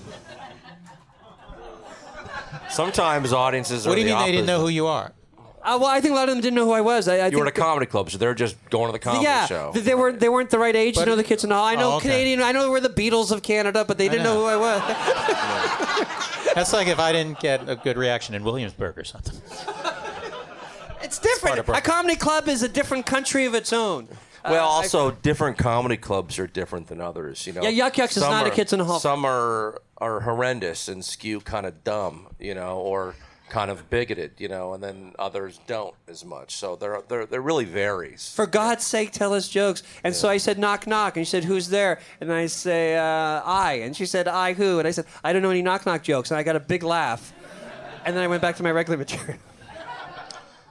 Sometimes 2.71 3.33
audiences 3.33 3.87
are 3.87 3.91
What 3.91 3.97
do 3.97 4.01
you 4.03 4.09
the 4.09 4.15
mean 4.15 4.25
they 4.25 4.33
didn't 4.33 4.47
know 4.47 4.61
who 4.61 4.69
you 4.69 4.87
are? 4.87 5.13
Uh, 5.65 5.79
well, 5.81 5.87
I 5.91 6.01
think 6.01 6.13
a 6.13 6.15
lot 6.17 6.29
of 6.29 6.35
them 6.35 6.43
didn't 6.43 6.57
know 6.57 6.65
who 6.65 6.73
I 6.73 6.81
was. 6.81 7.07
I, 7.07 7.13
I 7.13 7.17
You 7.17 7.23
think 7.31 7.35
were 7.37 7.47
at 7.47 7.57
a 7.57 7.61
comedy 7.61 7.87
club, 7.87 8.11
so 8.11 8.19
they're 8.19 8.35
just 8.35 8.57
going 8.71 8.87
to 8.87 8.93
the 8.93 8.99
comedy 8.99 9.25
yeah, 9.25 9.47
show. 9.47 9.71
th- 9.73 9.85
they 9.85 9.95
weren't 9.95 10.19
they 10.19 10.29
weren't 10.29 10.51
the 10.51 10.59
right 10.59 10.75
age 10.75 10.95
to 10.95 11.01
But- 11.03 11.09
know 11.09 11.17
the 11.17 11.23
kids 11.23 11.45
and 11.45 11.53
all. 11.53 11.65
I 11.65 11.75
know 11.77 11.93
Oh, 11.93 11.97
okay. 11.99 12.09
Canadian. 12.09 12.43
I 12.43 12.51
know 12.53 12.69
we're 12.71 12.81
the 12.81 12.89
Beatles 12.89 13.31
of 13.31 13.43
Canada, 13.43 13.85
but 13.87 13.97
they 13.99 14.09
didn't 14.09 14.25
know. 14.25 14.35
know. 14.35 14.41
who 14.41 14.47
I 14.47 14.57
was. 14.57 14.83
That's 16.55 16.73
like 16.73 16.89
if 16.89 16.99
I 16.99 17.13
didn't 17.13 17.39
get 17.41 17.69
a 17.69 17.77
good 17.77 17.97
reaction 17.97 18.35
in 18.35 18.43
Williamsburg 18.43 18.99
or 18.99 19.05
something. 19.05 19.41
it's 21.03 21.19
different. 21.19 21.59
of 21.61 21.69
A 21.69 21.81
comedy 21.81 22.17
club 22.17 22.49
is 22.49 22.63
a 22.63 22.69
different 22.69 23.07
country 23.07 23.45
of 23.45 23.55
its 23.55 23.73
own. 23.73 24.09
Well, 24.45 24.55
Uh, 24.69 24.73
I- 24.73 24.75
also 24.83 25.11
different 25.11 25.59
comedy 25.59 25.97
clubs 25.97 26.39
are 26.39 26.47
different 26.47 26.89
than 26.89 27.01
others. 27.01 27.47
You 27.47 27.53
know. 27.53 27.63
Yeah, 27.63 27.69
Yuk 27.69 27.97
Yuk's 27.99 28.17
is 28.17 28.23
Some 28.23 28.33
not 28.33 28.47
a 28.47 28.51
are- 28.51 28.55
kids 28.55 28.73
in 28.73 28.79
the 28.81 28.85
hall. 28.85 28.99
Some 29.01 29.25
are 29.25 29.81
are 29.99 30.21
horrendous 30.21 30.89
and 30.89 31.05
skew 31.05 31.41
kind 31.41 31.65
of 31.67 31.85
dumb, 31.85 32.27
you 32.41 32.55
know, 32.55 32.79
or 32.79 33.15
kind 33.49 33.71
of 33.71 33.89
bigoted, 33.91 34.33
you 34.39 34.49
know, 34.49 34.73
and 34.73 34.83
then 34.83 35.13
others 35.19 35.61
don't 35.67 35.95
as 36.09 36.25
much. 36.25 36.57
So 36.57 36.75
they're 36.75 37.03
they're 37.07 37.27
they're 37.27 37.41
really 37.43 37.67
varies. 37.67 38.33
For 38.35 38.47
God's 38.47 38.85
sake, 38.85 39.13
tell 39.13 39.33
us 39.35 39.49
jokes. 39.49 39.83
And 40.03 40.15
so 40.17 40.29
I 40.29 40.39
said, 40.39 40.59
knock, 40.59 40.87
knock. 40.87 41.17
And 41.17 41.25
she 41.27 41.31
said, 41.31 41.45
who's 41.45 41.69
there? 41.69 42.01
And 42.21 42.33
I 42.33 42.47
say, 42.47 42.97
uh, 42.97 43.43
I. 43.45 43.75
And 43.85 43.95
she 43.95 44.07
said, 44.07 44.27
I 44.27 44.55
who? 44.55 44.79
And 44.79 44.89
I 44.89 44.91
said, 44.91 45.05
I 45.23 45.33
don't 45.33 45.43
know 45.43 45.51
any 45.51 45.63
knock, 45.63 45.85
knock 45.87 46.03
jokes. 46.03 46.31
And 46.31 46.39
I 46.39 46.43
got 46.43 46.57
a 46.57 46.61
big 46.61 46.83
laugh. 46.83 47.33
And 48.05 48.17
then 48.17 48.25
I 48.25 48.27
went 48.27 48.43
back 48.43 48.57
to 48.57 48.63
my 48.65 48.73
regular 48.73 48.97
material. 48.97 49.39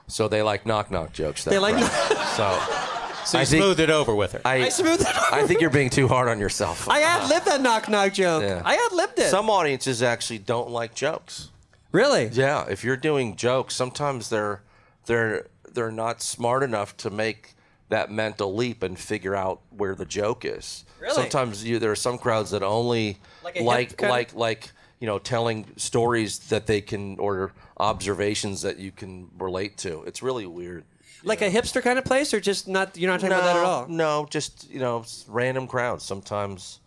So 0.08 0.28
they 0.28 0.42
like 0.42 0.66
knock 0.66 0.90
knock 0.90 1.12
jokes. 1.14 1.44
They 1.44 1.58
like 1.58 1.76
right? 1.76 2.26
so. 2.36 2.91
So 3.24 3.38
I 3.38 3.42
you 3.42 3.46
think- 3.46 3.62
smoothed 3.62 3.80
it 3.80 3.90
over 3.90 4.14
with 4.14 4.32
her. 4.32 4.40
I, 4.44 4.64
I 4.64 4.68
smoothed 4.68 5.02
it 5.02 5.08
over. 5.08 5.26
I 5.34 5.46
think 5.46 5.60
you're 5.60 5.70
being 5.70 5.90
too 5.90 6.08
hard 6.08 6.28
on 6.28 6.38
yourself. 6.40 6.88
I 6.88 7.02
ad 7.02 7.28
libbed 7.28 7.46
that 7.46 7.60
knock, 7.60 7.88
knock 7.88 8.12
joke. 8.12 8.42
Yeah. 8.42 8.62
I 8.64 8.74
ad 8.74 8.92
libbed 8.92 9.18
it. 9.18 9.30
Some 9.30 9.48
audiences 9.50 10.02
actually 10.02 10.38
don't 10.38 10.70
like 10.70 10.94
jokes. 10.94 11.50
really? 11.92 12.26
Yeah, 12.32 12.66
if 12.68 12.82
you're 12.84 12.96
doing 12.96 13.36
jokes, 13.36 13.74
sometimes 13.76 14.28
they're 14.28 14.62
they're 15.06 15.46
they're 15.72 15.92
not 15.92 16.20
smart 16.22 16.62
enough 16.62 16.96
to 16.98 17.10
make 17.10 17.54
that 17.88 18.10
mental 18.10 18.54
leap 18.54 18.82
and 18.82 18.98
figure 18.98 19.34
out 19.36 19.60
where 19.70 19.94
the 19.94 20.04
joke 20.06 20.44
is. 20.44 20.84
Really? 21.00 21.14
Sometimes 21.14 21.64
you, 21.64 21.78
there 21.78 21.90
are 21.90 21.96
some 21.96 22.16
crowds 22.18 22.50
that 22.52 22.62
only 22.62 23.18
Like 23.44 23.56
a 23.56 23.58
hip 23.58 23.66
like 23.66 23.96
kind 23.96 24.10
of- 24.10 24.10
like 24.10 24.34
like 24.34 24.70
you 25.00 25.06
know 25.06 25.18
telling 25.18 25.66
stories 25.76 26.38
that 26.50 26.66
they 26.66 26.80
can 26.80 27.18
or 27.18 27.52
observations 27.78 28.62
that 28.62 28.78
you 28.78 28.90
can 28.92 29.28
relate 29.38 29.76
to. 29.78 30.02
It's 30.04 30.22
really 30.22 30.46
weird. 30.46 30.84
Like 31.24 31.42
a 31.42 31.50
hipster 31.50 31.82
kind 31.82 31.98
of 31.98 32.04
place, 32.04 32.34
or 32.34 32.40
just 32.40 32.66
not? 32.68 32.96
You're 32.96 33.10
not 33.10 33.20
talking 33.20 33.32
about 33.34 33.44
that 33.44 33.56
at 33.56 33.64
all. 33.64 33.86
No, 33.88 34.26
just 34.28 34.68
you 34.70 34.80
know, 34.80 35.04
random 35.28 35.66
crowds. 35.66 36.04
Sometimes 36.04 36.80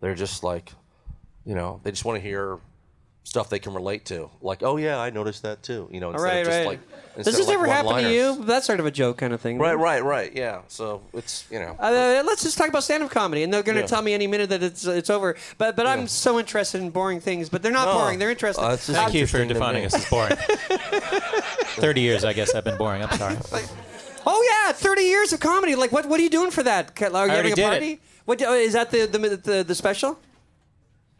they're 0.00 0.14
just 0.14 0.42
like, 0.42 0.72
you 1.44 1.54
know, 1.54 1.80
they 1.82 1.90
just 1.90 2.04
want 2.04 2.16
to 2.16 2.22
hear 2.26 2.58
stuff 3.24 3.48
they 3.48 3.58
can 3.58 3.72
relate 3.74 4.04
to. 4.06 4.30
Like, 4.40 4.62
oh 4.62 4.76
yeah, 4.76 4.98
I 4.98 5.10
noticed 5.10 5.42
that 5.42 5.62
too. 5.62 5.88
You 5.90 6.00
know, 6.00 6.10
instead 6.10 6.24
right, 6.24 6.36
of 6.38 6.46
just 6.46 6.58
right. 6.58 6.66
like. 6.66 6.80
Does 7.14 7.26
this 7.26 7.40
of, 7.40 7.46
like, 7.46 7.54
ever 7.56 7.66
happen 7.66 8.04
to 8.04 8.10
you? 8.12 8.42
That's 8.44 8.66
sort 8.66 8.80
of 8.80 8.86
a 8.86 8.90
joke 8.90 9.18
kind 9.18 9.34
of 9.34 9.40
thing. 9.40 9.58
Right, 9.58 9.74
right, 9.74 10.02
right. 10.02 10.34
Yeah. 10.34 10.62
So 10.68 11.02
it's 11.12 11.44
you 11.50 11.58
know. 11.58 11.76
Uh, 11.78 12.22
let's 12.24 12.42
just 12.42 12.56
talk 12.56 12.68
about 12.68 12.84
stand-up 12.84 13.10
comedy, 13.10 13.42
and 13.42 13.52
they're 13.52 13.62
going 13.62 13.76
to 13.76 13.82
Yeah. 13.82 13.86
tell 13.86 14.02
me 14.02 14.14
any 14.14 14.26
minute 14.26 14.48
that 14.48 14.62
it's 14.62 14.86
it's 14.86 15.10
over. 15.10 15.36
But 15.58 15.76
but 15.76 15.86
I'm 15.86 16.08
so 16.08 16.38
interested 16.38 16.80
in 16.80 16.90
boring 16.90 17.20
things, 17.20 17.48
but 17.48 17.62
they're 17.62 17.70
not 17.70 17.86
No. 17.86 17.98
boring. 17.98 18.18
They're 18.18 18.30
interesting. 18.30 18.64
Uh, 18.64 18.76
Thank 18.76 19.14
you 19.14 19.26
for 19.26 19.44
defining 19.44 19.84
us 19.84 19.94
as 19.94 20.08
boring. 20.08 20.36
30 21.76 22.00
years, 22.00 22.24
I 22.24 22.32
guess 22.32 22.54
I've 22.54 22.64
been 22.64 22.78
boring. 22.78 23.02
I'm 23.02 23.16
sorry. 23.18 23.36
oh 24.26 24.64
yeah, 24.66 24.72
30 24.72 25.02
years 25.02 25.32
of 25.32 25.40
comedy. 25.40 25.74
Like 25.74 25.92
what 25.92 26.06
what 26.06 26.18
are 26.18 26.22
you 26.22 26.30
doing 26.30 26.50
for 26.50 26.62
that? 26.62 27.00
Are 27.00 27.08
you 27.08 27.14
already 27.14 27.32
having 27.36 27.52
a 27.52 27.56
did 27.56 27.64
party? 27.64 27.92
it. 27.92 28.00
What 28.24 28.40
uh, 28.42 28.52
that 28.72 28.90
the 28.90 29.06
the 29.06 29.18
the, 29.36 29.64
the 29.64 29.74
special? 29.74 30.18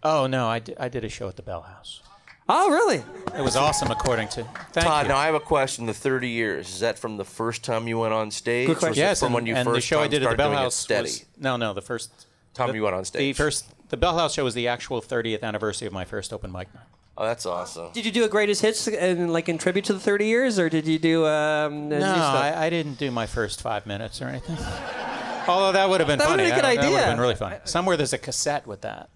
Oh, 0.03 0.27
no, 0.27 0.49
I 0.49 0.59
did, 0.59 0.77
I 0.79 0.89
did 0.89 1.05
a 1.05 1.09
show 1.09 1.29
at 1.29 1.37
the 1.37 1.43
Bell 1.43 1.63
House. 1.63 2.03
Oh 2.49 2.71
really? 2.71 3.03
It 3.39 3.41
was 3.41 3.55
awesome, 3.57 3.91
according 3.93 4.29
to. 4.31 4.43
Thank 4.73 4.87
Todd, 4.87 5.05
you. 5.07 5.09
now 5.11 5.17
I 5.17 5.27
have 5.27 5.35
a 5.37 5.41
question. 5.41 5.87
The 5.87 5.95
30 5.95 6.29
years 6.29 6.69
is 6.69 6.81
that 6.81 6.99
from 6.99 7.17
the 7.17 7.25
first 7.25 7.63
time 7.65 7.87
you 7.87 8.01
went 8.01 8.13
on 8.13 8.31
stage? 8.33 8.67
Good 8.67 8.79
question. 8.79 9.01
or 9.03 9.07
yes, 9.07 9.21
from 9.21 9.27
and, 9.27 9.35
when 9.37 9.47
you 9.47 9.55
and 9.55 9.65
first 9.65 9.77
the 9.77 9.81
show 9.81 10.01
I 10.01 10.09
did 10.09 10.17
at 10.17 10.19
the 10.19 10.25
started 10.25 10.37
Bell 10.39 10.49
doing 10.49 10.59
it 10.59 10.63
House 10.63 10.75
steady? 10.75 11.03
was 11.03 11.25
no, 11.39 11.57
no, 11.57 11.73
the 11.73 11.81
first 11.83 12.27
Time 12.53 12.69
the- 12.69 12.75
you 12.75 12.83
went 12.83 12.97
on 12.97 13.05
stage. 13.05 13.37
The 13.37 13.43
first, 13.45 13.73
the 13.91 13.97
Bell 13.97 14.19
House 14.19 14.35
show 14.35 14.43
was 14.45 14.55
the 14.55 14.67
actual 14.69 15.01
30th 15.01 15.43
anniversary 15.43 15.87
of 15.87 15.93
my 15.93 16.05
first 16.05 16.33
open 16.33 16.51
mic 16.51 16.75
night. 16.75 16.83
Oh, 17.17 17.25
that's 17.25 17.47
awesome. 17.47 17.93
Did 17.93 18.05
you 18.07 18.11
do 18.13 18.25
a 18.25 18.29
greatest 18.29 18.61
hits 18.61 18.89
and 18.89 19.33
like 19.33 19.49
in 19.49 19.57
tribute 19.57 19.85
to 19.87 19.93
the 19.93 20.01
30 20.01 20.27
years, 20.27 20.59
or 20.59 20.69
did 20.69 20.87
you 20.87 20.99
do 20.99 21.25
um, 21.27 21.89
No. 21.91 22.03
I, 22.05 22.67
I 22.67 22.71
didn't 22.71 22.95
do 22.99 23.11
my 23.13 23.27
first 23.27 23.63
five 23.63 23.87
minutes 23.87 24.21
or 24.21 24.27
anything. 24.27 24.57
Although 25.49 25.73
that 25.73 25.89
would 25.89 26.01
have 26.01 26.09
been 26.09 26.19
That 26.19 26.29
funny. 26.29 26.43
would've 26.45 26.57
been 26.57 26.65
a 26.65 26.75
That- 26.75 26.75
good 26.77 26.83
That 26.85 26.91
would 26.91 26.99
have 27.01 27.11
been 27.17 27.21
really 27.21 27.35
funny. 27.37 27.57
Somewhere 27.65 27.97
there's 27.97 28.13
a 28.13 28.19
cassette 28.19 28.67
with 28.67 28.81
that. 28.81 29.09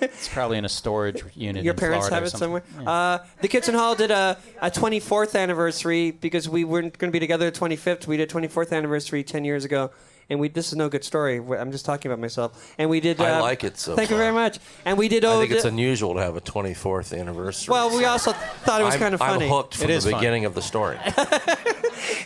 It's 0.00 0.28
probably 0.28 0.58
in 0.58 0.64
a 0.64 0.68
storage 0.68 1.22
unit. 1.34 1.64
Your 1.64 1.74
in 1.74 1.78
parents 1.78 2.08
Florida 2.08 2.14
have 2.14 2.24
it 2.24 2.30
something. 2.38 2.62
somewhere. 2.74 2.88
Uh, 2.88 3.18
the 3.40 3.48
Kids 3.48 3.68
in 3.68 3.74
the 3.74 3.80
Hall 3.80 3.94
did 3.94 4.10
a, 4.10 4.36
a 4.60 4.70
24th 4.70 5.38
anniversary 5.38 6.10
because 6.12 6.48
we 6.48 6.64
weren't 6.64 6.96
going 6.98 7.10
to 7.10 7.12
be 7.12 7.20
together 7.20 7.46
at 7.48 7.54
25th. 7.54 8.06
We 8.06 8.16
did 8.16 8.28
24th 8.30 8.72
anniversary 8.72 9.24
10 9.24 9.44
years 9.44 9.64
ago, 9.64 9.90
and 10.30 10.38
we. 10.40 10.48
This 10.48 10.68
is 10.68 10.76
no 10.76 10.88
good 10.88 11.04
story. 11.04 11.38
I'm 11.38 11.72
just 11.72 11.84
talking 11.84 12.10
about 12.10 12.20
myself. 12.20 12.74
And 12.78 12.88
we 12.90 13.00
did. 13.00 13.20
I 13.20 13.38
uh, 13.38 13.42
like 13.42 13.64
it 13.64 13.76
so 13.78 13.96
Thank 13.96 14.10
you 14.10 14.16
very 14.16 14.32
much. 14.32 14.58
And 14.84 14.96
we 14.98 15.08
did. 15.08 15.24
I 15.24 15.34
Oh, 15.34 15.40
think 15.40 15.52
it's 15.52 15.62
the- 15.62 15.68
unusual 15.68 16.14
to 16.14 16.20
have 16.20 16.36
a 16.36 16.40
24th 16.40 17.18
anniversary. 17.18 17.72
well, 17.72 17.96
we 17.96 18.04
also 18.04 18.32
thought 18.32 18.80
it 18.80 18.84
was 18.84 18.94
I'm, 18.94 19.00
kind 19.00 19.14
of 19.14 19.20
funny. 19.20 19.44
I'm 19.46 19.50
hooked 19.50 19.76
from 19.76 19.84
It 19.84 19.90
is 19.90 20.04
the 20.04 20.10
fun. 20.12 20.20
beginning 20.20 20.44
of 20.44 20.54
the 20.54 20.62
story. 20.62 20.98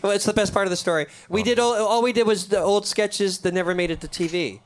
Well, 0.03 0.13
it's 0.13 0.25
the 0.25 0.33
best 0.33 0.53
part 0.53 0.67
of 0.67 0.71
the 0.71 0.77
story. 0.77 1.07
We 1.29 1.43
did 1.43 1.59
all, 1.59 1.75
all 1.75 2.03
we 2.03 2.13
did 2.13 2.27
was 2.27 2.49
the 2.49 2.61
old 2.61 2.87
sketches 2.87 3.39
that 3.39 3.55
never 3.55 3.73
made 3.75 3.91
it 3.91 4.01
to 4.01 4.09
TV, 4.09 4.61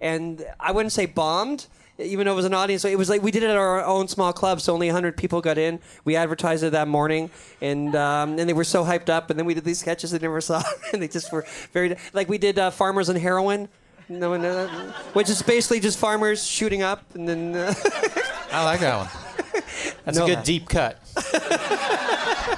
and 0.00 0.44
I 0.58 0.72
wouldn't 0.72 0.92
say 0.92 1.06
bombed, 1.06 1.66
even 2.02 2.26
though 2.26 2.32
it 2.32 2.36
was 2.36 2.44
an 2.44 2.54
audience. 2.54 2.84
It 2.84 2.98
was 2.98 3.08
like 3.08 3.22
we 3.22 3.30
did 3.30 3.42
it 3.42 3.50
at 3.50 3.56
our 3.56 3.84
own 3.84 4.08
small 4.08 4.32
club, 4.32 4.60
so 4.60 4.72
only 4.74 4.88
100 4.88 5.16
people 5.16 5.40
got 5.40 5.58
in. 5.58 5.80
We 6.04 6.16
advertised 6.16 6.62
it 6.64 6.70
that 6.72 6.88
morning, 6.88 7.30
and 7.60 7.94
um, 7.96 8.38
and 8.38 8.48
they 8.48 8.52
were 8.52 8.64
so 8.64 8.84
hyped 8.84 9.08
up. 9.08 9.30
And 9.30 9.38
then 9.38 9.46
we 9.46 9.54
did 9.54 9.64
these 9.64 9.78
sketches 9.80 10.10
they 10.10 10.18
never 10.18 10.40
saw, 10.40 10.62
and 10.92 11.00
they 11.02 11.08
just 11.08 11.32
were 11.32 11.44
very 11.72 11.96
like 12.12 12.28
we 12.28 12.38
did 12.38 12.58
uh, 12.58 12.70
farmers 12.70 13.08
and 13.08 13.18
heroin. 13.18 13.68
No, 14.08 14.30
one- 14.30 14.44
uh, 14.44 14.92
which 15.14 15.30
is 15.30 15.42
basically 15.42 15.80
just 15.80 15.98
farmers 15.98 16.44
shooting 16.46 16.82
up, 16.82 17.02
and 17.14 17.28
then 17.28 17.54
uh, 17.56 17.72
I 18.50 18.64
like 18.64 18.80
that 18.80 18.96
one. 18.98 19.08
That's 20.04 20.18
No. 20.18 20.24
a 20.24 20.28
good 20.28 20.42
deep 20.44 20.68
cut. 20.68 20.98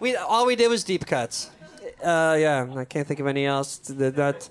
we 0.00 0.16
all 0.16 0.46
we 0.46 0.56
did 0.56 0.68
was 0.68 0.84
deep 0.84 1.06
cuts. 1.06 1.50
Uh, 2.02 2.36
yeah, 2.38 2.66
I 2.76 2.84
can't 2.84 3.06
think 3.06 3.20
of 3.20 3.26
any 3.26 3.46
else. 3.46 3.78
That, 3.78 4.16
that 4.16 4.48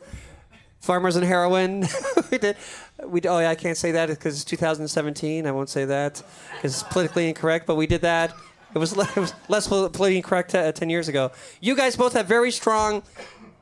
farmers 0.80 1.16
and 1.16 1.26
heroin. 1.26 1.86
we 2.32 2.38
did. 2.38 2.58
We 3.04 3.22
oh 3.28 3.39
yeah, 3.39 3.50
I 3.50 3.56
can't 3.56 3.78
say 3.78 3.91
that 3.91 4.10
because 4.10 4.36
it's 4.36 4.46
2017. 4.46 5.46
I 5.46 5.52
won't 5.52 5.70
say 5.70 5.86
that 5.86 6.24
because 6.56 6.82
it's 6.82 6.84
politically 6.84 7.28
incorrect. 7.28 7.66
But 7.66 7.76
we 7.76 7.88
did 7.88 8.02
that. 8.02 8.34
It 8.74 8.78
was, 8.78 8.91
it 8.98 9.16
was 9.16 9.34
less 9.48 9.68
politically 9.68 10.18
incorrect 10.18 10.54
uh, 10.54 10.72
10 10.72 10.89
years 10.89 11.08
ago. 11.08 11.32
You 11.62 11.76
guys 11.78 11.96
both 11.96 12.12
have 12.14 12.28
very 12.28 12.52
strong 12.52 13.04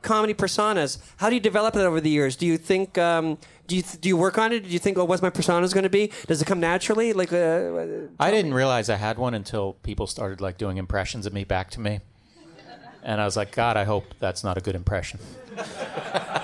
comedy 0.02 0.34
personas. 0.34 0.98
How 1.16 1.28
do 1.28 1.36
you 1.36 1.40
develop 1.40 1.74
that 1.74 1.86
over 1.86 2.00
the 2.00 2.10
years? 2.10 2.36
Do 2.36 2.46
you 2.46 2.58
think? 2.58 2.96
Um, 2.98 3.38
do 3.66 3.76
you 3.76 3.82
do 3.82 4.08
you 4.08 4.16
work 4.16 4.38
on 4.38 4.52
it? 4.52 4.60
Do 4.60 4.68
you 4.68 4.78
think, 4.78 4.98
oh, 4.98 5.04
what's 5.04 5.22
my 5.22 5.30
personas 5.30 5.72
going 5.72 5.84
to 5.84 5.90
be? 5.90 6.12
Does 6.26 6.42
it 6.42 6.44
come 6.44 6.60
naturally? 6.60 7.12
Like, 7.12 7.32
uh, 7.32 8.08
I 8.20 8.30
didn't 8.30 8.54
realize 8.54 8.90
I 8.90 8.96
had 8.96 9.18
one 9.18 9.34
until 9.34 9.74
people 9.82 10.06
started 10.06 10.40
like 10.40 10.58
doing 10.58 10.76
impressions 10.76 11.26
of 11.26 11.32
me 11.32 11.44
back 11.44 11.70
to 11.70 11.80
me, 11.80 12.00
and 13.02 13.20
I 13.20 13.24
was 13.24 13.36
like, 13.36 13.52
God, 13.52 13.76
I 13.76 13.84
hope 13.84 14.04
that's 14.20 14.44
not 14.44 14.58
a 14.58 14.60
good 14.60 14.74
impression. 14.74 15.18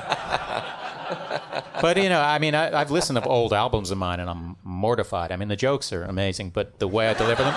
but 1.82 1.96
you 1.96 2.08
know, 2.08 2.20
I 2.20 2.38
mean, 2.38 2.54
I, 2.54 2.78
I've 2.80 2.90
listened 2.90 3.16
to 3.22 3.28
old 3.28 3.52
albums 3.52 3.90
of 3.90 3.98
mine, 3.98 4.20
and 4.20 4.28
I'm 4.30 4.56
mortified. 4.64 5.32
I 5.32 5.36
mean, 5.36 5.48
the 5.48 5.56
jokes 5.56 5.92
are 5.92 6.04
amazing, 6.04 6.50
but 6.50 6.78
the 6.78 6.88
way 6.88 7.08
I 7.08 7.14
deliver 7.14 7.42
them, 7.42 7.54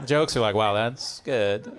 the 0.00 0.06
jokes 0.06 0.36
are 0.36 0.40
like, 0.40 0.54
wow, 0.54 0.74
that's 0.74 1.20
good. 1.20 1.70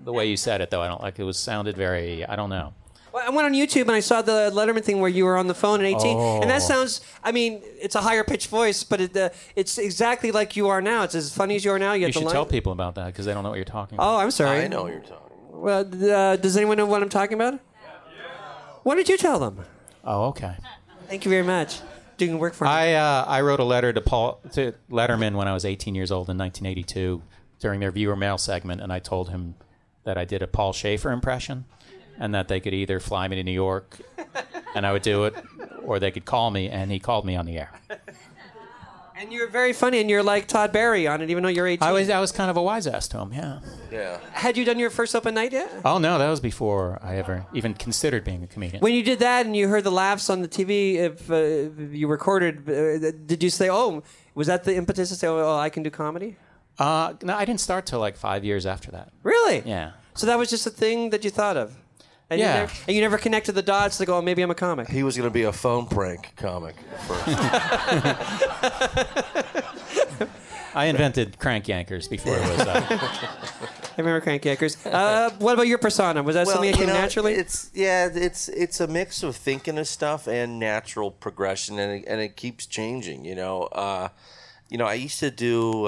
The 0.00 0.12
way 0.12 0.26
you 0.26 0.36
said 0.36 0.60
it, 0.60 0.70
though, 0.70 0.82
I 0.82 0.88
don't 0.88 1.00
like. 1.02 1.18
It 1.18 1.24
was 1.24 1.38
sounded 1.38 1.76
very, 1.76 2.24
I 2.26 2.36
don't 2.36 2.50
know. 2.50 2.74
Well, 3.12 3.22
I 3.24 3.30
went 3.30 3.46
on 3.46 3.52
YouTube 3.54 3.82
and 3.82 3.92
I 3.92 4.00
saw 4.00 4.22
the 4.22 4.50
Letterman 4.52 4.82
thing 4.82 5.00
where 5.00 5.08
you 5.08 5.24
were 5.24 5.36
on 5.36 5.46
the 5.46 5.54
phone 5.54 5.78
at 5.80 5.86
18, 5.86 6.18
and 6.42 6.50
that 6.50 6.56
Oh. 6.62 6.66
sounds. 6.66 7.00
I 7.22 7.30
mean, 7.30 7.62
it's 7.80 7.94
a 7.94 8.00
higher 8.00 8.24
pitched 8.24 8.48
voice, 8.48 8.82
but 8.82 9.00
it, 9.00 9.16
uh, 9.16 9.28
it's 9.54 9.78
exactly 9.78 10.32
like 10.32 10.56
you 10.56 10.68
are 10.68 10.82
now. 10.82 11.04
It's 11.04 11.14
as 11.14 11.32
funny 11.32 11.54
as 11.54 11.64
you 11.64 11.70
are 11.70 11.78
now. 11.78 11.92
You, 11.92 12.00
You 12.00 12.06
get 12.08 12.14
should 12.14 12.24
line. 12.24 12.32
tell 12.34 12.44
people 12.44 12.72
about 12.72 12.96
that 12.96 13.06
because 13.06 13.24
they 13.24 13.32
don't 13.32 13.44
know 13.44 13.50
what 13.50 13.56
you're 13.56 13.64
talking 13.64 13.96
about. 13.96 14.14
Oh, 14.14 14.18
I'm 14.18 14.32
sorry. 14.32 14.62
I 14.62 14.66
know 14.66 14.82
what 14.82 14.92
you're 14.92 15.00
talking. 15.02 15.20
Well, 15.52 16.12
uh, 16.12 16.36
does 16.36 16.56
anyone 16.56 16.76
know 16.76 16.86
what 16.86 17.02
I'm 17.02 17.08
talking 17.08 17.34
about? 17.34 17.60
Why 18.84 18.94
did 18.94 19.08
you 19.08 19.16
tell 19.16 19.38
them? 19.38 19.64
Oh, 20.04 20.26
okay. 20.26 20.56
Thank 21.08 21.24
you 21.24 21.30
very 21.30 21.42
much. 21.42 21.80
Doing 22.18 22.38
work 22.38 22.54
for 22.54 22.64
me. 22.64 22.70
I 22.70 22.92
uh, 22.92 23.24
I 23.26 23.40
wrote 23.40 23.58
a 23.58 23.64
letter 23.64 23.92
to 23.92 24.00
Paul 24.00 24.40
to 24.52 24.74
Letterman 24.90 25.34
when 25.34 25.48
I 25.48 25.54
was 25.54 25.64
18 25.64 25.94
years 25.94 26.12
old 26.12 26.30
in 26.30 26.38
1982 26.38 27.22
during 27.58 27.80
their 27.80 27.90
viewer 27.90 28.14
mail 28.14 28.38
segment, 28.38 28.80
and 28.80 28.92
I 28.92 28.98
told 29.00 29.30
him 29.30 29.54
that 30.04 30.18
I 30.18 30.24
did 30.24 30.42
a 30.42 30.46
Paul 30.46 30.72
Shaffer 30.72 31.10
impression, 31.10 31.64
and 32.18 32.34
that 32.34 32.48
they 32.48 32.60
could 32.60 32.74
either 32.74 33.00
fly 33.00 33.26
me 33.26 33.36
to 33.36 33.42
New 33.42 33.52
York, 33.52 33.98
and 34.74 34.86
I 34.86 34.92
would 34.92 35.02
do 35.02 35.24
it, 35.24 35.34
or 35.82 35.98
they 35.98 36.10
could 36.10 36.26
call 36.26 36.50
me, 36.50 36.68
and 36.68 36.92
he 36.92 36.98
called 36.98 37.24
me 37.24 37.36
on 37.36 37.46
the 37.46 37.58
air. 37.58 37.72
And 39.16 39.32
you're 39.32 39.48
very 39.48 39.72
funny, 39.72 40.00
and 40.00 40.10
you're 40.10 40.22
like 40.22 40.46
Todd 40.46 40.72
Barry 40.72 41.06
on 41.06 41.20
it, 41.22 41.30
even 41.30 41.42
though 41.42 41.48
you're 41.48 41.66
18. 41.66 41.86
I 41.86 41.92
was 41.92 42.10
I 42.10 42.20
was 42.20 42.32
kind 42.32 42.50
of 42.50 42.56
a 42.56 42.62
wise 42.62 42.86
ass 42.86 43.08
to 43.08 43.18
him, 43.18 43.32
yeah. 43.32 43.60
Yeah. 43.90 44.18
Had 44.32 44.56
you 44.56 44.64
done 44.64 44.78
your 44.78 44.90
first 44.90 45.14
open 45.14 45.34
night 45.34 45.52
yet? 45.52 45.70
Oh 45.84 45.98
no, 45.98 46.18
that 46.18 46.28
was 46.28 46.40
before 46.40 46.98
I 47.02 47.16
ever 47.16 47.46
even 47.52 47.74
considered 47.74 48.24
being 48.24 48.42
a 48.42 48.46
comedian. 48.46 48.80
When 48.82 48.92
you 48.94 49.02
did 49.02 49.20
that 49.20 49.46
and 49.46 49.56
you 49.56 49.68
heard 49.68 49.84
the 49.84 49.92
laughs 49.92 50.28
on 50.30 50.42
the 50.42 50.48
TV, 50.48 50.96
if, 50.96 51.30
uh, 51.30 51.82
you 51.92 52.08
recorded, 52.08 52.68
uh, 52.68 53.10
did 53.26 53.42
you 53.42 53.50
say, 53.50 53.68
"Oh, 53.70 54.02
was 54.34 54.46
that 54.48 54.64
the 54.64 54.74
impetus 54.74 55.08
to 55.10 55.16
say, 55.16 55.28
oh, 55.28 55.56
I 55.56 55.70
can 55.70 55.82
do 55.82 55.90
comedy"? 55.90 56.36
Uh, 56.78 57.14
no, 57.22 57.36
I 57.36 57.44
didn't 57.44 57.60
start 57.60 57.86
till 57.86 58.00
like 58.00 58.16
five 58.16 58.44
years 58.44 58.66
after 58.66 58.90
that. 58.90 59.12
Really? 59.22 59.62
Yeah. 59.64 59.92
So 60.14 60.26
that 60.26 60.38
was 60.38 60.50
just 60.50 60.66
a 60.66 60.70
thing 60.70 61.10
that 61.10 61.24
you 61.24 61.30
thought 61.30 61.56
of. 61.56 61.76
And 62.30 62.40
Yeah. 62.40 62.54
You 62.54 62.60
never, 62.60 62.72
and 62.88 62.96
you 62.96 63.02
never 63.02 63.18
connected 63.18 63.52
the 63.52 63.62
dots 63.62 63.98
to 63.98 64.06
go, 64.06 64.18
oh, 64.18 64.22
maybe 64.22 64.42
I'm 64.42 64.50
a 64.50 64.54
comic. 64.54 64.88
He 64.88 65.02
was 65.02 65.16
going 65.16 65.28
to 65.28 65.32
be 65.32 65.42
a 65.42 65.52
phone 65.52 65.86
prank 65.86 66.32
comic 66.36 66.74
first. 67.06 67.28
I 70.76 70.86
invented 70.86 71.38
crank 71.38 71.66
yankers 71.66 72.10
before 72.10 72.36
it 72.36 72.40
was. 72.40 72.60
Uh, 72.60 72.84
I 73.96 74.00
remember 74.00 74.20
Crank 74.20 74.42
Yankers. 74.42 74.76
Uh, 74.84 75.30
what 75.38 75.54
about 75.54 75.68
your 75.68 75.78
persona? 75.78 76.20
Was 76.20 76.34
that 76.34 76.48
something 76.48 76.72
that 76.72 76.76
came 76.76 76.88
know, 76.88 76.94
naturally? 76.94 77.34
It's 77.34 77.70
yeah, 77.74 78.08
it's 78.12 78.48
it's 78.48 78.80
a 78.80 78.88
mix 78.88 79.22
of 79.22 79.36
thinking 79.36 79.78
of 79.78 79.86
stuff 79.86 80.26
and 80.26 80.58
natural 80.58 81.12
progression, 81.12 81.78
and 81.78 82.00
it, 82.00 82.04
and 82.08 82.20
it 82.20 82.34
keeps 82.34 82.66
changing. 82.66 83.24
You 83.24 83.36
know, 83.36 83.62
uh, 83.70 84.08
you 84.68 84.78
know, 84.78 84.86
I 84.86 84.94
used 84.94 85.20
to 85.20 85.30
do. 85.30 85.86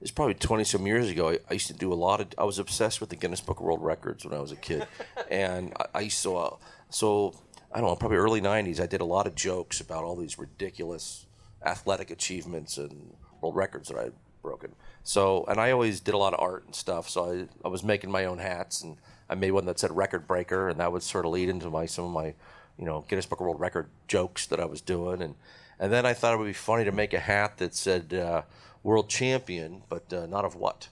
It's 0.00 0.10
probably 0.10 0.34
twenty 0.34 0.64
some 0.64 0.86
years 0.86 1.10
ago. 1.10 1.30
I, 1.30 1.38
I 1.50 1.54
used 1.54 1.66
to 1.68 1.72
do 1.72 1.92
a 1.92 1.94
lot 1.94 2.20
of. 2.20 2.28
I 2.38 2.44
was 2.44 2.58
obsessed 2.58 3.00
with 3.00 3.10
the 3.10 3.16
Guinness 3.16 3.40
Book 3.40 3.58
of 3.58 3.64
World 3.64 3.82
Records 3.82 4.24
when 4.24 4.32
I 4.32 4.40
was 4.40 4.52
a 4.52 4.56
kid, 4.56 4.86
and 5.30 5.72
I, 5.78 5.98
I 5.98 6.00
used 6.00 6.22
to. 6.22 6.36
Uh, 6.36 6.56
so 6.90 7.34
I 7.72 7.80
don't 7.80 7.90
know, 7.90 7.96
probably 7.96 8.18
early 8.18 8.40
'90s. 8.40 8.80
I 8.80 8.86
did 8.86 9.00
a 9.00 9.04
lot 9.04 9.26
of 9.26 9.34
jokes 9.34 9.80
about 9.80 10.04
all 10.04 10.16
these 10.16 10.38
ridiculous 10.38 11.26
athletic 11.64 12.10
achievements 12.10 12.78
and 12.78 13.14
world 13.40 13.56
records 13.56 13.88
that 13.88 13.98
I 13.98 14.04
had 14.04 14.12
broken. 14.42 14.74
So, 15.02 15.44
and 15.48 15.60
I 15.60 15.70
always 15.70 16.00
did 16.00 16.14
a 16.14 16.18
lot 16.18 16.34
of 16.34 16.40
art 16.40 16.64
and 16.66 16.74
stuff. 16.74 17.08
So 17.08 17.48
I, 17.64 17.66
I 17.66 17.68
was 17.68 17.82
making 17.82 18.10
my 18.10 18.24
own 18.24 18.38
hats, 18.38 18.82
and 18.82 18.96
I 19.28 19.34
made 19.34 19.50
one 19.50 19.66
that 19.66 19.78
said 19.78 19.96
record 19.96 20.26
breaker, 20.26 20.68
and 20.68 20.80
that 20.80 20.92
would 20.92 21.02
sort 21.02 21.24
of 21.24 21.32
lead 21.32 21.48
into 21.48 21.70
my 21.70 21.86
some 21.86 22.04
of 22.04 22.10
my, 22.12 22.34
you 22.78 22.84
know, 22.84 23.04
Guinness 23.08 23.26
Book 23.26 23.40
of 23.40 23.46
World 23.46 23.60
Record 23.60 23.88
jokes 24.06 24.46
that 24.46 24.60
I 24.60 24.64
was 24.64 24.80
doing, 24.80 25.22
and 25.22 25.34
and 25.80 25.92
then 25.92 26.06
I 26.06 26.12
thought 26.12 26.34
it 26.34 26.38
would 26.38 26.46
be 26.46 26.52
funny 26.52 26.84
to 26.84 26.92
make 26.92 27.12
a 27.14 27.20
hat 27.20 27.58
that 27.58 27.74
said 27.74 28.12
uh, 28.12 28.42
world 28.82 29.08
champion, 29.08 29.82
but 29.88 30.12
uh, 30.12 30.26
not 30.26 30.44
of 30.44 30.54
what, 30.54 30.88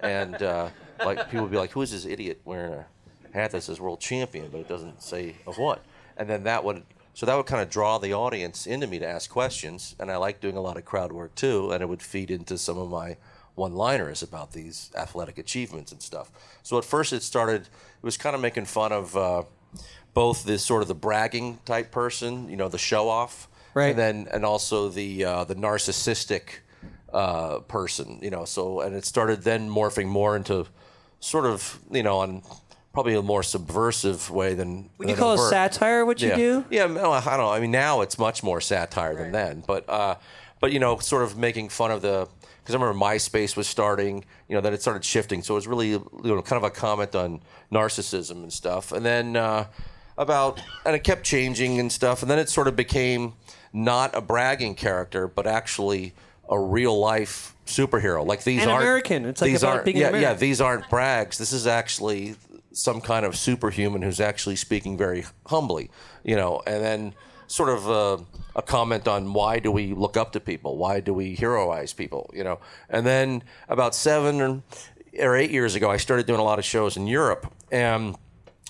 and 0.00 0.42
uh, 0.42 0.68
like 1.04 1.26
people 1.30 1.42
would 1.42 1.50
be 1.50 1.56
like, 1.58 1.70
who 1.72 1.82
is 1.82 1.90
this 1.92 2.04
idiot 2.06 2.40
wearing 2.44 2.72
a 2.72 2.86
hat 3.32 3.50
that 3.52 3.62
says 3.62 3.80
world 3.80 4.00
champion, 4.00 4.48
but 4.50 4.58
it 4.58 4.68
doesn't 4.68 5.02
say 5.02 5.36
of 5.46 5.58
what, 5.58 5.84
and 6.16 6.28
then 6.28 6.44
that 6.44 6.64
would. 6.64 6.82
So 7.14 7.24
that 7.24 7.34
would 7.34 7.46
kind 7.46 7.62
of 7.62 7.70
draw 7.70 7.96
the 7.96 8.12
audience 8.12 8.66
into 8.66 8.86
me 8.86 8.98
to 8.98 9.06
ask 9.06 9.30
questions, 9.30 9.96
and 9.98 10.10
I 10.10 10.16
like 10.18 10.40
doing 10.40 10.56
a 10.56 10.60
lot 10.60 10.76
of 10.76 10.84
crowd 10.84 11.12
work 11.12 11.34
too, 11.34 11.70
and 11.70 11.82
it 11.82 11.88
would 11.88 12.02
feed 12.02 12.30
into 12.30 12.58
some 12.58 12.76
of 12.76 12.90
my 12.90 13.16
one-liners 13.54 14.22
about 14.22 14.52
these 14.52 14.90
athletic 14.94 15.38
achievements 15.38 15.92
and 15.92 16.02
stuff. 16.02 16.30
So 16.62 16.76
at 16.76 16.84
first 16.84 17.14
it 17.14 17.22
started, 17.22 17.62
it 17.62 17.68
was 18.02 18.18
kind 18.18 18.34
of 18.36 18.42
making 18.42 18.66
fun 18.66 18.92
of 18.92 19.16
uh, 19.16 19.44
both 20.12 20.44
this 20.44 20.62
sort 20.62 20.82
of 20.82 20.88
the 20.88 20.94
bragging 20.94 21.58
type 21.64 21.90
person, 21.90 22.50
you 22.50 22.56
know, 22.56 22.68
the 22.68 22.76
show-off, 22.78 23.48
Right. 23.72 23.90
and 23.90 23.98
then 23.98 24.28
and 24.30 24.44
also 24.44 24.90
the 24.90 25.24
uh, 25.24 25.44
the 25.44 25.54
narcissistic 25.54 26.60
uh, 27.12 27.60
person, 27.60 28.18
you 28.22 28.30
know. 28.30 28.44
So 28.44 28.80
and 28.80 28.94
it 28.94 29.04
started 29.04 29.42
then 29.42 29.68
morphing 29.68 30.06
more 30.06 30.36
into 30.36 30.66
sort 31.20 31.46
of 31.46 31.78
you 31.90 32.02
know 32.02 32.18
on 32.18 32.42
probably 32.92 33.14
a 33.14 33.20
more 33.20 33.42
subversive 33.42 34.30
way 34.30 34.54
than 34.54 34.88
Would 34.96 35.08
you 35.08 35.14
than 35.14 35.22
call 35.22 35.34
it 35.34 35.50
satire 35.50 36.06
what 36.06 36.22
you 36.22 36.28
yeah. 36.30 36.36
do? 36.36 36.64
Yeah, 36.70 36.86
no, 36.86 37.12
I 37.12 37.20
don't 37.22 37.38
know. 37.38 37.50
I 37.50 37.60
mean, 37.60 37.70
now 37.70 38.00
it's 38.00 38.18
much 38.18 38.42
more 38.42 38.60
satire 38.60 39.14
than 39.14 39.32
then, 39.32 39.62
but 39.66 39.88
uh, 39.88 40.16
but 40.60 40.72
you 40.72 40.78
know, 40.78 40.98
sort 40.98 41.22
of 41.22 41.36
making 41.36 41.68
fun 41.68 41.90
of 41.90 42.02
the 42.02 42.28
because 42.66 42.74
I 42.74 42.78
remember 42.78 42.98
MySpace 42.98 43.56
was 43.56 43.68
starting, 43.68 44.24
you 44.48 44.54
know, 44.56 44.60
then 44.60 44.72
it 44.72 44.82
started 44.82 45.04
shifting, 45.04 45.42
so 45.42 45.54
it 45.54 45.56
was 45.56 45.68
really 45.68 45.90
you 45.90 46.00
know 46.24 46.42
kind 46.42 46.56
of 46.56 46.64
a 46.64 46.70
comment 46.70 47.14
on 47.14 47.40
narcissism 47.70 48.42
and 48.42 48.52
stuff, 48.52 48.92
and 48.92 49.04
then 49.04 49.36
uh, 49.36 49.66
about 50.18 50.62
and 50.84 50.96
it 50.96 51.04
kept 51.04 51.22
changing 51.22 51.78
and 51.78 51.92
stuff, 51.92 52.22
and 52.22 52.30
then 52.30 52.38
it 52.38 52.48
sort 52.48 52.66
of 52.66 52.74
became 52.76 53.34
not 53.72 54.14
a 54.14 54.20
bragging 54.20 54.74
character, 54.74 55.28
but 55.28 55.46
actually 55.46 56.14
a 56.48 56.58
real 56.58 56.98
life 56.98 57.54
superhero. 57.66 58.24
Like 58.24 58.44
these 58.44 58.62
An 58.62 58.68
aren't 58.68 58.82
American. 58.82 59.24
It's 59.26 59.40
like 59.40 59.50
these 59.50 59.62
about 59.62 59.72
aren't 59.72 59.84
being 59.84 60.02
an 60.02 60.14
yeah 60.14 60.20
yeah 60.20 60.34
these 60.34 60.60
aren't 60.60 60.88
brags. 60.88 61.38
This 61.38 61.52
is 61.52 61.66
actually 61.66 62.36
some 62.72 63.00
kind 63.00 63.24
of 63.24 63.36
superhuman 63.36 64.02
who's 64.02 64.20
actually 64.20 64.56
speaking 64.56 64.96
very 64.96 65.24
humbly, 65.46 65.90
you 66.22 66.36
know, 66.36 66.62
and 66.66 66.84
then 66.84 67.14
sort 67.46 67.68
of 67.68 67.88
uh, 67.88 68.18
a 68.54 68.62
comment 68.62 69.08
on 69.08 69.32
why 69.32 69.58
do 69.58 69.70
we 69.70 69.94
look 69.94 70.16
up 70.16 70.32
to 70.32 70.40
people? 70.40 70.76
Why 70.76 71.00
do 71.00 71.14
we 71.14 71.34
heroize 71.34 71.92
people? 71.92 72.30
You 72.34 72.44
know, 72.44 72.58
and 72.88 73.06
then 73.06 73.42
about 73.68 73.94
seven 73.94 74.40
or, 74.40 74.62
or 75.18 75.36
eight 75.36 75.50
years 75.50 75.74
ago, 75.74 75.90
I 75.90 75.96
started 75.96 76.26
doing 76.26 76.40
a 76.40 76.44
lot 76.44 76.58
of 76.58 76.64
shows 76.64 76.96
in 76.96 77.06
Europe, 77.06 77.52
and 77.70 78.16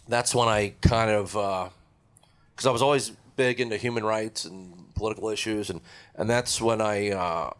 that's 0.08 0.34
when 0.34 0.48
I 0.48 0.74
kind 0.80 1.10
of 1.10 1.32
because 1.32 2.66
I 2.66 2.70
was 2.70 2.82
always 2.82 3.10
big 3.36 3.60
into 3.60 3.76
human 3.76 4.04
rights 4.04 4.44
and 4.44 4.94
political 4.94 5.28
issues, 5.28 5.70
and 5.70 5.80
and 6.14 6.30
that's 6.30 6.60
when 6.60 6.80
I 6.80 7.10
uh, 7.10 7.50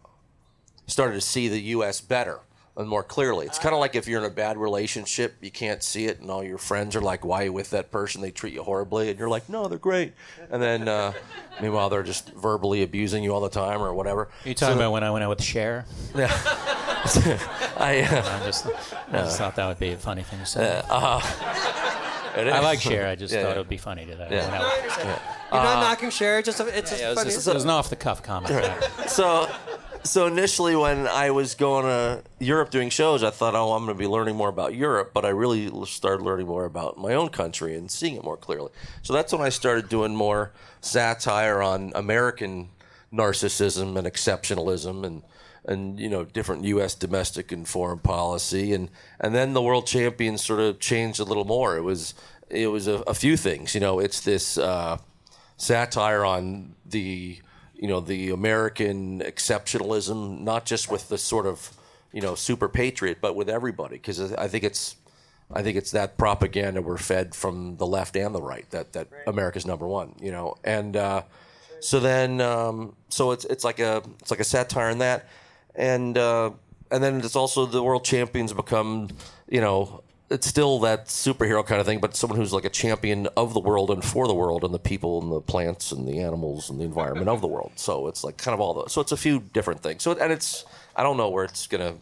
started 0.86 1.14
to 1.14 1.20
see 1.20 1.48
the 1.48 1.60
U.S. 1.60 2.00
better 2.00 2.40
and 2.78 2.88
more 2.88 3.02
clearly. 3.02 3.46
It's 3.46 3.58
kind 3.58 3.74
of 3.74 3.80
like 3.80 3.94
if 3.94 4.06
you're 4.06 4.20
in 4.20 4.26
a 4.26 4.34
bad 4.34 4.58
relationship, 4.58 5.36
you 5.40 5.50
can't 5.50 5.82
see 5.82 6.04
it, 6.06 6.20
and 6.20 6.30
all 6.30 6.44
your 6.44 6.58
friends 6.58 6.94
are 6.94 7.00
like, 7.00 7.24
"Why 7.24 7.42
are 7.42 7.44
you 7.46 7.52
with 7.52 7.70
that 7.70 7.90
person? 7.90 8.20
They 8.20 8.30
treat 8.30 8.52
you 8.54 8.62
horribly," 8.62 9.08
and 9.10 9.18
you're 9.18 9.30
like, 9.30 9.48
"No, 9.48 9.66
they're 9.66 9.78
great." 9.78 10.12
And 10.50 10.60
then 10.62 10.86
uh, 10.86 11.12
meanwhile, 11.62 11.88
they're 11.88 12.02
just 12.02 12.30
verbally 12.34 12.82
abusing 12.82 13.24
you 13.24 13.32
all 13.34 13.40
the 13.40 13.48
time 13.48 13.80
or 13.82 13.94
whatever. 13.94 14.28
you 14.44 14.54
talking 14.54 14.74
So- 14.74 14.80
about 14.80 14.92
when 14.92 15.04
I 15.04 15.10
went 15.10 15.24
out 15.24 15.30
with 15.30 15.42
Cher? 15.42 15.86
Yeah. 16.14 16.30
I, 17.78 18.00
uh, 18.00 18.40
I 18.40 18.44
just, 18.44 18.66
I 18.66 19.18
just 19.18 19.38
thought 19.38 19.54
that 19.56 19.66
would 19.68 19.78
be 19.78 19.90
a 19.92 19.96
funny 19.96 20.22
thing 20.24 20.40
to 20.40 20.46
say. 20.46 20.78
it 20.78 20.84
I 20.90 22.60
like 22.60 22.80
Cher. 22.80 23.06
I 23.06 23.14
just 23.14 23.32
Yeah, 23.32 23.42
thought 23.42 23.48
yeah. 23.50 23.54
it 23.54 23.58
would 23.58 23.68
be 23.68 23.76
funny 23.76 24.06
to 24.06 24.16
that. 24.16 24.30
Yeah. 24.32 24.50
when 24.50 24.60
I 24.60 24.62
was- 24.86 24.96
You're 25.52 25.62
not 25.62 25.76
Uh, 25.76 25.80
knocking 25.80 26.10
Cher. 26.10 26.42
Just 26.42 26.58
a, 26.60 26.66
it's 26.76 26.90
just 26.90 27.00
Yeah, 27.00 27.06
it 27.08 27.10
was 27.10 27.18
funny. 27.18 27.30
just- 27.30 27.46
it 27.48 27.54
was 27.54 27.64
an 27.64 27.70
off 27.70 27.90
the 27.90 27.96
cuff 27.96 28.22
comment. 28.24 28.74
so 29.08 29.48
so 30.08 30.26
initially 30.26 30.76
when 30.76 31.06
I 31.06 31.30
was 31.30 31.54
going 31.54 31.84
to 31.84 32.22
Europe 32.38 32.70
doing 32.70 32.90
shows, 32.90 33.22
I 33.22 33.30
thought, 33.30 33.54
oh, 33.54 33.72
I'm 33.72 33.84
going 33.84 33.96
to 33.96 33.98
be 33.98 34.06
learning 34.06 34.36
more 34.36 34.48
about 34.48 34.74
Europe, 34.74 35.12
but 35.12 35.24
I 35.24 35.28
really 35.28 35.70
started 35.86 36.22
learning 36.22 36.46
more 36.46 36.64
about 36.64 36.98
my 36.98 37.14
own 37.14 37.28
country 37.28 37.76
and 37.76 37.90
seeing 37.90 38.16
it 38.16 38.24
more 38.24 38.36
clearly. 38.36 38.70
So 39.02 39.12
that's 39.12 39.32
when 39.32 39.42
I 39.42 39.48
started 39.48 39.88
doing 39.88 40.14
more 40.14 40.52
satire 40.80 41.62
on 41.62 41.92
American 41.94 42.70
narcissism 43.12 43.96
and 43.96 44.06
exceptionalism 44.06 45.04
and 45.04 45.22
and 45.64 45.98
you 45.98 46.08
know 46.08 46.24
different 46.24 46.64
U.S. 46.64 46.94
domestic 46.94 47.50
and 47.50 47.66
foreign 47.66 47.98
policy 47.98 48.72
and 48.72 48.88
and 49.18 49.34
then 49.34 49.52
the 49.52 49.62
world 49.62 49.86
champions 49.86 50.44
sort 50.44 50.60
of 50.60 50.78
changed 50.78 51.18
a 51.18 51.24
little 51.24 51.44
more. 51.44 51.76
It 51.76 51.82
was 51.82 52.14
it 52.48 52.68
was 52.68 52.86
a, 52.86 53.02
a 53.06 53.14
few 53.14 53.36
things. 53.36 53.74
You 53.74 53.80
know, 53.80 53.98
it's 53.98 54.20
this. 54.20 54.58
Uh, 54.58 54.98
satire 55.56 56.24
on 56.24 56.74
the 56.84 57.38
you 57.78 57.88
know 57.88 58.00
the 58.00 58.30
American 58.30 59.20
exceptionalism, 59.20 60.40
not 60.40 60.66
just 60.66 60.90
with 60.90 61.08
the 61.08 61.18
sort 61.18 61.46
of 61.46 61.76
you 62.12 62.20
know 62.20 62.34
super 62.34 62.68
patriot, 62.68 63.18
but 63.20 63.36
with 63.36 63.48
everybody. 63.48 63.96
Because 63.96 64.32
I 64.32 64.48
think 64.48 64.64
it's 64.64 64.96
I 65.52 65.62
think 65.62 65.76
it's 65.76 65.92
that 65.92 66.18
propaganda 66.18 66.82
we're 66.82 66.96
fed 66.96 67.34
from 67.34 67.76
the 67.76 67.86
left 67.86 68.16
and 68.16 68.34
the 68.34 68.42
right 68.42 68.68
that 68.70 68.92
that 68.94 69.08
America's 69.26 69.66
number 69.66 69.86
one. 69.86 70.14
You 70.20 70.32
know, 70.32 70.56
and 70.64 70.96
uh, 70.96 71.22
so 71.80 72.00
then 72.00 72.40
um, 72.40 72.96
so 73.08 73.32
it's 73.32 73.44
it's 73.44 73.64
like 73.64 73.78
a 73.78 74.02
it's 74.20 74.30
like 74.30 74.40
a 74.40 74.44
satire 74.44 74.90
in 74.90 74.98
that, 74.98 75.28
and 75.74 76.16
uh, 76.16 76.50
and 76.90 77.02
then 77.02 77.20
it's 77.20 77.36
also 77.36 77.66
the 77.66 77.82
world 77.82 78.04
champions 78.04 78.52
become 78.52 79.08
you 79.48 79.60
know 79.60 80.02
it's 80.28 80.46
still 80.46 80.80
that 80.80 81.06
superhero 81.06 81.64
kind 81.64 81.80
of 81.80 81.86
thing, 81.86 82.00
but 82.00 82.16
someone 82.16 82.38
who's 82.38 82.52
like 82.52 82.64
a 82.64 82.70
champion 82.70 83.28
of 83.36 83.54
the 83.54 83.60
world 83.60 83.90
and 83.90 84.04
for 84.04 84.26
the 84.26 84.34
world 84.34 84.64
and 84.64 84.74
the 84.74 84.78
people 84.78 85.22
and 85.22 85.30
the 85.30 85.40
plants 85.40 85.92
and 85.92 86.06
the 86.08 86.18
animals 86.18 86.68
and 86.68 86.80
the 86.80 86.84
environment 86.84 87.28
of 87.28 87.40
the 87.40 87.46
world. 87.46 87.72
So 87.76 88.08
it's 88.08 88.24
like 88.24 88.36
kind 88.36 88.52
of 88.54 88.60
all 88.60 88.74
the. 88.74 88.88
So 88.88 89.00
it's 89.00 89.12
a 89.12 89.16
few 89.16 89.40
different 89.40 89.82
things. 89.82 90.02
So 90.02 90.12
and 90.12 90.32
it's 90.32 90.64
I 90.96 91.02
don't 91.04 91.16
know 91.16 91.28
where 91.30 91.44
it's 91.44 91.66
gonna 91.66 91.94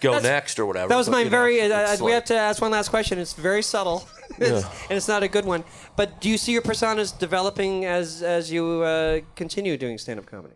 go 0.00 0.18
next 0.18 0.58
or 0.58 0.66
whatever. 0.66 0.88
That 0.88 0.96
was 0.96 1.06
but, 1.06 1.12
my 1.12 1.18
you 1.20 1.24
know, 1.26 1.30
very. 1.30 1.60
uh, 1.62 1.92
it's 1.92 2.00
we 2.00 2.06
like- 2.06 2.14
have 2.14 2.24
to 2.26 2.36
ask 2.36 2.60
one 2.60 2.72
last 2.72 2.88
question. 2.88 3.18
It's 3.18 3.32
very 3.32 3.62
subtle, 3.62 4.06
It's- 4.38 4.64
and 4.88 4.96
it's 4.96 5.08
not 5.08 5.22
a 5.22 5.28
good 5.28 5.44
one. 5.44 5.62
But 5.96 6.20
do 6.20 6.28
you 6.28 6.38
see 6.38 6.52
your 6.52 6.62
personas 6.62 7.16
developing 7.16 7.84
as 7.84 8.22
as 8.22 8.50
you 8.50 8.82
uh, 8.82 9.20
continue 9.36 9.76
doing 9.76 9.98
stand 9.98 10.18
up 10.18 10.26
comedy? 10.26 10.54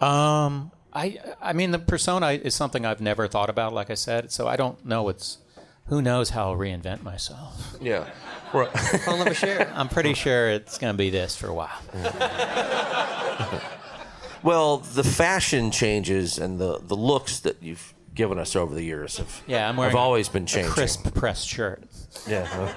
Um, 0.00 0.70
I 0.92 1.18
I 1.40 1.52
mean 1.54 1.70
the 1.70 1.78
persona 1.78 2.28
is 2.32 2.54
something 2.54 2.84
I've 2.84 3.00
never 3.00 3.26
thought 3.26 3.48
about. 3.48 3.72
Like 3.72 3.90
I 3.90 3.94
said, 3.94 4.30
so 4.32 4.46
I 4.46 4.56
don't 4.56 4.84
know. 4.84 5.08
It's 5.08 5.38
who 5.86 6.02
knows 6.02 6.30
how 6.30 6.50
I'll 6.52 6.56
reinvent 6.58 7.02
myself. 7.02 7.76
Yeah. 7.80 8.08
Right. 8.52 8.72
Call 8.72 9.18
them 9.18 9.28
a 9.28 9.34
share. 9.34 9.70
I'm 9.74 9.88
pretty 9.88 10.14
sure 10.14 10.48
it's 10.50 10.78
going 10.78 10.92
to 10.94 10.98
be 10.98 11.10
this 11.10 11.36
for 11.36 11.48
a 11.48 11.54
while. 11.54 11.78
Well, 14.42 14.76
the 14.78 15.02
fashion 15.02 15.72
changes 15.72 16.38
and 16.38 16.58
the 16.60 16.78
the 16.78 16.94
looks 16.94 17.40
that 17.40 17.60
you've 17.62 17.94
given 18.14 18.38
us 18.38 18.54
over 18.54 18.74
the 18.74 18.82
years 18.82 19.16
have 19.18 19.42
Yeah, 19.48 19.68
I'm 19.68 19.76
wearing 19.76 19.90
have 19.90 19.98
always 20.00 20.28
been 20.28 20.44
a 20.44 20.46
changing. 20.46 20.70
crisp 20.72 21.12
pressed 21.14 21.48
shirt. 21.48 21.82
Yeah. 22.28 22.46
uh, 22.52 22.72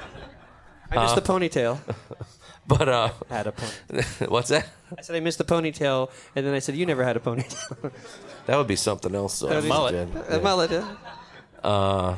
I 0.97 1.03
missed 1.03 1.15
the 1.15 1.21
ponytail. 1.21 1.77
But 2.65 2.89
uh, 2.89 3.09
Had 3.29 3.47
a 3.47 3.51
pony. 3.51 4.03
what's 4.29 4.49
that? 4.49 4.67
I 4.97 5.01
said 5.01 5.15
I 5.15 5.19
missed 5.19 5.37
the 5.37 5.43
ponytail, 5.43 6.09
and 6.35 6.45
then 6.45 6.53
I 6.55 6.59
said 6.59 6.75
you 6.75 6.85
never 6.87 7.03
had 7.03 7.17
a 7.17 7.19
ponytail. 7.19 7.91
That 8.47 8.57
would 8.57 8.67
be 8.67 8.75
something 8.75 9.13
else. 9.13 9.39
Though, 9.39 9.49
That'd 9.49 9.63
be- 9.63 9.69
Jen. 9.69 10.23
a 10.29 10.39
mullet. 10.41 10.71
yeah. 10.71 10.95
Uh, 11.63 12.15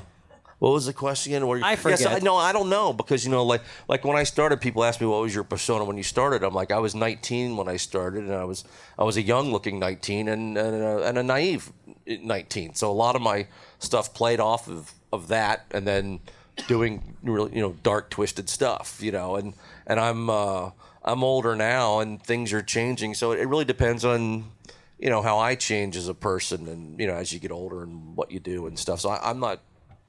What 0.61 0.73
was 0.73 0.85
the 0.85 0.93
question 0.93 1.33
again? 1.33 1.47
Where 1.47 1.57
you- 1.57 1.65
I 1.65 1.71
Yes, 1.71 1.81
forget. 1.81 2.07
I, 2.07 2.19
no, 2.19 2.35
I 2.35 2.51
don't 2.51 2.69
know 2.69 2.93
because 2.93 3.25
you 3.25 3.31
know, 3.31 3.43
like 3.43 3.63
like 3.87 4.05
when 4.05 4.15
I 4.15 4.21
started, 4.21 4.61
people 4.61 4.83
asked 4.83 5.01
me 5.01 5.07
what 5.07 5.19
was 5.19 5.33
your 5.33 5.43
persona 5.43 5.83
when 5.83 5.97
you 5.97 6.03
started. 6.03 6.43
I'm 6.43 6.53
like, 6.53 6.71
I 6.71 6.77
was 6.77 6.93
19 6.93 7.57
when 7.57 7.67
I 7.67 7.77
started, 7.77 8.25
and 8.25 8.31
I 8.31 8.43
was 8.43 8.63
I 8.95 9.03
was 9.03 9.17
a 9.17 9.23
young 9.23 9.51
looking 9.51 9.79
19 9.79 10.27
and 10.27 10.55
and 10.59 10.75
a, 10.83 11.01
and 11.01 11.17
a 11.17 11.23
naive 11.23 11.71
19. 12.05 12.75
So 12.75 12.91
a 12.91 12.93
lot 12.93 13.15
of 13.15 13.23
my 13.23 13.47
stuff 13.79 14.13
played 14.13 14.39
off 14.39 14.67
of 14.67 14.93
of 15.11 15.29
that, 15.29 15.65
and 15.71 15.87
then 15.87 16.19
doing 16.67 17.15
really 17.23 17.55
you 17.55 17.61
know 17.63 17.75
dark 17.81 18.11
twisted 18.11 18.47
stuff, 18.47 18.99
you 19.01 19.11
know, 19.11 19.37
and 19.37 19.55
and 19.87 19.99
I'm 19.99 20.29
uh, 20.29 20.69
I'm 21.03 21.23
older 21.23 21.55
now, 21.55 22.01
and 22.01 22.21
things 22.21 22.53
are 22.53 22.61
changing. 22.61 23.15
So 23.15 23.31
it 23.31 23.47
really 23.47 23.65
depends 23.65 24.05
on 24.05 24.51
you 24.99 25.09
know 25.09 25.23
how 25.23 25.39
I 25.39 25.55
change 25.55 25.97
as 25.97 26.07
a 26.07 26.13
person, 26.13 26.67
and 26.67 26.99
you 26.99 27.07
know 27.07 27.15
as 27.15 27.33
you 27.33 27.39
get 27.39 27.51
older 27.51 27.81
and 27.81 28.15
what 28.15 28.29
you 28.29 28.39
do 28.39 28.67
and 28.67 28.77
stuff. 28.77 28.99
So 28.99 29.09
I, 29.09 29.27
I'm 29.27 29.39
not 29.39 29.59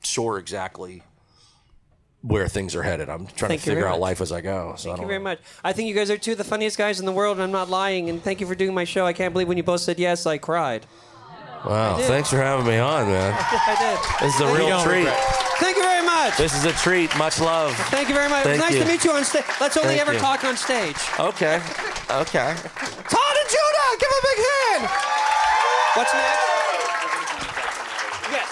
sure 0.03 0.39
exactly 0.39 1.03
where 2.23 2.47
things 2.49 2.77
are 2.77 2.83
headed. 2.83 3.09
I'm 3.09 3.27
trying 3.27 3.49
Thank 3.51 3.63
to 3.63 3.71
figure 3.71 3.87
out 3.87 3.93
much. 3.93 4.01
life 4.01 4.21
as 4.21 4.31
I 4.31 4.41
go. 4.41 4.75
So 4.77 4.91
Thank 4.91 5.01
you 5.03 5.09
very 5.09 5.19
much. 5.19 5.41
I 5.65 5.73
think 5.73 5.89
you 5.89 5.95
guys 5.95 6.11
are 6.11 6.17
two 6.19 6.33
of 6.33 6.39
the 6.39 6.45
funniest 6.45 6.79
guys 6.79 7.01
in 7.01 7.07
the 7.07 7.13
world, 7.13 7.37
and 7.37 7.43
I'm 7.43 7.51
not 7.51 7.69
lying. 7.69 8.09
And 8.09 8.23
thank 8.23 8.41
you 8.41 8.47
for 8.47 8.55
doing 8.55 8.75
my 8.75 8.85
show. 8.85 9.05
I 9.05 9.13
can't 9.13 9.33
believe 9.33 9.49
when 9.49 9.57
you 9.57 9.63
both 9.65 9.81
said 9.81 9.99
yes, 9.99 10.25
I 10.27 10.39
cried. 10.39 10.87
Wow, 11.65 11.97
did. 11.97 12.07
thanks 12.07 12.29
for 12.31 12.39
having 12.39 12.67
me 12.67 12.79
on, 12.79 13.07
man. 13.07 13.33
I 13.39 13.77
did. 13.79 14.27
This 14.27 14.35
is 14.35 14.41
a 14.41 14.45
Thank 14.47 14.59
real 14.59 14.79
you. 14.79 14.85
treat. 14.85 15.09
Thank 15.63 15.77
you 15.77 15.83
very 15.85 16.05
much. 16.05 16.37
This 16.37 16.55
is 16.57 16.65
a 16.65 16.73
treat. 16.73 17.17
Much 17.17 17.39
love. 17.41 17.73
Thank 17.91 18.09
you 18.09 18.15
very 18.15 18.29
much. 18.29 18.43
Thank 18.43 18.61
was 18.61 18.71
nice 18.71 18.79
you. 18.79 18.85
to 18.85 18.91
meet 18.91 19.05
you 19.05 19.13
on 19.13 19.25
stage. 19.25 19.45
Let's 19.61 19.77
only 19.77 20.01
ever 20.01 20.13
you. 20.13 20.19
talk 20.19 20.43
on 20.45 20.57
stage. 20.57 20.97
Okay. 21.21 21.57
Okay. 22.11 22.55
Todd 22.59 23.37
and 23.39 23.49
Judah, 23.49 23.89
give 23.99 24.11
a 24.11 24.23
big 24.27 24.39
hand. 24.43 24.91
What's 25.95 26.15
next? 26.15 26.51
Yes. 28.33 28.49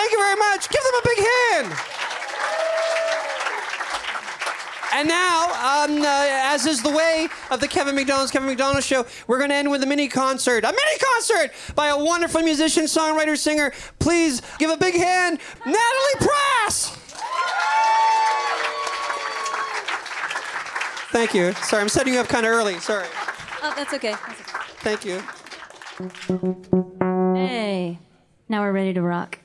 Thank 0.00 0.12
you 0.12 0.18
very 0.18 0.36
much. 0.36 0.70
Give 0.70 0.80
them 0.82 0.94
a 0.94 1.02
big 1.04 1.18
hand. 1.18 1.74
And 4.94 5.06
now, 5.06 5.44
um, 5.44 6.00
uh, 6.00 6.26
as 6.54 6.64
is 6.64 6.82
the 6.82 6.90
way 6.90 7.28
of 7.50 7.60
the 7.60 7.68
Kevin 7.68 7.94
McDonald's 7.94 8.30
Kevin 8.30 8.48
McDonald 8.48 8.82
show, 8.82 9.04
we're 9.26 9.36
going 9.36 9.50
to 9.50 9.56
end 9.56 9.70
with 9.70 9.82
a 9.82 9.86
mini 9.86 10.08
concert. 10.08 10.64
A 10.64 10.68
mini 10.68 10.98
concert 11.14 11.52
by 11.74 11.88
a 11.88 12.02
wonderful 12.02 12.40
musician, 12.40 12.84
songwriter, 12.84 13.36
singer. 13.36 13.74
Please 13.98 14.40
give 14.58 14.70
a 14.70 14.76
big 14.78 14.94
hand, 14.94 15.38
Natalie 15.66 16.16
Prass. 16.16 16.96
Thank 21.12 21.34
you. 21.34 21.52
Sorry, 21.64 21.82
I'm 21.82 21.90
setting 21.90 22.14
you 22.14 22.20
up 22.20 22.28
kind 22.28 22.46
of 22.46 22.52
early. 22.52 22.80
Sorry. 22.80 23.06
Oh, 23.62 23.74
that's 23.76 23.92
okay. 23.92 24.12
That's 24.12 24.40
okay. 24.40 24.60
Thank 24.78 25.04
you. 25.04 25.22
Hey, 27.36 27.98
now 28.48 28.62
we're 28.62 28.72
ready 28.72 28.94
to 28.94 29.02
rock. 29.02 29.38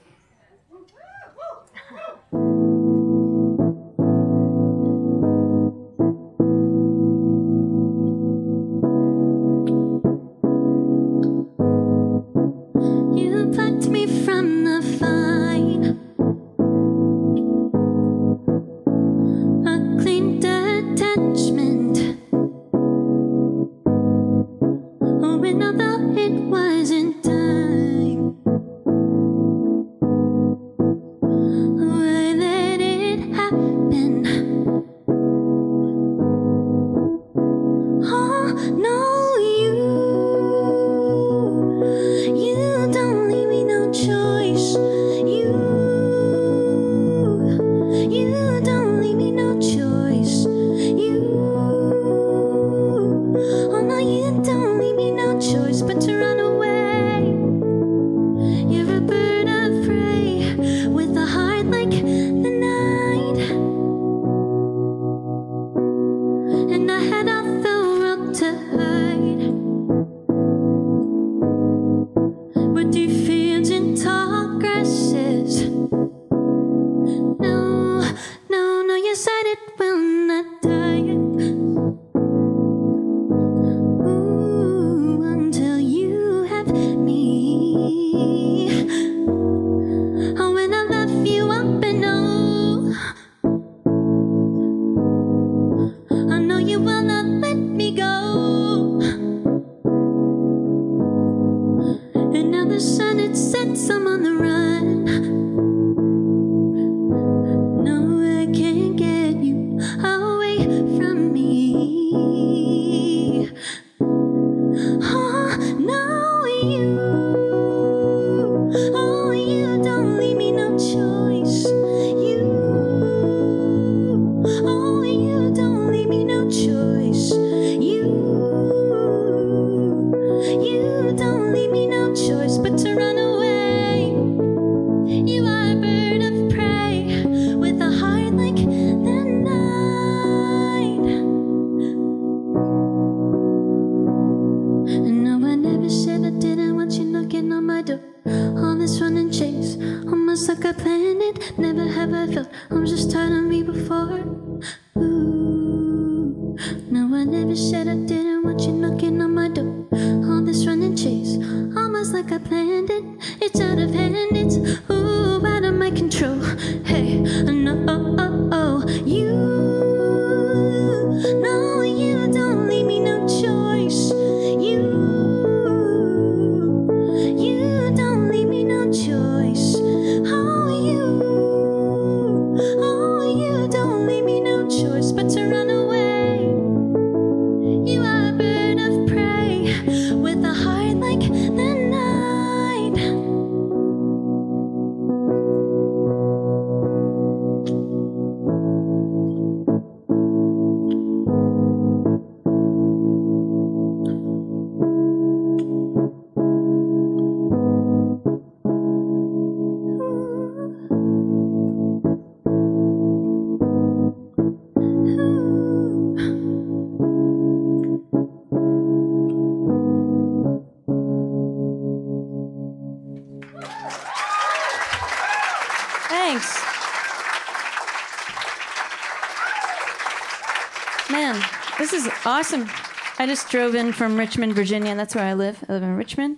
I 233.26 233.28
just 233.28 233.50
drove 233.50 233.74
in 233.74 233.92
from 233.92 234.18
Richmond, 234.18 234.54
Virginia, 234.54 234.92
and 234.92 235.00
that's 235.00 235.16
where 235.16 235.24
I 235.24 235.34
live. 235.34 235.66
I 235.68 235.74
live 235.74 235.82
in 235.82 235.96
Richmond. 235.96 236.38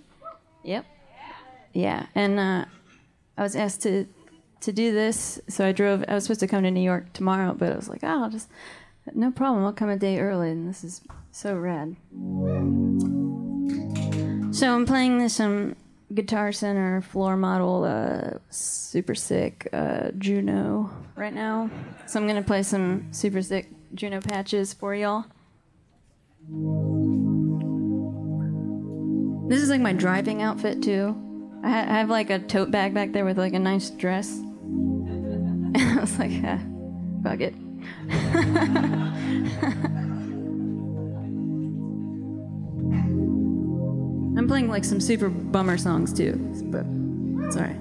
Yep. 0.64 0.86
Yeah, 1.74 2.06
and 2.14 2.40
uh, 2.40 2.64
I 3.36 3.42
was 3.42 3.54
asked 3.54 3.82
to 3.82 4.06
to 4.62 4.72
do 4.72 4.90
this, 4.94 5.38
so 5.48 5.66
I 5.66 5.72
drove. 5.72 6.02
I 6.08 6.14
was 6.14 6.24
supposed 6.24 6.40
to 6.40 6.46
come 6.46 6.62
to 6.62 6.70
New 6.70 6.80
York 6.80 7.12
tomorrow, 7.12 7.52
but 7.52 7.72
I 7.72 7.76
was 7.76 7.90
like, 7.90 8.02
oh, 8.04 8.22
I'll 8.22 8.30
just 8.30 8.48
no 9.14 9.30
problem. 9.30 9.66
I'll 9.66 9.74
come 9.74 9.90
a 9.90 9.98
day 9.98 10.18
early, 10.18 10.50
and 10.50 10.66
this 10.66 10.82
is 10.82 11.02
so 11.30 11.56
rad. 11.56 11.94
So 14.54 14.74
I'm 14.74 14.86
playing 14.86 15.18
this 15.18 15.38
um 15.40 15.76
Guitar 16.14 16.52
Center 16.52 17.02
floor 17.02 17.36
model, 17.36 17.84
uh, 17.84 18.38
super 18.48 19.14
sick 19.14 19.68
uh, 19.74 20.12
Juno 20.16 20.88
right 21.16 21.34
now. 21.34 21.68
So 22.06 22.18
I'm 22.18 22.26
gonna 22.26 22.40
play 22.40 22.62
some 22.62 23.12
super 23.12 23.42
sick 23.42 23.68
Juno 23.92 24.22
patches 24.22 24.72
for 24.72 24.94
y'all. 24.94 25.26
This 29.48 29.62
is 29.62 29.68
like 29.68 29.80
my 29.80 29.92
driving 29.92 30.42
outfit 30.42 30.82
too. 30.82 31.16
I, 31.62 31.70
ha- 31.70 31.86
I 31.88 31.98
have 31.98 32.08
like 32.08 32.30
a 32.30 32.38
tote 32.38 32.70
bag 32.70 32.94
back 32.94 33.12
there 33.12 33.24
with 33.24 33.38
like 33.38 33.54
a 33.54 33.58
nice 33.58 33.90
dress. 33.90 34.38
And 34.38 35.76
I 35.98 36.00
was 36.00 36.18
like, 36.18 36.32
ah, 36.44 36.60
fuck 37.22 37.40
it. 37.40 37.54
I'm 44.38 44.46
playing 44.46 44.68
like 44.68 44.84
some 44.84 45.00
super 45.00 45.28
bummer 45.28 45.76
songs 45.76 46.12
too, 46.12 46.34
but 46.66 46.86
it's 47.46 47.56
alright. 47.56 47.76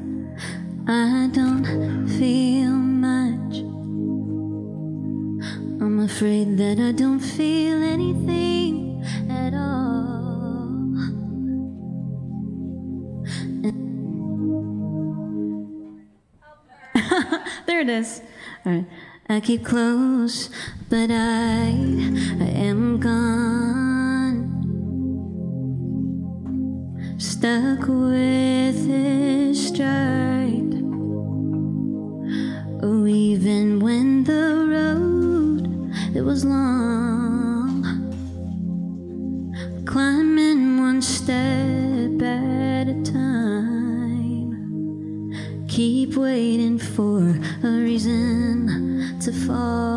I 0.88 1.30
don't 1.34 2.08
feel 2.18 2.72
much. 2.72 3.67
Afraid 6.18 6.58
that 6.58 6.80
I 6.80 6.94
don't 6.94 7.20
feel 7.20 7.84
anything 7.84 9.06
at 9.30 9.54
all. 9.54 10.96
there 17.68 17.82
it 17.82 17.90
is. 17.90 18.24
All 18.66 18.72
right. 18.72 18.88
I 19.30 19.40
keep 19.42 19.64
close, 19.64 20.50
but 20.90 21.12
I, 21.12 21.68
I 22.42 22.50
am 22.66 23.00
gone. 23.00 24.42
Stuck 27.20 27.88
with 27.88 28.88
this 28.88 29.68
stride. 29.68 30.27
Was 36.38 36.46
long, 36.46 37.82
climbing 39.86 40.80
one 40.80 41.02
step 41.02 42.22
at 42.22 42.88
a 42.88 43.02
time. 43.04 44.52
Keep 45.68 46.16
waiting 46.16 46.78
for 46.78 47.40
a 47.64 47.68
reason 47.68 49.20
to 49.20 49.32
fall. 49.32 49.97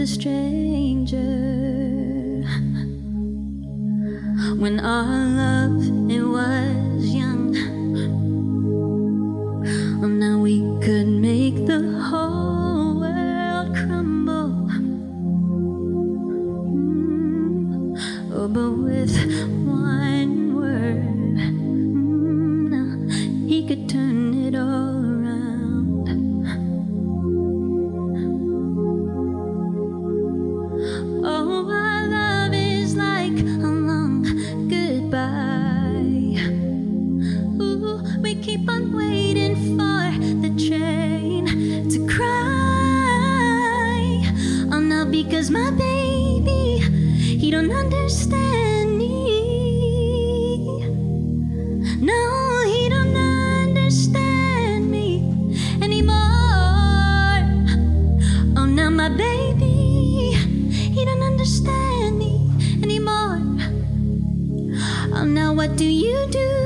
A 0.00 0.06
stranger. 0.06 1.41
No, 45.32 45.38
because 45.38 45.50
my 45.50 45.70
baby, 45.70 46.78
he 47.38 47.50
don't 47.50 47.72
understand 47.72 48.98
me. 48.98 50.60
No, 52.00 52.62
he 52.66 52.88
don't 52.90 53.16
understand 53.16 54.90
me 54.90 55.24
anymore. 55.80 56.14
Oh, 58.56 58.66
now 58.66 58.90
my 58.90 59.08
baby, 59.08 60.34
he 60.92 61.04
don't 61.04 61.22
understand 61.22 62.18
me 62.18 62.50
anymore. 62.82 63.40
Oh, 65.14 65.24
now 65.24 65.54
what 65.54 65.76
do 65.76 65.86
you 65.86 66.26
do 66.30 66.61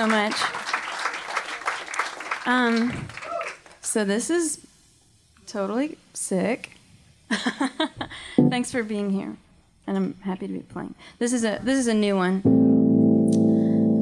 so 0.00 0.06
much. 0.06 0.34
Um, 2.46 3.06
so 3.82 4.02
this 4.02 4.30
is 4.30 4.66
totally 5.46 5.98
sick. 6.14 6.70
Thanks 8.48 8.72
for 8.72 8.82
being 8.82 9.10
here, 9.10 9.36
and 9.86 9.96
I'm 9.98 10.14
happy 10.22 10.46
to 10.46 10.52
be 10.54 10.60
playing. 10.60 10.94
This 11.18 11.34
is 11.34 11.44
a 11.44 11.60
this 11.62 11.78
is 11.78 11.86
a 11.86 11.92
new 11.92 12.16
one. 12.16 12.40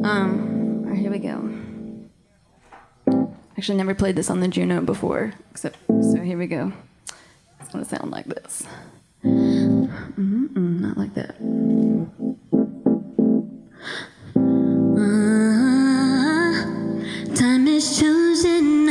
Um, 0.04 0.84
all 0.84 0.90
right, 0.92 1.00
here 1.00 1.10
we 1.10 1.18
go. 1.18 1.50
Actually, 3.56 3.78
never 3.78 3.96
played 3.96 4.14
this 4.14 4.30
on 4.30 4.38
the 4.38 4.46
Juno 4.46 4.80
before, 4.80 5.34
except 5.50 5.78
so 5.88 6.20
here 6.20 6.38
we 6.38 6.46
go. 6.46 6.72
It's 7.58 7.70
gonna 7.72 7.84
sound 7.84 8.12
like 8.12 8.26
this. 8.26 8.62
Mm-mm, 9.24 10.80
not 10.80 10.96
like 10.96 11.14
that. 11.14 11.34
Chosen. 17.78 18.90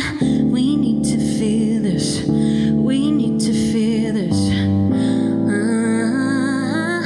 We 0.50 0.78
need 0.78 1.04
to 1.06 1.18
feel 1.18 1.82
this. 1.82 2.22
We 2.26 3.12
need 3.12 3.42
to 3.42 3.52
feel 3.52 4.14
this. 4.14 4.50
Uh, 5.52 7.04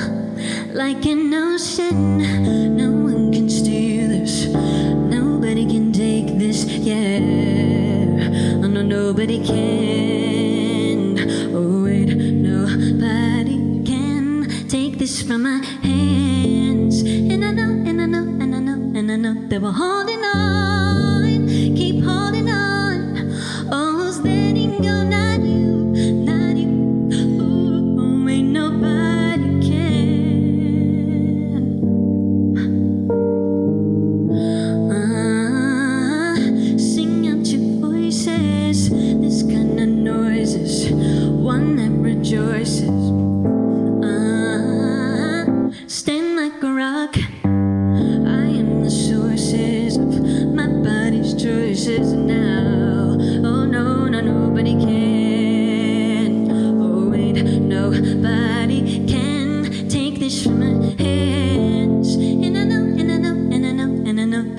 like 0.73 1.05
an 1.07 1.33
ocean, 1.33 2.77
no 2.77 2.91
one 2.91 3.31
can 3.33 3.49
steal 3.49 4.09
this. 4.09 4.45
Nobody 4.45 5.65
can 5.65 5.91
take 5.91 6.37
this. 6.37 6.65
Yeah, 6.65 7.19
oh, 8.63 8.67
no, 8.67 8.83
nobody 8.83 9.43
can. 9.43 11.17
Oh 11.55 11.83
wait, 11.85 12.13
nobody 12.15 13.57
can 13.83 14.47
take 14.69 14.99
this 14.99 15.23
from 15.23 15.43
my 15.43 15.65
hands. 15.81 17.01
And 17.01 17.43
I 17.43 17.51
know, 17.51 17.71
and 17.89 18.01
I 18.01 18.05
know, 18.05 18.23
and 18.39 18.55
I 18.55 18.59
know, 18.59 18.99
and 18.99 19.11
I 19.11 19.15
know 19.15 19.33
that 19.47 19.59
we're 19.59 19.71
holding 19.71 20.19
on. 20.19 20.30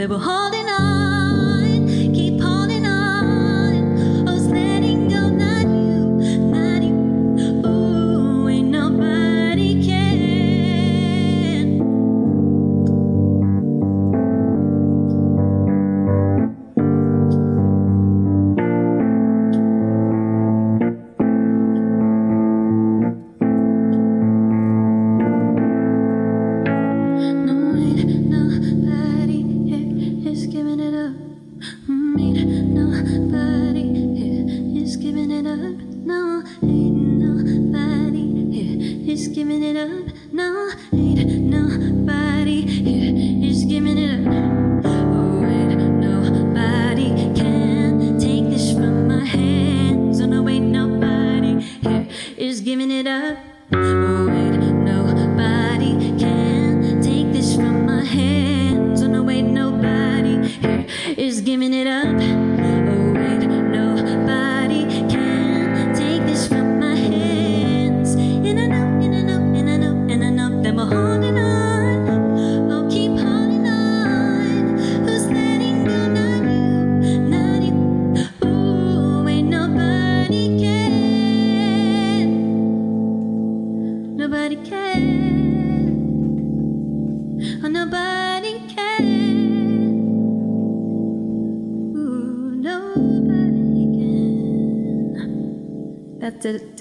That 0.03 0.11
we're 0.11 0.19
holding 0.19 0.61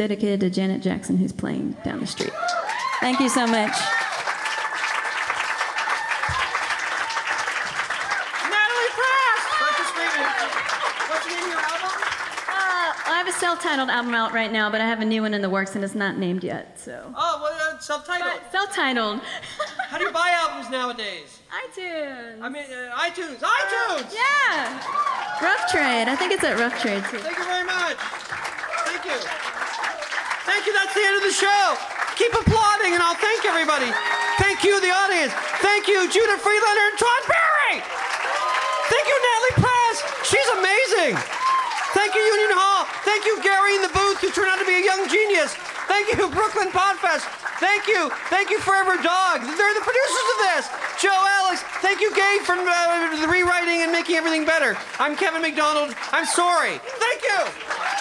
dedicated 0.01 0.39
to 0.39 0.49
Janet 0.49 0.81
Jackson, 0.81 1.15
who's 1.15 1.31
playing 1.31 1.77
down 1.83 1.99
the 1.99 2.07
street. 2.07 2.33
Thank 3.01 3.19
you 3.19 3.29
so 3.29 3.45
much. 3.45 3.69
Natalie 8.49 8.91
Prass! 8.97 9.41
What's 9.61 9.93
your? 9.93 10.09
What's 11.05 11.25
the 11.25 11.35
name 11.37 11.53
album? 11.53 11.91
Uh, 12.49 13.13
I 13.13 13.15
have 13.21 13.27
a 13.27 13.31
self-titled 13.31 13.89
album 13.91 14.15
out 14.15 14.33
right 14.33 14.51
now, 14.51 14.71
but 14.71 14.81
I 14.81 14.85
have 14.87 15.01
a 15.01 15.05
new 15.05 15.21
one 15.21 15.35
in 15.35 15.43
the 15.43 15.51
works, 15.51 15.75
and 15.75 15.83
it's 15.83 15.93
not 15.93 16.17
named 16.17 16.43
yet. 16.43 16.79
So 16.79 17.13
Oh, 17.15 17.39
well, 17.43 17.75
uh, 17.75 17.79
self-titled. 17.79 18.41
self-titled. 18.51 19.21
How 19.89 19.99
do 19.99 20.05
you 20.05 20.11
buy 20.11 20.31
albums 20.35 20.71
nowadays? 20.71 21.37
iTunes. 21.51 22.41
I 22.41 22.49
mean, 22.49 22.63
uh, 22.63 22.97
iTunes. 22.97 23.37
iTunes. 23.37 24.11
Yeah. 24.15 24.81
Rough 25.43 25.69
Trade. 25.71 26.07
I 26.07 26.15
think 26.15 26.31
it's 26.31 26.43
at 26.43 26.57
Rough 26.57 26.81
Trade 26.81 27.03
too. 27.11 27.19
Thank 27.19 27.37
you 27.37 27.43
very 27.43 27.65
much. 27.65 27.97
Thank 27.97 29.05
you. 29.05 29.29
The 31.01 31.09
end 31.09 31.17
of 31.17 31.25
the 31.25 31.33
show. 31.33 31.65
Keep 32.13 32.29
applauding, 32.45 32.93
and 32.93 33.01
I'll 33.01 33.17
thank 33.17 33.41
everybody. 33.41 33.89
Thank 34.37 34.61
you, 34.61 34.77
the 34.85 34.93
audience. 34.93 35.33
Thank 35.65 35.89
you, 35.89 36.05
Judah 36.05 36.37
Friedlander 36.37 36.85
and 36.93 36.97
Todd 37.01 37.23
Barry. 37.25 37.81
Thank 38.85 39.05
you, 39.09 39.17
Natalie 39.17 39.57
Prass. 39.65 39.97
She's 40.29 40.49
amazing. 40.61 41.17
Thank 41.97 42.13
you, 42.13 42.21
Union 42.21 42.53
Hall. 42.53 42.85
Thank 43.01 43.25
you, 43.25 43.33
Gary 43.41 43.81
in 43.81 43.81
the 43.81 43.89
booth, 43.97 44.21
who 44.21 44.29
turned 44.29 44.53
out 44.53 44.61
to 44.61 44.67
be 44.69 44.77
a 44.77 44.85
young 44.85 45.09
genius. 45.09 45.57
Thank 45.89 46.13
you, 46.13 46.29
Brooklyn 46.29 46.69
Podfest. 46.69 47.25
Thank 47.57 47.89
you. 47.89 48.13
Thank 48.29 48.53
you, 48.53 48.61
Forever 48.61 48.93
Dog. 49.01 49.41
They're 49.41 49.73
the 49.73 49.81
producers 49.81 50.27
of 50.37 50.39
this. 50.53 50.63
Joe 51.01 51.17
Alex. 51.41 51.65
Thank 51.81 51.97
you, 51.97 52.13
Gabe, 52.13 52.45
for 52.45 52.53
uh, 52.53 53.17
the 53.17 53.25
rewriting 53.25 53.81
and 53.81 53.89
making 53.89 54.21
everything 54.21 54.45
better. 54.45 54.77
I'm 55.01 55.17
Kevin 55.17 55.41
McDonald. 55.41 55.97
I'm 56.13 56.29
sorry. 56.29 56.77
Thank 56.77 57.25
you. 57.25 58.00